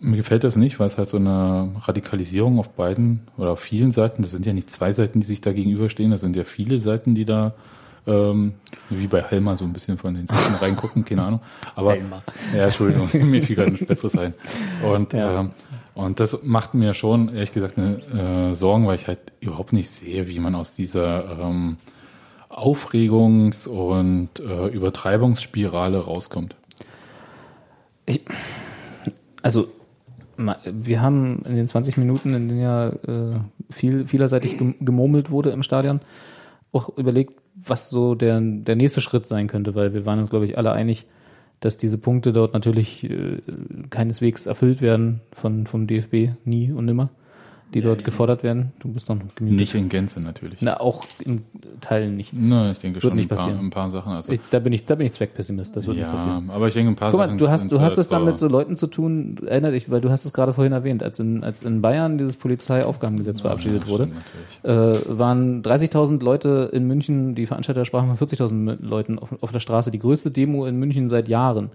mir 0.00 0.16
gefällt 0.16 0.44
das 0.44 0.56
nicht, 0.56 0.80
weil 0.80 0.86
es 0.86 0.96
halt 0.96 1.10
so 1.10 1.18
eine 1.18 1.72
Radikalisierung 1.82 2.58
auf 2.58 2.70
beiden 2.70 3.28
oder 3.36 3.50
auf 3.50 3.60
vielen 3.60 3.92
Seiten, 3.92 4.22
das 4.22 4.30
sind 4.30 4.46
ja 4.46 4.54
nicht 4.54 4.72
zwei 4.72 4.94
Seiten, 4.94 5.20
die 5.20 5.26
sich 5.26 5.42
da 5.42 5.52
gegenüberstehen, 5.52 6.10
das 6.10 6.22
sind 6.22 6.34
ja 6.34 6.44
viele 6.44 6.80
Seiten, 6.80 7.14
die 7.14 7.26
da 7.26 7.52
ähm, 8.06 8.54
wie 8.88 9.06
bei 9.06 9.22
Helmer 9.22 9.56
so 9.56 9.64
ein 9.64 9.72
bisschen 9.72 9.98
von 9.98 10.14
den 10.14 10.26
Seiten 10.26 10.54
reingucken, 10.54 11.04
keine 11.04 11.22
Ahnung. 11.22 11.40
Aber 11.74 11.92
Helmer. 11.94 12.22
ja, 12.54 12.64
Entschuldigung, 12.64 13.08
mir 13.30 13.42
fiel 13.42 13.56
gerade 13.56 13.70
nichts 13.70 13.86
Besseres 13.86 14.16
ein. 14.16 14.34
Und 14.82 15.12
Ja. 15.12 15.40
ähm, 15.40 15.50
und 15.94 16.18
das 16.20 16.38
macht 16.44 16.72
mir 16.74 16.94
schon 16.94 17.28
ehrlich 17.34 17.52
gesagt 17.52 17.76
eine 17.78 18.50
äh, 18.50 18.54
Sorgen, 18.54 18.86
weil 18.86 18.94
ich 18.94 19.06
halt 19.06 19.18
überhaupt 19.40 19.72
nicht 19.72 19.90
sehe, 19.90 20.28
wie 20.28 20.38
man 20.38 20.54
aus 20.54 20.72
dieser 20.72 21.38
ähm, 21.40 21.76
Aufregungs- 22.48 23.66
und 23.68 24.28
äh, 24.40 24.68
Übertreibungsspirale 24.68 25.98
rauskommt. 25.98 26.56
Ich, 28.06 28.22
also, 29.42 29.68
wir 30.64 31.00
haben 31.00 31.42
in 31.46 31.56
den 31.56 31.68
20 31.68 31.96
Minuten, 31.98 32.34
in 32.34 32.48
denen 32.48 32.60
ja 32.60 32.88
äh, 32.88 33.38
viel, 33.70 34.06
vielerseitig 34.06 34.58
gem- 34.58 34.74
gemurmelt 34.80 35.30
wurde 35.30 35.50
im 35.50 35.62
Stadion, 35.62 36.00
auch 36.72 36.96
überlegt, 36.96 37.34
was 37.54 37.90
so 37.90 38.14
der, 38.14 38.40
der 38.40 38.76
nächste 38.76 39.00
Schritt 39.00 39.26
sein 39.26 39.46
könnte, 39.46 39.74
weil 39.74 39.92
wir 39.94 40.06
waren 40.06 40.18
uns, 40.18 40.30
glaube 40.30 40.44
ich, 40.44 40.56
alle 40.58 40.72
einig, 40.72 41.06
dass 41.60 41.76
diese 41.76 41.98
Punkte 41.98 42.32
dort 42.32 42.54
natürlich 42.54 43.04
äh, 43.04 43.42
keineswegs 43.90 44.46
erfüllt 44.46 44.80
werden 44.80 45.20
von, 45.32 45.66
vom 45.66 45.86
DFB, 45.86 46.30
nie 46.44 46.72
und 46.72 46.86
nimmer, 46.86 47.10
die 47.74 47.80
dort 47.80 48.04
gefordert 48.04 48.42
werden. 48.42 48.72
Du 48.80 48.88
bist 48.88 49.08
doch 49.08 49.14
noch 49.14 49.34
gemütlich. 49.34 49.60
Nicht 49.60 49.74
in 49.74 49.88
Gänze 49.88 50.20
natürlich. 50.20 50.58
Na, 50.60 50.80
auch 50.80 51.04
in 51.24 51.42
Teilen 51.80 52.16
nicht. 52.16 52.32
Na, 52.32 52.70
ich 52.72 52.78
denke 52.78 52.96
Wird 53.02 53.10
schon 53.10 53.16
nicht 53.16 53.30
ein 53.30 53.36
paar, 53.36 53.48
ein 53.48 53.70
paar 53.70 53.90
Sachen. 53.90 54.12
Also, 54.12 54.32
Ich, 54.32 54.40
da 54.50 54.58
bin 54.58 54.72
ich, 54.72 54.86
da 54.86 54.96
bin 54.96 55.06
ich 55.06 55.12
Zweckpessimist. 55.12 55.76
Das 55.76 55.86
wird 55.86 55.96
nicht 55.96 56.10
passieren. 56.10 56.46
ja, 56.48 56.54
aber 56.54 56.68
ich 56.68 56.74
denke 56.74 56.92
ein 56.92 56.96
paar 56.96 57.10
Guck 57.10 57.18
mal, 57.20 57.26
Sachen. 57.26 57.38
du 57.38 57.48
hast, 57.48 57.70
du 57.70 57.80
hast 57.80 57.92
halt 57.92 57.98
es 57.98 58.08
dann 58.08 58.24
mit 58.24 58.38
so 58.38 58.48
Leuten 58.48 58.74
zu 58.76 58.86
tun, 58.88 59.38
erinnere 59.46 59.72
dich, 59.72 59.90
weil 59.90 60.00
du 60.00 60.10
hast 60.10 60.24
es 60.24 60.32
gerade 60.32 60.52
vorhin 60.52 60.72
erwähnt, 60.72 61.02
als 61.02 61.18
in, 61.20 61.44
als 61.44 61.62
in 61.62 61.80
Bayern 61.80 62.18
dieses 62.18 62.36
Polizeiaufgabengesetz 62.36 63.40
verabschiedet 63.40 63.84
Ja, 63.84 63.88
wurde, 63.90 64.08
äh, 64.62 65.18
waren 65.18 65.62
30.000 65.62 66.22
Leute 66.22 66.70
in 66.72 66.86
München, 66.86 67.34
die 67.34 67.46
Veranstalter 67.46 67.84
sprachen 67.84 68.14
von 68.14 68.28
40.000 68.28 68.78
Leuten 68.80 69.18
auf, 69.18 69.34
auf 69.40 69.52
der 69.52 69.60
Straße, 69.60 69.90
die 69.90 69.98
größte 69.98 70.30
Demo 70.30 70.66
in 70.66 70.76
München 70.76 71.08
seit 71.08 71.28
Jahren. 71.28 71.70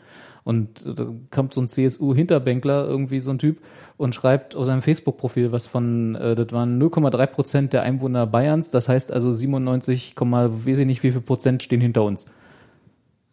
Und 0.45 0.85
da 0.85 1.07
kommt 1.31 1.55
so 1.55 1.61
ein 1.61 1.67
CSU-Hinterbänkler, 1.67 2.87
irgendwie 2.87 3.19
so 3.19 3.31
ein 3.31 3.39
Typ, 3.39 3.57
und 3.97 4.13
schreibt 4.13 4.55
auf 4.55 4.67
seinem 4.67 4.83
Facebook-Profil 4.83 5.51
was 5.51 5.65
von, 5.65 6.13
äh, 6.15 6.35
das 6.35 6.51
waren 6.51 6.79
0,3 6.79 7.25
Prozent 7.25 7.73
der 7.73 7.81
Einwohner 7.81 8.27
Bayerns, 8.27 8.69
das 8.69 8.87
heißt 8.87 9.11
also 9.11 9.31
97, 9.31 10.13
weiß 10.15 10.79
ich 10.79 10.85
nicht 10.85 11.01
wie 11.01 11.11
viel 11.11 11.21
Prozent 11.21 11.63
stehen 11.63 11.81
hinter 11.81 12.03
uns. 12.03 12.27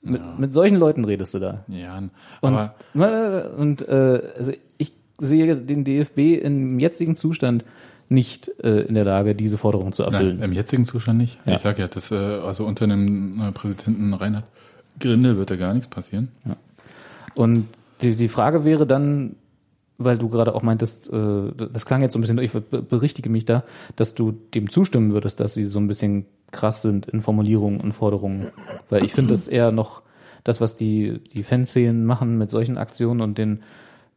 Mit, 0.01 0.23
mit 0.39 0.53
solchen 0.55 0.77
Leuten 0.79 1.05
redest 1.05 1.35
du 1.35 1.39
da. 1.39 1.65
Ja, 1.69 1.99
Und, 2.41 2.55
aber 2.95 3.51
und 3.57 3.87
äh, 3.87 4.23
also 4.37 4.53
ich 4.79 4.95
sehe 5.19 5.55
den 5.55 5.85
DFB 5.85 6.43
im 6.43 6.81
jetzigen 6.81 7.15
Zustand 7.15 7.65
nicht 8.09 8.51
äh, 8.65 8.81
in 8.81 8.95
der 8.95 9.05
Lage, 9.05 9.35
diese 9.35 9.59
Forderung 9.59 9.93
zu 9.93 10.03
erfüllen. 10.03 10.39
Nein, 10.39 10.51
im 10.51 10.53
jetzigen 10.55 10.87
Zustand 10.87 11.19
nicht. 11.19 11.39
Ja. 11.45 11.55
Ich 11.55 11.63
sag 11.63 11.79
ja, 11.79 11.89
das, 11.89 12.11
äh, 12.11 12.15
also 12.15 12.65
unter 12.67 12.87
dem 12.87 13.41
äh, 13.41 13.53
Präsidenten 13.53 14.15
Reinhard 14.15 14.45
Grindel 14.99 15.39
wird 15.39 15.51
da 15.51 15.57
gar 15.57 15.73
nichts 15.73 15.89
passieren. 15.89 16.29
Und 17.35 17.69
die, 18.01 18.17
die 18.17 18.29
Frage 18.29 18.65
wäre 18.65 18.87
dann, 18.87 19.37
weil 19.99 20.19
du 20.19 20.29
gerade 20.29 20.55
auch 20.55 20.63
meintest, 20.63 21.13
äh, 21.13 21.53
das 21.73 21.87
klang 21.87 22.03
jetzt 22.03 22.13
so 22.13 22.19
ein 22.19 22.23
bisschen, 22.23 22.39
ich 22.39 22.53
be- 22.53 22.83
berichtige 22.83 23.31
mich 23.31 23.45
da, 23.45 23.63
dass 23.97 24.15
du 24.15 24.33
dem 24.55 24.69
zustimmen 24.71 25.13
würdest, 25.13 25.41
dass 25.41 25.55
sie 25.55 25.65
so 25.65 25.79
ein 25.79 25.87
bisschen 25.87 26.27
krass 26.51 26.83
sind 26.83 27.07
in 27.07 27.23
Formulierungen 27.23 27.81
und 27.81 27.93
Forderungen. 27.93 28.49
Weil 28.91 29.05
ich 29.05 29.13
finde 29.13 29.31
das 29.31 29.49
eher 29.49 29.73
noch 29.73 30.03
das, 30.45 30.61
was 30.61 30.75
die, 30.77 31.21
die 31.33 31.45
Fanszenen 31.45 32.05
machen 32.05 32.37
mit 32.37 32.51
solchen 32.51 32.77
Aktionen 32.79 33.21
und 33.21 33.39
den 33.39 33.63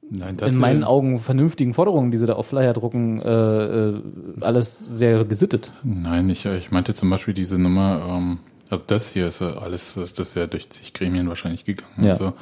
Nein, 0.10 0.38
in 0.38 0.58
meinen 0.58 0.84
Augen 0.84 1.18
vernünftigen 1.20 1.74
Forderungen, 1.74 2.12
die 2.12 2.18
sie 2.18 2.28
da 2.28 2.34
auf 2.34 2.48
Flyer 2.48 2.74
drucken, 2.74 3.22
äh, 3.22 3.66
äh, 3.90 4.02
alles 4.42 4.78
sehr 4.78 5.26
gesittet. 5.26 5.72
Nein, 5.84 6.30
ich, 6.30 6.46
ich 6.46 6.72
meinte 6.72 6.94
zum 6.94 7.10
Beispiel 7.10 7.34
diese 7.34 7.60
Nummer, 7.60 8.02
ähm, 8.10 8.40
also 8.70 8.84
das 8.88 9.12
hier 9.12 9.28
ist 9.28 9.42
alles, 9.42 9.94
das 9.96 10.12
ist 10.12 10.36
ja 10.36 10.48
durch 10.48 10.70
zig 10.70 10.94
Gremien 10.94 11.28
wahrscheinlich 11.30 11.66
gegangen. 11.66 12.04
Ja. 12.04 12.16
So. 12.16 12.34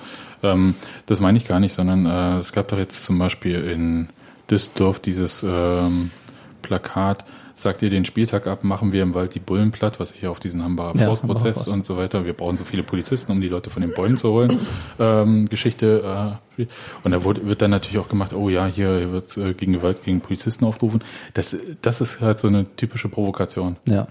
ähm, 0.41 0.75
das 1.05 1.19
meine 1.19 1.37
ich 1.37 1.45
gar 1.45 1.59
nicht, 1.59 1.73
sondern 1.73 2.05
äh, 2.05 2.39
es 2.39 2.51
gab 2.51 2.67
doch 2.69 2.77
jetzt 2.77 3.05
zum 3.05 3.19
Beispiel 3.19 3.61
in 3.63 4.07
Düsseldorf 4.49 4.99
dieses 4.99 5.43
ähm, 5.43 6.11
Plakat, 6.61 7.25
sagt 7.55 7.81
ihr 7.81 7.89
den 7.89 8.03
Spieltag 8.05 8.47
ab, 8.47 8.63
machen 8.63 8.91
wir 8.93 9.03
im 9.03 9.13
Wald 9.13 9.35
die 9.35 9.39
Bullen 9.39 9.71
platt, 9.71 9.99
was 9.99 10.11
ich 10.11 10.21
ja 10.23 10.29
auf 10.29 10.39
diesen 10.39 10.63
Hambacher 10.63 10.97
Ja, 10.97 11.05
Forstprozess 11.05 11.67
und 11.67 11.85
so 11.85 11.97
weiter. 11.97 12.25
Wir 12.25 12.33
brauchen 12.33 12.57
so 12.57 12.63
viele 12.63 12.83
Polizisten, 12.83 13.31
um 13.31 13.41
die 13.41 13.47
Leute 13.47 13.69
von 13.69 13.81
den 13.81 13.93
Bäumen 13.93 14.17
zu 14.17 14.31
holen. 14.31 14.57
ähm, 14.99 15.47
Geschichte. 15.49 16.39
Äh, 16.57 16.65
und 17.03 17.11
da 17.11 17.23
wurde, 17.23 17.45
wird 17.45 17.61
dann 17.61 17.71
natürlich 17.71 17.99
auch 17.99 18.09
gemacht, 18.09 18.33
oh 18.33 18.49
ja, 18.49 18.65
hier, 18.65 18.97
hier 18.97 19.11
wird 19.11 19.37
äh, 19.37 19.53
gegen 19.53 19.73
Gewalt 19.73 20.03
gegen 20.03 20.21
Polizisten 20.21 20.65
aufgerufen. 20.65 21.03
Das, 21.33 21.55
das 21.81 22.01
ist 22.01 22.21
halt 22.21 22.39
so 22.39 22.47
eine 22.47 22.65
typische 22.75 23.09
Provokation. 23.09 23.75
Ja. 23.87 24.07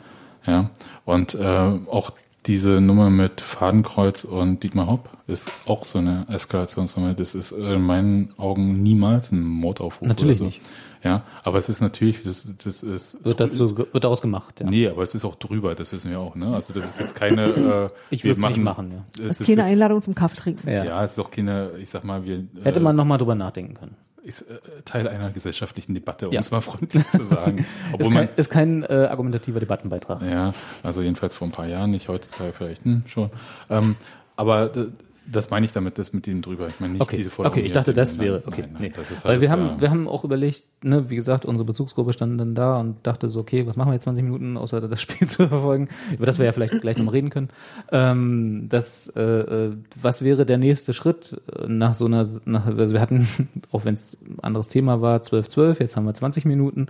Ja. 0.47 0.71
Und 1.05 1.35
äh, 1.35 1.47
auch 1.47 2.13
diese 2.47 2.81
Nummer 2.81 3.09
mit 3.09 3.41
Fadenkreuz 3.41 4.25
und 4.25 4.63
Dietmar 4.63 4.89
Hopp 4.89 5.09
ist 5.29 5.49
auch 5.67 5.85
so 5.85 5.99
eine 6.01 6.27
Eskalationsnummer. 6.29 7.15
Das 7.15 7.35
ist 7.35 7.53
in 7.53 7.83
meinen 7.83 8.33
Augen 8.37 8.83
niemals 8.83 9.31
ein 9.31 9.43
Mordaufruf. 9.45 10.09
Natürlich 10.09 10.41
oder 10.41 10.51
so. 10.51 10.57
nicht. 10.57 10.61
Ja, 11.05 11.23
aber 11.43 11.59
es 11.59 11.69
ist 11.69 11.81
natürlich, 11.81 12.23
das, 12.23 12.49
das 12.65 12.83
ist. 12.83 13.25
Wird, 13.25 13.41
dazu, 13.41 13.77
wird 13.77 14.05
daraus 14.05 14.23
gemacht, 14.23 14.61
ja. 14.61 14.69
Nee, 14.69 14.89
aber 14.89 15.03
es 15.03 15.15
ist 15.15 15.25
auch 15.25 15.35
drüber, 15.35 15.75
das 15.75 15.93
wissen 15.93 16.11
wir 16.11 16.21
auch, 16.21 16.35
ne? 16.37 16.55
Also 16.55 16.73
das 16.73 16.85
ist 16.85 17.01
jetzt 17.01 17.15
keine. 17.17 17.45
Äh, 17.45 17.89
Ich 18.11 18.25
würde 18.25 18.41
es 18.41 18.47
nicht 18.49 18.59
machen, 18.59 18.93
ja. 18.93 19.05
Es 19.15 19.29
Das 19.29 19.41
ist 19.41 19.47
keine 19.47 19.65
Einladung 19.65 20.03
zum 20.03 20.15
Kaffee 20.15 20.37
trinken. 20.37 20.69
ja. 20.69 20.85
Ja, 20.85 21.05
es 21.05 21.13
ist 21.13 21.19
auch 21.19 21.31
keine, 21.31 21.73
ich 21.81 21.91
sag 21.91 22.05
mal, 22.05 22.25
wir. 22.25 22.45
Hätte 22.63 22.81
äh, 22.81 22.83
man 22.83 22.95
nochmal 22.97 23.19
drüber 23.19 23.35
nachdenken 23.35 23.75
können. 23.75 23.97
Ist 24.25 24.43
äh, 24.43 24.59
Teil 24.85 25.09
einer 25.09 25.31
gesellschaftlichen 25.31 25.95
Debatte, 25.95 26.29
um 26.29 26.33
Ja. 26.35 26.41
es 26.41 26.51
mal 26.51 26.61
freundlich 26.61 27.05
zu 27.11 27.25
sagen. 27.25 27.67
Obwohl 27.93 28.01
Ist 28.09 28.15
man, 28.15 28.27
kein, 28.27 28.37
ist 28.37 28.51
kein 28.51 28.83
äh, 28.85 29.09
argumentativer 29.11 29.61
Debattenbeitrag. 29.61 30.23
Ja, 30.23 30.53
also 30.83 31.03
jedenfalls 31.03 31.35
vor 31.35 31.49
ein 31.49 31.53
paar 31.53 31.67
Jahren, 31.67 31.91
nicht 31.91 32.09
heutzutage 32.09 32.53
vielleicht 32.53 32.85
hm, 32.85 33.03
schon. 33.07 33.31
Ähm, 33.69 33.97
aber 34.37 34.69
d- 34.69 34.89
das 35.33 35.51
meine 35.51 35.67
ich 35.67 35.73
damit, 35.73 35.99
das 35.99 36.13
mit 36.13 36.27
dem 36.27 36.43
drüber. 36.43 36.69
Ich 36.69 36.79
meine 36.81 36.95
nicht 36.95 37.03
Okay, 37.03 37.17
diese 37.17 37.31
Forderung. 37.31 37.57
okay, 37.57 37.67
ich 37.67 37.73
dachte, 37.73 37.93
das 37.93 38.17
nein, 38.17 38.27
wäre, 38.27 38.43
okay, 38.47 38.65
Nein, 38.73 38.83
nee. 38.83 38.93
das 38.95 39.11
ist 39.11 39.25
Weil 39.25 39.41
wir 39.41 39.51
haben, 39.51 39.81
wir 39.81 39.91
haben 39.91 40.07
auch 40.07 40.25
überlegt, 40.25 40.65
ne, 40.85 41.09
wie 41.11 41.17
gesagt, 41.17 41.45
unsere 41.45 41.65
Bezugsgruppe 41.65 42.13
stand 42.13 42.41
dann 42.41 42.55
da 42.55 42.79
und 42.79 42.97
dachte 43.05 43.29
so, 43.29 43.41
okay, 43.41 43.67
was 43.67 43.77
machen 43.77 43.89
wir 43.89 43.95
jetzt 43.95 44.05
20 44.05 44.25
Minuten, 44.25 44.57
außer 44.57 44.81
das 44.81 45.01
Spiel 45.01 45.29
zu 45.29 45.49
verfolgen, 45.49 45.89
über 46.13 46.27
das 46.27 46.39
wir 46.39 46.47
ja 46.47 46.53
vielleicht 46.53 46.81
gleich 46.81 46.99
noch 46.99 47.13
reden 47.13 47.31
können. 47.31 47.49
Ähm, 47.91 48.69
das, 48.69 49.09
äh, 49.17 49.23
äh, 49.23 49.77
was 50.01 50.23
wäre 50.23 50.47
der 50.47 50.59
nächste 50.59 50.93
Schritt 50.93 51.41
äh, 51.57 51.67
nach 51.67 51.95
so 51.95 52.07
einer, 52.07 52.29
nach, 52.45 52.67
also 52.67 52.93
wir 52.93 53.01
hatten, 53.01 53.27
auch 53.73 53.85
wenn 53.85 53.95
es 53.95 54.19
ein 54.23 54.39
anderes 54.43 54.69
Thema 54.69 55.01
war, 55.01 55.23
12, 55.23 55.49
12, 55.49 55.81
jetzt 55.81 55.97
haben 55.97 56.05
wir 56.05 56.15
20 56.15 56.45
Minuten. 56.45 56.87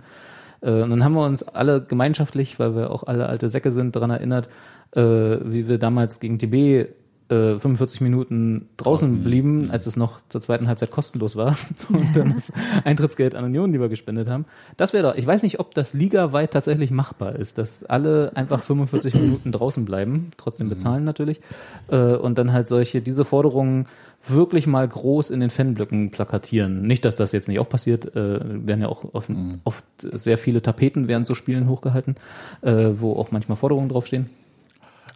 Äh, 0.61 0.81
und 0.81 0.89
dann 0.89 1.03
haben 1.03 1.13
wir 1.13 1.25
uns 1.25 1.43
alle 1.43 1.81
gemeinschaftlich, 1.81 2.59
weil 2.59 2.75
wir 2.75 2.91
auch 2.91 3.03
alle 3.03 3.27
alte 3.27 3.49
Säcke 3.49 3.71
sind, 3.71 3.95
daran 3.95 4.09
erinnert, 4.09 4.49
äh, 4.95 5.01
wie 5.01 5.67
wir 5.67 5.77
damals 5.77 6.19
gegen 6.19 6.39
TB 6.39 6.93
äh, 7.29 7.59
45 7.59 8.01
Minuten 8.01 8.69
draußen 8.77 9.23
blieben, 9.23 9.69
als 9.71 9.85
es 9.85 9.95
noch 9.95 10.19
zur 10.29 10.41
zweiten 10.41 10.67
Halbzeit 10.67 10.91
kostenlos 10.91 11.35
war 11.35 11.55
und 11.89 12.15
dann 12.15 12.33
das 12.33 12.51
Eintrittsgeld 12.83 13.35
an 13.35 13.45
Union 13.45 13.71
lieber 13.71 13.89
gespendet 13.89 14.27
haben. 14.27 14.45
Das 14.77 14.93
wäre 14.93 15.03
doch, 15.03 15.15
ich 15.15 15.25
weiß 15.25 15.43
nicht, 15.43 15.59
ob 15.59 15.73
das 15.73 15.93
ligaweit 15.93 16.51
tatsächlich 16.51 16.91
machbar 16.91 17.35
ist, 17.35 17.57
dass 17.57 17.85
alle 17.85 18.31
einfach 18.35 18.63
45 18.63 19.15
Minuten 19.15 19.51
draußen 19.51 19.85
bleiben, 19.85 20.31
trotzdem 20.37 20.69
bezahlen 20.69 21.03
natürlich, 21.03 21.41
äh, 21.89 22.15
und 22.15 22.37
dann 22.37 22.51
halt 22.51 22.67
solche, 22.67 23.01
diese 23.01 23.25
Forderungen 23.25 23.87
wirklich 24.25 24.67
mal 24.67 24.87
groß 24.87 25.29
in 25.31 25.41
den 25.41 25.49
Fanblöcken 25.49 26.11
plakatieren. 26.11 26.83
Nicht, 26.83 27.03
dass 27.05 27.17
das 27.17 27.31
jetzt 27.33 27.49
nicht 27.49 27.59
auch 27.59 27.67
passiert, 27.67 28.15
äh, 28.15 28.39
werden 28.41 28.81
ja 28.81 28.87
auch 28.87 29.13
oft, 29.13 29.29
oft 29.63 29.83
sehr 29.99 30.37
viele 30.37 30.61
Tapeten 30.61 31.07
während 31.07 31.27
so 31.27 31.35
Spielen 31.35 31.67
hochgehalten, 31.67 32.15
äh, 32.61 32.91
wo 32.97 33.13
auch 33.13 33.31
manchmal 33.31 33.57
Forderungen 33.57 33.89
draufstehen. 33.89 34.29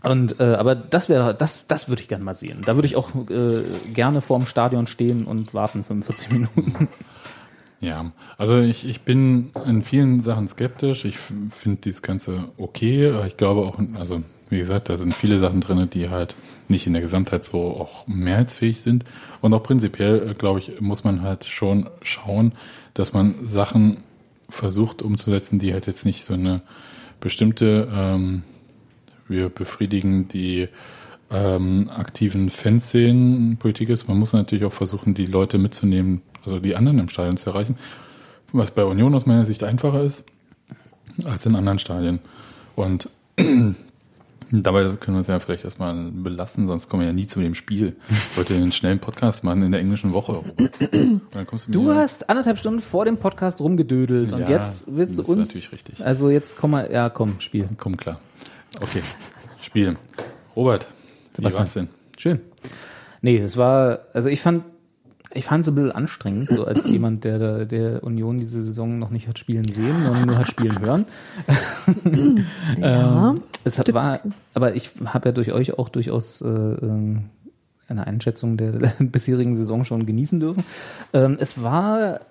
Und 0.10 0.40
äh, 0.40 0.56
aber 0.56 0.76
das 0.76 1.10
wäre 1.10 1.36
das 1.36 1.68
das 1.68 1.90
würde 1.90 2.02
ich 2.02 2.08
gerne 2.08 2.24
mal 2.24 2.36
sehen. 2.36 2.62
Da 2.66 2.76
würde 2.76 2.88
ich 2.88 2.96
auch 2.96 3.10
äh, 3.30 3.62
gerne 3.94 4.22
vorm 4.22 4.46
Stadion 4.46 4.88
stehen 4.88 5.26
und 5.26 5.54
warten 5.54 5.84
45 5.84 6.32
Minuten. 6.32 6.88
Ja, 7.80 8.12
also 8.38 8.60
ich, 8.60 8.88
ich 8.88 9.02
bin 9.02 9.52
in 9.66 9.84
vielen 9.84 10.22
Sachen 10.22 10.48
skeptisch. 10.48 11.06
Ich 11.06 11.18
finde 11.18 11.82
dieses 11.84 12.02
Ganze 12.02 12.46
okay. 12.58 13.14
Ich 13.28 13.38
glaube 13.38 13.62
auch, 13.62 13.78
also 14.00 14.24
wie 14.50 14.58
gesagt, 14.58 14.90
da 14.90 14.98
sind 14.98 15.14
viele 15.14 15.40
Sachen 15.40 15.62
drin, 15.62 15.90
die 15.92 16.10
halt 16.10 16.36
nicht 16.70 16.88
in 16.88 16.94
der 16.94 17.02
Gesamtheit 17.02 17.46
so 17.46 17.62
auch 17.62 18.08
mehrheitsfähig 18.08 18.82
sind. 18.82 19.04
Und 19.42 19.54
auch 19.54 19.64
prinzipiell, 19.64 20.30
äh, 20.30 20.34
glaube 20.34 20.60
ich, 20.60 20.82
muss 20.82 21.04
man 21.04 21.22
halt 21.22 21.46
schon 21.46 21.90
schauen, 22.02 22.54
dass 22.94 23.14
man 23.14 23.36
Sachen 23.42 23.98
versucht 24.50 25.02
umzusetzen, 25.02 25.60
die 25.60 25.74
halt 25.74 25.88
jetzt 25.88 26.06
nicht 26.06 26.24
so 26.24 26.34
eine 26.34 26.62
bestimmte, 27.20 27.88
ähm, 27.92 28.44
wir 29.28 29.50
befriedigen 29.50 30.28
die 30.28 30.68
ähm, 31.32 31.90
aktiven 31.94 32.50
Fanszenen 32.50 33.58
Politik 33.58 33.90
ist. 33.90 34.08
Man 34.08 34.18
muss 34.18 34.34
natürlich 34.34 34.66
auch 34.66 34.74
versuchen, 34.74 35.14
die 35.14 35.26
Leute 35.26 35.58
mitzunehmen, 35.58 36.22
also 36.46 36.60
die 36.60 36.76
anderen 36.76 37.00
im 37.00 37.10
Stadion 37.10 37.38
zu 37.38 37.50
erreichen, 37.50 37.76
was 38.54 38.72
bei 38.72 38.84
Union 38.86 39.14
aus 39.14 39.26
meiner 39.26 39.46
Sicht 39.46 39.64
einfacher 39.64 40.04
ist 40.04 40.24
als 41.26 41.46
in 41.46 41.56
anderen 41.56 41.80
Stadien. 41.80 42.20
Und 42.76 43.10
dabei 44.52 44.84
können 45.00 45.16
wir 45.16 45.20
uns 45.20 45.28
ja 45.28 45.40
vielleicht 45.40 45.66
erstmal 45.66 46.12
belassen, 46.12 46.68
sonst 46.68 46.88
kommen 46.88 47.02
wir 47.02 47.08
ja 47.08 47.14
nie 47.14 47.28
zu 47.28 47.42
dem 47.42 47.56
Spiel. 47.56 47.96
Ich 48.10 48.38
wollte 48.38 48.54
einen 48.56 48.72
schnellen 48.72 49.00
Podcast 49.00 49.44
machen 49.44 49.64
in 49.64 49.72
der 49.72 49.82
englischen 49.82 50.14
Woche. 50.14 50.44
Und 50.58 51.22
Du 51.68 51.84
mir- 51.84 51.96
hast 51.96 52.30
anderthalb 52.30 52.58
Stunden 52.58 52.80
vor 52.80 53.04
dem 53.06 53.18
Podcast 53.18 53.60
rumgedödelt 53.60 54.32
und 54.32 54.42
Ja, 54.42 54.50
jetzt 54.50 54.96
willst 54.96 55.18
du 55.18 55.22
das 55.24 55.30
ist 55.30 55.36
uns 55.38 55.48
natürlich 55.50 55.72
richtig. 55.74 56.06
Also 56.06 56.30
jetzt 56.30 56.58
komm 56.58 56.72
mal, 56.72 56.90
ja, 56.92 57.10
komm, 57.10 57.40
Spiel. 57.40 57.68
Komm 57.78 57.98
klar. 57.98 58.20
Okay, 58.82 59.02
Spiel. 59.62 59.98
Robert, 60.56 60.86
wie 61.32 61.36
Sebastian. 61.38 61.62
war's 61.64 61.74
denn? 61.74 61.88
Schön. 62.18 62.40
Nee, 63.22 63.38
es 63.40 63.58
war, 63.58 64.00
also 64.14 64.30
ich 64.30 64.42
fand, 64.42 64.64
ich 65.34 65.46
fand 65.46 65.62
es 65.62 65.68
ein 65.70 65.76
bisschen 65.76 65.92
anstrengend, 65.92 66.50
so 66.50 66.66
als 66.66 66.90
jemand, 66.90 67.24
der 67.24 67.38
der- 67.40 67.66
der 67.66 68.04
Union 68.04 68.38
diese 68.38 68.64
Saison 68.64 68.98
noch 69.00 69.10
nicht 69.10 69.28
hat 69.28 69.40
spielen 69.40 69.64
sehen, 69.66 70.04
sondern 70.04 70.26
nur 70.28 70.38
hat 70.38 70.48
spielen 70.50 70.80
hören. 70.80 71.06
Ja. 72.78 73.32
Ähm, 73.32 73.42
es 73.64 73.80
hat, 73.80 73.92
war, 73.94 74.20
aber 74.54 74.76
ich 74.76 74.92
habe 75.06 75.30
ja 75.30 75.32
durch 75.34 75.52
euch 75.52 75.78
auch 75.78 75.90
durchaus 75.90 76.42
äh, 76.42 76.48
ähm, 76.48 77.30
eine 77.88 78.06
Einschätzung 78.06 78.58
der, 78.58 78.74
der 78.74 78.94
bisherigen 79.00 79.56
Saison 79.56 79.84
schon 79.84 80.06
genießen 80.06 80.40
dürfen. 80.40 80.64
Ähm, 81.14 81.38
es 81.40 81.62
war, 81.62 82.22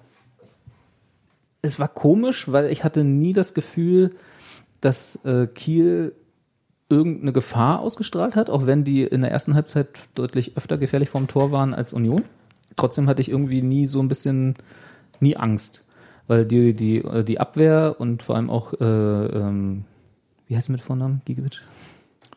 es 1.62 1.78
war 1.78 1.88
komisch, 1.88 2.50
weil 2.52 2.70
ich 2.70 2.84
hatte 2.84 3.04
nie 3.04 3.32
das 3.32 3.54
Gefühl, 3.54 4.14
dass 4.80 5.16
äh, 5.24 5.46
Kiel 5.46 6.12
irgendeine 6.88 7.32
Gefahr 7.32 7.80
ausgestrahlt 7.80 8.36
hat, 8.36 8.50
auch 8.50 8.66
wenn 8.66 8.84
die 8.84 9.02
in 9.02 9.22
der 9.22 9.30
ersten 9.30 9.54
Halbzeit 9.54 9.88
deutlich 10.14 10.56
öfter 10.56 10.78
gefährlich 10.78 11.10
vorm 11.10 11.26
Tor 11.26 11.50
waren 11.50 11.74
als 11.74 11.92
Union. 11.92 12.22
Trotzdem 12.76 13.08
hatte 13.08 13.20
ich 13.20 13.30
irgendwie 13.30 13.62
nie 13.62 13.86
so 13.86 14.00
ein 14.00 14.08
bisschen, 14.08 14.54
nie 15.20 15.36
Angst, 15.36 15.84
weil 16.26 16.44
die, 16.44 16.74
die, 16.74 16.98
äh, 16.98 17.24
die 17.24 17.40
Abwehr 17.40 17.96
und 17.98 18.22
vor 18.22 18.36
allem 18.36 18.50
auch, 18.50 18.72
äh, 18.74 18.84
ähm, 18.84 19.84
wie 20.46 20.56
heißt 20.56 20.66
sie 20.66 20.72
mit 20.72 20.80
Vornamen? 20.80 21.22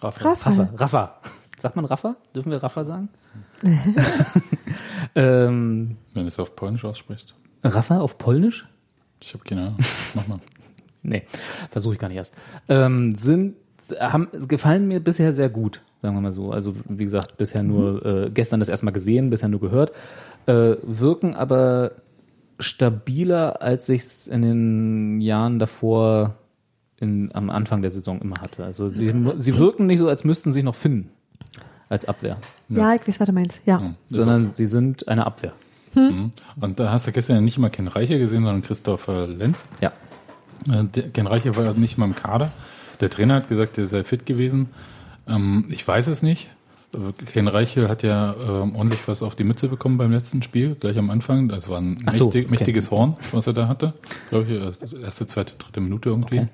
Rafa. 0.01 0.29
Rafa. 0.29 0.49
Rafa. 0.49 0.69
Rafa. 0.75 1.21
Sagt 1.59 1.75
man 1.75 1.85
Rafa? 1.85 2.15
Dürfen 2.33 2.51
wir 2.51 2.63
Rafa 2.63 2.85
sagen? 2.85 3.09
ähm, 5.15 5.97
Wenn 6.13 6.23
du 6.23 6.27
es 6.27 6.39
auf 6.39 6.55
Polnisch 6.55 6.85
aussprichst. 6.85 7.35
Rafa 7.63 7.99
auf 7.99 8.17
Polnisch? 8.17 8.65
Ich 9.21 9.33
habe 9.33 9.43
keine 9.43 9.61
Ahnung. 9.61 9.77
Mach 10.15 10.27
mal. 10.27 10.39
Nee, 11.01 11.23
versuche 11.71 11.93
ich 11.93 11.99
gar 11.99 12.09
nicht 12.09 12.17
erst. 12.17 12.35
Ähm, 12.67 13.15
sind, 13.15 13.55
haben, 13.99 14.27
gefallen 14.47 14.87
mir 14.87 14.99
bisher 14.99 15.33
sehr 15.33 15.49
gut, 15.49 15.81
sagen 16.01 16.15
wir 16.15 16.21
mal 16.21 16.33
so. 16.33 16.51
Also, 16.51 16.75
wie 16.87 17.03
gesagt, 17.03 17.37
bisher 17.37 17.63
nur, 17.63 18.05
äh, 18.05 18.29
gestern 18.31 18.59
das 18.59 18.69
erstmal 18.69 18.93
gesehen, 18.93 19.29
bisher 19.29 19.49
nur 19.49 19.59
gehört. 19.59 19.91
Äh, 20.45 20.75
wirken 20.83 21.35
aber 21.35 21.91
stabiler, 22.59 23.61
als 23.61 23.89
ich 23.89 24.01
es 24.01 24.27
in 24.27 24.41
den 24.41 25.21
Jahren 25.21 25.59
davor 25.59 26.35
in, 26.99 27.33
am 27.33 27.49
Anfang 27.49 27.81
der 27.81 27.91
Saison 27.91 28.21
immer 28.21 28.41
hatte. 28.41 28.63
Also, 28.63 28.89
sie, 28.89 29.13
sie 29.37 29.57
wirken 29.57 29.85
nicht 29.85 29.99
so, 29.99 30.09
als 30.09 30.23
müssten 30.23 30.51
sie 30.51 30.55
sich 30.55 30.63
noch 30.63 30.75
finden. 30.75 31.11
Als 31.87 32.05
Abwehr. 32.05 32.37
Ja, 32.67 32.93
ich 32.93 33.07
weiß, 33.07 33.19
was 33.19 33.25
du 33.25 33.33
meinst. 33.33 33.61
Ja. 33.65 33.95
Sondern 34.05 34.51
sie 34.53 34.67
sind 34.67 35.07
eine 35.07 35.25
Abwehr. 35.25 35.53
Und 35.95 36.79
da 36.79 36.91
hast 36.91 37.07
du 37.07 37.11
gestern 37.11 37.37
ja 37.37 37.41
nicht 37.41 37.57
mal 37.57 37.69
Ken 37.69 37.87
Reiche 37.87 38.19
gesehen, 38.19 38.43
sondern 38.43 38.61
Christopher 38.61 39.27
Lenz. 39.27 39.65
Ja. 39.81 39.91
Äh, 40.71 40.85
Ken 41.09 41.27
Reiche 41.27 41.55
war 41.55 41.73
nicht 41.73 41.97
mal 41.97 42.05
im 42.05 42.15
Kader. 42.15 42.51
Der 42.99 43.09
Trainer 43.09 43.35
hat 43.35 43.49
gesagt, 43.49 43.77
er 43.77 43.87
sei 43.87 44.03
fit 44.03 44.25
gewesen. 44.25 44.69
Ähm, 45.27 45.65
ich 45.69 45.87
weiß 45.87 46.07
es 46.07 46.21
nicht. 46.21 46.49
Ken 47.31 47.47
Reiche 47.47 47.87
hat 47.87 48.01
ja 48.01 48.33
ähm, 48.33 48.75
ordentlich 48.75 49.07
was 49.07 49.21
auf 49.21 49.35
die 49.35 49.43
Mütze 49.43 49.67
bekommen 49.67 49.97
beim 49.99 50.11
letzten 50.11 50.41
Spiel, 50.41 50.75
gleich 50.79 50.97
am 50.97 51.11
Anfang. 51.11 51.47
Das 51.47 51.69
war 51.69 51.79
ein 51.79 51.97
so, 52.11 52.25
mächtig, 52.25 52.45
okay. 52.45 52.51
mächtiges 52.51 52.89
Horn, 52.89 53.15
was 53.31 53.45
er 53.45 53.53
da 53.53 53.67
hatte. 53.67 53.93
Glaube 54.29 54.45
ich, 54.51 54.93
äh, 54.93 55.01
erste, 55.03 55.27
zweite, 55.27 55.53
dritte 55.57 55.81
Minute 55.81 56.09
irgendwie. 56.09 56.47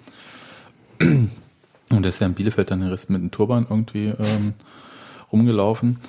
Und 0.99 2.01
der 2.01 2.09
ist 2.09 2.19
ja 2.19 2.27
in 2.27 2.33
Bielefeld 2.33 2.69
dann 2.71 2.81
den 2.81 2.89
Rest 2.89 3.09
mit 3.09 3.21
dem 3.21 3.31
Turban 3.31 3.65
irgendwie 3.69 4.07
ähm, 4.07 4.53
rumgelaufen. 5.31 5.99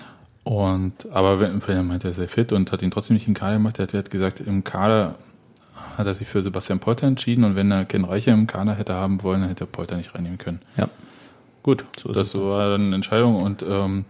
Und 0.42 1.10
aber 1.12 1.40
wenn, 1.40 1.60
wenn 1.66 1.76
er 1.76 1.82
meinte, 1.82 2.08
er 2.08 2.14
sei 2.14 2.26
fit 2.28 2.52
und 2.52 2.72
hat 2.72 2.82
ihn 2.82 2.90
trotzdem 2.90 3.14
nicht 3.14 3.28
in 3.28 3.34
den 3.34 3.38
Kader 3.38 3.54
gemacht, 3.54 3.78
er 3.78 3.84
hat, 3.84 3.94
er 3.94 3.98
hat 3.98 4.10
gesagt, 4.10 4.40
im 4.40 4.64
Kader 4.64 5.16
hat 5.96 6.06
er 6.06 6.14
sich 6.14 6.28
für 6.28 6.42
Sebastian 6.42 6.78
Polter 6.78 7.06
entschieden 7.06 7.44
und 7.44 7.54
wenn 7.56 7.70
er 7.70 7.84
Ken 7.84 8.04
Reicher 8.04 8.32
im 8.32 8.46
Kader 8.46 8.74
hätte 8.74 8.94
haben 8.94 9.22
wollen, 9.22 9.40
dann 9.40 9.48
hätte 9.50 9.64
er 9.64 9.68
Polter 9.68 9.96
nicht 9.96 10.14
reinnehmen 10.14 10.38
können. 10.38 10.60
Ja. 10.76 10.88
Gut, 11.62 11.84
So 11.98 12.12
das 12.12 12.32
dann. 12.32 12.42
war 12.42 12.68
dann 12.70 12.86
eine 12.86 12.94
Entscheidung 12.94 13.36
und 13.42 13.62
ähm, 13.68 14.04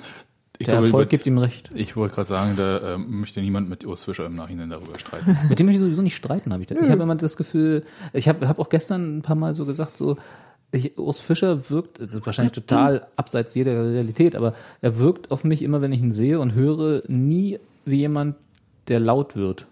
Ich 0.58 0.66
Der 0.66 0.74
glaube, 0.74 0.86
Erfolg 0.88 1.08
gibt 1.08 1.26
ihm 1.26 1.38
recht. 1.38 1.70
Ich 1.74 1.96
wollte 1.96 2.14
gerade 2.14 2.28
sagen, 2.28 2.54
da 2.56 2.94
äh, 2.94 2.98
möchte 2.98 3.40
niemand 3.40 3.68
mit 3.68 3.86
Urs 3.86 4.04
Fischer 4.04 4.26
im 4.26 4.34
Nachhinein 4.36 4.70
darüber 4.70 4.98
streiten. 4.98 5.36
Mit 5.48 5.58
dem 5.58 5.66
möchte 5.66 5.78
ich 5.78 5.84
sowieso 5.84 6.02
nicht 6.02 6.16
streiten, 6.16 6.52
habe 6.52 6.62
ich. 6.62 6.68
Das. 6.68 6.78
Ich 6.82 6.90
habe 6.90 7.02
immer 7.02 7.14
das 7.14 7.36
Gefühl, 7.36 7.84
ich 8.12 8.28
habe 8.28 8.46
hab 8.48 8.58
auch 8.58 8.68
gestern 8.68 9.18
ein 9.18 9.22
paar 9.22 9.36
Mal 9.36 9.54
so 9.54 9.64
gesagt, 9.66 9.96
so 9.96 10.16
ich, 10.72 10.98
Urs 10.98 11.20
Fischer 11.20 11.70
wirkt, 11.70 12.00
das 12.00 12.12
ist 12.12 12.26
wahrscheinlich 12.26 12.52
total 12.52 13.06
abseits 13.16 13.54
jeder 13.54 13.72
Realität, 13.90 14.34
aber 14.34 14.54
er 14.82 14.98
wirkt 14.98 15.30
auf 15.30 15.44
mich 15.44 15.62
immer, 15.62 15.80
wenn 15.80 15.92
ich 15.92 16.00
ihn 16.00 16.12
sehe 16.12 16.40
und 16.40 16.54
höre, 16.54 17.02
nie 17.06 17.58
wie 17.84 17.96
jemand, 17.96 18.36
der 18.88 19.00
laut 19.00 19.36
wird. 19.36 19.66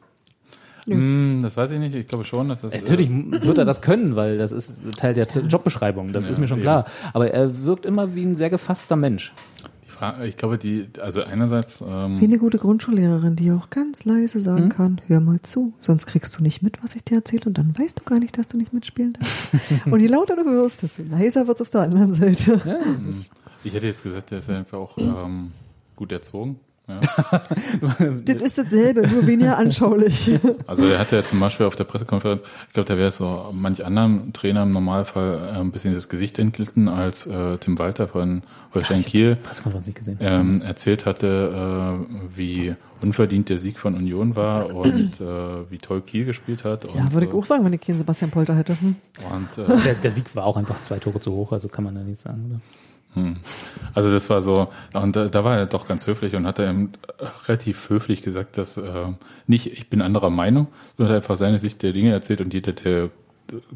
Hm, 0.87 1.41
das 1.43 1.57
weiß 1.57 1.71
ich 1.73 1.79
nicht. 1.79 1.95
Ich 1.95 2.07
glaube 2.07 2.25
schon, 2.25 2.49
dass 2.49 2.61
das. 2.61 2.73
Natürlich 2.75 3.09
Äh, 3.11 3.43
wird 3.47 3.59
er 3.59 3.65
das 3.65 3.81
können, 3.81 4.17
weil 4.17 4.39
das 4.39 4.53
ist 4.53 4.81
Teil 4.97 5.15
der 5.15 5.27
Jobbeschreibung, 5.27 6.13
das 6.13 6.27
Ja, 6.27 6.33
ist 6.33 6.39
mir 6.39 6.47
schon 6.49 6.59
eben. 6.59 6.65
klar. 6.65 6.85
Aber 7.13 7.31
er 7.31 7.65
wirkt 7.65 7.87
immer 7.87 8.15
wie 8.15 8.25
ein 8.25 8.37
sehr 8.37 8.51
gefasster 8.51 8.97
Mensch. 8.97 9.33
die 9.87 9.91
Frage, 9.91 10.27
ich 10.27 10.37
glaube, 10.37 10.59
die, 10.59 10.89
also 11.01 11.23
einerseits, 11.23 11.81
ähm, 11.81 12.21
Wie 12.21 12.25
eine 12.25 12.39
gute 12.39 12.59
Grundschullehrerin, 12.59 13.37
die 13.37 13.53
auch 13.53 13.71
ganz 13.71 14.05
leise 14.05 14.35
Hm? 14.39 14.43
sagen 14.43 14.69
kann, 14.69 15.01
hör 15.07 15.21
mal 15.21 15.41
zu, 15.43 15.73
sonst 15.79 16.07
kriegst 16.07 16.37
du 16.37 16.43
nicht 16.43 16.63
mit, 16.63 16.83
was 16.83 16.97
ich 16.97 17.05
dir 17.05 17.17
erzähle 17.19 17.43
und 17.47 17.57
dann 17.59 17.73
weißt 17.79 18.01
du 18.01 18.05
gar 18.05 18.19
nicht, 18.19 18.37
dass 18.37 18.49
du 18.49 18.57
nicht 18.57 18.73
mitspielen 18.73 19.13
darfst. 19.15 19.51
und 19.91 20.01
je 20.01 20.09
lauter 20.09 20.35
du 20.37 20.45
wirst, 20.47 20.83
desto 20.83 21.03
leiser 21.11 21.47
wird's 21.47 21.61
auf 21.63 21.69
der 21.71 21.83
anderen 21.83 22.13
Seite. 22.13 22.61
Ja, 22.67 22.79
ich 23.63 23.73
hätte 23.73 23.87
jetzt 23.87 24.03
gesagt, 24.03 24.31
der 24.33 24.39
ist 24.39 24.51
einfach 24.51 24.79
auch 24.79 24.99
ähm, 24.99 25.53
gut 25.97 26.11
erzogen. 26.13 26.59
Ja. 26.87 26.99
Das 28.25 28.43
ist 28.43 28.59
dasselbe, 28.59 29.09
nur 29.09 29.27
weniger 29.27 29.57
anschaulich. 29.57 30.31
Also 30.67 30.87
er 30.87 30.99
hatte 30.99 31.17
ja 31.17 31.25
zum 31.25 31.41
Beispiel 31.41 31.67
auf 31.67 31.77
der 31.77 31.85
Pressekonferenz, 31.85 32.43
ich 32.69 32.73
glaube, 32.75 32.89
da 32.89 32.97
wäre 32.99 33.11
so 33.13 33.51
manch 33.53 33.85
anderen 33.85 34.33
Trainer 34.33 34.63
im 34.65 34.73
Normalfall 34.73 35.53
äh, 35.55 35.61
ein 35.61 35.71
bisschen 35.71 35.95
das 35.95 36.09
Gesicht 36.09 36.39
entglitten, 36.39 36.89
als 36.89 37.27
äh, 37.27 37.59
Tim 37.59 37.79
Walter 37.79 38.09
von 38.09 38.43
Holstein 38.75 39.05
Kiel 39.05 39.37
Pressekonferenz 39.37 39.87
nicht 39.87 39.99
gesehen. 39.99 40.19
ähm, 40.21 40.63
erzählt 40.63 41.07
hatte, 41.07 41.97
äh, 41.99 42.37
wie 42.37 42.75
unverdient 43.03 43.49
der 43.49 43.59
Sieg 43.59 43.79
von 43.79 43.95
Union 43.95 44.37
war 44.37 44.75
und 44.75 45.21
äh, 45.21 45.71
wie 45.71 45.79
toll 45.79 46.01
Kiel 46.03 46.25
gespielt 46.25 46.65
hat. 46.65 46.85
Und, 46.85 46.95
ja, 46.97 47.13
würde 47.13 47.27
ich 47.27 47.33
äh, 47.33 47.37
auch 47.37 47.45
sagen, 47.45 47.65
wenn 47.65 47.73
ich 47.73 47.81
hier 47.85 47.95
einen 47.95 48.01
Sebastian 48.01 48.31
Polter 48.31 48.57
hätte. 48.57 48.79
Hm. 48.81 48.97
Und, 49.33 49.59
äh, 49.59 49.83
Der, 49.85 49.95
der 49.95 50.11
Sieg 50.11 50.35
war 50.35 50.45
auch 50.45 50.57
einfach 50.57 50.81
zwei 50.81 50.99
Tore 50.99 51.21
zu 51.21 51.33
hoch, 51.33 51.53
also 51.53 51.69
kann 51.69 51.85
man 51.85 51.95
da 51.95 52.01
nicht 52.03 52.19
sagen. 52.21 52.45
Oder? 52.51 52.61
Hm. 53.15 53.37
Also 53.95 54.13
das 54.13 54.29
war 54.29 54.43
so, 54.43 54.69
und 54.93 55.17
da, 55.17 55.29
da 55.29 55.45
war 55.45 55.57
er 55.57 55.67
doch 55.67 55.87
ganz 55.87 56.07
höflich 56.07 56.35
und 56.35 56.47
hat 56.47 56.59
er 56.59 56.75
relativ 57.47 57.89
höflich 57.89 58.23
gesagt, 58.23 58.59
dass 58.59 58.77
äh, 58.77 59.07
nicht, 59.47 59.73
ich 59.73 59.89
bin 59.89 60.03
anderer 60.03 60.31
Meinung, 60.31 60.69
sondern 60.97 61.15
hat 61.15 61.23
einfach 61.23 61.37
seine 61.37 61.59
Sicht 61.59 61.83
der 61.83 61.93
Dinge 61.93 62.13
erzählt 62.13 62.41
und 62.41 62.53
jeder, 62.53 62.73
der 62.73 63.11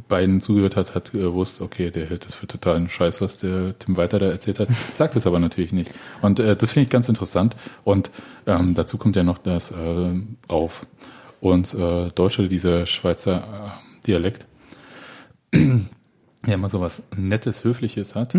beiden 0.08 0.40
zugehört 0.40 0.76
hat, 0.76 0.94
hat 0.94 1.12
gewusst, 1.12 1.60
okay, 1.60 1.90
der 1.90 2.06
hält 2.06 2.24
das 2.24 2.34
für 2.34 2.46
totalen 2.46 2.88
Scheiß, 2.88 3.20
was 3.20 3.38
der 3.38 3.78
Tim 3.78 3.96
Weiter 3.96 4.18
da 4.18 4.26
erzählt 4.26 4.58
hat, 4.60 4.68
sagt 4.96 5.16
es 5.16 5.26
aber 5.26 5.38
natürlich 5.38 5.72
nicht. 5.72 5.92
Und 6.22 6.40
äh, 6.40 6.56
das 6.56 6.72
finde 6.72 6.84
ich 6.84 6.90
ganz 6.90 7.08
interessant. 7.08 7.54
Und 7.84 8.10
ähm, 8.46 8.74
dazu 8.74 8.98
kommt 8.98 9.16
ja 9.16 9.22
noch 9.22 9.38
das 9.38 9.70
äh, 9.70 10.14
auf 10.48 10.86
uns 11.40 11.74
äh, 11.74 12.10
Deutsche, 12.10 12.48
dieser 12.48 12.86
Schweizer 12.86 13.36
äh, 13.36 14.06
Dialekt, 14.06 14.46
der 15.52 16.54
immer 16.54 16.68
so 16.68 16.80
was 16.80 17.02
Nettes, 17.16 17.64
Höfliches 17.64 18.14
hat. 18.14 18.34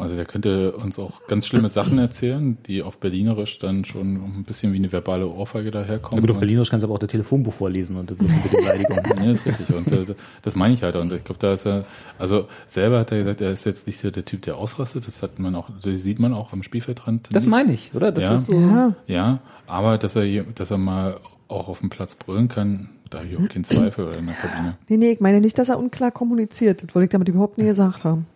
Also 0.00 0.16
der 0.16 0.24
könnte 0.24 0.72
uns 0.72 0.98
auch 0.98 1.26
ganz 1.28 1.46
schlimme 1.46 1.68
Sachen 1.68 1.98
erzählen, 1.98 2.58
die 2.66 2.82
auf 2.82 2.98
Berlinerisch 2.98 3.58
dann 3.58 3.84
schon 3.84 4.14
ein 4.16 4.44
bisschen 4.46 4.72
wie 4.72 4.76
eine 4.78 4.90
verbale 4.92 5.28
Ohrfeige 5.28 5.70
daherkommen. 5.70 6.20
gut, 6.22 6.30
auf 6.30 6.36
Und- 6.36 6.40
Berlinerisch 6.40 6.70
kannst 6.70 6.82
du 6.84 6.86
aber 6.88 6.94
auch 6.94 6.98
das 6.98 7.10
Telefonbuch 7.10 7.52
vorlesen 7.52 7.96
und 7.96 8.10
das 8.10 8.18
wird 8.18 8.30
eine 8.30 8.50
Beleidigung. 8.50 8.98
Ja, 9.24 9.30
ist 9.32 9.44
richtig. 9.46 9.68
Und 9.74 9.92
äh, 9.92 10.14
das 10.42 10.56
meine 10.56 10.74
ich 10.74 10.82
halt. 10.82 10.96
Und 10.96 11.12
ich 11.12 11.22
glaube, 11.24 11.38
da 11.40 11.52
ist 11.52 11.66
er, 11.66 11.84
also 12.18 12.46
selber 12.66 13.00
hat 13.00 13.12
er 13.12 13.18
gesagt, 13.18 13.40
er 13.40 13.50
ist 13.50 13.66
jetzt 13.66 13.86
nicht 13.86 13.98
so 14.00 14.10
der 14.10 14.24
Typ, 14.24 14.42
der 14.42 14.56
ausrastet. 14.56 15.06
Das 15.06 15.22
hat 15.22 15.38
man 15.38 15.54
auch, 15.54 15.68
das 15.82 16.00
sieht 16.02 16.18
man 16.18 16.32
auch 16.34 16.52
am 16.52 16.62
Spielfeldrand. 16.62 17.28
Das 17.32 17.42
nicht. 17.44 17.50
meine 17.50 17.72
ich, 17.72 17.90
oder? 17.94 18.12
Das 18.12 18.24
Ja. 18.24 18.34
ist 18.34 18.46
so. 18.46 18.58
Ja, 18.58 18.94
Ja, 19.06 19.38
aber 19.66 19.98
dass 19.98 20.16
er, 20.16 20.24
je- 20.24 20.44
dass 20.54 20.70
er 20.70 20.78
mal 20.78 21.16
auch 21.48 21.68
auf 21.68 21.80
dem 21.80 21.90
Platz 21.90 22.14
brüllen 22.14 22.48
kann, 22.48 22.88
da 23.10 23.18
habe 23.18 23.28
ich 23.28 23.36
auch 23.36 23.48
keinen 23.48 23.64
Zweifel 23.64 24.06
oder 24.06 24.18
in 24.18 24.26
der 24.26 24.36
Kabine. 24.36 24.76
nee, 24.88 24.96
nee, 24.96 25.10
ich 25.10 25.20
meine 25.20 25.40
nicht, 25.40 25.58
dass 25.58 25.68
er 25.68 25.78
unklar 25.78 26.12
kommuniziert. 26.12 26.82
Das 26.84 26.94
wollte 26.94 27.04
ich 27.04 27.10
damit 27.10 27.28
überhaupt 27.28 27.58
nie 27.58 27.64
gesagt 27.64 28.04
haben. 28.04 28.26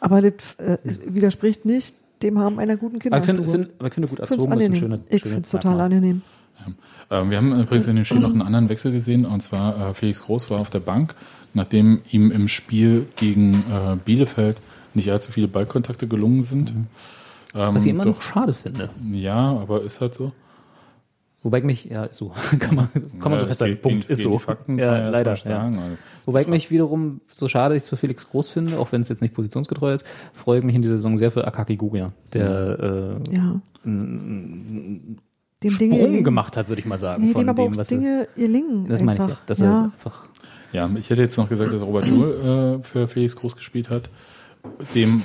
Aber 0.00 0.22
das 0.22 0.32
äh, 0.58 0.78
widerspricht 1.06 1.64
nicht 1.64 1.94
dem 2.22 2.38
Haben 2.38 2.58
einer 2.58 2.76
guten 2.76 2.96
Aber 3.06 3.18
ich 3.18 3.24
finde, 3.24 3.42
Kinderstube. 3.42 3.70
find, 3.80 3.94
finde 3.94 4.08
gut 4.08 4.18
erzogen 4.20 4.52
ist 4.52 4.66
ein 4.66 4.76
schöner, 4.76 4.98
ich 5.08 5.22
finde 5.22 5.40
es 5.40 5.50
total 5.50 5.80
angenehm. 5.80 6.22
Ähm, 7.10 7.30
wir 7.30 7.36
haben 7.38 7.60
übrigens 7.60 7.86
in 7.88 7.96
dem 7.96 8.04
Spiel 8.04 8.20
noch 8.20 8.30
einen 8.30 8.42
anderen 8.42 8.68
Wechsel 8.68 8.92
gesehen, 8.92 9.24
und 9.26 9.42
zwar 9.42 9.90
äh, 9.90 9.94
Felix 9.94 10.22
Groß 10.22 10.50
war 10.50 10.60
auf 10.60 10.70
der 10.70 10.80
Bank, 10.80 11.14
nachdem 11.54 12.02
ihm 12.10 12.30
im 12.30 12.48
Spiel 12.48 13.06
gegen 13.16 13.54
äh, 13.54 13.96
Bielefeld 14.04 14.58
nicht 14.94 15.10
allzu 15.10 15.32
viele 15.32 15.48
Ballkontakte 15.48 16.06
gelungen 16.06 16.42
sind. 16.42 16.70
Ähm, 16.70 16.86
Mhm. 17.52 17.74
Was 17.74 17.84
ich 17.84 17.90
immer 17.90 18.04
doch, 18.04 18.14
noch 18.14 18.22
schade 18.22 18.54
finde. 18.54 18.90
ja, 19.12 19.34
aber 19.36 19.82
ist 19.82 20.00
halt 20.00 20.14
so. 20.14 20.32
Wobei 21.42 21.58
ich 21.58 21.64
mich, 21.64 21.84
ja, 21.86 22.04
ist 22.04 22.16
so, 22.18 22.32
kann 22.58 22.74
man, 22.74 22.88
kann 23.18 23.30
man 23.30 23.32
Ja, 23.34 23.40
so 23.40 23.46
festhalten. 23.46 23.74
gegen- 23.76 23.82
Punkt, 23.82 24.08
gegen 24.08 24.12
ist 24.12 24.22
so. 24.22 24.38
Fakten 24.38 24.78
ja, 24.78 25.08
leider. 25.08 25.36
sagen, 25.36 25.74
Ja. 25.76 25.82
also. 25.82 25.96
Wobei 26.26 26.42
ich 26.42 26.48
mich 26.48 26.70
wiederum, 26.70 27.20
so 27.32 27.48
schade 27.48 27.76
ich 27.76 27.84
es 27.84 27.88
für 27.88 27.96
Felix 27.96 28.28
Groß 28.28 28.50
finde, 28.50 28.78
auch 28.78 28.92
wenn 28.92 29.00
es 29.00 29.08
jetzt 29.08 29.22
nicht 29.22 29.32
positionsgetreu 29.34 29.94
ist, 29.94 30.04
freue 30.34 30.58
ich 30.58 30.64
mich 30.64 30.74
in 30.76 30.82
dieser 30.82 30.96
Saison 30.96 31.16
sehr 31.16 31.30
für 31.30 31.46
Akaki 31.46 31.76
Gugia, 31.76 32.12
der 32.34 33.18
äh, 33.30 33.34
Ja. 33.34 33.60
einen 33.84 35.18
Dem 35.62 35.70
Sprung 35.70 35.90
gelingen. 35.90 36.24
gemacht 36.24 36.56
hat, 36.56 36.68
würde 36.68 36.80
ich 36.80 36.86
mal 36.86 36.98
sagen, 36.98 37.26
Nee, 37.26 37.32
von 37.32 37.42
dem 37.42 37.48
aber 37.48 37.64
dem, 37.64 37.72
auch 37.72 37.76
was 37.78 37.88
Dinge 37.88 38.28
gelingen. 38.36 38.84
er, 38.84 38.90
das 38.90 39.02
meine 39.02 39.12
ich 39.14 39.18
ja, 39.18 39.24
einfach. 39.26 39.44
dass 39.46 39.60
er 39.60 39.66
ja. 39.66 39.84
einfach 39.84 40.24
Ja, 40.72 40.90
ich 40.96 41.10
hätte 41.10 41.22
jetzt 41.22 41.36
noch 41.36 41.48
gesagt, 41.48 41.72
dass 41.72 41.82
Robert 41.82 42.06
Joule 42.06 42.78
äh, 42.80 42.84
für 42.84 43.08
Felix 43.08 43.34
Groß 43.36 43.56
gespielt 43.56 43.90
hat, 43.90 44.10
dem 44.94 45.22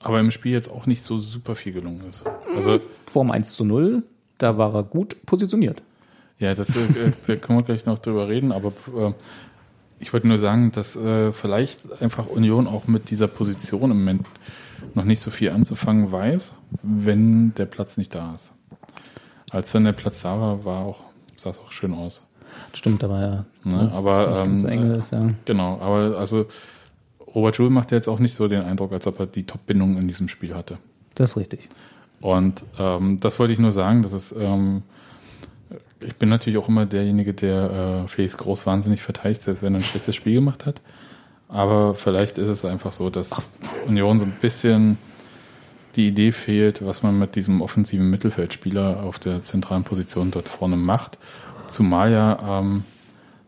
aber 0.00 0.20
im 0.20 0.30
Spiel 0.30 0.52
jetzt 0.52 0.70
auch 0.70 0.86
nicht 0.86 1.02
so 1.02 1.16
super 1.16 1.54
viel 1.54 1.72
gelungen 1.72 2.02
ist. 2.10 2.24
Also 2.54 2.78
Form 3.06 3.30
1 3.30 3.54
zu 3.54 3.64
0, 3.64 4.02
da 4.38 4.58
war 4.58 4.74
er 4.74 4.82
gut 4.82 5.24
positioniert. 5.26 5.82
Ja, 6.38 6.54
das 6.54 6.68
äh, 6.70 7.12
da 7.26 7.36
können 7.36 7.58
wir 7.60 7.64
gleich 7.64 7.86
noch 7.86 7.98
drüber 7.98 8.28
reden, 8.28 8.52
aber 8.52 8.68
äh, 8.68 9.12
ich 10.00 10.12
wollte 10.12 10.28
nur 10.28 10.38
sagen, 10.38 10.72
dass 10.72 10.96
äh, 10.96 11.32
vielleicht 11.32 12.02
einfach 12.02 12.26
Union 12.26 12.66
auch 12.66 12.86
mit 12.86 13.10
dieser 13.10 13.28
Position 13.28 13.90
im 13.90 13.98
Moment 13.98 14.26
noch 14.94 15.04
nicht 15.04 15.20
so 15.20 15.30
viel 15.30 15.50
anzufangen 15.50 16.12
weiß, 16.12 16.54
wenn 16.82 17.54
der 17.54 17.66
Platz 17.66 17.96
nicht 17.96 18.14
da 18.14 18.34
ist. 18.34 18.52
Als 19.50 19.72
dann 19.72 19.84
der 19.84 19.92
Platz 19.92 20.22
da 20.22 20.38
war, 20.40 20.64
war 20.64 20.80
auch, 20.80 21.04
sah 21.36 21.50
es 21.50 21.58
auch 21.58 21.72
schön 21.72 21.94
aus. 21.94 22.26
Stimmt, 22.72 23.02
aber 23.04 23.20
ja. 23.20 23.44
Ne, 23.64 23.90
aber, 23.94 24.46
so 24.56 24.66
ähm, 24.66 24.66
eng 24.66 24.90
ist, 24.90 25.12
ja. 25.12 25.28
Genau, 25.44 25.78
aber 25.80 26.18
also 26.18 26.46
Robert 27.34 27.56
Joule 27.56 27.70
macht 27.70 27.90
ja 27.90 27.96
jetzt 27.96 28.08
auch 28.08 28.18
nicht 28.18 28.34
so 28.34 28.48
den 28.48 28.62
Eindruck, 28.62 28.92
als 28.92 29.06
ob 29.06 29.18
er 29.18 29.26
die 29.26 29.44
Top-Bindung 29.44 29.96
in 29.96 30.06
diesem 30.06 30.28
Spiel 30.28 30.54
hatte. 30.54 30.78
Das 31.14 31.30
ist 31.30 31.36
richtig. 31.36 31.68
Und 32.24 32.64
ähm, 32.78 33.20
das 33.20 33.38
wollte 33.38 33.52
ich 33.52 33.58
nur 33.58 33.70
sagen, 33.70 34.02
dass 34.02 34.12
es, 34.12 34.32
ähm, 34.32 34.80
ich 36.00 36.16
bin 36.16 36.30
natürlich 36.30 36.58
auch 36.58 36.70
immer 36.70 36.86
derjenige, 36.86 37.34
der 37.34 38.04
äh, 38.04 38.08
Felix 38.08 38.38
Groß 38.38 38.64
wahnsinnig 38.64 39.02
verteidigt, 39.02 39.42
selbst 39.42 39.62
wenn 39.62 39.74
er 39.74 39.80
ein 39.80 39.84
schlechtes 39.84 40.16
Spiel 40.16 40.36
gemacht 40.36 40.64
hat. 40.64 40.80
Aber 41.48 41.94
vielleicht 41.94 42.38
ist 42.38 42.48
es 42.48 42.64
einfach 42.64 42.92
so, 42.92 43.10
dass 43.10 43.42
Union 43.86 44.18
so 44.18 44.24
ein 44.24 44.32
bisschen 44.40 44.96
die 45.96 46.08
Idee 46.08 46.32
fehlt, 46.32 46.86
was 46.86 47.02
man 47.02 47.18
mit 47.18 47.34
diesem 47.34 47.60
offensiven 47.60 48.08
Mittelfeldspieler 48.08 49.02
auf 49.02 49.18
der 49.18 49.42
zentralen 49.42 49.84
Position 49.84 50.30
dort 50.30 50.48
vorne 50.48 50.76
macht. 50.76 51.18
Zumal 51.68 52.10
ja 52.10 52.60
ähm, 52.60 52.84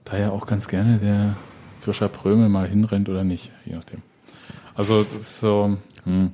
da 0.05 0.19
ja 0.19 0.33
auch 0.33 0.47
ganz 0.47 0.69
gerne 0.69 0.99
der 0.99 1.35
Fischer 1.81 2.09
Prömel 2.09 2.51
mal 2.51 2.69
hinrennt 2.69 3.09
oder 3.09 3.25
nicht, 3.25 3.53
je 3.65 3.75
nachdem. 3.75 4.03
Also 4.75 5.03
so, 5.19 5.79
hm. 6.05 6.33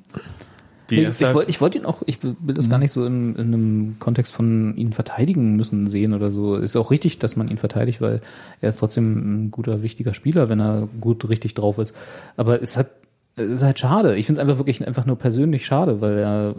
Die 0.92 1.02
Ich, 1.02 1.20
ich 1.20 1.34
wollte 1.34 1.50
ich 1.50 1.60
wollt 1.60 1.74
ihn 1.74 1.84
auch, 1.84 2.02
ich 2.06 2.22
will 2.22 2.36
das 2.54 2.68
gar 2.68 2.78
nicht 2.78 2.92
so 2.92 3.04
in, 3.04 3.34
in 3.36 3.46
einem 3.46 3.96
Kontext 3.98 4.32
von 4.32 4.76
ihn 4.76 4.92
verteidigen 4.92 5.56
müssen 5.56 5.88
sehen 5.88 6.12
oder 6.12 6.30
so. 6.30 6.56
Ist 6.56 6.76
auch 6.76 6.90
richtig, 6.90 7.18
dass 7.18 7.36
man 7.36 7.48
ihn 7.48 7.58
verteidigt, 7.58 8.00
weil 8.00 8.20
er 8.60 8.68
ist 8.68 8.78
trotzdem 8.78 9.46
ein 9.46 9.50
guter, 9.50 9.82
wichtiger 9.82 10.12
Spieler, 10.12 10.48
wenn 10.48 10.60
er 10.60 10.88
gut 11.00 11.28
richtig 11.28 11.54
drauf 11.54 11.78
ist. 11.78 11.94
Aber 12.36 12.62
es 12.62 12.76
hat 12.76 12.90
es 13.34 13.50
ist 13.50 13.62
halt 13.62 13.78
schade. 13.78 14.16
Ich 14.16 14.26
finde 14.26 14.42
es 14.42 14.46
einfach 14.46 14.58
wirklich 14.58 14.86
einfach 14.86 15.06
nur 15.06 15.16
persönlich 15.16 15.64
schade, 15.64 16.02
weil 16.02 16.18
er 16.18 16.54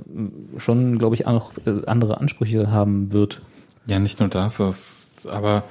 schon, 0.57 0.97
glaube 0.97 1.13
ich, 1.13 1.27
auch 1.27 1.33
noch 1.33 1.51
andere 1.85 2.19
Ansprüche 2.19 2.71
haben 2.71 3.13
wird. 3.13 3.41
Ja, 3.85 3.99
nicht 3.99 4.19
nur 4.19 4.29
das, 4.29 4.57
das 4.57 5.27
aber 5.29 5.63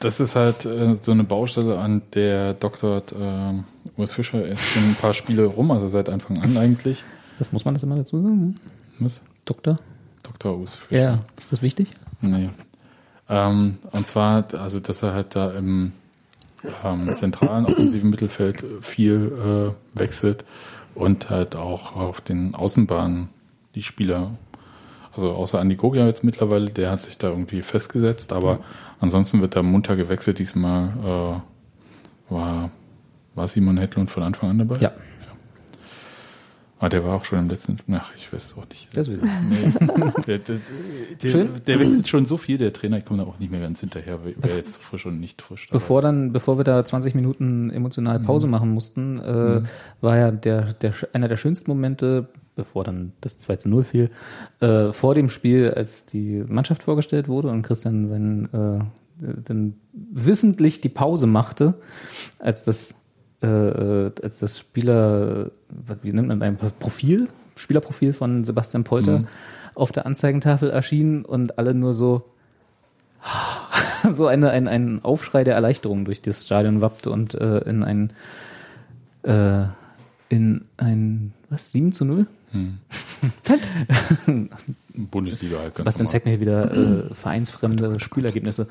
das 0.00 0.18
ist 0.18 0.34
halt 0.34 0.64
äh, 0.64 0.94
so 1.00 1.12
eine 1.12 1.24
Baustelle, 1.24 1.78
an 1.78 2.02
der 2.14 2.54
Dr. 2.54 2.98
Äh, 2.98 3.62
Urs 3.96 4.12
Fischer 4.12 4.44
ist 4.44 4.62
schon 4.62 4.82
ein 4.82 4.96
paar 4.96 5.14
Spiele 5.14 5.44
rum, 5.44 5.70
also 5.70 5.88
seit 5.88 6.08
Anfang 6.08 6.42
an 6.42 6.56
eigentlich. 6.56 7.04
Das 7.38 7.52
muss 7.52 7.64
man 7.64 7.74
das 7.74 7.82
immer 7.82 7.96
dazu 7.96 8.22
sagen? 8.22 8.58
Was? 8.98 9.22
Doktor? 9.44 9.78
Dr. 10.22 10.56
Urs 10.58 10.74
Fischer. 10.74 11.00
Ja. 11.00 11.18
Ist 11.38 11.52
das 11.52 11.62
wichtig? 11.62 11.90
Nee. 12.20 12.50
Ähm, 13.28 13.78
und 13.92 14.06
zwar, 14.06 14.44
also 14.54 14.80
dass 14.80 15.02
er 15.02 15.14
halt 15.14 15.36
da 15.36 15.52
im 15.52 15.92
ähm, 16.84 17.14
zentralen 17.14 17.66
offensiven 17.66 18.10
Mittelfeld 18.10 18.64
viel 18.80 19.74
äh, 19.94 19.98
wechselt 19.98 20.44
und 20.94 21.30
halt 21.30 21.56
auch 21.56 21.96
auf 21.96 22.20
den 22.20 22.54
Außenbahnen 22.54 23.28
die 23.74 23.82
Spieler, 23.82 24.30
also 25.14 25.32
außer 25.32 25.60
Andi 25.60 25.76
Gogia 25.76 26.06
jetzt 26.06 26.24
mittlerweile, 26.24 26.66
der 26.66 26.90
hat 26.90 27.02
sich 27.02 27.18
da 27.18 27.28
irgendwie 27.28 27.62
festgesetzt, 27.62 28.32
aber 28.32 28.58
ansonsten 29.00 29.40
wird 29.40 29.56
da 29.56 29.62
munter 29.62 29.96
gewechselt. 29.96 30.38
Diesmal 30.38 31.42
äh, 32.28 32.32
war, 32.32 32.70
war 33.34 33.48
Simon 33.48 33.78
Hedlund 33.78 34.10
von 34.10 34.22
Anfang 34.22 34.50
an 34.50 34.58
dabei. 34.58 34.76
Ja. 34.80 34.92
Ah, 36.84 36.90
der 36.90 37.02
war 37.02 37.14
auch 37.14 37.24
schon 37.24 37.38
im 37.38 37.48
letzten. 37.48 37.78
Ach, 37.92 38.12
ich 38.14 38.30
weiß 38.30 38.44
es 38.44 38.58
auch 38.58 38.68
nicht. 38.68 38.94
Das 38.94 39.08
der, 40.26 40.38
der, 40.38 40.58
der, 41.22 41.44
der 41.44 41.78
wechselt 41.78 42.08
schon 42.08 42.26
so 42.26 42.36
viel, 42.36 42.58
der 42.58 42.74
Trainer, 42.74 42.98
ich 42.98 43.06
komme 43.06 43.22
da 43.22 43.28
auch 43.28 43.38
nicht 43.38 43.50
mehr 43.50 43.60
ganz 43.60 43.80
hinterher, 43.80 44.18
wer 44.22 44.56
jetzt 44.56 44.76
frisch 44.76 45.06
und 45.06 45.18
nicht 45.18 45.40
frisch 45.40 45.68
Bevor 45.70 46.02
dann, 46.02 46.32
bevor 46.32 46.58
wir 46.58 46.64
da 46.64 46.84
20 46.84 47.14
Minuten 47.14 47.70
emotional 47.70 48.20
Pause 48.20 48.48
machen 48.48 48.70
mussten, 48.70 49.18
äh, 49.18 49.62
war 50.02 50.18
ja 50.18 50.30
der, 50.30 50.74
der 50.74 50.92
einer 51.14 51.28
der 51.28 51.38
schönsten 51.38 51.70
Momente, 51.70 52.28
bevor 52.54 52.84
dann 52.84 53.12
das 53.22 53.38
2 53.38 53.56
zu 53.56 53.68
0 53.70 53.84
fiel, 53.84 54.10
äh, 54.60 54.92
vor 54.92 55.14
dem 55.14 55.30
Spiel, 55.30 55.70
als 55.70 56.04
die 56.04 56.44
Mannschaft 56.48 56.82
vorgestellt 56.82 57.28
wurde 57.28 57.48
und 57.48 57.62
Christian 57.62 58.10
sein, 58.10 58.48
äh, 58.52 58.84
dann 59.44 59.76
wissentlich 59.92 60.82
die 60.82 60.90
Pause 60.90 61.26
machte, 61.26 61.74
als 62.40 62.62
das 62.62 63.03
äh, 63.44 64.06
äh, 64.06 64.12
als 64.22 64.38
das 64.38 64.58
Spieler, 64.58 65.50
wie 66.02 66.12
nennt 66.12 66.28
man 66.28 66.42
ein 66.42 66.56
Profil, 66.56 67.28
Spielerprofil 67.56 68.14
von 68.14 68.44
Sebastian 68.44 68.84
Polter 68.84 69.24
auf 69.74 69.92
der 69.92 70.06
Anzeigentafel 70.06 70.70
erschien 70.70 71.24
und 71.24 71.58
alle 71.58 71.74
nur 71.74 71.92
so 71.92 72.30
so 74.12 74.26
eine, 74.26 74.50
ein, 74.50 74.66
ein 74.66 75.04
Aufschrei 75.04 75.44
der 75.44 75.54
Erleichterung 75.54 76.04
durch 76.04 76.22
das 76.22 76.44
Stadion 76.44 76.80
wappte 76.80 77.10
und 77.10 77.34
äh, 77.34 77.58
in 77.58 77.82
ein 77.82 78.12
äh, 79.22 79.66
in 80.30 80.64
ein 80.78 81.32
was 81.50 81.72
7 81.72 81.92
zu 81.92 82.04
0? 82.04 82.26
Bundesliga 84.96 85.56
halt 85.56 85.64
ganz 85.66 85.76
Sebastian 85.76 86.08
zeigt 86.08 86.24
mir 86.24 86.32
hier 86.32 86.40
wieder 86.40 86.70
äh, 86.72 87.14
vereinsfremde 87.14 87.98
Spielergebnisse. 87.98 88.68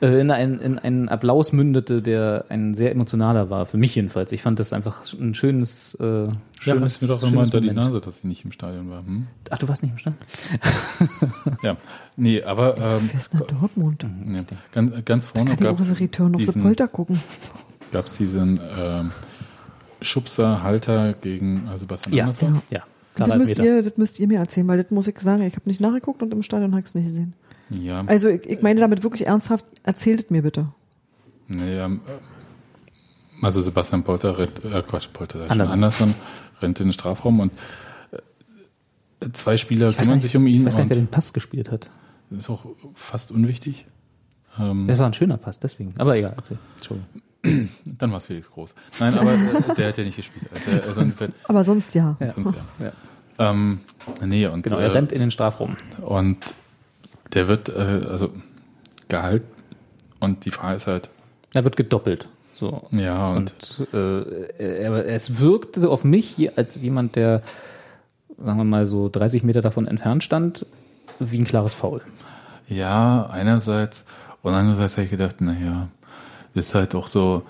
Äh, 0.00 0.20
in, 0.20 0.30
ein, 0.30 0.58
in 0.58 0.78
einen 0.78 1.08
Applaus 1.10 1.52
mündete, 1.52 2.00
der 2.00 2.46
ein 2.48 2.74
sehr 2.74 2.92
emotionaler 2.92 3.50
war, 3.50 3.66
für 3.66 3.76
mich 3.76 3.94
jedenfalls. 3.94 4.32
Ich 4.32 4.40
fand 4.42 4.58
das 4.58 4.72
einfach 4.72 5.02
ein 5.12 5.34
schönes, 5.34 5.94
äh, 6.00 6.24
Ja, 6.28 6.32
schönes, 6.60 6.94
hast 6.94 7.02
mir 7.02 7.08
doch 7.08 7.22
immer 7.22 7.42
unter 7.42 7.60
die. 7.60 7.72
Nase, 7.72 8.00
dass 8.00 8.20
sie 8.20 8.28
nicht 8.28 8.44
im 8.44 8.52
Stadion 8.52 8.88
war. 8.88 9.00
Hm? 9.04 9.26
Ach, 9.50 9.58
du 9.58 9.68
warst 9.68 9.82
nicht 9.82 9.92
im 9.92 9.98
Stand? 9.98 10.16
Ja, 11.62 11.76
nee, 12.16 12.42
aber 12.42 12.76
ähm, 12.78 13.08
Wer 13.10 13.18
ist 13.20 13.34
nach 13.34 13.42
Dortmund? 13.42 14.04
ja, 14.26 14.40
ganz, 14.72 14.92
ganz 15.04 15.26
vorne 15.26 15.48
Kann 15.50 15.56
die 15.58 15.64
gab 15.64 15.78
auch 15.80 15.84
so 15.84 15.92
Return 15.94 16.34
of 16.34 16.40
the 16.40 16.46
diesen, 16.46 16.62
Polter 16.62 16.88
gucken. 16.88 17.20
gab's 17.92 18.16
diesen 18.16 18.60
ähm, 18.78 19.10
Schubser 20.00 20.62
Halter 20.62 21.12
gegen 21.14 21.66
äh, 21.68 21.78
Sebastian 21.78 22.14
Ja, 22.14 22.24
Andersson. 22.24 22.62
ja. 22.70 22.82
Das 23.16 23.36
müsst, 23.38 23.58
ihr, 23.58 23.82
das 23.82 23.96
müsst 23.96 24.20
ihr 24.20 24.28
mir 24.28 24.38
erzählen, 24.38 24.68
weil 24.68 24.82
das 24.82 24.90
muss 24.90 25.06
ich 25.06 25.18
sagen, 25.20 25.42
ich 25.42 25.54
habe 25.54 25.62
nicht 25.68 25.80
nachgeguckt 25.80 26.22
und 26.22 26.32
im 26.32 26.42
Stadion 26.42 26.72
habe 26.72 26.80
ich 26.80 26.86
es 26.86 26.94
nicht 26.94 27.06
gesehen. 27.06 27.32
Ja, 27.70 28.04
Also 28.06 28.28
ich, 28.28 28.44
ich 28.46 28.62
meine 28.62 28.78
damit 28.80 29.02
wirklich 29.02 29.26
ernsthaft, 29.26 29.64
erzählt 29.82 30.24
es 30.24 30.30
mir 30.30 30.42
bitte. 30.42 30.68
nee, 31.48 31.78
ähm, 31.78 32.00
also 33.42 33.60
Sebastian 33.60 34.02
Polter 34.02 34.38
rennt, 34.38 34.64
äh, 34.64 34.82
Quatsch, 34.82 35.08
Polter, 35.12 35.38
sag 35.40 35.46
ich 35.46 35.52
schon, 35.52 35.60
Andersson. 35.60 35.72
Andersson 35.74 36.14
rennt 36.62 36.80
in 36.80 36.86
den 36.86 36.92
Strafraum 36.92 37.40
und 37.40 37.52
äh, 38.12 39.28
zwei 39.32 39.56
Spieler 39.56 39.92
kümmern 39.92 40.14
nicht, 40.14 40.22
sich 40.22 40.36
um 40.36 40.46
ihn 40.46 40.60
ich 40.60 40.66
weiß 40.66 40.76
gar 40.76 40.84
nicht, 40.84 40.90
wer 40.90 40.96
den 41.02 41.08
Pass 41.08 41.32
gespielt 41.32 41.70
hat. 41.70 41.90
das 42.30 42.44
ist 42.44 42.50
auch 42.50 42.64
fast 42.94 43.30
unwichtig. 43.32 43.86
Ähm, 44.58 44.86
Das 44.86 44.98
war 44.98 45.06
ein 45.06 45.12
schöner 45.14 45.36
Pass, 45.36 45.60
deswegen. 45.60 45.92
Aber 45.98 46.16
egal, 46.16 46.32
erzähl. 46.36 46.58
Entschuldigung. 46.76 47.22
Dann 47.84 48.10
war 48.10 48.18
es 48.18 48.26
Felix 48.26 48.50
Groß. 48.50 48.74
Nein, 49.00 49.18
aber 49.18 49.34
äh, 49.34 49.74
der 49.76 49.88
hat 49.88 49.98
ja 49.98 50.04
nicht 50.04 50.16
gespielt. 50.16 50.46
Also, 50.52 50.92
sonst, 50.94 51.20
wird- 51.20 51.32
Aber 51.44 51.64
sonst 51.64 51.94
ja. 51.94 52.16
Ja. 52.20 52.30
sonst 52.30 52.54
ja. 52.80 52.86
Ja. 53.38 53.50
Ähm, 53.50 53.80
nee, 54.24 54.46
und, 54.46 54.62
Genau, 54.62 54.78
äh, 54.78 54.84
er 54.84 54.94
rennt 54.94 55.12
in 55.12 55.20
den 55.20 55.30
Strafraum. 55.30 55.76
und 56.00 56.38
der 57.34 57.48
wird 57.48 57.68
äh, 57.68 57.72
also 58.10 58.30
gehalten 59.08 59.46
und 60.20 60.44
die 60.44 60.50
Frage 60.50 60.76
ist 60.76 60.86
halt, 60.86 61.08
Er 61.54 61.64
wird 61.64 61.76
gedoppelt. 61.76 62.28
So. 62.54 62.86
ja, 62.92 63.32
und, 63.32 63.52
Und 63.78 63.94
äh, 63.94 65.02
es 65.04 65.38
wirkte 65.40 65.88
auf 65.90 66.04
mich 66.04 66.56
als 66.56 66.80
jemand, 66.80 67.14
der, 67.16 67.42
sagen 68.42 68.56
wir 68.58 68.64
mal, 68.64 68.86
so 68.86 69.10
30 69.10 69.42
Meter 69.42 69.60
davon 69.60 69.86
entfernt 69.86 70.24
stand, 70.24 70.64
wie 71.18 71.38
ein 71.38 71.44
klares 71.44 71.74
Foul. 71.74 72.00
ja, 72.68 73.26
einerseits 73.26 74.06
und 74.42 74.54
andererseits 74.54 74.94
habe 74.96 75.04
ich 75.04 75.10
gedacht, 75.10 75.40
naja, 75.42 75.88
ist 76.56 76.74
halt 76.74 76.94
auch 76.94 77.06
so, 77.06 77.42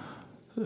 äh, 0.56 0.60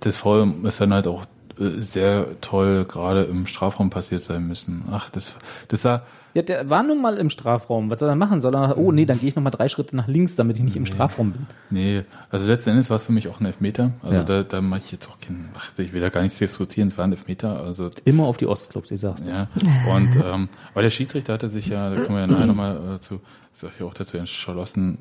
das 0.00 0.16
Foul 0.16 0.52
ist 0.64 0.80
dann 0.80 0.92
halt 0.92 1.06
auch 1.06 1.24
äh, 1.58 1.80
sehr 1.80 2.26
toll 2.40 2.84
gerade 2.84 3.22
im 3.24 3.46
Strafraum 3.46 3.90
passiert 3.90 4.22
sein 4.22 4.46
müssen. 4.46 4.84
Ach, 4.90 5.08
das, 5.10 5.34
das 5.68 5.82
sah, 5.82 6.02
Ja, 6.34 6.42
der 6.42 6.68
war 6.68 6.82
nun 6.82 7.00
mal 7.00 7.16
im 7.16 7.30
Strafraum. 7.30 7.90
Was 7.90 8.00
soll 8.00 8.08
er 8.08 8.16
machen? 8.16 8.40
Soll 8.40 8.54
er, 8.56 8.76
oh 8.76 8.90
nee, 8.90 9.04
dann 9.06 9.20
gehe 9.20 9.28
ich 9.28 9.36
noch 9.36 9.42
mal 9.42 9.50
drei 9.50 9.68
Schritte 9.68 9.94
nach 9.94 10.08
links, 10.08 10.34
damit 10.36 10.56
ich 10.56 10.64
nicht 10.64 10.74
im 10.76 10.84
Strafraum 10.86 11.30
bin. 11.32 11.46
Nee, 11.70 12.02
also 12.30 12.48
letzten 12.48 12.70
Endes 12.70 12.90
war 12.90 12.96
es 12.96 13.04
für 13.04 13.12
mich 13.12 13.28
auch 13.28 13.38
ein 13.40 13.46
Elfmeter. 13.46 13.92
Also 14.02 14.16
Ja. 14.16 14.22
da, 14.24 14.42
da 14.42 14.60
mache 14.60 14.80
ich 14.84 14.90
jetzt 14.92 15.08
auch 15.08 15.18
keinen, 15.20 15.48
ach, 15.56 15.70
ich 15.78 15.92
will 15.92 16.00
da 16.00 16.08
gar 16.08 16.22
nichts 16.22 16.38
diskutieren, 16.38 16.88
es 16.88 16.98
war 16.98 17.04
ein 17.04 17.12
Elfmeter. 17.12 17.62
Also 17.62 17.88
Immer 18.04 18.24
auf 18.24 18.36
die 18.36 18.46
Ostclubs, 18.48 18.90
ich 18.90 19.00
sag's 19.00 19.24
ja. 19.26 19.46
Und 19.94 20.16
ähm, 20.24 20.48
aber 20.72 20.82
der 20.82 20.90
Schiedsrichter 20.90 21.34
hatte 21.34 21.48
sich 21.48 21.68
ja, 21.68 21.90
da 21.90 21.96
kommen 22.00 22.16
wir 22.18 22.20
ja 22.22 22.26
nachher 22.26 22.46
nochmal 22.46 22.96
äh, 22.96 23.00
zu, 23.00 23.20
sag 23.54 23.70
ich 23.76 23.82
auch 23.84 23.94
dazu 23.94 24.16
entschlossen, 24.18 24.98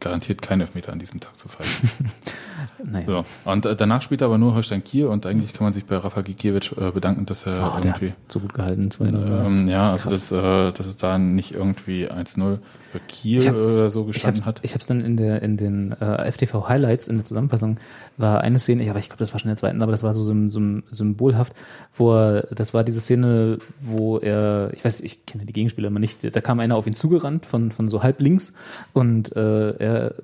garantiert 0.00 0.42
keinen 0.42 0.62
Elfmeter 0.62 0.92
an 0.92 0.98
diesem 0.98 1.20
Tag 1.20 1.36
zu 1.36 1.48
pfeifen. 1.48 2.10
Naja. 2.84 3.06
So. 3.06 3.24
Und 3.50 3.66
äh, 3.66 3.76
danach 3.76 4.02
spielt 4.02 4.20
er 4.20 4.26
aber 4.26 4.38
nur 4.38 4.54
Holstein 4.54 4.82
Kiel 4.84 5.06
und 5.06 5.26
eigentlich 5.26 5.52
kann 5.52 5.64
man 5.64 5.72
sich 5.72 5.84
bei 5.86 5.96
Rafa 5.96 6.20
Gikiewicz 6.22 6.72
äh, 6.72 6.90
bedanken, 6.90 7.26
dass 7.26 7.46
er 7.46 7.72
Oh, 7.74 7.78
irgendwie 7.82 8.12
so 8.28 8.40
gut 8.40 8.54
gehalten. 8.54 8.90
zwei 8.90 9.06
ähm, 9.06 9.68
ja, 9.68 9.92
also 9.92 10.10
dass, 10.10 10.30
äh, 10.32 10.72
dass 10.72 10.86
es 10.86 10.96
da 10.96 11.18
nicht 11.18 11.52
irgendwie 11.52 12.08
1-0 12.10 12.58
für 12.92 13.00
Kiel 13.08 13.38
Ich 13.38 13.48
hab- 13.48 13.54
oder 13.56 13.90
so 13.90 14.02
Ich 14.08 14.14
gestanden 14.14 14.40
hab's, 14.44 14.58
hat. 14.58 14.60
ich 14.64 14.74
hab's 14.74 14.86
dann 14.86 15.00
in 15.00 15.16
der 15.16 15.42
in 15.42 15.56
den 15.56 15.92
äh, 15.92 16.30
FTV 16.30 16.68
Highlights 16.68 17.08
in 17.08 17.16
der 17.16 17.24
Zusammenfassung 17.24 17.78
war 18.18 18.40
eine 18.40 18.58
Szene, 18.58 18.82
ja, 18.84 18.90
aber 18.92 18.98
ich 19.00 19.08
glaube, 19.10 19.18
das 19.18 19.32
war 19.34 19.40
schon 19.40 19.50
in 19.50 19.54
der 19.56 19.60
zweiten, 19.60 19.82
aber 19.82 19.92
das 19.92 20.02
war 20.02 20.14
so, 20.14 20.22
sym- 20.22 20.48
sym- 20.50 20.84
symbolhaft, 20.90 21.52
wo 21.94 22.14
er, 22.14 22.42
das 22.54 22.72
war 22.72 22.82
diese 22.82 23.00
Szene, 23.00 23.58
wo 23.80 24.16
er, 24.18 24.70
ich 24.72 24.82
weiß, 24.84 25.00
ich 25.02 25.26
kenne 25.26 25.44
die 25.44 25.52
Gegenspieler 25.52 25.88
immer 25.88 25.98
nicht, 25.98 26.18
da 26.34 26.40
kam 26.40 26.58
einer 26.60 26.76
auf 26.76 26.86
ihn 26.86 26.94
zugerannt 26.94 27.44
von 27.44 27.70
von 27.72 27.88
so 27.88 28.02
halb 28.02 28.20
links 28.22 28.54
und 28.94 29.36
äh, 29.36 29.70
er 29.72 30.14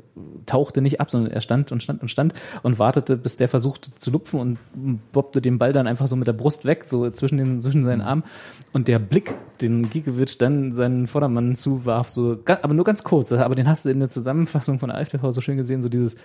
tauchte 0.47 0.81
nicht 0.81 1.01
ab, 1.01 1.11
sondern 1.11 1.33
er 1.33 1.41
stand 1.43 1.71
und 1.73 1.83
stand 1.83 2.01
und 2.03 2.09
stand 2.09 2.32
und 2.63 2.79
wartete, 2.79 3.17
bis 3.17 3.37
der 3.37 3.49
versuchte 3.49 3.95
zu 3.97 4.11
lupfen 4.11 4.41
und 4.41 4.59
bobbte 5.13 5.41
den 5.41 5.59
Ball 5.59 5.73
dann 5.73 5.87
einfach 5.87 6.07
so 6.07 6.17
mit 6.17 6.27
der 6.27 6.33
Brust 6.33 6.65
weg, 6.65 6.85
so 6.85 7.11
zwischen 7.11 7.39
den 7.39 7.61
zwischen 7.61 7.85
seinen 7.85 8.01
Armen 8.01 8.25
und 8.73 8.89
der 8.89 8.99
Blick, 8.99 9.35
den 9.61 9.91
Giekewitsch 9.91 10.37
dann 10.39 10.73
seinen 10.73 11.07
Vordermann 11.07 11.57
zuwarf, 11.57 12.11
so, 12.11 12.39
aber 12.47 12.75
nur 12.75 12.85
ganz 12.85 13.05
kurz, 13.05 13.33
aber 13.33 13.55
den 13.55 13.69
hast 13.69 13.85
du 13.85 13.91
in 13.91 14.01
der 14.01 14.09
Zusammenfassung 14.09 14.79
von 14.79 14.91
AfTV 14.91 15.33
so 15.33 15.41
schön 15.41 15.57
gesehen, 15.57 15.83
so 15.83 15.89
dieses, 15.89 16.17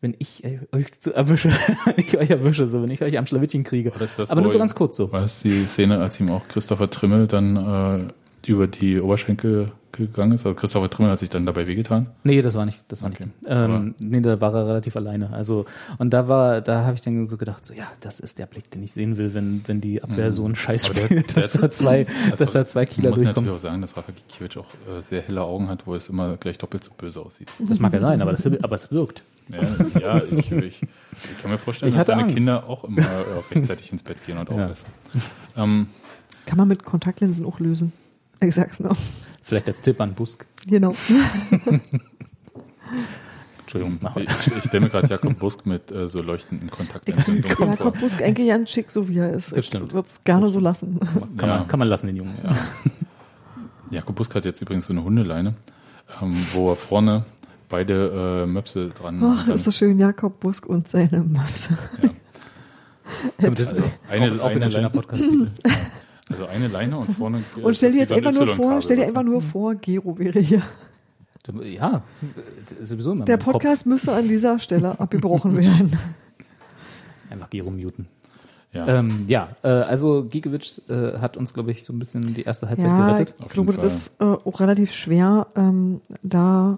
wenn 0.00 0.14
ich 0.18 0.44
äh, 0.44 0.60
euch 0.72 1.00
zu 1.00 1.12
erwische, 1.12 1.48
wenn 1.84 1.94
ich 1.96 2.16
euch 2.16 2.30
erwische, 2.30 2.68
so, 2.68 2.82
wenn 2.82 2.90
ich 2.90 3.02
euch 3.02 3.18
am 3.18 3.26
Schlawittchen 3.26 3.64
kriege. 3.64 3.92
Das, 3.98 4.30
aber 4.30 4.40
nur 4.40 4.52
so 4.52 4.58
ganz 4.58 4.74
kurz 4.74 4.96
so. 4.96 5.12
War 5.12 5.22
das 5.22 5.40
die 5.40 5.64
Szene, 5.64 5.98
als 5.98 6.20
ihm 6.20 6.30
auch 6.30 6.46
Christopher 6.48 6.90
Trimmel 6.90 7.26
dann 7.26 7.56
äh, 8.46 8.50
über 8.50 8.66
die 8.66 9.00
Oberschenkel 9.00 9.72
gegangen 10.06 10.32
ist? 10.32 10.46
Also 10.46 10.54
Christopher 10.54 10.88
Trimmel 10.88 11.10
hat 11.12 11.18
sich 11.18 11.28
dann 11.28 11.44
dabei 11.46 11.66
wehgetan. 11.66 12.06
Nee, 12.24 12.40
das 12.42 12.54
war 12.54 12.64
nicht, 12.64 12.84
das 12.88 13.02
war 13.02 13.10
Okay. 13.10 13.24
nicht. 13.24 13.34
Ähm, 13.46 13.94
nee, 14.00 14.20
da 14.20 14.40
war 14.40 14.54
er 14.54 14.68
relativ 14.68 14.96
alleine. 14.96 15.30
Also, 15.32 15.66
und 15.98 16.10
da 16.10 16.28
war, 16.28 16.60
da 16.60 16.84
habe 16.84 16.94
ich 16.94 17.00
dann 17.00 17.26
so 17.26 17.36
gedacht, 17.36 17.64
so, 17.64 17.74
ja, 17.74 17.84
das 18.00 18.20
ist 18.20 18.38
der 18.38 18.46
Blick, 18.46 18.70
den 18.70 18.82
ich 18.82 18.92
sehen 18.92 19.18
will, 19.18 19.34
wenn, 19.34 19.62
wenn 19.66 19.80
die 19.80 20.02
Abwehr 20.02 20.32
so 20.32 20.44
einen 20.44 20.56
Scheiß 20.56 20.88
Mhm. 20.90 20.94
Der- 20.94 21.04
spielt, 21.04 21.36
dass 21.36 21.52
der- 21.52 21.60
da 21.62 21.70
zwei, 21.70 22.06
Also, 22.30 22.36
dass 22.44 22.52
da 22.52 22.64
zwei 22.64 22.86
Kieler 22.86 23.10
Man 23.10 23.18
muss 23.18 23.24
durchkommen. 23.24 23.46
natürlich 23.48 23.60
auch 23.66 23.68
sagen, 23.70 23.80
dass 23.82 23.96
Rafa 23.96 24.12
Gikiewicz 24.12 24.56
auch 24.56 24.66
äh, 24.98 25.02
sehr 25.02 25.22
helle 25.22 25.42
Augen 25.42 25.68
hat, 25.68 25.86
wo 25.86 25.94
es 25.94 26.08
immer 26.08 26.36
gleich 26.36 26.58
doppelt 26.58 26.84
so 26.84 26.90
böse 26.96 27.20
aussieht. 27.20 27.48
Das 27.58 27.78
mag 27.80 27.92
ja 27.92 28.00
sein, 28.00 28.22
aber, 28.22 28.32
das, 28.32 28.46
aber 28.46 28.74
es 28.76 28.90
wirkt. 28.92 29.22
Ja, 29.50 29.62
ja 30.00 30.22
ich, 30.30 30.52
ich, 30.52 30.82
ich 30.82 31.42
kann 31.42 31.50
mir 31.50 31.58
vorstellen, 31.58 31.90
Ich 31.90 31.96
dass 31.96 32.06
seine 32.06 32.24
Angst. 32.24 32.36
Kinder 32.36 32.68
auch 32.68 32.84
immer 32.84 33.00
äh, 33.00 33.54
rechtzeitig 33.54 33.90
ins 33.92 34.02
Bett 34.02 34.24
gehen 34.26 34.36
und 34.36 34.50
Ja. 34.50 34.64
aufessen. 34.66 34.86
Ähm, 35.56 35.86
Kann 36.44 36.58
man 36.58 36.68
mit 36.68 36.84
Kontaktlinsen 36.84 37.46
auch 37.46 37.58
lösen. 37.58 37.92
Ich 38.40 38.54
sag's 38.54 38.78
noch. 38.80 38.96
Vielleicht 39.48 39.66
als 39.68 39.80
Tipp 39.80 39.98
an 40.02 40.12
Busk. 40.12 40.44
Genau. 40.66 40.92
Entschuldigung, 43.60 43.98
mach 44.02 44.14
ich 44.16 44.28
ich 44.28 44.64
stelle 44.64 44.84
mir 44.84 44.90
gerade 44.90 45.08
Jakob 45.08 45.38
Busk 45.38 45.64
mit 45.64 45.90
äh, 45.90 46.06
so 46.06 46.20
leuchtenden 46.20 46.70
Kontaktlinsen 46.70 47.42
vor. 47.44 47.66
Jakob 47.66 47.98
Busk 47.98 48.20
eigentlich 48.20 48.48
ganz 48.48 48.68
schick, 48.70 48.90
so 48.90 49.08
wie 49.08 49.18
er 49.18 49.32
ist. 49.32 49.56
Das 49.56 49.66
stimmt. 49.66 49.88
Ich 49.88 49.94
würde 49.94 50.06
es 50.06 50.22
gerne 50.22 50.50
so 50.50 50.60
lassen. 50.60 51.00
Kann, 51.38 51.48
Ja. 51.48 51.58
man, 51.60 51.68
kann 51.68 51.78
man 51.78 51.88
lassen, 51.88 52.08
den 52.08 52.16
Jungen. 52.16 52.34
Ja. 52.44 52.54
Jakob 53.90 54.16
Busk 54.16 54.34
hat 54.34 54.44
jetzt 54.44 54.60
übrigens 54.60 54.84
so 54.84 54.92
eine 54.92 55.02
Hundeleine, 55.02 55.54
ähm, 56.20 56.36
wo 56.52 56.68
er 56.70 56.76
vorne 56.76 57.24
beide 57.70 58.42
äh, 58.44 58.46
Möpse 58.46 58.90
dran 58.90 59.18
Ach, 59.24 59.46
kann. 59.46 59.54
ist 59.54 59.64
so 59.64 59.70
schön, 59.70 59.98
Jakob 59.98 60.40
Busk 60.40 60.66
und 60.66 60.88
seine 60.88 61.20
Möpse. 61.22 61.76
Also 63.40 63.82
eine, 64.10 64.32
auch, 64.32 64.44
auch 64.44 64.50
wieder 64.54 64.56
eine 64.56 64.64
ein 64.66 64.70
schöner 64.70 64.70
Leine, 64.70 64.90
Podcast-Titel. 64.90 65.48
Also 66.30 66.46
eine 66.46 66.68
Leine 66.68 66.98
und 66.98 67.12
vorne. 67.12 67.42
Und 67.62 67.76
stell 67.76 67.92
dir 67.92 67.98
jetzt 67.98 68.12
einfach 68.12 68.32
nur 68.32 68.46
vor, 68.48 68.82
stell 68.82 68.96
dir 68.96 69.06
einfach 69.06 69.22
nur 69.22 69.42
vor, 69.42 69.74
Gero 69.74 70.18
wäre 70.18 70.40
hier. 70.40 70.62
Ja, 71.62 72.02
sowieso 72.82 73.12
immer. 73.12 73.24
Der 73.24 73.36
mein 73.36 73.44
Kopf. 73.44 73.52
Podcast 73.54 73.86
müsste 73.86 74.12
an 74.12 74.28
dieser 74.28 74.58
Stelle 74.58 75.00
abgebrochen 75.00 75.56
werden. 75.56 75.96
Einfach 77.30 77.48
Gero 77.50 77.70
muten. 77.70 78.06
Ja, 78.72 78.86
Ähm, 78.86 79.24
ja, 79.28 79.48
äh, 79.62 79.68
also 79.68 80.24
Giekewitsch 80.24 80.80
äh, 80.90 81.18
hat 81.18 81.38
uns, 81.38 81.54
glaube 81.54 81.70
ich, 81.70 81.84
so 81.84 81.92
ein 81.94 81.98
bisschen 81.98 82.34
die 82.34 82.42
erste 82.42 82.68
Halbzeit 82.68 82.88
Ja, 82.90 83.06
gerettet. 83.12 83.34
ich 83.40 83.48
glaube, 83.48 83.72
das 83.72 83.94
ist 83.96 84.20
äh, 84.20 84.24
auch 84.24 84.60
relativ 84.60 84.92
schwer, 84.92 85.46
ähm, 85.56 86.02
da 86.22 86.76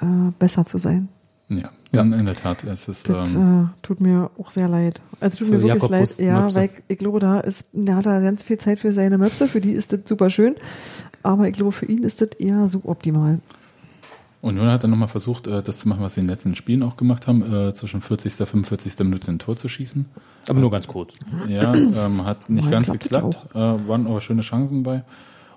äh, 0.00 0.06
besser 0.38 0.64
zu 0.64 0.78
sein. 0.78 1.08
ja. 1.50 1.68
Ja, 1.92 2.02
in, 2.02 2.26
der 2.26 2.34
Tat. 2.34 2.64
Es 2.64 2.88
ist, 2.88 3.08
Das 3.08 3.34
ähm, 3.34 3.70
äh, 3.72 3.78
tut 3.82 4.00
mir 4.00 4.30
auch 4.38 4.50
sehr 4.50 4.68
leid. 4.68 5.00
Also 5.20 5.38
tut 5.38 5.48
mir 5.48 5.62
wirklich 5.62 5.74
Jakob 5.74 5.90
leid. 5.90 6.18
Ja, 6.18 6.42
Möpse. 6.42 6.56
weil 6.56 6.64
ich, 6.66 6.70
ich 6.88 6.98
glaube, 6.98 7.20
da 7.20 7.40
ist, 7.40 7.68
da 7.72 7.96
hat 7.96 8.06
er 8.06 8.20
ganz 8.20 8.42
viel 8.42 8.58
Zeit 8.58 8.80
für 8.80 8.92
seine 8.92 9.18
Möpse, 9.18 9.46
für 9.46 9.60
die 9.60 9.72
ist 9.72 9.92
das 9.92 10.00
super 10.04 10.30
schön. 10.30 10.56
Aber 11.22 11.48
ich 11.48 11.54
glaube, 11.54 11.72
für 11.72 11.86
ihn 11.86 12.02
ist 12.02 12.20
das 12.20 12.30
eher 12.38 12.68
suboptimal. 12.68 13.40
Union 14.42 14.68
hat 14.68 14.84
dann 14.84 14.90
nochmal 14.90 15.08
versucht, 15.08 15.46
äh, 15.46 15.62
das 15.62 15.80
zu 15.80 15.88
machen, 15.88 16.02
was 16.02 16.14
sie 16.14 16.20
in 16.20 16.26
den 16.26 16.34
letzten 16.34 16.54
Spielen 16.54 16.82
auch 16.82 16.96
gemacht 16.96 17.26
haben, 17.26 17.42
äh, 17.42 17.74
zwischen 17.74 18.00
40. 18.00 18.40
und 18.40 18.46
45. 18.46 18.98
Minute 19.00 19.30
ein 19.30 19.38
Tor 19.38 19.56
zu 19.56 19.68
schießen. 19.68 20.06
Aber 20.48 20.60
nur 20.60 20.70
ganz 20.70 20.86
kurz. 20.86 21.14
Ja, 21.48 21.74
ähm, 21.74 22.24
hat 22.24 22.48
nicht 22.48 22.70
ganz 22.70 22.90
geklappt, 22.90 23.38
äh, 23.54 23.58
waren 23.58 24.06
aber 24.06 24.20
schöne 24.20 24.42
Chancen 24.42 24.82
bei. 24.82 25.02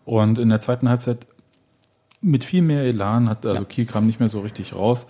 Und 0.06 0.40
in 0.40 0.50
der 0.50 0.60
zweiten 0.60 0.90
Halbzeit 0.90 1.28
mit 2.22 2.44
viel 2.44 2.62
mehr 2.62 2.84
Elan 2.84 3.30
hat, 3.30 3.46
also 3.46 3.64
Kiel 3.66 3.86
kam 3.86 4.08
nicht 4.08 4.20
mehr 4.20 4.30
so 4.30 4.40
richtig 4.42 4.74
raus, 4.74 5.06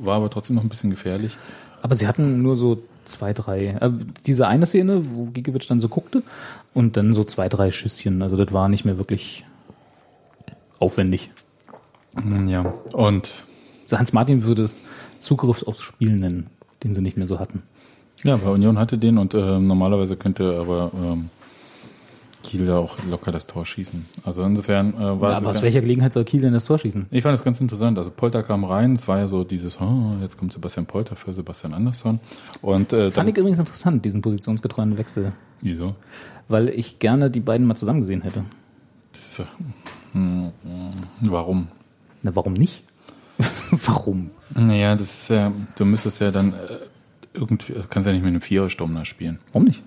war 0.00 0.16
aber 0.16 0.30
trotzdem 0.30 0.56
noch 0.56 0.62
ein 0.62 0.68
bisschen 0.68 0.90
gefährlich. 0.90 1.36
Aber 1.82 1.94
sie 1.94 2.06
hatten 2.06 2.40
nur 2.40 2.56
so 2.56 2.82
zwei, 3.04 3.32
drei. 3.32 3.76
Äh, 3.80 3.90
diese 4.26 4.46
eine 4.48 4.66
Szene, 4.66 5.02
wo 5.14 5.26
Gigiewicz 5.26 5.66
dann 5.66 5.80
so 5.80 5.88
guckte 5.88 6.22
und 6.74 6.96
dann 6.96 7.14
so 7.14 7.24
zwei, 7.24 7.48
drei 7.48 7.70
Schüsschen. 7.70 8.22
Also 8.22 8.36
das 8.36 8.52
war 8.52 8.68
nicht 8.68 8.84
mehr 8.84 8.98
wirklich 8.98 9.44
aufwendig. 10.78 11.30
Ja, 12.46 12.74
und 12.92 13.32
Also 13.84 13.98
Hans 13.98 14.12
Martin 14.12 14.42
würde 14.42 14.62
es 14.62 14.80
Zugriff 15.20 15.62
aufs 15.64 15.82
Spiel 15.82 16.16
nennen, 16.16 16.48
den 16.82 16.94
sie 16.94 17.00
nicht 17.00 17.16
mehr 17.16 17.28
so 17.28 17.38
hatten. 17.38 17.62
ja, 18.24 18.36
bei 18.36 18.50
Union 18.50 18.78
hatte 18.78 18.98
den 18.98 19.18
und 19.18 19.34
äh, 19.34 19.58
normalerweise 19.58 20.16
könnte 20.16 20.58
aber 20.58 20.90
ähm, 20.94 21.30
Kiel 22.48 22.64
da 22.64 22.78
auch 22.78 22.96
locker 23.10 23.30
das 23.30 23.46
Tor 23.46 23.66
schießen. 23.66 24.06
Also 24.24 24.42
insofern 24.42 24.94
äh, 24.94 25.20
war 25.20 25.32
Ja, 25.32 25.36
aber 25.36 25.50
aus 25.50 25.60
welcher 25.60 25.82
Gelegenheit 25.82 26.14
soll 26.14 26.24
Kiel 26.24 26.40
denn 26.40 26.54
das 26.54 26.64
Tor 26.64 26.78
schießen? 26.78 27.04
Ich 27.10 27.22
fand 27.22 27.34
das 27.34 27.44
ganz 27.44 27.60
interessant. 27.60 27.98
Also 27.98 28.10
Polter 28.10 28.42
kam 28.42 28.64
rein, 28.64 28.94
es 28.94 29.06
war 29.06 29.18
ja 29.18 29.28
so 29.28 29.44
dieses, 29.44 29.78
oh, 29.78 30.14
jetzt 30.22 30.38
kommt 30.38 30.54
Sebastian 30.54 30.86
Polter 30.86 31.14
für 31.14 31.34
Sebastian 31.34 31.74
Andersson. 31.74 32.20
Und 32.62 32.94
äh, 32.94 33.10
Fand 33.10 33.28
ich 33.28 33.36
übrigens 33.36 33.58
interessant, 33.58 34.02
diesen 34.02 34.22
positionsgetreuen 34.22 34.96
Wechsel. 34.96 35.32
wieso? 35.60 35.94
Weil 36.48 36.70
ich 36.70 36.98
gerne 36.98 37.30
die 37.30 37.40
beiden 37.40 37.66
mal 37.66 37.76
zusammen 37.76 38.00
gesehen 38.00 38.22
hätte. 38.22 38.46
Das, 39.12 39.40
äh, 39.40 39.44
hm, 40.14 40.52
warum? 41.20 41.68
Na, 42.22 42.34
warum 42.34 42.54
nicht? 42.54 42.82
warum? 43.70 44.30
Naja, 44.54 44.96
das 44.96 45.22
ist 45.22 45.28
ja, 45.28 45.52
du 45.76 45.84
müsstest 45.84 46.22
ja 46.22 46.30
dann 46.30 46.54
äh, 46.54 46.56
irgendwie, 47.34 47.74
du 47.74 47.82
kannst 47.90 48.06
ja 48.06 48.14
nicht 48.14 48.22
mit 48.22 48.30
einem 48.30 48.40
Vierersturm 48.40 48.94
da 48.94 49.04
spielen. 49.04 49.38
Warum 49.52 49.68
nicht? 49.68 49.82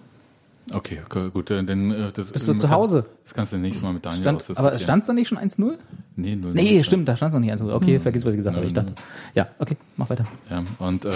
Okay, 0.73 0.99
okay, 1.05 1.29
gut, 1.31 1.51
äh, 1.51 1.63
dann 1.63 1.91
äh, 1.91 2.11
das 2.13 2.31
Bist 2.31 2.47
du 2.47 2.53
zu 2.53 2.69
Hause? 2.69 3.05
Das 3.23 3.33
kannst 3.33 3.53
du 3.53 3.57
nächstes 3.57 3.83
Mal 3.83 3.93
mit 3.93 4.05
Daniel 4.05 4.21
Stand, 4.21 4.35
ausdiskutieren. 4.37 4.67
aber 4.69 4.79
stand 4.79 5.01
es 5.01 5.07
da 5.07 5.13
nicht 5.13 5.27
schon 5.27 5.37
1-0? 5.37 5.73
Nee, 6.15 6.35
null, 6.35 6.53
Nee, 6.53 6.75
null. 6.75 6.83
stimmt, 6.83 7.07
da 7.07 7.15
stand 7.15 7.29
es 7.29 7.33
noch 7.33 7.41
nicht 7.41 7.53
1-0. 7.53 7.73
Okay, 7.73 7.99
vergiss, 7.99 8.25
was 8.25 8.33
ich 8.33 8.37
gesagt 8.37 8.55
habe. 8.55 8.65
Ich 8.65 8.73
dachte, 8.73 8.93
ja, 9.33 9.47
okay, 9.59 9.77
mach 9.97 10.09
weiter. 10.09 10.25
Ja, 10.49 10.63
und 10.79 11.05
ähm, 11.05 11.11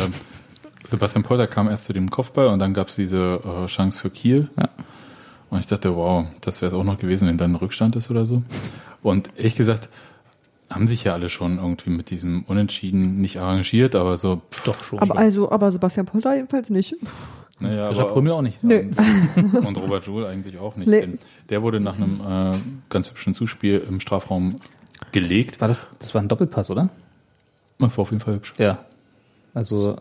Sebastian 0.85 1.23
Polter 1.23 1.47
kam 1.47 1.67
erst 1.67 1.85
zu 1.85 1.93
dem 1.93 2.09
Kopfball 2.09 2.47
und 2.47 2.59
dann 2.59 2.73
gab 2.73 2.89
es 2.89 2.95
diese 2.95 3.41
äh, 3.43 3.65
Chance 3.67 3.99
für 3.99 4.09
Kiel. 4.09 4.49
Ja. 4.57 4.69
Und 5.49 5.59
ich 5.59 5.67
dachte, 5.67 5.95
wow, 5.95 6.25
das 6.41 6.61
wäre 6.61 6.71
es 6.73 6.77
auch 6.77 6.83
noch 6.83 6.97
gewesen, 6.97 7.27
wenn 7.27 7.37
dann 7.37 7.51
ein 7.51 7.55
Rückstand 7.55 7.95
ist 7.95 8.09
oder 8.11 8.25
so. 8.25 8.43
Und 9.01 9.29
ehrlich 9.37 9.55
gesagt, 9.55 9.89
haben 10.69 10.87
sich 10.87 11.03
ja 11.03 11.13
alle 11.13 11.29
schon 11.29 11.57
irgendwie 11.59 11.91
mit 11.91 12.09
diesem 12.09 12.43
Unentschieden 12.47 13.21
nicht 13.21 13.37
arrangiert, 13.39 13.95
aber 13.95 14.17
so, 14.17 14.41
pff, 14.51 14.63
Doch 14.63 14.83
schon. 14.83 14.99
Aber 14.99 15.15
also, 15.17 15.51
aber 15.51 15.71
Sebastian 15.71 16.07
Polter 16.07 16.35
jedenfalls 16.35 16.69
nicht. 16.71 16.95
Naja, 17.59 17.87
Richard 17.89 18.05
aber, 18.05 18.13
Prümel 18.13 18.33
auch 18.33 18.41
nicht. 18.41 18.63
Nö. 18.63 18.83
und 19.65 19.77
Robert 19.77 20.05
Joule 20.05 20.27
eigentlich 20.27 20.57
auch 20.59 20.75
nicht. 20.75 20.87
Nee. 20.89 21.01
Denn 21.01 21.19
der 21.49 21.61
wurde 21.61 21.79
nach 21.79 21.95
einem 21.95 22.19
äh, 22.53 22.57
ganz 22.89 23.09
hübschen 23.09 23.33
Zuspiel 23.33 23.83
im 23.87 23.99
Strafraum 23.99 24.55
gelegt. 25.11 25.61
War 25.61 25.67
das, 25.67 25.87
das 25.99 26.13
war 26.13 26.21
ein 26.21 26.27
Doppelpass, 26.27 26.69
oder? 26.69 26.89
Das 27.79 27.97
war 27.97 28.01
auf 28.03 28.11
jeden 28.11 28.21
Fall 28.21 28.35
hübsch. 28.35 28.53
Ja. 28.57 28.79
Also 29.53 29.97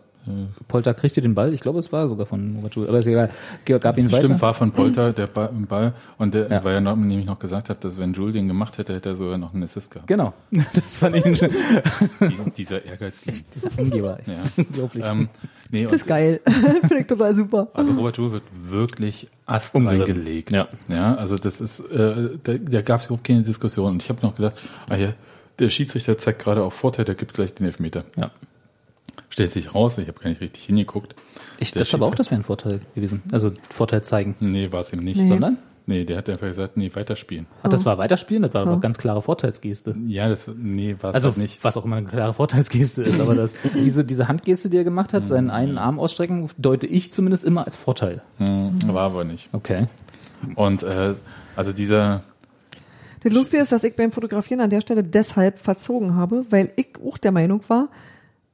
Polter 0.67 0.95
kriegte 0.95 1.21
den 1.21 1.35
Ball, 1.35 1.53
ich 1.53 1.59
glaube, 1.59 1.77
es 1.77 1.91
war 1.91 2.09
sogar 2.09 2.25
von 2.25 2.55
Robert 2.55 2.73
Joule, 2.75 2.89
aber 2.89 2.97
ist 2.97 3.05
egal. 3.05 3.29
Gab 3.65 3.95
ihn 3.97 4.11
weiter. 4.11 4.23
Stimmt, 4.25 4.41
war 4.41 4.55
von 4.55 4.71
Polter 4.71 5.13
der 5.13 5.27
Ball, 5.27 5.49
Ball 5.53 5.93
und 6.17 6.33
der, 6.33 6.49
Ja. 6.49 6.63
weil 6.63 6.73
er 6.73 6.81
noch, 6.81 6.95
nämlich 6.95 7.27
noch 7.27 7.37
gesagt 7.37 7.69
hat, 7.69 7.83
dass 7.83 7.99
wenn 7.99 8.13
Jules 8.13 8.33
den 8.33 8.47
gemacht 8.47 8.79
hätte, 8.79 8.95
hätte 8.95 9.09
er 9.09 9.15
sogar 9.15 9.37
noch 9.37 9.53
einen 9.53 9.61
Assist 9.63 9.91
gehabt. 9.91 10.07
Genau. 10.07 10.33
Das 10.73 10.97
fand 10.97 11.17
ich 11.17 11.25
ein 11.25 11.33
Die- 11.35 12.51
Dieser 12.57 12.83
Ehrgeiz. 12.83 13.23
dieser 13.23 13.79
Angeber. 13.79 14.17
Echt 14.19 14.29
Ja. 14.29 14.37
Unglaublich. 14.63 15.05
ähm, 15.07 15.29
nee, 15.71 15.83
Das 15.83 15.93
ist 16.01 16.07
geil. 16.07 16.41
Finde 16.81 16.99
ich 16.99 17.07
total 17.07 17.35
super. 17.35 17.67
also 17.73 17.91
Robert 17.93 18.17
Joule 18.17 18.31
wird 18.33 18.43
wirklich 18.63 19.27
astrein 19.45 20.03
gelegt. 20.05 20.51
Ja. 20.51 20.67
ja, 20.87 21.15
also 21.15 21.37
das 21.37 21.61
ist, 21.61 21.79
äh, 21.91 22.37
da, 22.43 22.53
da 22.57 22.81
gab 22.81 23.01
es 23.01 23.07
überhaupt 23.07 23.25
keine 23.25 23.43
Diskussion. 23.43 23.93
Und 23.93 24.03
ich 24.03 24.09
habe 24.09 24.21
noch 24.21 24.35
gedacht, 24.35 24.61
ah 24.89 24.95
ja, 24.95 25.13
der 25.59 25.69
Schiedsrichter 25.69 26.17
zeigt 26.17 26.39
gerade 26.39 26.63
auf 26.63 26.73
Vorteil, 26.73 27.05
der 27.05 27.15
gibt 27.15 27.33
gleich 27.33 27.53
den 27.53 27.65
Elfmeter. 27.65 28.03
ja. 28.15 28.31
Stellt 29.29 29.51
sich 29.51 29.73
raus, 29.75 29.97
ich 29.97 30.07
habe 30.07 30.19
gar 30.19 30.29
nicht 30.29 30.39
richtig 30.39 30.63
hingeguckt. 30.63 31.15
Ich 31.59 31.71
dachte 31.71 31.93
aber 31.95 32.05
auch, 32.05 32.15
das 32.15 32.31
wäre 32.31 32.39
ein 32.39 32.43
Vorteil 32.43 32.79
gewesen. 32.95 33.21
Also 33.31 33.51
Vorteil 33.69 34.01
zeigen. 34.03 34.35
Nee, 34.39 34.71
war 34.71 34.81
es 34.81 34.93
ihm 34.93 35.03
nicht. 35.03 35.17
Nee. 35.17 35.27
Sondern? 35.27 35.57
Nee, 35.87 36.03
der 36.03 36.17
hat 36.17 36.29
einfach 36.29 36.47
gesagt, 36.47 36.77
nee, 36.77 36.89
weiterspielen. 36.93 37.45
Ach, 37.61 37.69
das 37.69 37.85
war 37.85 37.97
weiterspielen, 37.99 38.41
das 38.41 38.53
war 38.55 38.63
aber 38.63 38.71
auch 38.73 38.81
ganz 38.81 38.97
klare 38.97 39.21
Vorteilsgeste. 39.21 39.95
Ja, 40.07 40.27
das, 40.27 40.49
nee, 40.57 40.95
war 40.99 41.11
es 41.11 41.15
Also 41.15 41.33
nicht. 41.35 41.63
was 41.63 41.77
auch 41.77 41.85
immer 41.85 41.97
eine 41.97 42.07
klare 42.07 42.33
Vorteilsgeste 42.33 43.03
ist, 43.03 43.19
aber 43.19 43.35
das, 43.35 43.53
diese, 43.75 44.03
diese 44.03 44.27
Handgeste, 44.27 44.69
die 44.71 44.77
er 44.77 44.83
gemacht 44.83 45.13
hat, 45.13 45.27
seinen 45.27 45.51
einen 45.51 45.77
Arm 45.77 45.99
ausstrecken, 45.99 46.49
deute 46.57 46.87
ich 46.87 47.13
zumindest 47.13 47.43
immer 47.43 47.65
als 47.65 47.75
Vorteil. 47.75 48.23
War 48.87 49.03
aber 49.03 49.23
nicht. 49.25 49.49
Okay. 49.51 49.87
Und 50.55 50.81
äh, 50.83 51.13
also 51.55 51.71
dieser, 51.71 52.23
Das 53.23 53.31
Lustige 53.31 53.61
ist, 53.61 53.71
dass 53.71 53.83
ich 53.83 53.95
beim 53.95 54.11
Fotografieren 54.11 54.61
an 54.61 54.69
der 54.71 54.81
Stelle 54.81 55.03
deshalb 55.03 55.59
verzogen 55.59 56.15
habe, 56.15 56.45
weil 56.49 56.71
ich 56.77 56.87
auch 57.05 57.17
der 57.19 57.31
Meinung 57.31 57.61
war, 57.67 57.89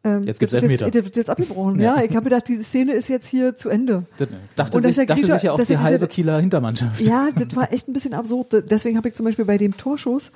ähm, 0.03 0.23
Jetzt 0.23 0.40
gibt's 0.40 0.53
Elfmeter. 0.53 0.86
Jetzt, 0.86 0.95
wird 0.95 1.15
jetzt 1.15 1.30
abgebrochen. 1.30 1.80
Ja, 1.80 2.02
ich 2.02 2.15
habe 2.15 2.23
gedacht, 2.26 2.48
diese 2.48 2.64
Szene 2.64 2.94
ist 2.94 3.07
jetzt 3.07 3.28
hier 3.28 3.56
zu 3.56 3.69
Ende. 3.69 4.06
Das 4.18 4.28
dachte, 4.56 4.78
Und 4.78 4.84
sich, 4.84 4.95
dachte 4.95 5.15
sich 5.26 5.44
ja 5.44 5.52
auch 5.52 5.60
die 5.60 5.65
der 5.65 5.78
Grieche- 5.78 5.80
halbe 5.84 6.07
Kieler 6.07 6.40
Hintermannschaft. 6.40 6.99
Ja, 7.02 7.30
das 7.36 7.56
war 7.56 7.72
echt 7.72 7.88
ein 7.88 7.94
bisschen 7.94 8.14
absurd. 8.14 8.69
Deswegen 8.72 8.98
habe 8.98 9.07
ich 9.10 9.15
zum 9.15 9.26
Beispiel 9.26 9.45
bei 9.45 9.57
dem 9.57 9.78
Torschuss 9.78 10.32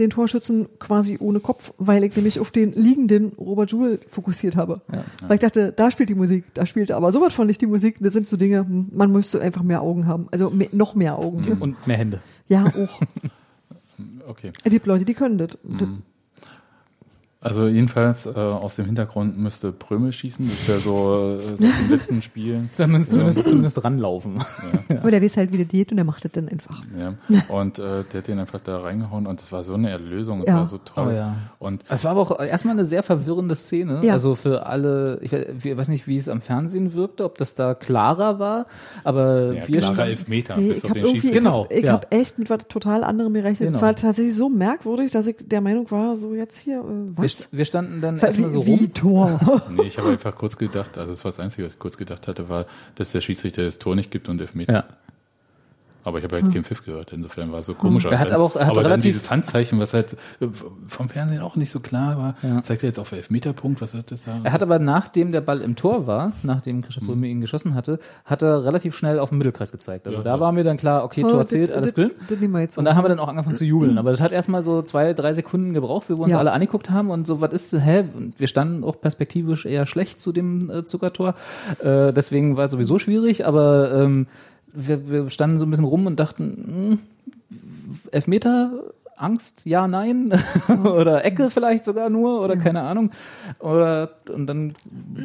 den 0.00 0.10
Torschützen 0.10 0.66
quasi 0.80 1.18
ohne 1.20 1.38
Kopf, 1.38 1.72
weil 1.78 2.02
ich 2.02 2.16
nämlich 2.16 2.40
auf 2.40 2.50
den 2.50 2.72
liegenden 2.72 3.28
Robert 3.38 3.70
Joule 3.70 4.00
fokussiert 4.10 4.56
habe. 4.56 4.80
Weil 5.28 5.36
ich 5.36 5.40
dachte, 5.40 5.70
da 5.70 5.88
spielt 5.92 6.08
die 6.08 6.16
Musik, 6.16 6.46
da 6.54 6.66
spielt 6.66 6.90
aber 6.90 7.12
sowas 7.12 7.32
von 7.32 7.46
nicht 7.46 7.60
die 7.60 7.66
Musik. 7.66 7.98
Das 8.00 8.12
sind 8.12 8.26
so 8.26 8.36
Dinge, 8.36 8.66
hm, 8.66 8.88
man 8.92 9.12
müsste 9.12 9.40
einfach 9.40 9.62
mehr 9.62 9.82
Augen 9.82 10.08
haben. 10.08 10.26
Also 10.32 10.50
mehr, 10.50 10.66
noch 10.72 10.96
mehr 10.96 11.16
Augen. 11.16 11.44
Und 11.60 11.86
mehr 11.86 11.96
Hände. 11.96 12.18
Ja, 12.48 12.64
auch. 12.64 13.00
okay. 14.28 14.50
Es 14.64 14.70
gibt 14.72 14.86
Leute, 14.86 15.04
die 15.04 15.14
können 15.14 15.38
das. 15.38 15.50
das 15.62 15.88
Also 17.44 17.68
jedenfalls 17.68 18.26
äh, 18.26 18.30
aus 18.30 18.76
dem 18.76 18.86
Hintergrund 18.86 19.38
müsste 19.38 19.70
Prömel 19.70 20.12
schießen. 20.12 20.48
Das 20.48 20.68
wäre 20.68 20.78
so, 20.80 21.36
äh, 21.36 21.56
so 21.56 21.64
im 21.64 21.90
letzten 21.90 22.22
Spiel. 22.22 22.68
Zumindest, 22.72 23.12
zumindest, 23.12 23.46
zumindest 23.48 23.84
ranlaufen. 23.84 24.42
Aber 24.88 25.10
der 25.10 25.22
weiß 25.22 25.36
halt, 25.36 25.52
wie 25.52 25.58
der 25.58 25.66
geht 25.66 25.90
und 25.92 25.96
der 25.96 26.04
macht 26.06 26.24
das 26.24 26.32
dann 26.32 26.48
einfach. 26.48 26.82
Ja. 26.98 27.14
Und 27.48 27.78
äh, 27.78 28.04
der 28.04 28.18
hat 28.20 28.28
den 28.28 28.38
einfach 28.38 28.60
da 28.60 28.78
reingehauen 28.80 29.26
und 29.26 29.40
das 29.40 29.52
war 29.52 29.62
so 29.62 29.74
eine 29.74 29.90
Erlösung. 29.90 30.40
Es 30.42 30.48
Ja. 30.48 30.56
war 30.56 30.66
so 30.66 30.78
toll. 30.78 31.08
Oh 31.08 31.14
ja. 31.14 31.36
Und 31.58 31.84
Es 31.88 32.02
war 32.04 32.12
aber 32.12 32.20
auch 32.22 32.40
erstmal 32.40 32.72
eine 32.74 32.84
sehr 32.84 33.02
verwirrende 33.02 33.54
Szene. 33.56 34.00
Ja. 34.02 34.14
Also 34.14 34.34
für 34.34 34.66
alle, 34.66 35.18
ich 35.22 35.30
we- 35.32 35.44
ich 35.62 35.76
weiß 35.76 35.88
nicht, 35.88 36.06
wie 36.06 36.16
es 36.16 36.28
am 36.28 36.40
Fernsehen 36.40 36.94
wirkte, 36.94 37.24
ob 37.24 37.36
das 37.38 37.54
da 37.54 37.74
klarer 37.74 38.38
war, 38.38 38.66
aber 39.04 39.52
ja, 39.52 39.68
wir 39.68 39.78
klarer 39.78 39.94
standen, 39.94 40.00
Elfmeter 40.10 40.56
Nee, 40.56 40.68
bis 40.68 40.78
ich 40.78 40.84
auf 40.84 40.90
habe 40.90 41.00
den 41.00 41.10
Schiedsrichter. 41.12 41.38
Genau, 41.38 41.66
ich 41.70 41.84
ja. 41.84 41.92
hab 41.92 42.14
echt 42.14 42.38
mit 42.38 42.48
was 42.48 42.60
total 42.68 43.04
anderem 43.04 43.34
gerechnet. 43.34 43.68
Genau. 43.68 43.78
Es 43.78 43.82
war 43.82 43.94
tatsächlich 43.94 44.34
so 44.34 44.48
merkwürdig, 44.48 45.10
dass 45.10 45.26
ich 45.26 45.36
der 45.46 45.60
Meinung 45.60 45.90
war, 45.90 46.16
so 46.16 46.34
jetzt 46.34 46.56
hier, 46.58 46.78
äh, 46.80 47.16
wir, 47.20 47.24
wir 47.52 47.64
standen 47.64 48.00
dann 48.00 48.18
erstmal 48.18 48.50
so 48.50 48.60
rum. 48.60 48.92
Tor. 48.94 49.40
Nee, 49.70 49.82
ich 49.84 49.98
habe 49.98 50.10
einfach 50.10 50.36
kurz 50.36 50.56
gedacht, 50.56 50.98
also 50.98 51.10
das 51.12 51.24
war 51.24 51.30
das 51.30 51.40
Einzige, 51.40 51.64
was 51.64 51.74
ich 51.74 51.78
kurz 51.78 51.96
gedacht 51.96 52.28
hatte, 52.28 52.48
war, 52.48 52.66
dass 52.94 53.12
der 53.12 53.20
Schiedsrichter 53.20 53.64
das 53.64 53.78
Tor 53.78 53.96
nicht 53.96 54.10
gibt 54.10 54.28
und 54.28 54.40
Elfmeter. 54.40 54.72
Ja. 54.72 54.84
Aber 56.04 56.18
ich 56.18 56.24
habe 56.24 56.36
halt 56.36 56.52
keinen 56.52 56.64
Pfiff 56.64 56.84
gehört, 56.84 57.12
insofern 57.12 57.50
war 57.50 57.60
es 57.60 57.66
so 57.66 57.74
komisch. 57.74 58.04
Er 58.04 58.18
hat 58.18 58.30
aber 58.30 58.44
auch- 58.44 58.56
er 58.56 58.66
hat 58.66 58.76
aber 58.78 58.88
dann 58.88 59.00
dieses 59.00 59.30
Handzeichen, 59.30 59.78
was 59.80 59.94
halt 59.94 60.14
äh, 60.40 60.46
vom 60.86 61.08
Fernsehen 61.08 61.40
auch 61.40 61.56
nicht 61.56 61.70
so 61.70 61.80
klar 61.80 62.16
war, 62.18 62.34
Ja. 62.42 62.62
zeigt 62.62 62.82
er 62.82 62.88
jetzt 62.90 62.98
auf 62.98 63.10
Elfmeterpunkt, 63.12 63.80
was 63.80 63.94
hat 63.94 64.10
das 64.10 64.22
da? 64.24 64.38
Er 64.44 64.52
hat 64.52 64.62
aber 64.62 64.78
nachdem 64.78 65.32
der 65.32 65.40
Ball 65.40 65.60
im 65.62 65.76
Tor 65.76 66.06
war, 66.06 66.32
nachdem 66.42 66.76
Mhm. 66.76 66.82
Christian 66.82 67.06
Prömel 67.06 67.30
ihn 67.30 67.40
geschossen 67.40 67.74
hatte, 67.74 67.98
hat 68.24 68.42
er 68.42 68.64
relativ 68.64 68.94
schnell 68.94 69.18
auf 69.18 69.30
den 69.30 69.38
Mittelkreis 69.38 69.72
gezeigt. 69.72 70.06
Also 70.06 70.18
Ja, 70.18 70.24
da 70.24 70.34
ja. 70.34 70.40
war 70.40 70.52
mir 70.52 70.62
dann 70.64 70.76
klar, 70.76 71.04
okay, 71.04 71.22
Oh, 71.24 71.30
Tor 71.30 71.40
das- 71.42 71.50
zählt, 71.50 71.72
alles 71.72 71.94
das- 71.94 72.10
das 72.28 72.38
nehmen 72.38 72.52
wir 72.52 72.60
jetzt 72.60 72.74
so. 72.74 72.80
Und 72.80 72.84
da 72.84 72.94
haben 72.94 73.04
wir 73.04 73.08
dann 73.08 73.18
auch 73.18 73.28
angefangen 73.28 73.56
zu 73.56 73.64
jubeln. 73.64 73.96
Aber 73.98 74.10
das 74.10 74.20
hat 74.20 74.32
erstmal 74.32 74.62
so 74.62 74.82
zwei, 74.82 75.14
drei 75.14 75.32
Sekunden 75.34 75.72
gebraucht, 75.72 76.08
wie 76.10 76.14
wir 76.18 76.20
uns 76.22 76.32
Ja. 76.32 76.38
alle 76.38 76.52
angeguckt 76.52 76.90
haben 76.90 77.10
und 77.10 77.26
so, 77.26 77.40
was 77.40 77.52
ist, 77.52 77.72
hä? 77.72 78.04
Und 78.14 78.38
wir 78.38 78.46
standen 78.46 78.84
auch 78.84 79.00
perspektivisch 79.00 79.64
eher 79.64 79.86
schlecht 79.86 80.20
zu 80.20 80.32
dem 80.32 80.70
äh, 80.70 80.84
Zuckertor. 80.84 81.34
Äh, 81.82 82.12
deswegen 82.12 82.56
war 82.56 82.66
es 82.66 82.72
sowieso 82.72 82.98
schwierig, 82.98 83.46
aber 83.46 83.92
ähm, 84.02 84.26
wir, 84.74 85.08
wir 85.08 85.30
standen 85.30 85.58
so 85.58 85.66
ein 85.66 85.70
bisschen 85.70 85.84
rum 85.86 86.06
und 86.06 86.18
dachten, 86.20 86.98
mh, 87.50 87.58
Elfmeter, 88.12 88.72
Angst, 89.16 89.62
ja, 89.64 89.86
nein, 89.86 90.32
oder 90.84 91.24
Ecke 91.24 91.48
vielleicht 91.48 91.84
sogar 91.84 92.10
nur, 92.10 92.42
oder 92.42 92.56
keine 92.56 92.82
Ahnung. 92.82 93.10
Oder 93.60 94.10
und 94.32 94.48
dann 94.48 94.74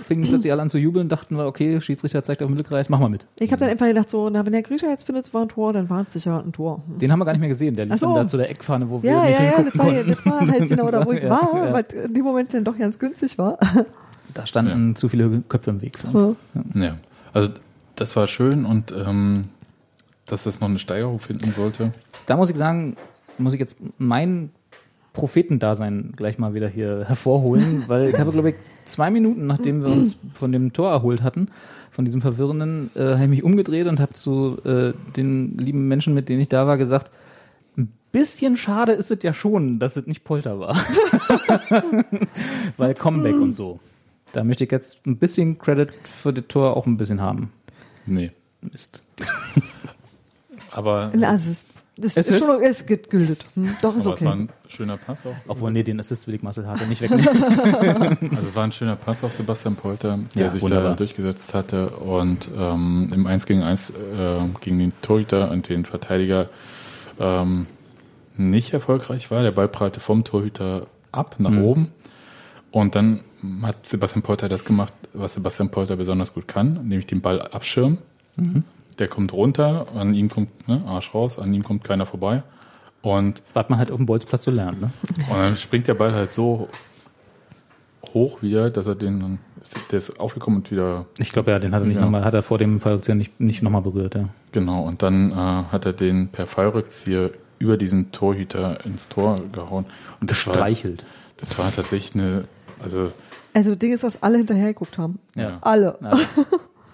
fingen 0.03 0.27
plötzlich 0.27 0.51
alle 0.51 0.61
an 0.61 0.69
zu 0.69 0.77
jubeln, 0.77 1.09
dachten 1.09 1.35
wir, 1.37 1.47
okay, 1.47 1.81
Schiedsrichter 1.81 2.23
zeigt 2.23 2.43
auf 2.43 2.47
den 2.49 2.53
Mittelkreis, 2.55 2.87
mach 2.89 2.99
mal 2.99 3.09
mit. 3.09 3.25
Ich 3.39 3.51
habe 3.51 3.59
dann 3.61 3.69
einfach 3.69 3.87
gedacht, 3.87 4.09
so, 4.09 4.29
na, 4.29 4.45
wenn 4.45 4.53
der 4.53 4.61
Griecher 4.61 4.89
jetzt 4.89 5.05
findet, 5.05 5.25
es 5.25 5.33
war 5.33 5.41
ein 5.41 5.49
Tor, 5.49 5.73
dann 5.73 5.89
war 5.89 6.05
es 6.05 6.13
sicher 6.13 6.43
ein 6.45 6.51
Tor. 6.51 6.83
Den 6.87 7.11
haben 7.11 7.17
wir 7.19 7.25
gar 7.25 7.31
nicht 7.31 7.39
mehr 7.41 7.49
gesehen, 7.49 7.75
der 7.75 7.85
lief 7.85 7.95
Ach 7.95 7.99
so. 7.99 8.05
dann 8.13 8.25
da 8.25 8.27
zu 8.27 8.37
der 8.37 8.51
Eckfahne, 8.51 8.89
wo 8.91 9.01
wir 9.01 9.09
Ja, 9.11 9.23
nicht 9.23 9.39
ja, 9.39 9.43
ja, 9.45 9.55
hingucken 9.57 9.71
das 9.73 9.79
war, 9.79 9.85
konnten. 9.93 10.11
das 10.11 10.25
war 10.25 10.47
halt 10.59 10.69
genau 10.69 10.91
da, 10.91 11.05
wo 11.05 11.11
ich 11.13 11.23
Ja, 11.23 11.29
war, 11.31 11.65
ja. 11.65 11.73
was 11.73 11.93
in 12.05 12.13
dem 12.13 12.23
Moment 12.23 12.53
dann 12.53 12.63
doch 12.63 12.77
ganz 12.77 12.99
günstig 12.99 13.37
war. 13.39 13.57
Da 14.35 14.45
standen 14.45 14.95
zu 14.95 15.09
viele 15.09 15.41
Köpfe 15.49 15.71
im 15.71 15.81
Weg 15.81 15.97
für 15.97 16.07
uns. 16.15 16.37
Ja. 16.75 16.81
Ja, 16.85 16.97
also 17.33 17.49
das 17.99 18.15
war 18.15 18.27
schön 18.27 18.65
und 18.65 18.91
ähm, 18.91 19.45
dass 20.25 20.43
das 20.43 20.59
noch 20.61 20.69
eine 20.69 20.79
Steigerung 20.79 21.19
finden 21.19 21.51
sollte. 21.51 21.93
Da 22.25 22.37
muss 22.37 22.49
ich 22.49 22.55
sagen, 22.55 22.95
muss 23.37 23.53
ich 23.53 23.59
jetzt 23.59 23.77
mein 23.97 24.51
Prophetendasein 25.13 26.13
gleich 26.15 26.37
mal 26.37 26.53
wieder 26.53 26.67
hier 26.67 27.05
hervorholen, 27.05 27.83
weil 27.87 28.09
ich 28.09 28.19
habe, 28.19 28.31
glaube 28.31 28.51
ich, 28.51 28.55
zwei 28.85 29.09
Minuten, 29.09 29.47
nachdem 29.47 29.81
wir 29.83 29.91
uns 29.91 30.17
von 30.33 30.51
dem 30.51 30.71
Tor 30.71 30.91
erholt 30.91 31.23
hatten, 31.23 31.49
von 31.91 32.05
diesem 32.05 32.21
verwirrenden, 32.21 32.91
äh, 32.95 33.13
habe 33.13 33.23
ich 33.23 33.29
mich 33.29 33.43
umgedreht 33.43 33.87
und 33.87 33.99
habe 33.99 34.13
zu 34.13 34.57
äh, 34.63 34.93
den 35.15 35.57
lieben 35.57 35.87
Menschen, 35.87 36.13
mit 36.13 36.29
denen 36.29 36.41
ich 36.41 36.47
da 36.47 36.67
war, 36.67 36.77
gesagt, 36.77 37.11
ein 37.77 37.91
bisschen 38.11 38.55
schade 38.55 38.93
ist 38.93 39.11
es 39.11 39.23
ja 39.23 39.33
schon, 39.33 39.79
dass 39.79 39.97
es 39.97 40.07
nicht 40.07 40.23
Polter 40.23 40.59
war. 40.59 40.75
weil 42.77 42.93
Comeback 42.93 43.35
und 43.35 43.53
so. 43.53 43.79
Da 44.31 44.43
möchte 44.43 44.63
ich 44.63 44.71
jetzt 44.71 45.07
ein 45.07 45.17
bisschen 45.17 45.57
Credit 45.57 45.89
für 46.03 46.31
das 46.31 46.45
Tor 46.47 46.77
auch 46.77 46.85
ein 46.85 46.97
bisschen 46.97 47.21
haben. 47.21 47.51
Nee. 48.09 48.31
Mist. 48.61 49.01
Aber, 50.71 51.09
Ein 51.13 51.23
Assist. 51.23 51.65
Das 51.97 52.15
ist 52.15 52.29
Assist? 52.31 52.45
schon, 52.45 52.61
es 52.63 52.85
geht 52.85 53.09
gültet. 53.09 53.39
Hm, 53.55 53.75
Doch, 53.81 53.95
ist 53.97 54.05
aber 54.05 54.15
es 54.15 54.21
war 54.23 54.31
okay. 54.33 54.41
ein 54.43 54.49
schöner 54.69 54.95
Pass 54.95 55.19
auch. 55.25 55.35
Obwohl, 55.47 55.71
nee, 55.71 55.83
den 55.83 55.99
Assist 55.99 56.27
will 56.27 56.35
ich 56.35 56.41
Marcel 56.43 56.65
Harter 56.65 56.85
nicht 56.85 57.01
wegnehmen. 57.01 57.27
Also 58.35 58.47
es 58.47 58.55
war 58.55 58.63
ein 58.63 58.71
schöner 58.71 58.95
Pass 58.95 59.21
auf 59.23 59.33
Sebastian 59.33 59.75
Polter, 59.75 60.17
der 60.33 60.43
Ja, 60.43 60.49
sich 60.49 60.61
wunderbar. 60.61 60.91
da 60.91 60.95
durchgesetzt 60.95 61.53
hatte 61.53 61.89
und 61.89 62.47
ähm, 62.57 63.09
im 63.13 63.27
1 63.27 63.45
gegen 63.47 63.63
1 63.63 63.89
äh, 63.89 63.93
gegen 64.61 64.79
den 64.79 64.93
Torhüter 65.01 65.51
und 65.51 65.67
den 65.67 65.83
Verteidiger 65.83 66.47
ähm, 67.19 67.67
nicht 68.37 68.71
erfolgreich 68.73 69.29
war. 69.29 69.43
Der 69.43 69.51
Ball 69.51 69.67
prallte 69.67 69.99
vom 69.99 70.23
Torhüter 70.23 70.87
ab 71.11 71.35
nach 71.39 71.49
Mhm. 71.51 71.63
oben 71.63 71.91
und 72.71 72.95
dann 72.95 73.21
hat 73.61 73.87
Sebastian 73.87 74.21
Polter 74.21 74.49
das 74.49 74.65
gemacht, 74.65 74.93
was 75.13 75.33
Sebastian 75.35 75.69
Polter 75.69 75.95
besonders 75.95 76.33
gut 76.33 76.47
kann, 76.47 76.73
nämlich 76.87 77.05
den 77.07 77.21
Ball 77.21 77.41
abschirmen. 77.41 77.99
Mhm. 78.35 78.63
Der 78.99 79.07
kommt 79.07 79.31
runter, 79.33 79.87
an 79.95 80.13
ihm 80.13 80.27
kommt 80.29 80.67
ne, 80.67 80.81
Arsch 80.85 81.13
raus, 81.13 81.39
an 81.39 81.53
ihm 81.53 81.63
kommt 81.63 81.83
keiner 81.85 82.05
vorbei 82.05 82.43
und 83.01 83.41
Was 83.53 83.69
man 83.69 83.79
halt 83.79 83.91
auf 83.91 83.97
dem 83.97 84.05
Bolzplatz 84.05 84.43
so 84.43 84.51
lernt, 84.51 84.81
ne? 84.81 84.91
und 85.29 85.37
dann 85.37 85.55
springt 85.55 85.87
der 85.87 85.93
Ball 85.93 86.13
halt 86.13 86.33
so 86.33 86.67
hoch 88.13 88.41
wieder, 88.41 88.69
dass 88.71 88.87
er 88.87 88.95
den 88.95 89.19
dann, 89.19 89.39
der 89.91 89.97
ist 89.99 90.19
aufgekommen 90.19 90.59
und 90.59 90.71
wieder, 90.71 91.05
Ich 91.19 91.31
glaube, 91.31 91.51
ja, 91.51 91.59
den 91.59 91.73
hat 91.73 91.81
er 91.81 91.87
nicht 91.87 91.95
Ja. 91.97 92.01
nochmal, 92.01 92.23
hat 92.25 92.33
er 92.33 92.43
vor 92.43 92.57
dem 92.57 92.79
Fallrückzieher 92.81 93.15
nicht, 93.15 93.39
nicht 93.39 93.61
nochmal 93.61 93.81
berührt, 93.81 94.15
ja. 94.15 94.29
genau, 94.51 94.83
und 94.83 95.01
dann 95.01 95.31
äh, 95.31 95.35
hat 95.35 95.85
er 95.85 95.93
den 95.93 96.29
per 96.29 96.47
Fallrückzieher 96.47 97.31
über 97.59 97.77
diesen 97.77 98.11
Torhüter 98.11 98.83
ins 98.85 99.09
Tor 99.09 99.35
gehauen. 99.51 99.85
Und 100.21 100.31
das 100.31 100.47
war, 100.47 100.55
Streichelt. 100.55 101.03
das 101.37 101.57
war 101.59 101.73
tatsächlich 101.73 102.15
eine, 102.21 102.45
also, 102.81 103.11
Also 103.53 103.69
das 103.71 103.79
Ding 103.79 103.93
ist, 103.93 104.03
dass 104.03 104.21
alle 104.23 104.37
hinterher 104.37 104.67
geguckt 104.73 104.97
haben. 104.97 105.19
Ja. 105.35 105.57
Alle. 105.61 105.97
Ja. 106.01 106.17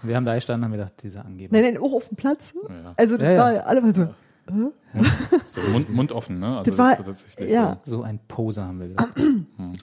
Wir 0.03 0.15
haben 0.15 0.25
da 0.25 0.35
gestanden 0.35 0.65
und 0.65 0.71
haben 0.73 0.77
gedacht, 0.79 0.93
dieser 1.03 1.25
Angeber. 1.25 1.55
Nein, 1.57 1.73
nein, 1.73 1.81
auch 1.81 1.93
auf 1.93 2.07
dem 2.09 2.15
Platz. 2.17 2.53
Ja. 2.69 2.93
Also 2.95 3.17
das 3.17 3.25
Ja, 3.27 3.31
ja. 3.33 3.39
war 3.57 3.65
alle 3.67 3.81
waren 3.83 3.93
so. 3.95 4.07
so 5.47 5.61
Mund, 5.71 5.89
Mund 5.89 6.11
offen, 6.11 6.39
ne? 6.39 6.59
Also 6.59 6.69
Das 6.69 6.77
war- 6.77 6.95
tatsächlich 7.03 7.49
ja. 7.49 7.77
So 7.85 8.03
ein 8.03 8.19
Poser 8.27 8.65
haben 8.65 8.79
wir 8.79 8.89
gedacht. 8.89 9.07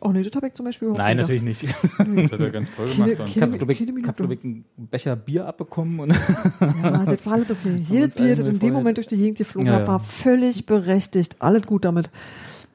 Oh 0.01 0.13
nee, 0.13 0.23
das 0.23 0.33
habe 0.37 0.47
ich 0.47 0.55
zum 0.55 0.65
Beispiel 0.67 0.87
überhaupt 0.87 0.99
Nein, 1.05 1.17
nicht 1.17 1.23
natürlich 1.29 1.43
nicht. 1.43 1.69
So. 1.69 2.15
Das 2.23 2.33
hat 2.33 2.41
er 2.41 2.51
ganz 2.51 2.69
toll 2.77 2.89
gemacht. 2.89 3.11
Keine- 3.11 3.23
Und 3.23 3.29
Ich 3.29 3.37
habe, 3.37 3.41
Keine- 3.41 3.57
glaube 3.59 3.73
ich, 3.73 3.79
keine 3.81 4.39
einen 4.45 4.65
Becher 4.77 5.17
Bier 5.17 5.47
abbekommen 5.47 5.99
und 5.99 6.11
gedacht. 6.11 6.53
Ja, 6.61 7.05
das 7.05 7.27
war 7.27 7.33
alles 7.33 7.51
okay. 7.51 7.85
Jedes 7.89 8.15
Bier, 8.15 8.37
das 8.37 8.49
in 8.49 8.59
dem. 8.61 8.73
Moment 8.75 8.99
durch 8.99 9.09
die 9.09 9.17
Gegend 9.17 9.39
geflogen 9.39 9.67
Ja, 9.67 9.75
hat, 9.75 9.81
ja. 9.83 9.87
war 9.89 9.99
völlig 10.01 10.65
berechtigt. 10.67 11.37
Alles 11.41 11.63
gut 11.67 11.85
damit. 11.85 12.11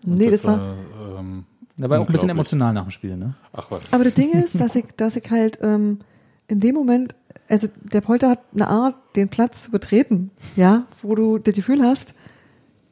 Nee, 0.04 0.30
das, 0.30 0.44
war. 0.44 0.76
ähm, 1.18 1.46
da 1.78 1.90
war 1.90 2.00
auch 2.00 2.08
ein 2.08 2.12
bisschen 2.12 2.30
emotional 2.30 2.74
nach 2.74 2.84
dem 2.84 2.92
Spiel, 2.92 3.18
ne? 3.18 3.36
Ach 3.54 3.70
was. 3.70 3.94
Aber 3.94 4.04
das 4.04 4.16
Ding 4.16 4.32
ist, 4.32 4.60
dass 4.60 4.76
ich, 4.76 4.86
dass 4.96 5.16
ich 5.16 5.30
halt 5.30 5.60
ähm, 5.62 6.00
in 6.48 6.60
dem 6.60 6.74
Moment, 6.74 7.16
also 7.50 7.68
der 7.94 8.02
Polter 8.02 8.30
hat 8.32 8.40
eine 8.54 8.68
Art, 8.68 8.96
den 9.16 9.30
Platz 9.30 9.64
zu 9.64 9.72
betreten, 9.72 10.32
ja, 10.56 10.86
wo 11.02 11.14
du 11.16 11.38
das 11.38 11.54
Gefühl 11.54 11.84
hast, 11.84 12.14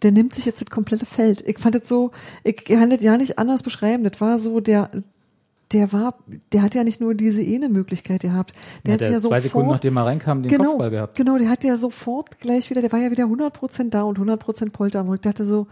der 0.01 0.11
nimmt 0.11 0.35
sich 0.35 0.45
jetzt 0.45 0.61
das 0.61 0.69
komplette 0.69 1.05
Feld. 1.05 1.43
Ich 1.47 1.57
fand 1.57 1.75
das 1.75 1.89
so, 1.89 2.11
ich 2.43 2.63
kann 2.63 2.89
das 2.89 3.01
ja 3.01 3.17
nicht 3.17 3.39
anders 3.39 3.63
beschreiben. 3.63 4.03
Das 4.03 4.21
war 4.21 4.37
so, 4.37 4.59
der, 4.59 4.91
der 5.71 5.91
war, 5.93 6.15
der 6.51 6.61
hat 6.61 6.75
ja 6.75 6.83
nicht 6.83 7.01
nur 7.01 7.15
diese 7.15 7.41
eine 7.41 7.69
Möglichkeit 7.69 8.21
gehabt. 8.21 8.53
Der 8.85 8.93
hat 8.93 9.01
der 9.01 9.11
ja 9.11 9.19
zwei 9.19 9.39
Sekunden, 9.39 9.69
sofort, 9.69 9.77
nachdem 9.77 9.97
er 9.97 10.05
reinkam, 10.05 10.43
den 10.43 10.51
genau, 10.51 10.71
Kopfball 10.71 10.91
gehabt. 10.91 11.15
genau, 11.15 11.37
der 11.37 11.49
hat 11.49 11.63
ja 11.63 11.77
sofort 11.77 12.39
gleich 12.39 12.69
wieder, 12.69 12.81
der 12.81 12.91
war 12.91 12.99
ja 12.99 13.09
wieder 13.09 13.23
100% 13.23 13.89
da 13.89 14.03
und 14.03 14.19
100% 14.19 14.69
Polter. 14.69 15.03
Und 15.03 15.15
ich 15.15 15.21
dachte 15.21 15.45
so, 15.45 15.65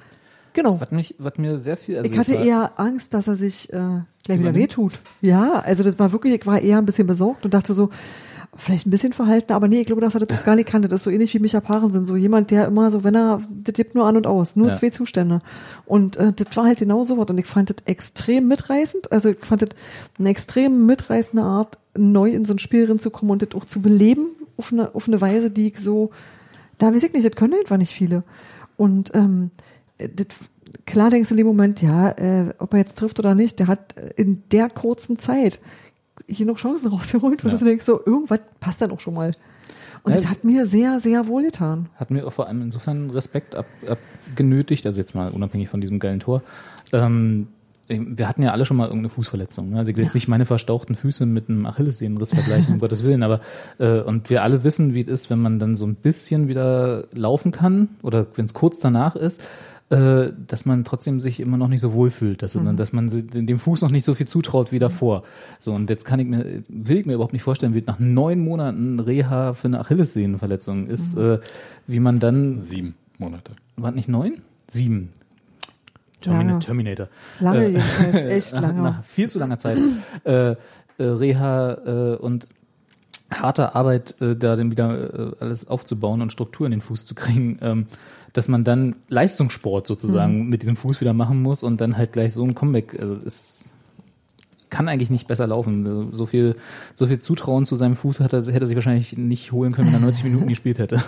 genau. 0.53 0.79
Was, 0.79 0.91
mich, 0.91 1.15
was 1.17 1.37
mir 1.37 1.59
sehr 1.59 1.77
viel... 1.77 1.97
Also 1.97 2.09
Ich 2.11 2.17
hatte 2.17 2.33
eher 2.35 2.79
Angst, 2.79 3.13
dass 3.13 3.27
er 3.27 3.35
sich 3.35 3.71
äh, 3.73 3.77
gleich 4.23 4.39
wieder 4.39 4.53
wehtut. 4.53 4.93
Ja, 5.21 5.61
also 5.65 5.83
das 5.83 5.99
war 5.99 6.11
wirklich, 6.11 6.33
ich 6.35 6.45
war 6.45 6.61
eher 6.61 6.77
ein 6.77 6.85
bisschen 6.85 7.07
besorgt 7.07 7.45
und 7.45 7.53
dachte 7.53 7.73
so, 7.73 7.89
vielleicht 8.55 8.85
ein 8.85 8.91
bisschen 8.91 9.13
verhalten, 9.13 9.51
aber 9.51 9.67
nee, 9.67 9.79
ich 9.81 9.87
glaube, 9.87 10.01
dass 10.01 10.13
er 10.13 10.19
das 10.19 10.29
auch 10.29 10.43
gar 10.43 10.55
nicht 10.55 10.69
kannte. 10.69 10.87
Das 10.87 11.01
ist 11.01 11.05
so 11.05 11.09
ähnlich 11.09 11.33
wie 11.33 11.39
Micha 11.39 11.59
Parensen, 11.59 12.05
so 12.05 12.15
jemand, 12.15 12.51
der 12.51 12.67
immer 12.67 12.91
so, 12.91 13.03
wenn 13.03 13.15
er, 13.15 13.41
das 13.49 13.73
gibt 13.73 13.95
nur 13.95 14.05
an 14.05 14.15
und 14.15 14.27
aus, 14.27 14.55
nur 14.55 14.67
Ja. 14.67 14.73
zwei 14.73 14.91
Zustände. 14.91 15.41
Und 15.85 16.17
äh, 16.17 16.31
das 16.33 16.55
war 16.55 16.65
halt 16.65 16.77
genau 16.77 17.03
so 17.03 17.17
was 17.17 17.25
und 17.27 17.37
ich 17.39 17.47
fand 17.47 17.71
das 17.71 17.77
extrem 17.85 18.47
mitreißend, 18.47 19.11
also 19.11 19.29
ich 19.29 19.43
fand 19.43 19.63
das 19.63 19.69
eine 20.19 20.29
extrem 20.29 20.85
mitreißende 20.85 21.43
Art, 21.43 21.79
neu 21.97 22.29
in 22.29 22.45
so 22.45 22.53
ein 22.53 22.59
Spiel 22.59 22.85
reinzukommen 22.85 23.31
und 23.31 23.41
das 23.41 23.59
auch 23.59 23.65
zu 23.65 23.81
beleben 23.81 24.27
auf 24.57 24.71
eine, 24.71 24.93
auf 24.93 25.07
eine 25.07 25.19
Weise, 25.19 25.49
die 25.49 25.69
ich 25.69 25.79
so, 25.79 26.11
da 26.77 26.93
weiß 26.93 27.01
ich 27.01 27.13
nicht, 27.13 27.25
das 27.25 27.35
können 27.35 27.55
einfach 27.55 27.77
nicht 27.77 27.93
viele. 27.93 28.23
Und 28.77 29.15
ähm, 29.15 29.49
klar 30.85 31.09
denkst 31.09 31.29
du 31.29 31.33
in 31.33 31.37
dem 31.37 31.47
Moment, 31.47 31.81
ja, 31.81 32.09
äh, 32.11 32.53
ob 32.59 32.73
er 32.73 32.79
jetzt 32.79 32.97
trifft 32.97 33.19
oder 33.19 33.35
nicht, 33.35 33.59
der 33.59 33.67
hat 33.67 33.95
äh, 33.97 34.09
in 34.15 34.43
der 34.51 34.69
kurzen 34.69 35.19
Zeit 35.19 35.59
hier 36.27 36.45
noch 36.45 36.57
Chancen 36.57 36.87
rausgeholt, 36.91 37.43
wo 37.43 37.49
Ja. 37.49 37.57
du 37.57 37.65
denkst, 37.65 37.85
so 37.85 37.99
irgendwas 38.05 38.39
passt 38.59 38.81
dann 38.81 38.91
auch 38.91 38.99
schon 38.99 39.13
mal. 39.13 39.31
Und 40.03 40.11
Ja. 40.11 40.17
das 40.19 40.29
hat 40.29 40.43
mir 40.43 40.65
sehr, 40.65 40.99
sehr 40.99 41.27
wohl 41.27 41.43
getan. 41.43 41.87
hat 41.95 42.11
mir 42.11 42.25
auch 42.27 42.33
vor 42.33 42.47
allem 42.47 42.61
insofern 42.61 43.09
Respekt 43.09 43.55
ab, 43.55 43.65
abgenötigt, 43.87 44.85
also 44.85 44.99
jetzt 44.99 45.15
mal 45.15 45.29
unabhängig 45.31 45.69
von 45.69 45.79
diesem 45.81 45.99
geilen 45.99 46.19
Tor. 46.19 46.43
Ähm, 46.91 47.47
wir 47.87 48.27
hatten 48.29 48.41
ja 48.43 48.51
alle 48.51 48.65
schon 48.65 48.77
mal 48.77 48.85
irgendeine 48.85 49.09
Fußverletzung. 49.09 49.69
Ne? 49.71 49.77
Also 49.79 49.91
ich 49.91 49.97
will 49.97 50.05
jetzt 50.05 50.13
nicht 50.13 50.27
meine 50.29 50.45
verstauchten 50.45 50.95
Füße 50.95 51.25
mit 51.25 51.49
einem 51.49 51.65
Achillessehnenriss 51.65 52.31
vergleichen, 52.31 52.73
um 52.75 52.79
Gottes 52.81 53.03
Willen, 53.03 53.23
aber 53.23 53.41
äh, 53.77 53.99
und 53.99 54.29
wir 54.29 54.41
alle 54.43 54.63
wissen, 54.63 54.93
wie 54.93 55.01
es 55.01 55.07
ist, 55.09 55.29
wenn 55.29 55.39
man 55.39 55.59
dann 55.59 55.75
so 55.75 55.85
ein 55.85 55.95
bisschen 55.95 56.47
wieder 56.47 57.07
laufen 57.13 57.51
kann 57.51 57.89
oder 58.01 58.25
wenn 58.35 58.45
es 58.45 58.53
kurz 58.53 58.79
danach 58.79 59.15
ist, 59.15 59.41
äh, 59.89 60.31
dass 60.47 60.65
man 60.65 60.83
trotzdem 60.83 61.19
sich 61.19 61.39
immer 61.39 61.57
noch 61.57 61.67
nicht 61.67 61.81
so 61.81 61.93
wohl 61.93 62.09
fühlt, 62.09 62.41
dass, 62.41 62.55
man, 62.55 62.77
dass 62.77 62.93
man 62.93 63.09
dem 63.09 63.59
Fuß 63.59 63.81
noch 63.81 63.91
nicht 63.91 64.05
so 64.05 64.15
viel 64.15 64.27
zutraut 64.27 64.71
wie 64.71 64.79
davor. 64.79 65.23
So 65.59 65.73
und 65.73 65.89
jetzt 65.89 66.05
kann 66.05 66.19
ich 66.19 66.27
mir 66.27 66.63
will 66.67 66.97
ich 66.97 67.05
mir 67.05 67.13
überhaupt 67.13 67.33
nicht 67.33 67.43
vorstellen, 67.43 67.73
wie 67.73 67.83
nach 67.85 67.99
neun 67.99 68.39
Monaten 68.39 68.99
Reha 68.99 69.53
für 69.53 69.67
eine 69.67 69.79
Achillessehnenverletzung 69.79 70.87
ist, 70.87 71.17
äh, 71.17 71.39
wie 71.85 71.99
man 71.99 72.19
dann 72.19 72.59
Sieben 72.59 72.95
Monate. 73.17 73.53
war 73.75 73.91
nicht 73.91 74.09
neun? 74.09 74.41
Sieben. 74.67 75.09
Termin 76.21 76.47
Lange. 76.47 76.59
Terminator. 76.59 77.09
Lange 77.39 77.65
Äh, 77.65 77.69
jedenfalls, 77.71 78.15
echt 78.31 78.53
nach, 78.53 78.61
lange. 78.61 78.81
Nach 78.81 79.03
viel 79.03 79.29
zu 79.29 79.39
langer 79.39 79.59
Zeit. 79.59 79.77
äh, 80.23 80.51
äh, 80.51 80.55
Reha 80.97 82.13
äh, 82.13 82.15
und 82.15 82.47
harter 83.31 83.75
Arbeit, 83.75 84.15
äh, 84.21 84.35
da 84.35 84.55
dann 84.55 84.71
wieder 84.71 85.31
äh, 85.31 85.35
alles 85.39 85.67
aufzubauen 85.67 86.21
und 86.21 86.31
Struktur 86.31 86.65
in 86.65 86.71
den 86.71 86.81
Fuß 86.81 87.05
zu 87.05 87.15
kriegen, 87.15 87.57
ähm, 87.61 87.85
dass 88.33 88.47
man 88.47 88.63
dann 88.63 88.95
Leistungssport 89.09 89.87
sozusagen 89.87 90.49
mit 90.49 90.63
diesem 90.63 90.75
Fuß 90.75 90.99
wieder 91.01 91.13
machen 91.13 91.41
muss 91.41 91.63
und 91.63 91.79
dann 91.79 91.97
halt 91.97 92.11
gleich 92.11 92.33
so 92.33 92.43
ein 92.43 92.55
Comeback. 92.55 92.99
Also 92.99 93.15
es 93.25 93.69
kann 94.71 94.89
eigentlich 94.89 95.11
nicht 95.11 95.27
besser 95.27 95.45
laufen. 95.45 96.11
So 96.13 96.25
viel, 96.25 96.55
so 96.95 97.05
viel 97.05 97.19
Zutrauen 97.19 97.67
zu 97.67 97.75
seinem 97.75 97.95
Fuß 97.95 98.19
hat 98.19 98.33
er, 98.33 98.39
hätte 98.39 98.65
er 98.65 98.67
sich 98.67 98.75
wahrscheinlich 98.75 99.15
nicht 99.15 99.51
holen 99.51 99.71
können, 99.71 99.87
wenn 99.87 99.95
er 99.95 99.99
90 100.01 100.23
Minuten 100.23 100.47
gespielt 100.47 100.79
hätte. 100.79 101.01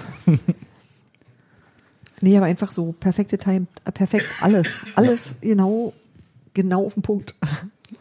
Nee, 2.22 2.38
aber 2.38 2.46
einfach 2.46 2.72
so 2.72 2.94
perfekte 2.94 3.38
Time, 3.40 3.66
perfekt 3.94 4.28
alles. 4.40 4.80
Alles 4.96 5.38
genau, 5.42 5.94
genau 6.54 6.86
auf 6.86 6.94
den 6.94 7.04
Punkt. 7.04 7.36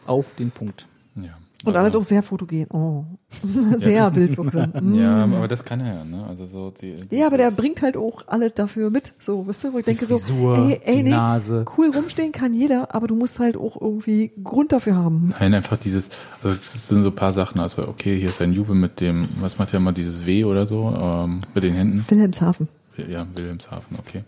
Auf 0.05 0.35
den 0.35 0.51
Punkt. 0.51 0.87
Ja. 1.15 1.37
Und 1.65 1.75
Also- 1.75 1.79
alle 1.79 1.91
doch 1.91 2.03
sehr 2.03 2.23
fotogen. 2.23 2.67
Oh. 2.71 3.03
sehr 3.77 4.09
bildwirksam. 4.11 4.71
Mm. 4.81 4.93
Ja, 4.95 5.23
aber 5.23 5.47
das 5.47 5.63
kann 5.65 5.79
er 5.79 5.95
ja, 5.95 6.03
ne? 6.05 6.23
Also 6.27 6.45
so 6.45 6.71
die, 6.71 6.95
Ja, 7.09 7.27
aber 7.27 7.37
der 7.37 7.49
bringt 7.51 7.81
halt 7.81 7.97
auch 7.97 8.23
alle 8.27 8.49
dafür 8.51 8.89
mit. 8.89 9.13
So, 9.19 9.47
weißt 9.47 9.65
du, 9.65 9.73
wo 9.73 9.79
ich 9.79 9.85
denke 9.85 10.05
so, 10.05 10.17
Frisur, 10.17 10.57
ey, 10.57 10.79
ey, 10.83 10.95
die 10.97 11.03
nee, 11.03 11.09
Nase. 11.09 11.65
cool 11.77 11.91
rumstehen 11.93 12.31
kann 12.31 12.53
jeder, 12.53 12.93
aber 12.93 13.07
du 13.07 13.15
musst 13.15 13.39
halt 13.39 13.57
auch 13.57 13.79
irgendwie 13.81 14.31
Grund 14.43 14.71
dafür 14.71 14.95
haben. 14.95 15.33
Nein, 15.39 15.53
einfach 15.53 15.77
dieses, 15.77 16.09
also 16.43 16.55
es 16.55 16.87
sind 16.87 17.03
so 17.03 17.09
ein 17.09 17.15
paar 17.15 17.33
Sachen, 17.33 17.59
also 17.59 17.87
okay, 17.87 18.17
hier 18.19 18.29
ist 18.29 18.41
ein 18.41 18.53
Jubel 18.53 18.75
mit 18.75 19.01
dem, 19.01 19.27
was 19.39 19.57
macht 19.57 19.73
er 19.73 19.79
mal, 19.79 19.91
dieses 19.93 20.25
W 20.25 20.43
oder 20.45 20.67
so, 20.67 20.93
ähm, 20.95 21.41
mit 21.53 21.63
den 21.63 21.73
Händen. 21.73 22.05
Wilhelmshaven. 22.07 22.67
Ja, 23.09 23.25
Wilhelmshaven, 23.35 23.97
okay. 23.99 24.23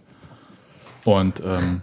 Und, 1.06 1.42
ähm, 1.46 1.82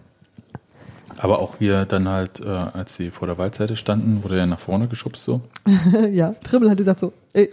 aber 1.18 1.38
auch 1.40 1.60
wir 1.60 1.84
dann 1.84 2.08
halt, 2.08 2.40
äh, 2.40 2.48
als 2.48 2.96
sie 2.96 3.10
vor 3.10 3.26
der 3.26 3.38
Waldseite 3.38 3.76
standen, 3.76 4.22
wurde 4.22 4.38
er 4.38 4.46
nach 4.46 4.58
vorne 4.58 4.88
geschubst 4.88 5.24
so. 5.24 5.40
ja, 6.12 6.34
Trimmel 6.44 6.70
hat 6.70 6.78
gesagt 6.78 7.00
so, 7.00 7.12
ey, 7.32 7.50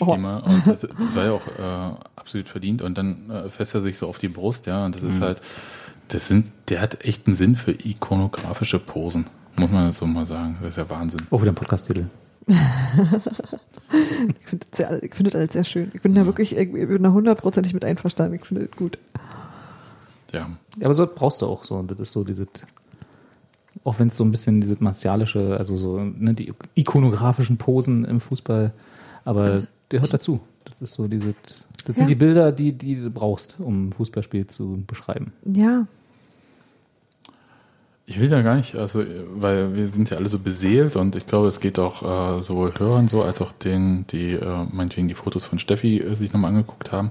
mal. 0.00 0.38
Und 0.40 0.66
das, 0.66 0.80
das 0.80 1.16
war 1.16 1.24
ja 1.24 1.32
auch 1.32 1.46
äh, 1.46 1.96
absolut 2.16 2.48
verdient. 2.48 2.82
Und 2.82 2.96
dann 2.96 3.30
äh, 3.30 3.48
fässt 3.50 3.74
er 3.74 3.80
sich 3.80 3.98
so 3.98 4.08
auf 4.08 4.18
die 4.18 4.28
Brust, 4.28 4.66
ja. 4.66 4.84
Und 4.84 4.94
das 4.96 5.02
ist 5.02 5.20
halt, 5.20 5.40
das 6.08 6.28
sind, 6.28 6.46
der 6.68 6.80
hat 6.80 7.04
echt 7.04 7.26
einen 7.26 7.36
Sinn 7.36 7.56
für 7.56 7.72
ikonografische 7.72 8.78
Posen. 8.78 9.26
Muss 9.56 9.70
man 9.70 9.92
so 9.92 10.06
mal 10.06 10.24
sagen. 10.26 10.56
Das 10.60 10.70
ist 10.70 10.76
ja 10.76 10.88
Wahnsinn. 10.88 11.26
Auch 11.30 11.42
wieder 11.42 11.52
ein 11.52 11.56
Podcast-Titel. 11.56 12.04
ich 12.46 12.54
finde 14.48 14.66
das, 14.70 14.76
sehr- 14.78 15.02
ich 15.02 15.14
find 15.14 15.28
das 15.28 15.34
alles 15.34 15.52
sehr 15.52 15.64
schön. 15.64 15.90
Ich 15.94 16.02
bin 16.02 16.14
da 16.14 16.24
wirklich, 16.24 16.56
ich 16.56 16.72
bin 16.72 17.02
da 17.02 17.12
hundertprozentig 17.12 17.74
mit 17.74 17.84
einverstanden. 17.84 18.34
Ich 18.34 18.44
finde 18.46 18.66
das 18.66 18.76
gut. 18.76 18.98
Ja. 20.32 20.48
Ja, 20.78 20.86
aber 20.86 20.94
so 20.94 21.06
brauchst 21.06 21.42
du 21.42 21.46
auch 21.46 21.64
so. 21.64 21.82
Das 21.82 22.00
ist 22.00 22.12
so 22.12 22.24
diese, 22.24 22.46
auch 23.84 23.98
wenn 23.98 24.08
es 24.08 24.16
so 24.16 24.24
ein 24.24 24.30
bisschen 24.30 24.60
dieses 24.60 24.80
martialische, 24.80 25.56
also 25.58 25.76
so, 25.76 25.98
ne, 26.00 26.34
die 26.34 26.52
ikonografischen 26.74 27.56
Posen 27.56 28.04
im 28.04 28.20
Fußball, 28.20 28.72
aber 29.24 29.62
der 29.90 30.00
hört 30.00 30.12
dazu. 30.14 30.40
Das 30.64 30.80
ist 30.80 30.94
so 30.94 31.08
diese, 31.08 31.34
das 31.84 31.88
Ja. 31.88 31.94
sind 32.00 32.10
die 32.10 32.14
Bilder, 32.14 32.52
die, 32.52 32.72
die 32.72 32.96
du 32.96 33.10
brauchst, 33.10 33.56
um 33.58 33.88
ein 33.88 33.92
Fußballspiel 33.92 34.46
zu 34.46 34.82
beschreiben. 34.86 35.32
Ja, 35.44 35.86
Ich 38.04 38.18
will 38.20 38.28
da 38.28 38.42
gar 38.42 38.56
nicht, 38.56 38.74
also, 38.74 39.04
weil 39.36 39.74
wir 39.76 39.88
sind 39.88 40.10
ja 40.10 40.16
alle 40.16 40.28
so 40.28 40.38
beseelt 40.38 40.96
und 40.96 41.14
ich 41.16 41.24
glaube, 41.26 41.48
es 41.48 41.60
geht 41.60 41.78
auch 41.78 42.38
äh, 42.38 42.42
sowohl 42.42 42.72
Hörern 42.78 43.08
so, 43.08 43.22
als 43.22 43.40
auch 43.40 43.52
denen, 43.52 44.06
die 44.08 44.32
äh, 44.32 44.66
meinetwegen 44.72 45.08
die 45.08 45.14
Fotos 45.14 45.44
von 45.44 45.58
Steffi 45.58 45.98
äh, 45.98 46.14
sich 46.16 46.32
nochmal 46.32 46.50
angeguckt 46.50 46.90
haben. 46.92 47.10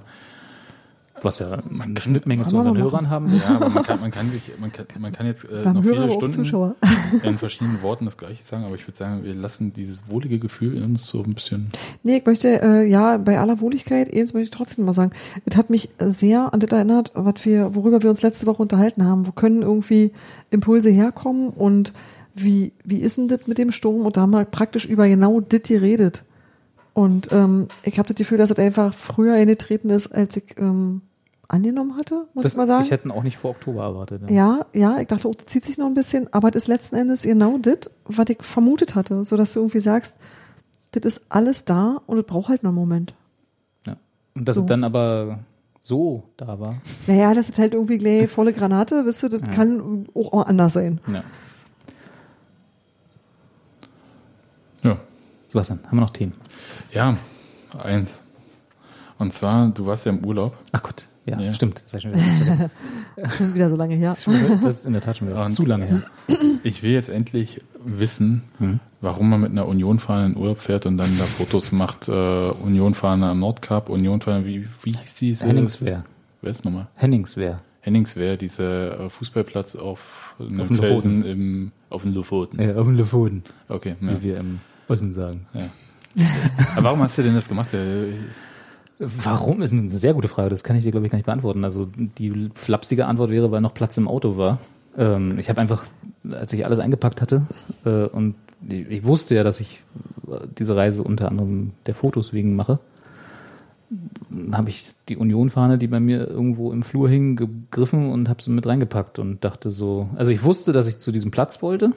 Was 1.24 1.40
ja 1.40 1.52
eine 1.52 2.02
Schnittmenge 2.02 2.48
zu 2.48 2.56
man 2.56 2.68
unseren 2.68 2.84
Hörern 2.84 3.10
haben. 3.10 3.32
Ja, 3.38 3.56
aber 3.56 3.70
man 3.70 3.84
kann, 3.84 4.02
man 4.02 4.12
kann, 4.12 4.30
sich, 4.32 4.54
man 4.60 4.72
kann, 4.72 4.86
man 5.00 5.12
kann 5.12 5.28
jetzt 5.28 5.44
äh, 5.44 5.64
noch 5.72 5.84
Hörer, 5.84 6.04
viele 6.04 6.12
Stunden 6.12 6.34
Zuschauer. 6.34 6.76
in 7.24 7.38
verschiedenen 7.38 7.82
Worten 7.82 8.06
das 8.06 8.18
Gleiche 8.18 8.44
sagen, 8.44 8.64
aber 8.66 8.76
ich 8.76 8.88
würde 8.88 8.98
sagen, 8.98 9.24
wir 9.24 9.34
lassen 9.34 9.74
dieses 9.74 10.10
wohlige 10.10 10.40
Gefühl 10.40 10.78
in 10.78 10.84
uns 10.84 11.08
so 11.08 11.24
ein 11.24 11.34
bisschen. 11.34 11.72
Nee, 12.04 12.18
ich 12.18 12.26
möchte, 12.26 12.62
äh, 12.62 12.88
ja, 12.88 13.18
bei 13.18 13.40
aller 13.40 13.62
Wohligkeit, 13.62 14.14
eins 14.14 14.34
möchte 14.34 14.46
ich 14.46 14.50
trotzdem 14.52 14.86
mal 14.86 14.94
sagen, 14.94 15.12
es 15.46 15.58
hat 15.58 15.70
mich 15.70 15.90
sehr 16.00 16.54
an 16.54 16.60
das 16.60 16.72
erinnert, 16.72 17.12
was 17.14 17.46
wir, 17.46 17.76
worüber 17.76 18.02
wir 18.02 18.10
uns 18.10 18.22
letzte 18.22 18.48
Woche 18.48 18.62
unterhalten 18.62 19.06
haben. 19.06 19.28
Wo 19.28 19.32
können 19.32 19.62
irgendwie 19.62 20.12
Impulse 20.50 20.90
herkommen 20.90 21.50
und 21.50 21.94
wie, 22.34 22.72
wie 22.84 22.98
ist 22.98 23.18
denn 23.18 23.28
das 23.28 23.48
mit 23.48 23.58
dem 23.58 23.72
Sturm? 23.72 24.06
Und 24.06 24.18
da 24.18 24.22
haben 24.22 24.32
wir 24.32 24.46
praktisch 24.46 24.86
über 24.86 25.08
genau 25.08 25.40
das 25.40 25.64
geredet. 25.64 26.24
Und 26.94 27.32
ähm, 27.32 27.68
ich 27.84 28.00
habe 28.00 28.08
das 28.08 28.18
Gefühl, 28.18 28.38
dass 28.38 28.52
es 28.52 28.60
einfach 28.60 28.94
früher 28.94 29.36
eingetreten 29.36 29.90
ist, 29.90 30.08
als 30.08 30.38
ich 30.38 30.58
ähm, 30.58 31.02
angenommen 31.52 31.98
hatte, 31.98 32.28
muss 32.34 32.44
Das, 32.44 32.54
ich 32.54 32.58
mal 32.58 32.66
sagen. 32.68 32.84
ich 32.86 32.92
hätte 32.92 33.10
auch 33.14 33.24
nicht 33.24 33.38
vor 33.38 33.52
Oktober 33.52 33.84
erwartet. 33.84 34.30
Ja, 34.30 34.66
ja, 34.74 35.00
ich 35.00 35.08
dachte, 35.08 35.28
oh, 35.28 35.34
das 35.34 35.48
zieht 35.48 35.66
sich 35.66 35.78
noch 35.78 35.86
ein 35.88 35.94
bisschen, 35.94 36.32
aber 36.34 36.50
das 36.52 36.64
ist 36.64 36.68
letzten 36.68 36.96
Endes 36.96 37.24
genau 37.24 37.58
das, 37.58 37.90
was 38.06 38.30
ich 38.30 38.42
vermutet 38.42 38.96
hatte, 38.96 39.24
so 39.26 39.36
dass 39.38 39.54
du 39.54 39.60
irgendwie 39.60 39.80
sagst, 39.80 40.16
das 40.92 41.04
ist 41.06 41.22
alles 41.30 41.66
da 41.66 42.02
und 42.06 42.18
es 42.18 42.26
braucht 42.26 42.50
halt 42.50 42.64
noch 42.64 42.70
einen 42.72 42.80
Moment. 42.80 43.14
Ja. 43.86 43.96
Und 44.36 44.48
dass 44.48 44.56
So. 44.56 44.62
es 44.62 44.68
dann 44.68 44.84
aber 44.84 45.40
so 45.80 46.24
da 46.38 46.60
war. 46.60 46.76
Naja, 47.08 47.34
das 47.34 47.50
ist 47.50 47.60
halt 47.60 47.74
irgendwie 47.74 47.98
gleich 47.98 48.30
volle 48.32 48.54
Granate, 48.54 49.06
wisst 49.06 49.24
ihr, 49.24 49.30
das 49.30 49.42
kann 49.44 50.08
auch 50.14 50.46
anders 50.46 50.74
sein. 50.74 51.00
Ja. 51.12 51.24
Ja. 54.84 54.98
Sebastian, 55.50 55.80
haben 55.86 55.98
wir 55.98 56.02
noch 56.02 56.10
Themen? 56.12 56.34
Ja, 56.92 57.18
eins. 57.84 58.22
Und 59.20 59.34
zwar, 59.34 59.68
du 59.70 59.86
warst 59.86 60.06
ja 60.06 60.12
im 60.12 60.26
Urlaub. 60.26 60.58
Ach 60.72 60.82
Gott, 60.82 61.08
ja, 61.26 61.40
Ja. 61.40 61.54
stimmt. 61.54 61.84
Das, 61.92 62.02
schon 62.02 62.14
wieder. 62.14 62.70
Schon 63.38 63.54
wieder 63.54 63.70
so 63.70 63.76
lange 63.76 63.96
her. 63.96 64.16
das 64.16 64.76
ist 64.80 64.86
in 64.86 64.94
der 64.94 65.02
Tat 65.02 65.18
schon 65.18 65.28
wieder 65.28 65.46
Und- 65.46 65.52
zu 65.52 65.66
lange 65.66 65.86
her. 65.86 66.02
Ich 66.64 66.82
will 66.82 66.92
jetzt 66.92 67.10
endlich 67.10 67.62
wissen, 67.84 68.44
Mhm. 68.60 68.80
warum 69.02 69.30
man 69.30 69.42
mit 69.42 69.52
einer 69.52 69.68
Union-Fahne 69.68 70.28
in 70.28 70.38
Urlaub 70.38 70.60
fährt 70.60 70.86
und 70.86 70.98
dann 70.98 71.10
da 71.20 71.26
Fotos 71.26 71.72
macht. 71.72 72.08
Äh, 72.08 72.12
Union-Fahne 72.12 73.28
am 73.30 73.40
Nordkap, 73.40 73.90
Union-Fahne, 73.90 74.46
wie, 74.46 74.66
wie 74.84 74.92
hieß 74.94 75.16
die? 75.16 75.36
Henningswehr. 75.36 76.06
Wer 76.42 76.52
ist 76.52 76.66
nochmal? 76.66 76.88
Henningswehr. 76.96 77.60
Henningswehr, 77.82 78.38
dieser 78.38 79.00
äh, 79.02 79.10
Fußballplatz 79.10 79.76
auf 79.76 80.36
einem 80.40 80.62
Auf 80.62 80.68
dem 80.68 80.78
Felsen 80.78 81.26
im, 81.26 81.72
auf 81.90 82.04
den 82.04 82.14
Lofoten. 82.14 82.62
Ja, 82.62 82.76
auf 82.76 82.86
dem 82.86 82.96
Lofoten, 82.96 83.44
Okay, 83.70 83.96
ja. 84.00 84.08
wie 84.10 84.24
wir 84.24 84.38
im 84.38 84.60
Osten 84.88 85.14
sagen. 85.14 85.46
ja. 85.54 85.66
Aber 86.76 86.84
warum 86.86 87.02
hast 87.02 87.18
du 87.18 87.24
denn 87.24 87.34
das 87.36 87.48
gemacht? 87.48 87.70
Warum 89.04 89.64
ist 89.64 89.74
eine 89.74 89.90
sehr 89.90 90.14
gute 90.14 90.28
Frage. 90.28 90.50
Das 90.50 90.64
kann 90.64 90.76
ich 90.76 90.84
dir, 90.84 90.92
glaube 90.92 91.08
ich, 91.08 91.12
gar 91.12 91.18
nicht 91.18 91.26
beantworten. 91.26 91.66
Also 91.66 91.88
die 91.96 92.52
flapsige 92.54 93.08
Antwort 93.08 93.32
wäre, 93.32 93.52
weil 93.52 93.62
noch 93.62 93.74
Platz 93.74 93.98
im 93.98 94.08
Auto 94.08 94.38
war. 94.38 94.60
Ähm, 94.96 95.40
ich 95.40 95.50
habe 95.50 95.60
einfach, 95.60 95.86
als 96.30 96.54
ich 96.54 96.66
alles 96.66 96.78
eingepackt 96.78 97.20
hatte 97.22 97.48
äh, 97.86 98.06
und 98.06 98.36
ich 98.70 98.90
ich 98.92 99.04
wusste 99.04 99.34
ja, 99.34 99.44
dass 99.44 99.60
ich 99.60 99.82
äh, 100.28 100.46
diese 100.60 100.76
Reise 100.76 101.02
unter 101.02 101.30
anderem 101.30 101.72
der 101.88 101.96
Fotos 101.96 102.32
wegen 102.32 102.56
mache, 102.56 102.78
habe 104.52 104.70
ich 104.70 104.94
die 105.10 105.18
Union-Fahne, 105.18 105.80
die 105.80 105.88
bei 105.88 106.00
mir 106.00 106.28
irgendwo 106.28 106.72
im 106.72 106.84
Flur 106.84 107.10
hing, 107.10 107.36
gegriffen 107.36 108.12
und 108.12 108.30
habe 108.30 108.42
sie 108.42 108.52
mit 108.52 108.68
reingepackt 108.68 109.18
und 109.18 109.44
dachte 109.44 109.72
so, 109.72 110.10
also 110.16 110.32
ich 110.32 110.44
wusste, 110.44 110.74
dass 110.74 110.88
ich 110.88 111.00
zu 111.00 111.12
diesem 111.12 111.32
Platz 111.32 111.64
wollte, 111.64 111.92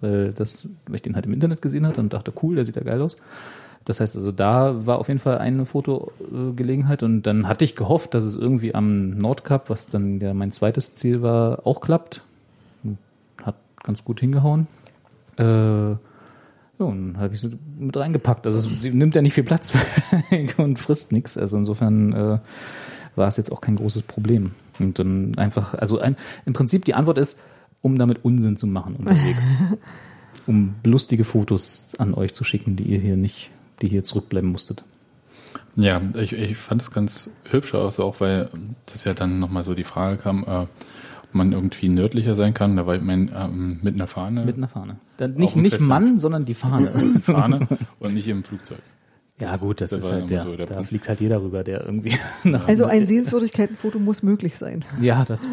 weil, 0.00 0.32
das, 0.32 0.68
weil 0.86 0.96
ich 0.96 1.02
den 1.02 1.14
halt 1.14 1.26
im 1.26 1.32
Internet 1.32 1.62
gesehen 1.62 1.86
hatte 1.86 2.00
und 2.00 2.12
dachte, 2.12 2.32
cool, 2.42 2.56
der 2.56 2.64
sieht 2.64 2.76
ja 2.76 2.82
geil 2.82 3.00
aus. 3.00 3.16
Das 3.84 4.00
heißt 4.00 4.16
also, 4.16 4.30
da 4.32 4.86
war 4.86 4.98
auf 4.98 5.08
jeden 5.08 5.20
Fall 5.20 5.38
eine 5.38 5.66
Fotogelegenheit 5.66 7.02
und 7.02 7.22
dann 7.22 7.48
hatte 7.48 7.64
ich 7.64 7.74
gehofft, 7.74 8.14
dass 8.14 8.24
es 8.24 8.36
irgendwie 8.36 8.74
am 8.74 9.10
Nordkap, 9.10 9.70
was 9.70 9.88
dann 9.88 10.20
ja 10.20 10.34
mein 10.34 10.52
zweites 10.52 10.94
Ziel 10.94 11.22
war, 11.22 11.66
auch 11.66 11.80
klappt. 11.80 12.22
Hat 13.42 13.56
ganz 13.82 14.04
gut 14.04 14.20
hingehauen. 14.20 14.68
Äh, 15.36 15.42
ja, 15.42 15.98
und 16.78 17.14
dann 17.14 17.20
habe 17.20 17.34
ich 17.34 17.40
sie 17.40 17.58
mit 17.78 17.96
reingepackt. 17.96 18.46
Also 18.46 18.68
sie 18.68 18.90
nimmt 18.90 19.14
ja 19.14 19.22
nicht 19.22 19.34
viel 19.34 19.44
Platz 19.44 19.72
weg 20.30 20.54
und 20.58 20.78
frisst 20.78 21.12
nichts. 21.12 21.36
Also 21.36 21.56
insofern 21.56 22.12
äh, 22.12 22.38
war 23.16 23.28
es 23.28 23.36
jetzt 23.36 23.50
auch 23.50 23.60
kein 23.60 23.76
großes 23.76 24.02
Problem. 24.02 24.52
Und 24.78 24.98
dann 24.98 25.36
einfach, 25.36 25.74
also 25.74 25.98
ein, 25.98 26.16
im 26.46 26.52
Prinzip 26.52 26.84
die 26.84 26.94
Antwort 26.94 27.18
ist, 27.18 27.40
um 27.82 27.98
damit 27.98 28.24
Unsinn 28.24 28.56
zu 28.56 28.66
machen 28.66 28.96
unterwegs. 28.96 29.54
um 30.46 30.74
lustige 30.84 31.24
Fotos 31.24 31.94
an 31.98 32.14
euch 32.14 32.34
zu 32.34 32.44
schicken, 32.44 32.76
die 32.76 32.84
ihr 32.84 32.98
hier 32.98 33.16
nicht, 33.16 33.50
die 33.82 33.88
hier 33.88 34.04
zurückbleiben 34.04 34.50
musstet. 34.50 34.84
Ja, 35.74 36.00
ich, 36.18 36.32
ich 36.32 36.56
fand 36.56 36.82
es 36.82 36.90
ganz 36.90 37.30
hübsch 37.50 37.74
aus, 37.74 37.98
auch 37.98 38.20
weil 38.20 38.50
das 38.86 39.04
ja 39.04 39.14
dann 39.14 39.38
nochmal 39.38 39.64
so 39.64 39.74
die 39.74 39.84
Frage 39.84 40.18
kam, 40.18 40.44
äh, 40.44 40.66
ob 41.22 41.34
man 41.34 41.52
irgendwie 41.52 41.88
nördlicher 41.88 42.34
sein 42.34 42.52
kann. 42.52 42.76
Da 42.76 42.86
war 42.86 42.94
ich 42.94 43.02
mein, 43.02 43.30
ähm, 43.34 43.80
mit 43.82 43.94
einer 43.94 44.06
Fahne, 44.06 44.44
Mit 44.44 44.56
einer 44.56 44.68
Fahne. 44.68 44.98
Dann 45.16 45.34
nicht, 45.34 45.56
nicht. 45.56 45.80
Mann, 45.80 46.18
sondern 46.18 46.44
die 46.44 46.54
Fahne. 46.54 46.90
Fahne 47.22 47.66
und 47.98 48.14
nicht 48.14 48.28
im 48.28 48.44
Flugzeug. 48.44 48.80
Ja 49.42 49.56
gut, 49.56 49.80
das, 49.80 49.90
das 49.90 50.00
ist 50.00 50.12
halt 50.12 50.30
der, 50.30 50.40
so 50.40 50.56
der 50.56 50.66
da 50.66 50.74
Punkt. 50.74 50.88
fliegt 50.88 51.08
halt 51.08 51.20
jeder 51.20 51.42
rüber, 51.42 51.64
der 51.64 51.84
irgendwie 51.84 52.14
nach 52.44 52.66
Also 52.68 52.84
ein 52.86 53.06
Sehenswürdigkeitenfoto 53.06 53.98
muss 53.98 54.22
möglich 54.22 54.56
sein. 54.56 54.84
Ja, 55.00 55.24
das, 55.26 55.46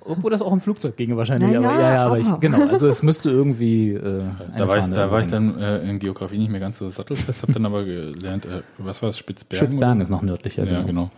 obwohl 0.00 0.30
das 0.30 0.42
auch 0.42 0.52
im 0.52 0.60
Flugzeug 0.60 0.96
ginge 0.96 1.16
wahrscheinlich. 1.16 1.50
Na 1.52 1.58
aber 1.70 1.80
ja, 1.80 1.92
ja, 1.94 2.06
aber, 2.06 2.18
ich, 2.18 2.40
genau, 2.40 2.66
also 2.68 2.88
es 2.88 3.02
müsste 3.02 3.30
irgendwie. 3.30 3.92
Äh, 3.92 4.22
Da 4.56 4.66
war 4.68 4.78
ich, 4.78 4.86
da 4.86 5.10
war 5.10 5.20
ich 5.20 5.26
dann 5.28 5.58
äh, 5.58 5.78
in 5.88 5.98
Geografie 5.98 6.38
nicht 6.38 6.50
mehr 6.50 6.60
ganz 6.60 6.78
so 6.78 6.88
sattelfest, 6.88 7.42
habe 7.42 7.52
dann 7.52 7.66
aber 7.66 7.84
gelernt, 7.84 8.46
äh, 8.46 8.62
was 8.78 9.02
war 9.02 9.10
es, 9.10 9.18
Spitzbergen? 9.18 9.66
Spitzbergen 9.68 9.96
oder? 9.96 10.02
ist 10.02 10.10
noch 10.10 10.22
nördlicher. 10.22 10.64
Ja, 10.66 10.82
genau. 10.82 11.10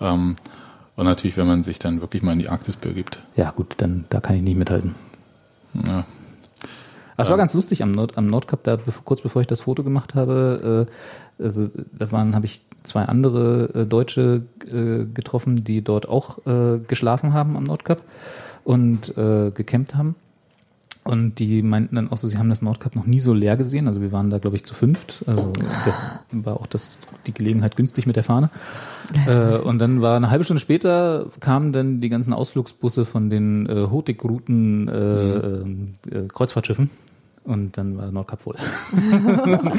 Ähm, 0.00 0.36
und 0.94 1.04
natürlich, 1.06 1.36
wenn 1.36 1.46
man 1.46 1.62
sich 1.62 1.78
dann 1.78 2.00
wirklich 2.00 2.22
mal 2.22 2.32
in 2.32 2.38
die 2.38 2.48
Arktis 2.48 2.76
begibt. 2.76 3.18
Ja, 3.34 3.50
gut, 3.50 3.74
dann 3.78 4.04
da 4.10 4.20
kann 4.20 4.36
ich 4.36 4.42
nicht 4.42 4.56
mithalten. 4.58 4.94
Ja, 5.74 6.04
Aber 7.14 7.24
es 7.24 7.30
war 7.30 7.36
ganz 7.36 7.54
lustig 7.54 7.82
am, 7.82 7.92
Nord, 7.92 8.16
am 8.16 8.26
Nordkap, 8.26 8.62
da 8.64 8.78
kurz 9.04 9.20
bevor 9.20 9.42
ich 9.42 9.48
das 9.48 9.62
Foto 9.62 9.84
gemacht 9.84 10.14
habe, 10.14 10.86
äh, 11.38 11.42
also 11.42 11.68
da 11.92 12.10
waren, 12.12 12.34
habe 12.34 12.46
ich 12.46 12.62
zwei 12.82 13.04
andere 13.04 13.70
äh, 13.74 13.86
Deutsche 13.86 14.42
äh, 14.66 15.04
getroffen, 15.04 15.64
die 15.64 15.82
dort 15.82 16.08
auch 16.08 16.38
äh, 16.46 16.78
geschlafen 16.78 17.32
haben 17.32 17.56
am 17.56 17.64
Nordkap 17.64 18.02
und 18.64 19.16
äh, 19.16 19.50
gecampt 19.50 19.94
haben. 19.94 20.14
Und 21.04 21.40
die 21.40 21.62
meinten 21.62 21.96
dann 21.96 22.12
auch 22.12 22.18
so, 22.18 22.28
sie 22.28 22.38
haben 22.38 22.48
das 22.48 22.62
Nordkap 22.62 22.94
noch 22.94 23.06
nie 23.06 23.18
so 23.18 23.34
leer 23.34 23.56
gesehen. 23.56 23.88
Also 23.88 24.00
wir 24.00 24.12
waren 24.12 24.30
da, 24.30 24.38
glaube 24.38 24.56
ich, 24.56 24.64
zu 24.64 24.72
fünft. 24.72 25.24
Also 25.26 25.50
das 25.84 26.00
war 26.30 26.60
auch 26.60 26.66
das, 26.68 26.96
die 27.26 27.34
Gelegenheit 27.34 27.76
günstig 27.76 28.06
mit 28.06 28.14
der 28.14 28.22
Fahne. 28.22 28.50
äh, 29.26 29.56
und 29.56 29.80
dann 29.80 30.00
war 30.00 30.16
eine 30.16 30.30
halbe 30.30 30.44
Stunde 30.44 30.60
später 30.60 31.26
kamen 31.40 31.72
dann 31.72 32.00
die 32.00 32.08
ganzen 32.08 32.32
Ausflugsbusse 32.32 33.04
von 33.04 33.30
den 33.30 33.68
äh, 33.68 33.88
Hotik-Routen 33.90 34.88
äh, 34.88 36.18
äh, 36.18 36.28
Kreuzfahrtschiffen. 36.28 36.88
Und 37.44 37.76
dann 37.76 37.98
war 37.98 38.12
Nordkap 38.12 38.40
voll. 38.40 38.54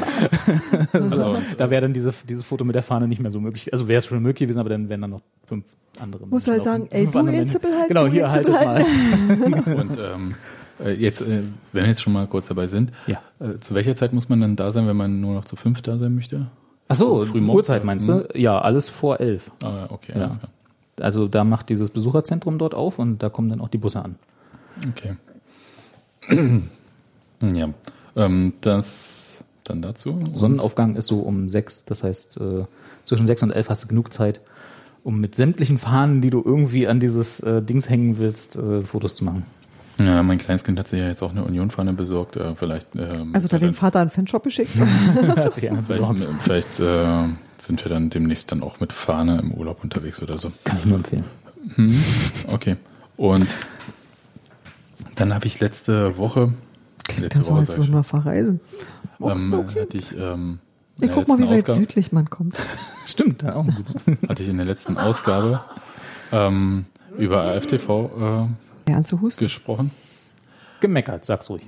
also, 0.92 1.36
Da 1.56 1.70
wäre 1.70 1.80
dann 1.80 1.94
diese, 1.94 2.12
dieses 2.28 2.44
Foto 2.44 2.62
mit 2.66 2.74
der 2.74 2.82
Fahne 2.82 3.08
nicht 3.08 3.22
mehr 3.22 3.30
so 3.30 3.40
möglich. 3.40 3.72
Also 3.72 3.88
wäre 3.88 4.00
es 4.00 4.06
schon 4.06 4.20
möglich 4.20 4.46
gewesen, 4.46 4.58
aber 4.58 4.68
dann 4.68 4.90
wären 4.90 5.00
dann 5.00 5.12
noch 5.12 5.22
fünf 5.46 5.64
andere. 5.98 6.26
Musst 6.26 6.46
du 6.46 6.50
halt 6.50 6.64
sagen, 6.64 6.88
ey, 6.90 7.06
du 7.06 7.18
andere 7.18 7.36
in 7.36 7.40
Menschen. 7.40 7.52
Zippel 7.52 7.72
halten, 7.72 7.88
Genau, 7.88 8.04
du 8.04 8.10
hier 8.10 8.30
haltet 8.30 8.52
mal. 8.52 8.84
und 9.78 9.98
ähm, 9.98 10.32
äh, 10.32 10.63
jetzt, 10.92 11.20
äh, 11.20 11.42
wenn 11.72 11.82
wir 11.84 11.86
jetzt 11.86 12.02
schon 12.02 12.12
mal 12.12 12.26
kurz 12.26 12.48
dabei 12.48 12.66
sind, 12.66 12.92
Ja. 13.06 13.20
äh, 13.40 13.60
zu 13.60 13.74
welcher 13.74 13.94
Zeit 13.96 14.12
muss 14.12 14.28
man 14.28 14.40
dann 14.40 14.56
da 14.56 14.72
sein, 14.72 14.86
wenn 14.86 14.96
man 14.96 15.20
nur 15.20 15.34
noch 15.34 15.44
zu 15.44 15.56
fünf 15.56 15.82
da 15.82 15.98
sein 15.98 16.14
möchte? 16.14 16.46
Ach 16.88 16.96
so, 16.96 17.24
Uhrzeit 17.24 17.84
meinst 17.84 18.08
du? 18.08 18.28
Ja, 18.34 18.60
alles 18.60 18.88
vor 18.88 19.20
elf. 19.20 19.50
Ah, 19.62 19.86
okay, 19.90 20.12
Ja. 20.18 20.30
Also 21.00 21.26
da 21.26 21.42
macht 21.42 21.70
dieses 21.70 21.90
Besucherzentrum 21.90 22.56
dort 22.58 22.72
auf 22.74 23.00
und 23.00 23.18
da 23.18 23.28
kommen 23.28 23.48
dann 23.48 23.60
auch 23.60 23.68
die 23.68 23.78
Busse 23.78 24.04
an. 24.04 24.14
Okay. 24.90 25.16
ja. 27.40 27.68
Ähm, 28.16 28.52
das 28.60 29.44
dann 29.64 29.82
dazu. 29.82 30.22
Sonnenaufgang 30.34 30.94
ist 30.96 31.06
so 31.06 31.20
um 31.20 31.48
sechs, 31.48 31.84
das 31.84 32.04
heißt 32.04 32.36
äh, 32.36 32.64
zwischen 33.04 33.26
sechs 33.26 33.42
und 33.42 33.50
elf 33.50 33.70
hast 33.70 33.84
du 33.84 33.88
genug 33.88 34.12
Zeit, 34.12 34.40
um 35.02 35.20
mit 35.20 35.34
sämtlichen 35.34 35.78
Fahnen, 35.78 36.20
die 36.20 36.30
du 36.30 36.42
irgendwie 36.44 36.86
an 36.86 37.00
dieses 37.00 37.40
äh, 37.40 37.62
Dings 37.62 37.88
hängen 37.88 38.18
willst, 38.18 38.56
äh, 38.56 38.82
Fotos 38.82 39.16
zu 39.16 39.24
machen. 39.24 39.44
Ja, 39.98 40.22
mein 40.24 40.38
kleines 40.38 40.64
Kind 40.64 40.78
hat 40.78 40.88
sich 40.88 41.00
ja 41.00 41.06
jetzt 41.08 41.22
auch 41.22 41.30
eine 41.30 41.44
Union-Fahne 41.44 41.92
besorgt. 41.92 42.36
Äh, 42.36 42.54
vielleicht. 42.56 42.88
Ähm, 42.96 43.30
Also 43.32 43.46
da 43.48 43.58
den 43.58 43.74
Vater 43.74 44.00
einen 44.00 44.10
Fanshop 44.10 44.42
geschickt. 44.42 44.70
Hat 45.36 45.54
sich 45.54 45.68
einer 45.70 45.82
Vielleicht, 45.84 46.12
besorgt. 46.12 46.42
vielleicht 46.42 46.80
äh, 46.80 47.28
sind 47.58 47.84
wir 47.84 47.88
dann 47.90 48.10
demnächst 48.10 48.50
dann 48.50 48.62
auch 48.62 48.80
mit 48.80 48.92
Fahne 48.92 49.38
im 49.40 49.52
Urlaub 49.52 49.84
unterwegs 49.84 50.20
oder 50.22 50.36
so. 50.38 50.50
Kann 50.64 50.78
ich 50.78 50.84
nur 50.86 50.96
empfehlen. 50.96 51.24
Okay. 52.48 52.76
Und 53.16 53.46
dann 55.14 55.32
habe 55.32 55.46
ich 55.46 55.60
letzte 55.60 56.16
Woche, 56.18 56.52
letzte 57.16 57.22
Das 57.22 57.36
jetzt 57.38 57.46
sag 57.46 57.54
würden 57.78 57.82
ich, 57.84 57.92
wir 57.92 58.04
verreisen. 58.04 58.60
ähm, 59.20 59.54
Okay. 59.54 59.80
hatte 59.80 59.96
ich, 59.98 60.12
ähm, 60.18 60.58
der 60.98 61.08
guck 61.10 61.28
mal, 61.28 61.38
wie 61.38 61.44
weit 61.48 61.60
Ausgabe- 61.64 61.78
südlich 61.78 62.12
man 62.12 62.28
kommt. 62.30 62.56
Stimmt, 63.06 63.42
ja, 63.42 63.54
auch 63.56 63.66
hatte 64.28 64.42
ich 64.42 64.48
in 64.48 64.56
der 64.56 64.66
letzten 64.66 64.96
Ausgabe 64.98 65.60
ähm, 66.32 66.84
über 67.16 67.42
AFTV 67.42 67.88
äh, 67.88 68.46
anzuhusten. 68.92 69.44
gesprochen. 69.44 69.90
Gemeckert, 70.80 71.24
sag's 71.24 71.48
ruhig. 71.48 71.64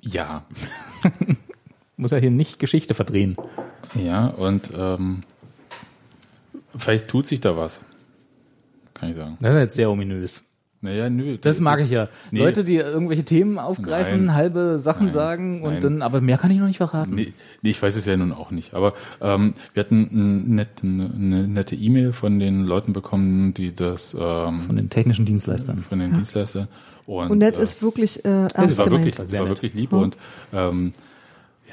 Ja, 0.00 0.44
Muss 1.96 2.10
ja 2.10 2.16
hier 2.16 2.30
nicht 2.30 2.58
Geschichte 2.58 2.94
verdrehen. 2.94 3.36
ja, 3.94 4.26
und 4.26 4.70
ähm, 4.76 5.22
vielleicht 6.76 7.08
tut 7.08 7.26
sich 7.26 7.40
da 7.40 7.56
was. 7.56 7.80
Kann 8.94 9.10
ich 9.10 9.16
sagen. 9.16 9.36
Das 9.40 9.54
ist 9.54 9.60
jetzt 9.60 9.74
sehr 9.76 9.90
ominös. 9.90 10.42
Naja, 10.84 11.08
nö. 11.08 11.38
Das 11.40 11.60
mag 11.60 11.80
ich 11.80 11.90
ja. 11.90 12.08
Nee. 12.32 12.40
Leute, 12.40 12.64
die 12.64 12.74
irgendwelche 12.76 13.24
Themen 13.24 13.58
aufgreifen, 13.60 14.24
Nein. 14.24 14.34
halbe 14.34 14.78
Sachen 14.80 15.06
Nein. 15.06 15.14
sagen 15.14 15.62
und 15.62 15.74
Nein. 15.74 15.80
dann, 15.80 16.02
aber 16.02 16.20
mehr 16.20 16.38
kann 16.38 16.50
ich 16.50 16.58
noch 16.58 16.66
nicht 16.66 16.78
verraten. 16.78 17.14
Nee, 17.14 17.32
nee, 17.62 17.70
ich 17.70 17.80
weiß 17.80 17.94
es 17.94 18.04
ja 18.04 18.16
nun 18.16 18.32
auch 18.32 18.50
nicht. 18.50 18.74
Aber 18.74 18.92
ähm, 19.20 19.54
wir 19.74 19.80
hatten 19.84 20.08
ein 20.12 20.54
net, 20.56 20.68
eine 20.82 21.46
nette 21.46 21.76
E-Mail 21.76 22.12
von 22.12 22.40
den 22.40 22.64
Leuten 22.64 22.92
bekommen, 22.92 23.54
die 23.54 23.74
das 23.74 24.12
ähm, 24.18 24.60
Von 24.62 24.74
den 24.76 24.90
technischen 24.90 25.24
Dienstleistern. 25.24 25.84
von 25.88 26.00
den 26.00 26.12
Dienstleistern. 26.12 26.66
Und, 27.06 27.30
Und 27.30 27.38
nett 27.38 27.56
äh, 27.56 27.62
ist 27.62 27.80
wirklich 27.82 28.24
äh, 28.24 28.48
sie 28.48 28.54
ernst 28.56 28.78
war 28.78 28.90
wirklich, 28.90 29.14
sie 29.16 29.32
war 29.34 29.40
nett. 29.40 29.48
wirklich 29.50 29.74
lieb 29.74 29.92
Ja. 29.92 29.98
und 29.98 30.16
ähm, 30.52 30.92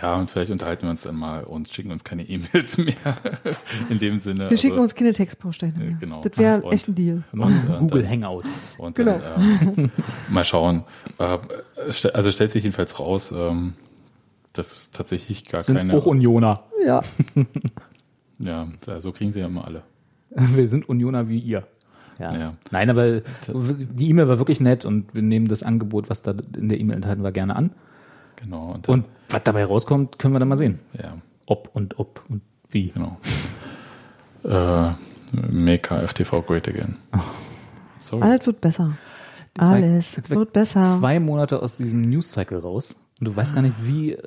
ja, 0.01 0.15
und 0.15 0.30
vielleicht 0.30 0.51
unterhalten 0.51 0.84
wir 0.84 0.89
uns 0.91 1.01
dann 1.03 1.15
mal 1.15 1.43
und 1.43 1.69
schicken 1.69 1.91
uns 1.91 2.03
keine 2.03 2.23
E-Mails 2.23 2.77
mehr 2.80 2.93
in 3.89 3.99
dem 3.99 4.17
Sinne. 4.17 4.49
Wir 4.49 4.57
schicken 4.57 4.73
also, 4.73 4.84
uns 4.84 4.95
keine 4.95 5.13
Textbausteine 5.13 5.73
mehr. 5.77 5.97
genau. 5.99 6.21
Das 6.21 6.38
wäre 6.38 6.61
Und- 6.61 6.73
echt 6.73 6.88
ein 6.88 6.95
Deal. 6.95 7.23
und, 7.31 7.41
äh, 7.41 7.55
Google 7.80 8.01
dann- 8.03 8.11
Hangout. 8.11 8.43
Und 8.77 8.95
Genau. 8.95 9.19
dann, 9.19 9.85
äh, 9.85 9.89
mal 10.30 10.43
schauen. 10.43 10.84
Äh, 11.17 11.38
also 12.13 12.31
stellt 12.31 12.51
sich 12.51 12.63
jedenfalls 12.63 12.99
raus, 12.99 13.31
ähm, 13.31 13.73
dass 14.53 14.91
tatsächlich 14.91 15.45
gar 15.45 15.59
Das 15.59 15.65
sind 15.67 15.76
keine. 15.77 15.93
auch 15.93 16.05
Unioner. 16.05 16.63
Ja. 16.85 17.01
ja, 18.39 18.67
so 18.99 19.11
kriegen 19.11 19.31
sie 19.31 19.39
ja 19.39 19.45
immer 19.47 19.65
alle. 19.65 19.84
Wir 20.31 20.67
sind 20.67 20.88
Unioner 20.88 21.27
wie 21.30 21.39
ihr. 21.39 21.67
Ja. 22.19 22.35
Ja. 22.38 22.53
Nein, 22.71 22.89
aber 22.89 23.21
die 23.21 24.09
E-Mail 24.09 24.27
war 24.27 24.38
wirklich 24.39 24.59
nett 24.59 24.85
und 24.85 25.13
wir 25.13 25.21
nehmen 25.21 25.47
das 25.47 25.63
Angebot, 25.63 26.09
was 26.09 26.21
da 26.21 26.34
in 26.57 26.67
der 26.69 26.80
E-Mail 26.80 26.97
enthalten 26.97 27.23
war, 27.23 27.31
gerne 27.31 27.55
an. 27.55 27.71
Genau. 28.41 28.71
Und, 28.73 28.87
Und 28.89 29.05
was 29.29 29.43
dabei 29.43 29.65
rauskommt, 29.65 30.17
können 30.19 30.33
wir 30.33 30.39
dann 30.39 30.47
mal 30.47 30.57
sehen. 30.57 30.79
ja, 30.93 31.17
Ob 31.45 31.69
und 31.73 31.99
ob 31.99 32.23
und 32.29 32.41
wie. 32.69 32.89
genau. 32.91 33.17
äh, 34.43 34.91
make 35.51 35.79
KFTV 35.79 36.45
great 36.45 36.67
again. 36.67 36.97
Sorry. 37.99 38.23
Alles 38.23 38.45
wird 38.45 38.61
besser. 38.61 38.97
Alles 39.57 40.15
Jetzt 40.15 40.29
wird 40.29 40.53
besser. 40.53 40.81
Zwei 40.99 41.19
Monate 41.19 41.61
aus 41.61 41.77
diesem 41.77 42.01
News-Cycle 42.01 42.59
raus. 42.59 42.95
Und 43.19 43.25
du 43.27 43.35
weißt 43.35 43.53
gar 43.53 43.61
nicht, 43.61 43.75
wie 43.83 44.13
äh, 44.13 44.17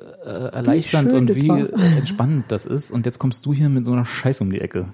erleichternd 0.51 1.09
schön 1.09 1.17
und 1.17 1.35
wie 1.35 1.49
war. 1.49 1.57
äh, 1.59 1.97
entspannend 1.97 2.45
das 2.49 2.65
ist. 2.65 2.91
Und 2.91 3.05
jetzt 3.07 3.17
kommst 3.17 3.45
du 3.45 3.53
hier 3.53 3.67
mit 3.69 3.85
so 3.85 3.93
einer 3.93 4.05
Scheiße 4.05 4.43
um 4.43 4.51
die 4.51 4.61
Ecke. 4.61 4.89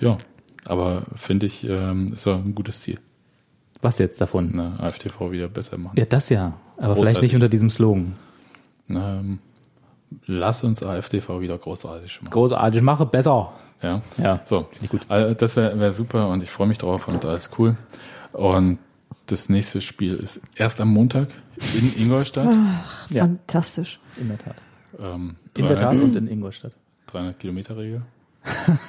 Ja, 0.00 0.16
aber 0.64 1.02
finde 1.14 1.46
ich, 1.46 1.64
ähm, 1.68 2.12
ist 2.12 2.26
doch 2.26 2.42
ein 2.42 2.54
gutes 2.54 2.80
Ziel. 2.80 2.98
Was 3.82 3.98
jetzt 3.98 4.20
davon? 4.20 4.56
Ne, 4.56 4.72
AFTV 4.80 5.30
wieder 5.30 5.48
besser 5.48 5.76
machen. 5.76 5.96
Ja, 5.98 6.06
das 6.06 6.30
ja. 6.30 6.54
Aber 6.78 6.94
vielleicht 6.94 6.96
Großartig. 6.96 7.22
nicht 7.22 7.34
unter 7.34 7.48
diesem 7.48 7.68
Slogan. 7.70 8.14
Ähm, 8.90 9.38
lass 10.26 10.64
uns 10.64 10.82
AFTV 10.82 11.40
wieder 11.40 11.58
großartig 11.58 12.22
machen. 12.22 12.30
Großartig, 12.32 12.80
mache 12.82 13.06
besser. 13.06 13.52
Ja, 13.82 14.00
Ja, 14.16 14.40
so. 14.44 14.62
finde 14.70 14.84
ich 14.84 14.90
gut. 14.90 15.00
Also 15.08 15.34
das 15.34 15.56
wäre 15.56 15.78
wär 15.78 15.92
super 15.92 16.28
und 16.28 16.42
ich 16.42 16.50
freue 16.50 16.66
mich 16.66 16.78
drauf 16.78 17.06
und 17.08 17.24
alles 17.24 17.50
cool. 17.58 17.76
Und 18.32 18.78
das 19.26 19.48
nächste 19.48 19.80
Spiel 19.82 20.14
ist 20.14 20.40
erst 20.56 20.80
am 20.80 20.88
Montag 20.88 21.28
in 21.78 21.94
Ingolstadt. 22.02 22.54
Ja. 23.10 23.22
Fantastisch. 23.22 24.00
In 24.18 24.28
der 24.28 24.38
Tat. 24.38 24.56
ähm, 24.98 25.36
In 25.56 25.66
der 25.66 25.76
300 25.76 25.78
Tat 25.94 26.02
und 26.02 26.16
in 26.16 26.28
Ingolstadt. 26.28 26.72
300 27.08 27.38
Kilometer 27.38 27.76
Regel. 27.76 28.02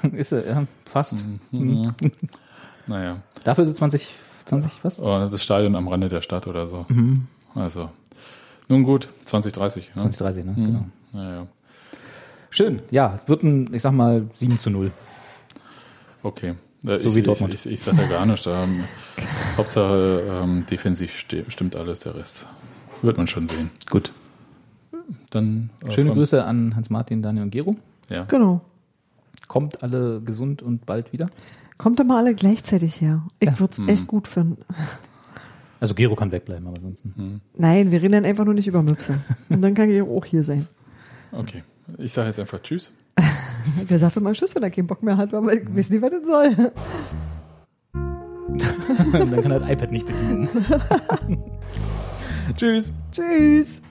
ist 0.13 0.29
sie, 0.29 0.41
ja, 0.47 0.65
fast. 0.85 1.17
Naja, 2.87 3.21
Dafür 3.43 3.63
ist 3.63 3.71
es 3.71 3.75
20, 3.75 4.09
20 4.45 4.83
was? 4.83 4.99
und 4.99 5.31
das 5.33 5.43
Stadion 5.43 5.75
am 5.75 5.87
Rande 5.87 6.07
der 6.09 6.21
Stadt 6.21 6.47
oder 6.47 6.67
so. 6.67 6.85
Mhm. 6.89 7.27
Also, 7.55 7.89
nun 8.69 8.83
gut, 8.83 9.09
2030. 9.25 9.91
Ne? 9.95 10.09
2030, 10.09 10.45
ne? 10.45 10.53
Genau. 10.55 10.85
Naja, 11.13 11.47
Schön. 12.51 12.81
Ja, 12.89 13.19
wird 13.27 13.43
ein, 13.43 13.71
ich 13.73 13.81
sag 13.81 13.91
mal, 13.91 14.27
7 14.35 14.59
zu 14.59 14.69
0. 14.71 14.91
okay. 16.23 16.55
Äh, 16.85 16.97
So 16.99 17.09
ich, 17.09 17.15
wie 17.15 17.21
Dortmund. 17.23 17.53
Ich, 17.53 17.65
ich, 17.65 17.73
ich 17.73 17.81
sag 17.81 17.97
da 17.97 18.05
gar 18.07 18.25
nichts. 18.25 18.47
Ähm, 18.47 18.85
Hauptsache 19.57 20.23
ähm, 20.43 20.65
defensiv 20.69 21.13
stimmt 21.49 21.75
alles, 21.75 21.99
der 21.99 22.15
Rest 22.15 22.45
wird 23.01 23.17
man 23.17 23.27
schon 23.27 23.45
sehen. 23.47 23.69
Gut. 23.89 24.11
Dann 25.29 25.69
äh, 25.85 25.91
Schöne 25.91 26.11
Grüße 26.13 26.43
an 26.43 26.75
Hans-Martin, 26.75 27.21
Daniel 27.21 27.43
und 27.43 27.51
Gero. 27.51 27.75
Ja. 28.09 28.23
Genau. 28.25 28.61
Kommt 29.47 29.83
alle 29.83 30.21
gesund 30.21 30.61
und 30.61 30.85
bald 30.85 31.11
wieder. 31.13 31.27
Kommt 31.77 31.99
doch 31.99 32.03
mal 32.05 32.17
alle 32.17 32.35
gleichzeitig 32.35 32.99
her. 33.01 33.23
Ich 33.39 33.47
Ja. 33.49 33.59
würde 33.59 33.81
es 33.81 33.87
echt 33.87 34.07
gut 34.07 34.27
finden. 34.27 34.57
Also 35.79 35.93
Gero 35.93 36.15
kann 36.15 36.31
wegbleiben, 36.31 36.67
aber 36.67 36.77
ansonsten. 36.77 37.41
Nein, 37.55 37.91
wir 37.91 38.01
reden 38.01 38.13
dann 38.13 38.25
einfach 38.25 38.45
nur 38.45 38.53
nicht 38.53 38.67
über 38.67 38.83
Möpse. 38.83 39.19
Und 39.49 39.61
dann 39.61 39.73
kann 39.73 39.89
ich 39.89 40.01
auch 40.01 40.25
hier 40.25 40.43
sein. 40.43 40.67
Okay. 41.31 41.63
Ich 41.97 42.13
sage 42.13 42.27
jetzt 42.27 42.39
einfach 42.39 42.61
Tschüss. 42.61 42.91
Der 43.89 43.99
sagte 43.99 44.19
mal 44.19 44.33
Tschüss, 44.33 44.55
wenn 44.55 44.63
er 44.63 44.71
keinen 44.71 44.87
Bock 44.87 45.01
mehr 45.03 45.17
hat, 45.17 45.33
aber 45.33 45.53
ich 45.53 45.63
weiß 45.73 45.89
nicht, 45.89 46.01
was 46.01 46.11
das 46.11 46.25
soll. 46.25 46.71
Dann 49.11 49.41
kann 49.41 49.51
er 49.51 49.59
das 49.59 49.69
iPad 49.69 49.91
nicht 49.91 50.05
bedienen. 50.05 50.49
Tschüss. 52.55 52.91
Tschüss. 53.11 53.81